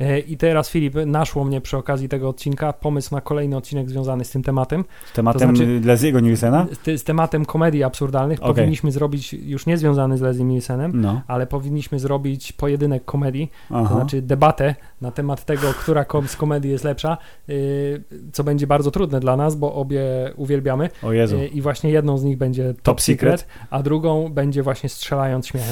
E, 0.00 0.18
I 0.18 0.36
teraz 0.36 0.70
Filip, 0.70 0.94
naszło 1.06 1.44
mnie 1.44 1.60
przy 1.60 1.76
okazji 1.76 2.08
tego 2.08 2.28
odcinka 2.28 2.72
pomysł 2.72 3.14
na 3.14 3.20
kolejny 3.20 3.56
odcinek 3.56 3.90
związany 3.90 4.24
z 4.24 4.30
tym 4.30 4.42
tematem. 4.42 4.84
Z 5.06 5.12
tematem 5.12 5.50
To 5.50 5.56
znaczy- 5.56 5.80
Leslie'ego 5.84 6.22
Nielsena? 6.22 6.66
Z, 6.84 7.00
z 7.00 7.04
tematem 7.04 7.44
komedii 7.44 7.82
absurdalnych 7.82 8.42
Okej. 8.42 8.54
powinniśmy 8.54 8.90
zrobić, 8.92 9.32
już 9.32 9.66
nie 9.66 9.78
związany 9.78 10.18
z 10.18 10.20
Leslie 10.20 10.44
Nielsenem, 10.44 10.92
No. 11.00 11.22
ale 11.26 11.46
powinniśmy 11.46 11.98
zrobić 11.98 12.52
pojedynek 12.52 13.04
komedii, 13.04 13.50
to 13.68 13.76
Aha. 13.78 13.94
znaczy 13.94 14.22
debatę 14.22 14.74
na 15.00 15.10
temat 15.10 15.44
tego, 15.44 15.72
która 15.82 16.04
kom- 16.04 16.28
z 16.28 16.36
komedii 16.36 16.70
jest 16.70 16.84
lepsza, 16.84 17.18
y, 17.48 18.02
co 18.32 18.44
będzie 18.44 18.66
bardzo 18.66 18.90
trudne 18.90 19.20
dla 19.20 19.36
nas, 19.36 19.56
bo 19.56 19.74
obie 19.74 20.02
uwielbiamy. 20.36 20.88
O 21.02 21.12
Jezu. 21.12 21.36
Y, 21.36 21.46
I 21.46 21.60
właśnie 21.62 21.90
jedną 21.90 22.18
z 22.18 22.24
nich 22.24 22.38
będzie 22.38 22.74
Top, 22.74 22.82
Top 22.82 23.00
Secret, 23.00 23.40
Secret. 23.40 23.66
a 23.70 23.82
drugą 23.82 24.28
będzie 24.28 24.62
właśnie 24.62 24.88
Strzelając 24.88 25.46
Śmiechem. 25.46 25.65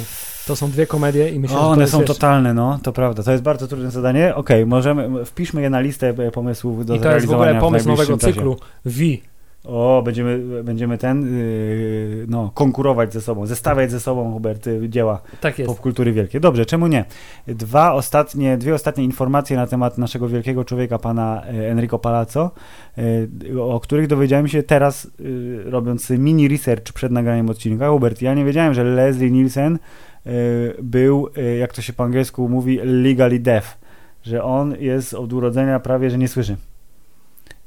To 0.46 0.56
są 0.56 0.70
dwie 0.70 0.86
komedie 0.86 1.30
i 1.30 1.38
myślę, 1.38 1.56
o, 1.56 1.60
że 1.60 1.66
one 1.66 1.88
są 1.88 1.98
wiesz, 1.98 2.06
totalne, 2.06 2.54
no, 2.54 2.78
to 2.82 2.92
prawda. 2.92 3.22
To 3.22 3.32
jest 3.32 3.42
bardzo 3.42 3.68
trudne 3.68 3.90
zadanie. 3.90 4.34
Okej, 4.34 4.66
możemy, 4.66 5.24
wpiszmy 5.24 5.62
je 5.62 5.70
na 5.70 5.80
listę 5.80 6.14
pomysłów 6.32 6.86
do 6.86 6.94
I 6.94 7.00
to 7.00 7.14
jest 7.14 7.26
w 7.26 7.32
ogóle 7.32 7.60
pomysł 7.60 7.88
nowego 7.88 8.16
czasie. 8.18 8.32
cyklu 8.32 8.56
V, 8.84 9.04
O, 9.64 10.02
będziemy, 10.04 10.62
będziemy 10.64 10.98
ten, 10.98 11.36
yy, 11.38 12.26
no, 12.28 12.50
konkurować 12.54 13.12
ze 13.12 13.20
sobą, 13.20 13.46
zestawiać 13.46 13.90
ze 13.90 14.00
sobą, 14.00 14.32
Hubert, 14.32 14.66
y, 14.66 14.88
dzieła 14.88 15.20
Tak 15.40 15.58
jest. 15.58 15.68
popkultury 15.68 16.12
wielkiej. 16.12 16.40
Dobrze, 16.40 16.66
czemu 16.66 16.86
nie? 16.86 17.04
Dwa 17.46 17.92
ostatnie, 17.92 18.56
dwie 18.58 18.74
ostatnie 18.74 19.04
informacje 19.04 19.56
na 19.56 19.66
temat 19.66 19.98
naszego 19.98 20.28
wielkiego 20.28 20.64
człowieka, 20.64 20.98
pana 20.98 21.42
e, 21.46 21.70
Enrico 21.70 21.98
Palazzo, 21.98 22.50
e, 22.98 23.60
o 23.62 23.80
których 23.80 24.06
dowiedziałem 24.06 24.48
się 24.48 24.62
teraz, 24.62 25.06
e, 25.66 25.70
robiąc 25.70 26.10
mini 26.10 26.48
research 26.48 26.92
przed 26.92 27.12
nagraniem 27.12 27.50
odcinka. 27.50 27.88
Hubert, 27.88 28.22
ja 28.22 28.34
nie 28.34 28.44
wiedziałem, 28.44 28.74
że 28.74 28.84
Leslie 28.84 29.30
Nielsen 29.30 29.78
e, 30.26 30.30
był, 30.82 31.28
jak 31.60 31.72
to 31.72 31.82
się 31.82 31.92
po 31.92 32.04
angielsku 32.04 32.48
mówi, 32.48 32.80
legally 32.84 33.38
deaf, 33.38 33.78
że 34.22 34.42
on 34.42 34.74
jest 34.80 35.14
od 35.14 35.32
urodzenia 35.32 35.80
prawie, 35.80 36.10
że 36.10 36.18
nie 36.18 36.28
słyszy. 36.28 36.56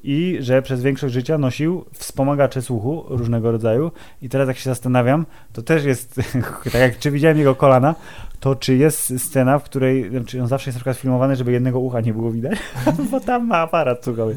I 0.04 0.38
że 0.39 0.62
przez 0.62 0.82
większość 0.82 1.14
życia 1.14 1.38
nosił 1.38 1.86
wspomagacze 1.93 2.62
słuchu 2.62 3.06
różnego 3.10 3.52
rodzaju. 3.52 3.91
I 4.22 4.30
teraz 4.30 4.48
jak 4.48 4.58
się 4.58 4.70
zastanawiam, 4.70 5.26
to 5.54 5.62
też 5.62 5.86
jest, 5.86 6.16
tak 6.64 6.82
jak 6.82 7.00
czy 7.00 7.12
widziałem 7.12 7.38
jego 7.38 7.56
kolana, 7.56 7.95
to 8.39 8.56
czy 8.56 8.76
jest 8.76 9.20
scena, 9.20 9.60
w 9.60 9.64
której, 9.64 10.10
znaczy 10.10 10.41
on 10.41 10.48
zawsze 10.48 10.70
jest 10.70 10.76
na 10.76 10.80
przykład 10.80 10.98
filmowany, 10.98 11.36
żeby 11.36 11.52
jednego 11.52 11.80
ucha 11.80 12.02
nie 12.02 12.14
było 12.14 12.32
widać, 12.32 12.58
bo 13.12 13.20
tam 13.20 13.48
ma 13.48 13.58
aparat 13.58 14.04
słuchowy. 14.04 14.36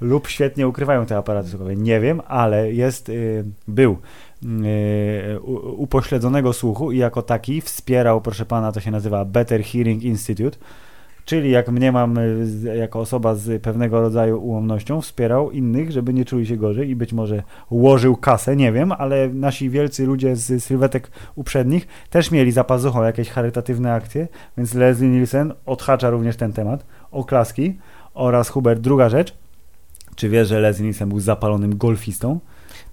Lub 0.00 0.28
świetnie 0.28 0.68
ukrywają 0.68 1.06
te 1.06 1.16
aparaty 1.16 1.48
słuchowe. 1.48 1.76
Nie 1.76 2.00
wiem, 2.00 2.20
ale 2.26 2.72
jest, 2.72 3.08
y, 3.08 3.44
był 3.68 3.98
y, 4.42 5.40
upośledzonego 5.76 6.52
słuchu 6.52 6.92
i 6.92 6.98
jako 6.98 7.22
taki 7.22 7.60
wspierał, 7.60 8.20
proszę 8.20 8.46
pana, 8.46 8.72
to 8.72 8.80
się 8.80 8.90
nazywa 8.90 9.24
Better 9.24 9.64
Hearing 9.64 10.02
Institute, 10.02 10.58
czyli 11.24 11.50
jak 11.50 11.68
mnie 11.68 11.92
mam 11.92 12.18
y, 12.18 12.76
jako 12.76 13.00
osoba 13.00 13.34
z 13.34 13.62
pewnego 13.62 14.00
rodzaju 14.00 14.40
ułomnością, 14.40 15.00
wspierał 15.00 15.50
innych, 15.50 15.90
żeby 15.92 16.14
nie 16.14 16.24
czuli 16.24 16.46
się 16.46 16.56
gorzej 16.56 16.90
i 16.90 16.96
być 16.96 17.12
może 17.12 17.42
łożył 17.70 18.16
kasę, 18.16 18.56
nie 18.56 18.72
wiem, 18.72 18.92
ale 18.92 19.28
nasi 19.28 19.70
wielcy 19.70 20.06
ludzie 20.06 20.36
z 20.36 20.64
sylwetek 20.64 21.10
uprzednich 21.34 21.88
też 22.10 22.30
mieli 22.30 22.52
za 22.52 22.64
pazuchą 22.64 23.02
jakieś 23.02 23.28
charytatywne 23.28 23.94
akcje, 23.94 24.28
więc 24.56 24.74
Leslie 24.74 25.08
Nielsen 25.08 25.52
odhacza 25.66 26.10
również 26.10 26.36
ten 26.36 26.52
temat, 26.52 26.86
oklaski 27.10 27.78
oraz 28.14 28.48
Hubert, 28.48 28.80
druga 28.80 29.08
rzecz, 29.08 29.34
czy 30.16 30.28
wiesz, 30.28 30.48
że 30.48 30.60
Leslie 30.60 30.84
Nielsen 30.84 31.08
był 31.08 31.20
zapalonym 31.20 31.76
golfistą? 31.76 32.40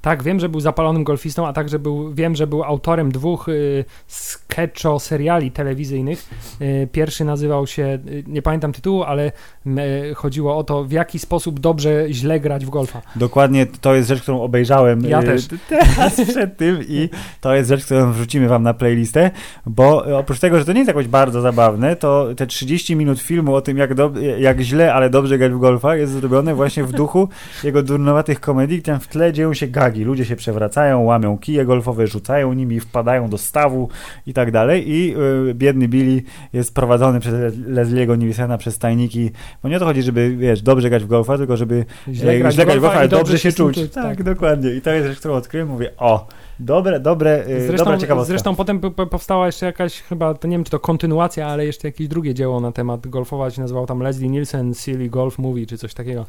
Tak, 0.01 0.23
wiem, 0.23 0.39
że 0.39 0.49
był 0.49 0.59
zapalonym 0.59 1.03
golfistą, 1.03 1.47
a 1.47 1.53
także 1.53 1.79
był, 1.79 2.13
wiem, 2.13 2.35
że 2.35 2.47
był 2.47 2.63
autorem 2.63 3.11
dwóch 3.11 3.49
y, 3.49 3.85
sketcho 4.07 4.99
seriali 4.99 5.51
telewizyjnych. 5.51 6.29
Y, 6.61 6.87
pierwszy 6.91 7.25
nazywał 7.25 7.67
się, 7.67 7.99
y, 8.07 8.23
nie 8.27 8.41
pamiętam 8.41 8.71
tytułu, 8.73 9.03
ale 9.03 9.31
y, 9.67 10.15
chodziło 10.15 10.57
o 10.57 10.63
to, 10.63 10.83
w 10.83 10.91
jaki 10.91 11.19
sposób 11.19 11.59
dobrze, 11.59 12.05
źle 12.09 12.39
grać 12.39 12.65
w 12.65 12.69
golfa. 12.69 13.01
Dokładnie 13.15 13.65
to 13.81 13.95
jest 13.95 14.09
rzecz, 14.09 14.21
którą 14.21 14.41
obejrzałem 14.41 15.01
Ja 15.05 15.21
y, 15.21 15.23
też. 15.23 15.47
teraz 15.69 16.21
przed 16.31 16.57
tym 16.57 16.77
i 16.87 17.09
to 17.41 17.55
jest 17.55 17.69
rzecz, 17.69 17.85
którą 17.85 18.11
wrzucimy 18.11 18.47
wam 18.47 18.63
na 18.63 18.73
playlistę, 18.73 19.31
bo 19.65 20.09
y, 20.09 20.15
oprócz 20.17 20.39
tego, 20.39 20.59
że 20.59 20.65
to 20.65 20.73
nie 20.73 20.79
jest 20.79 20.87
jakoś 20.87 21.07
bardzo 21.07 21.41
zabawne, 21.41 21.95
to 21.95 22.27
te 22.37 22.47
30 22.47 22.95
minut 22.95 23.19
filmu 23.19 23.55
o 23.55 23.61
tym, 23.61 23.77
jak, 23.77 23.93
do, 23.93 24.11
jak 24.39 24.61
źle, 24.61 24.93
ale 24.93 25.09
dobrze 25.09 25.37
grać 25.37 25.51
w 25.51 25.59
golfa 25.59 25.95
jest 25.95 26.13
zrobione 26.13 26.55
właśnie 26.55 26.83
w 26.83 26.91
duchu 26.91 27.29
jego 27.63 27.83
durnowatych 27.83 28.39
komedii, 28.39 28.81
tam 28.81 28.99
w 28.99 29.07
tle 29.07 29.33
dzieją 29.33 29.53
się 29.53 29.67
gagi, 29.67 29.88
ludzie 29.97 30.25
się 30.25 30.35
przewracają, 30.35 31.03
łamią 31.03 31.37
kije 31.37 31.65
golfowe, 31.65 32.07
rzucają 32.07 32.53
nimi, 32.53 32.79
wpadają 32.79 33.29
do 33.29 33.37
stawu 33.37 33.89
i 34.27 34.33
tak 34.33 34.51
dalej 34.51 34.89
i 34.89 35.15
y, 35.49 35.53
biedny 35.53 35.87
Billy 35.87 36.21
jest 36.53 36.75
prowadzony 36.75 37.19
przez 37.19 37.55
Leslie'ego 37.55 38.17
Nielsena 38.17 38.57
przez 38.57 38.77
tajniki, 38.77 39.31
bo 39.63 39.69
nie 39.69 39.75
o 39.75 39.79
to 39.79 39.85
chodzi, 39.85 40.01
żeby, 40.01 40.35
wiesz, 40.37 40.61
dobrze 40.61 40.89
grać 40.89 41.03
w 41.03 41.07
golfa, 41.07 41.37
tylko 41.37 41.57
żeby 41.57 41.85
Źle 42.07 42.13
Źle 42.13 42.39
grać, 42.39 42.77
w 42.77 42.81
golfa 42.81 42.97
ale 42.97 43.07
dobrze 43.07 43.39
się 43.39 43.51
tym 43.51 43.73
czuć. 43.73 43.91
Tak, 43.91 44.23
dokładnie. 44.23 44.71
I 44.71 44.81
to 44.81 44.91
jest 44.91 45.07
rzecz, 45.07 45.19
którą 45.19 45.33
odkryłem. 45.33 45.67
Mówię, 45.67 45.91
o, 45.97 46.27
dobre, 46.59 46.99
dobre, 46.99 47.47
y, 47.47 47.61
Zresztą, 47.67 47.85
dobra 47.85 47.97
ciekawostka. 47.97 48.27
zresztą 48.27 48.55
potem 48.55 48.79
powstała 49.09 49.45
jeszcze 49.45 49.65
jakaś, 49.65 50.01
chyba, 50.01 50.33
to 50.33 50.47
nie 50.47 50.57
wiem 50.57 50.63
czy 50.63 50.71
to 50.71 50.79
kontynuacja, 50.79 51.47
ale 51.47 51.65
jeszcze 51.65 51.87
jakieś 51.87 52.07
drugie 52.07 52.33
dzieło 52.33 52.59
na 52.59 52.71
temat 52.71 53.07
golfowa, 53.07 53.51
się 53.51 53.61
nazywał 53.61 53.85
tam 53.85 53.99
Leslie 53.99 54.29
Nielsen 54.29 54.73
Silly 54.73 55.09
Golf 55.09 55.37
Movie, 55.37 55.65
czy 55.65 55.77
coś 55.77 55.93
takiego. 55.93 56.25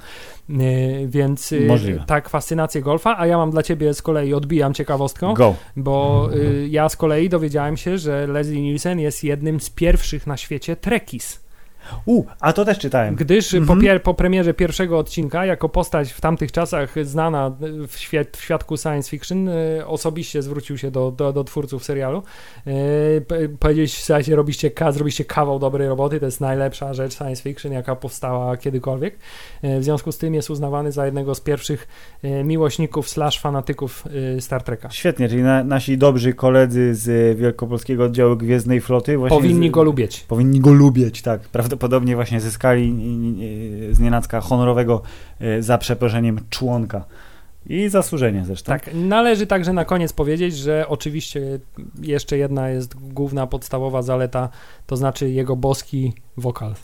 Yy, 0.48 0.58
więc 1.06 1.50
yy, 1.50 1.66
Możliwe. 1.66 2.04
tak, 2.06 2.28
fascynację 2.28 2.82
golfa, 2.82 3.18
a 3.18 3.26
ja 3.26 3.36
mam 3.36 3.50
dla 3.50 3.62
ciebie 3.62 3.94
z 3.94 4.02
kolei, 4.02 4.34
odbijam 4.34 4.74
ciekawostką, 4.74 5.34
Go. 5.34 5.54
bo 5.76 6.28
y, 6.34 6.68
ja 6.70 6.88
z 6.88 6.96
kolei 6.96 7.28
dowiedziałem 7.28 7.76
się, 7.76 7.98
że 7.98 8.26
Leslie 8.26 8.62
Nielsen 8.62 9.00
jest 9.00 9.24
jednym 9.24 9.60
z 9.60 9.70
pierwszych 9.70 10.26
na 10.26 10.36
świecie 10.36 10.76
trekkies. 10.76 11.49
U, 12.06 12.24
a 12.40 12.52
to 12.52 12.64
też 12.64 12.78
czytałem. 12.78 13.14
Gdyż 13.14 13.54
Mhm. 13.54 13.78
po, 13.78 13.84
pier- 13.84 14.00
po 14.02 14.14
premierze 14.14 14.54
pierwszego 14.54 14.98
odcinka, 14.98 15.46
jako 15.46 15.68
postać 15.68 16.12
w 16.12 16.20
tamtych 16.20 16.52
czasach 16.52 16.94
znana 17.06 17.52
w, 17.88 17.96
świat, 17.98 18.36
w 18.36 18.42
świadku 18.42 18.76
science 18.76 19.10
fiction, 19.10 19.48
y, 19.48 19.86
osobiście 19.86 20.42
zwrócił 20.42 20.78
się 20.78 20.90
do, 20.90 21.10
do, 21.10 21.32
do 21.32 21.44
twórców 21.44 21.84
serialu. 21.84 22.22
Y, 22.66 23.20
p- 23.28 23.48
powiedzieć, 23.58 23.98
słuchajcie, 24.04 24.36
robiście, 24.36 24.70
zrobiście 24.90 25.24
kawał 25.24 25.58
dobrej 25.58 25.88
roboty, 25.88 26.20
to 26.20 26.26
jest 26.26 26.40
najlepsza 26.40 26.94
rzecz 26.94 27.14
science 27.16 27.42
fiction, 27.42 27.72
jaka 27.72 27.96
powstała 27.96 28.56
kiedykolwiek. 28.56 29.14
Y, 29.64 29.80
w 29.80 29.84
związku 29.84 30.12
z 30.12 30.18
tym 30.18 30.34
jest 30.34 30.50
uznawany 30.50 30.92
za 30.92 31.04
jednego 31.06 31.34
z 31.34 31.40
pierwszych 31.40 31.88
y, 32.24 32.44
miłośników 32.44 33.08
slash 33.08 33.40
fanatyków 33.40 34.04
Star 34.40 34.62
Treka. 34.62 34.90
Świetnie, 34.90 35.28
czyli 35.28 35.42
na, 35.42 35.64
nasi 35.64 35.98
dobrzy 35.98 36.34
koledzy 36.34 36.94
z 36.94 37.38
Wielkopolskiego 37.38 38.04
Oddziału 38.04 38.36
Gwiezdnej 38.36 38.80
Floty 38.80 39.18
Powinni 39.28 39.68
z, 39.68 39.70
go 39.72 39.82
lubić. 39.82 40.20
Powinni 40.28 40.60
go 40.60 40.72
lubić, 40.72 41.22
tak. 41.22 41.40
Prawdopodobnie 41.70 42.14
właśnie 42.14 42.40
zyskali 42.40 42.96
z 43.92 43.98
nienacka 43.98 44.40
honorowego 44.40 45.02
y, 45.42 45.62
za 45.62 45.78
przeproszeniem 45.78 46.38
członka. 46.50 47.04
I 47.66 47.88
zasłużenie 47.88 48.44
zresztą. 48.44 48.72
Tak, 48.72 48.90
należy 48.94 49.46
także 49.46 49.72
na 49.72 49.84
koniec 49.84 50.12
powiedzieć, 50.12 50.56
że 50.56 50.88
oczywiście 50.88 51.58
jeszcze 52.02 52.38
jedna 52.38 52.68
jest 52.68 53.12
główna, 53.12 53.46
podstawowa 53.46 54.02
zaleta, 54.02 54.48
to 54.86 54.96
znaczy 54.96 55.30
jego 55.30 55.56
boski 55.56 56.12
wokal. 56.36 56.74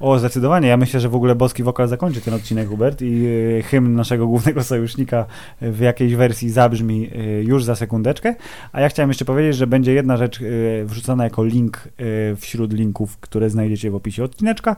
O, 0.00 0.18
zdecydowanie. 0.18 0.68
Ja 0.68 0.76
myślę, 0.76 1.00
że 1.00 1.08
w 1.08 1.14
ogóle 1.14 1.34
boski 1.34 1.62
wokal 1.62 1.88
zakończy 1.88 2.20
ten 2.20 2.34
odcinek, 2.34 2.68
Hubert, 2.68 3.02
i 3.02 3.26
y, 3.26 3.62
hymn 3.62 3.94
naszego 3.94 4.26
głównego 4.26 4.62
sojusznika 4.62 5.26
w 5.60 5.80
jakiejś 5.80 6.14
wersji 6.14 6.50
zabrzmi 6.50 7.10
y, 7.16 7.44
już 7.44 7.64
za 7.64 7.74
sekundeczkę. 7.74 8.34
A 8.72 8.80
ja 8.80 8.88
chciałem 8.88 9.10
jeszcze 9.10 9.24
powiedzieć, 9.24 9.56
że 9.56 9.66
będzie 9.66 9.92
jedna 9.92 10.16
rzecz 10.16 10.40
y, 10.40 10.84
wrzucona 10.86 11.24
jako 11.24 11.44
link 11.44 11.88
wśród 12.36 12.72
linków, 12.72 13.18
które 13.18 13.50
znajdziecie 13.50 13.90
w 13.90 13.94
opisie 13.94 14.24
odcineczka, 14.24 14.76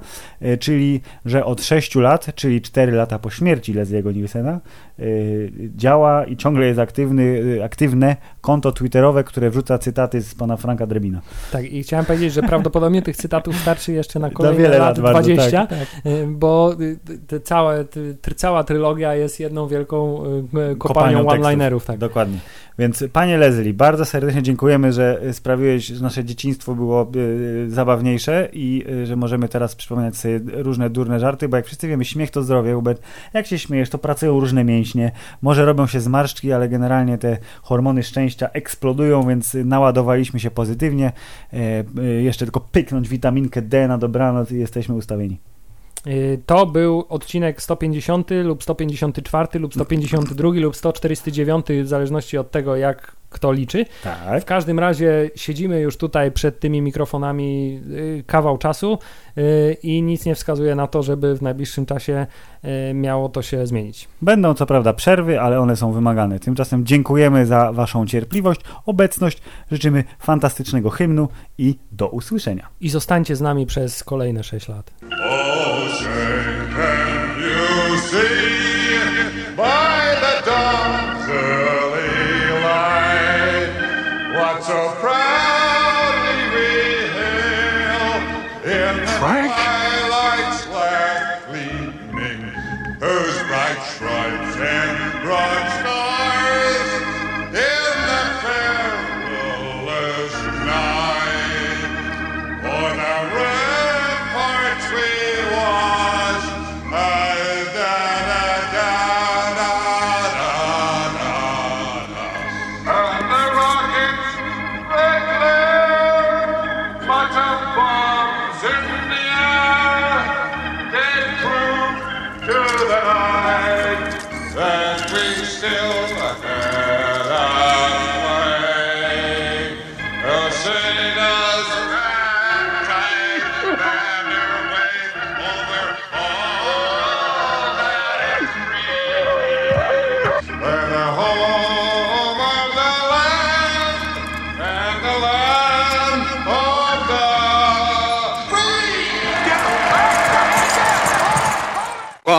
czyli, 0.61 1.01
że 1.25 1.45
od 1.45 1.63
6 1.63 1.95
lat, 1.95 2.35
czyli 2.35 2.61
4 2.61 2.93
lata 2.93 3.19
po 3.19 3.31
śmierci 3.31 3.75
Leslie'ego 3.75 4.17
Nielsena, 4.17 4.61
działa 5.77 6.25
i 6.25 6.37
ciągle 6.37 6.67
jest 6.67 6.79
aktywny, 6.79 7.23
y, 7.23 7.65
aktywne 7.65 8.17
konto 8.41 8.73
twitterowe, 8.73 9.25
które 9.25 9.51
wrzuca 9.51 9.79
cytaty 9.79 10.23
z 10.23 10.35
pana 10.35 10.57
Franka 10.57 10.87
Drebina. 10.87 11.21
Tak, 11.53 11.65
i 11.65 11.83
chciałem 11.83 12.07
powiedzieć, 12.07 12.33
że 12.33 12.43
prawdopodobnie 12.43 13.03
tych 13.03 13.17
cytatów 13.17 13.57
starczy 13.57 13.93
jeszcze 13.93 14.19
na 14.19 14.31
kolejne 14.37 14.59
wiele 14.63 14.79
lat, 14.79 14.99
lat 14.99 15.13
bardzo, 15.13 15.35
20, 15.35 15.67
tak, 15.67 15.79
y, 16.07 16.27
bo 16.27 16.75
y, 16.81 16.99
te 17.27 17.41
całe, 17.41 17.85
tr- 17.85 18.35
cała 18.37 18.65
trylogia 18.65 19.15
jest 19.15 19.41
jedną 19.41 19.69
wielką 19.69 20.25
y, 20.27 20.77
kopalnią 20.77 20.79
Kopalnią 20.79 21.27
one-linerów. 21.29 21.85
Tak. 21.85 21.99
Dokładnie. 21.99 22.39
Więc 22.79 23.05
panie 23.13 23.39
Leslie, 23.39 23.75
bardzo 23.75 24.05
serdecznie 24.05 24.43
dziękujemy, 24.43 24.93
że 24.93 25.23
y, 25.25 25.33
sprawiłeś, 25.33 25.87
że 25.87 26.03
nasze 26.03 26.25
dzieciństwo 26.25 26.75
było 26.75 27.11
y, 27.17 27.71
zabawniejsze 27.71 28.49
i 28.53 28.85
y, 28.91 29.07
że 29.07 29.17
możemy 29.17 29.49
teraz 29.49 29.75
przypominać 29.75 30.17
sobie 30.17 30.41
różne 30.63 30.91
durne 30.91 31.21
żarty, 31.21 31.49
bo 31.49 31.57
jak 31.57 31.67
wszyscy 31.67 31.89
wiemy, 31.89 32.05
śmiech 32.05 32.31
to 32.31 32.43
zdrowie, 32.43 32.75
Hubert. 32.75 33.03
Jak 33.33 33.47
się 33.47 33.59
śmiejesz, 33.59 33.91
to 33.91 33.99
pracują 33.99 34.41
różne 34.41 34.65
mięśnie, 34.65 35.13
może 35.43 35.65
robią 35.65 35.87
się 35.87 36.01
zmarszczki, 36.01 36.53
ale 36.53 36.69
generalnie 36.69 37.19
te 37.19 37.39
hormony 37.63 38.03
szczęścia 38.03 38.49
eksplodują, 38.49 39.29
więc 39.29 39.55
y, 39.55 39.65
naładowaliśmy 39.65 40.41
się 40.41 40.51
pozytywnie. 40.51 41.13
E, 41.53 41.85
y, 41.99 42.23
jeszcze 42.23 42.45
tylko 42.45 42.61
pyknąć 42.61 43.09
witaminkę 43.09 43.63
D 43.63 43.89
na 43.89 43.99
dobranoc 43.99 44.53
i 44.53 44.59
jesteśmy 44.59 44.95
ustawieni. 44.95 45.52
Y, 46.07 46.41
To 46.47 46.67
był 46.67 47.05
odcinek 47.09 47.63
150 47.63 48.31
lub 48.45 48.63
154 48.63 49.59
lub 49.59 49.75
152 49.75 50.51
lub 50.51 50.77
149 50.77 51.67
w 51.83 51.89
zależności 51.89 52.39
od 52.39 52.51
tego 52.51 52.77
jak 52.77 53.22
kto 53.33 53.53
liczy. 53.53 53.85
Tak. 54.05 54.43
W 54.43 54.45
każdym 54.45 54.79
razie 54.79 55.31
siedzimy 55.37 55.81
już 55.81 55.97
tutaj 55.97 56.33
przed 56.33 56.61
tymi 56.61 56.83
mikrofonami 56.83 57.81
y, 57.91 58.25
kawał 58.27 58.59
czasu 58.59 58.99
y, 59.39 59.77
i 59.83 60.03
nic 60.03 60.27
nie 60.27 60.35
wskazuje 60.35 60.75
na 60.75 60.87
to, 60.87 61.03
żeby 61.03 61.37
w 61.37 61.43
najbliższym 61.43 61.87
czasie 61.87 62.27
y, 62.91 62.95
miało 62.95 63.29
to 63.29 63.43
się 63.43 63.67
zmienić. 63.67 64.09
Będą 64.23 64.55
co 64.55 64.67
prawda 64.67 64.93
przerwy, 64.93 65.41
ale 65.41 65.61
one 65.61 65.77
są 65.77 65.93
wymagane. 65.93 66.39
Tymczasem 66.39 66.87
dziękujemy 66.87 67.47
za 67.47 67.73
Waszą 67.73 68.07
cierpliwość, 68.07 68.61
obecność, 68.87 69.43
życzymy 69.71 70.05
fantastycznego 70.19 70.91
hymnu 70.91 71.29
i 71.59 71.79
do 71.93 72.09
usłyszenia. 72.09 72.69
I 72.81 72.89
zostańcie 72.89 73.37
z 73.37 73.41
nami 73.41 73.67
przez 73.67 74.05
kolejne 74.05 74.45
6 74.45 74.69
lat. 74.69 74.91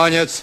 The 0.04 0.10
free. 0.12 0.30
Koniec. 0.30 0.42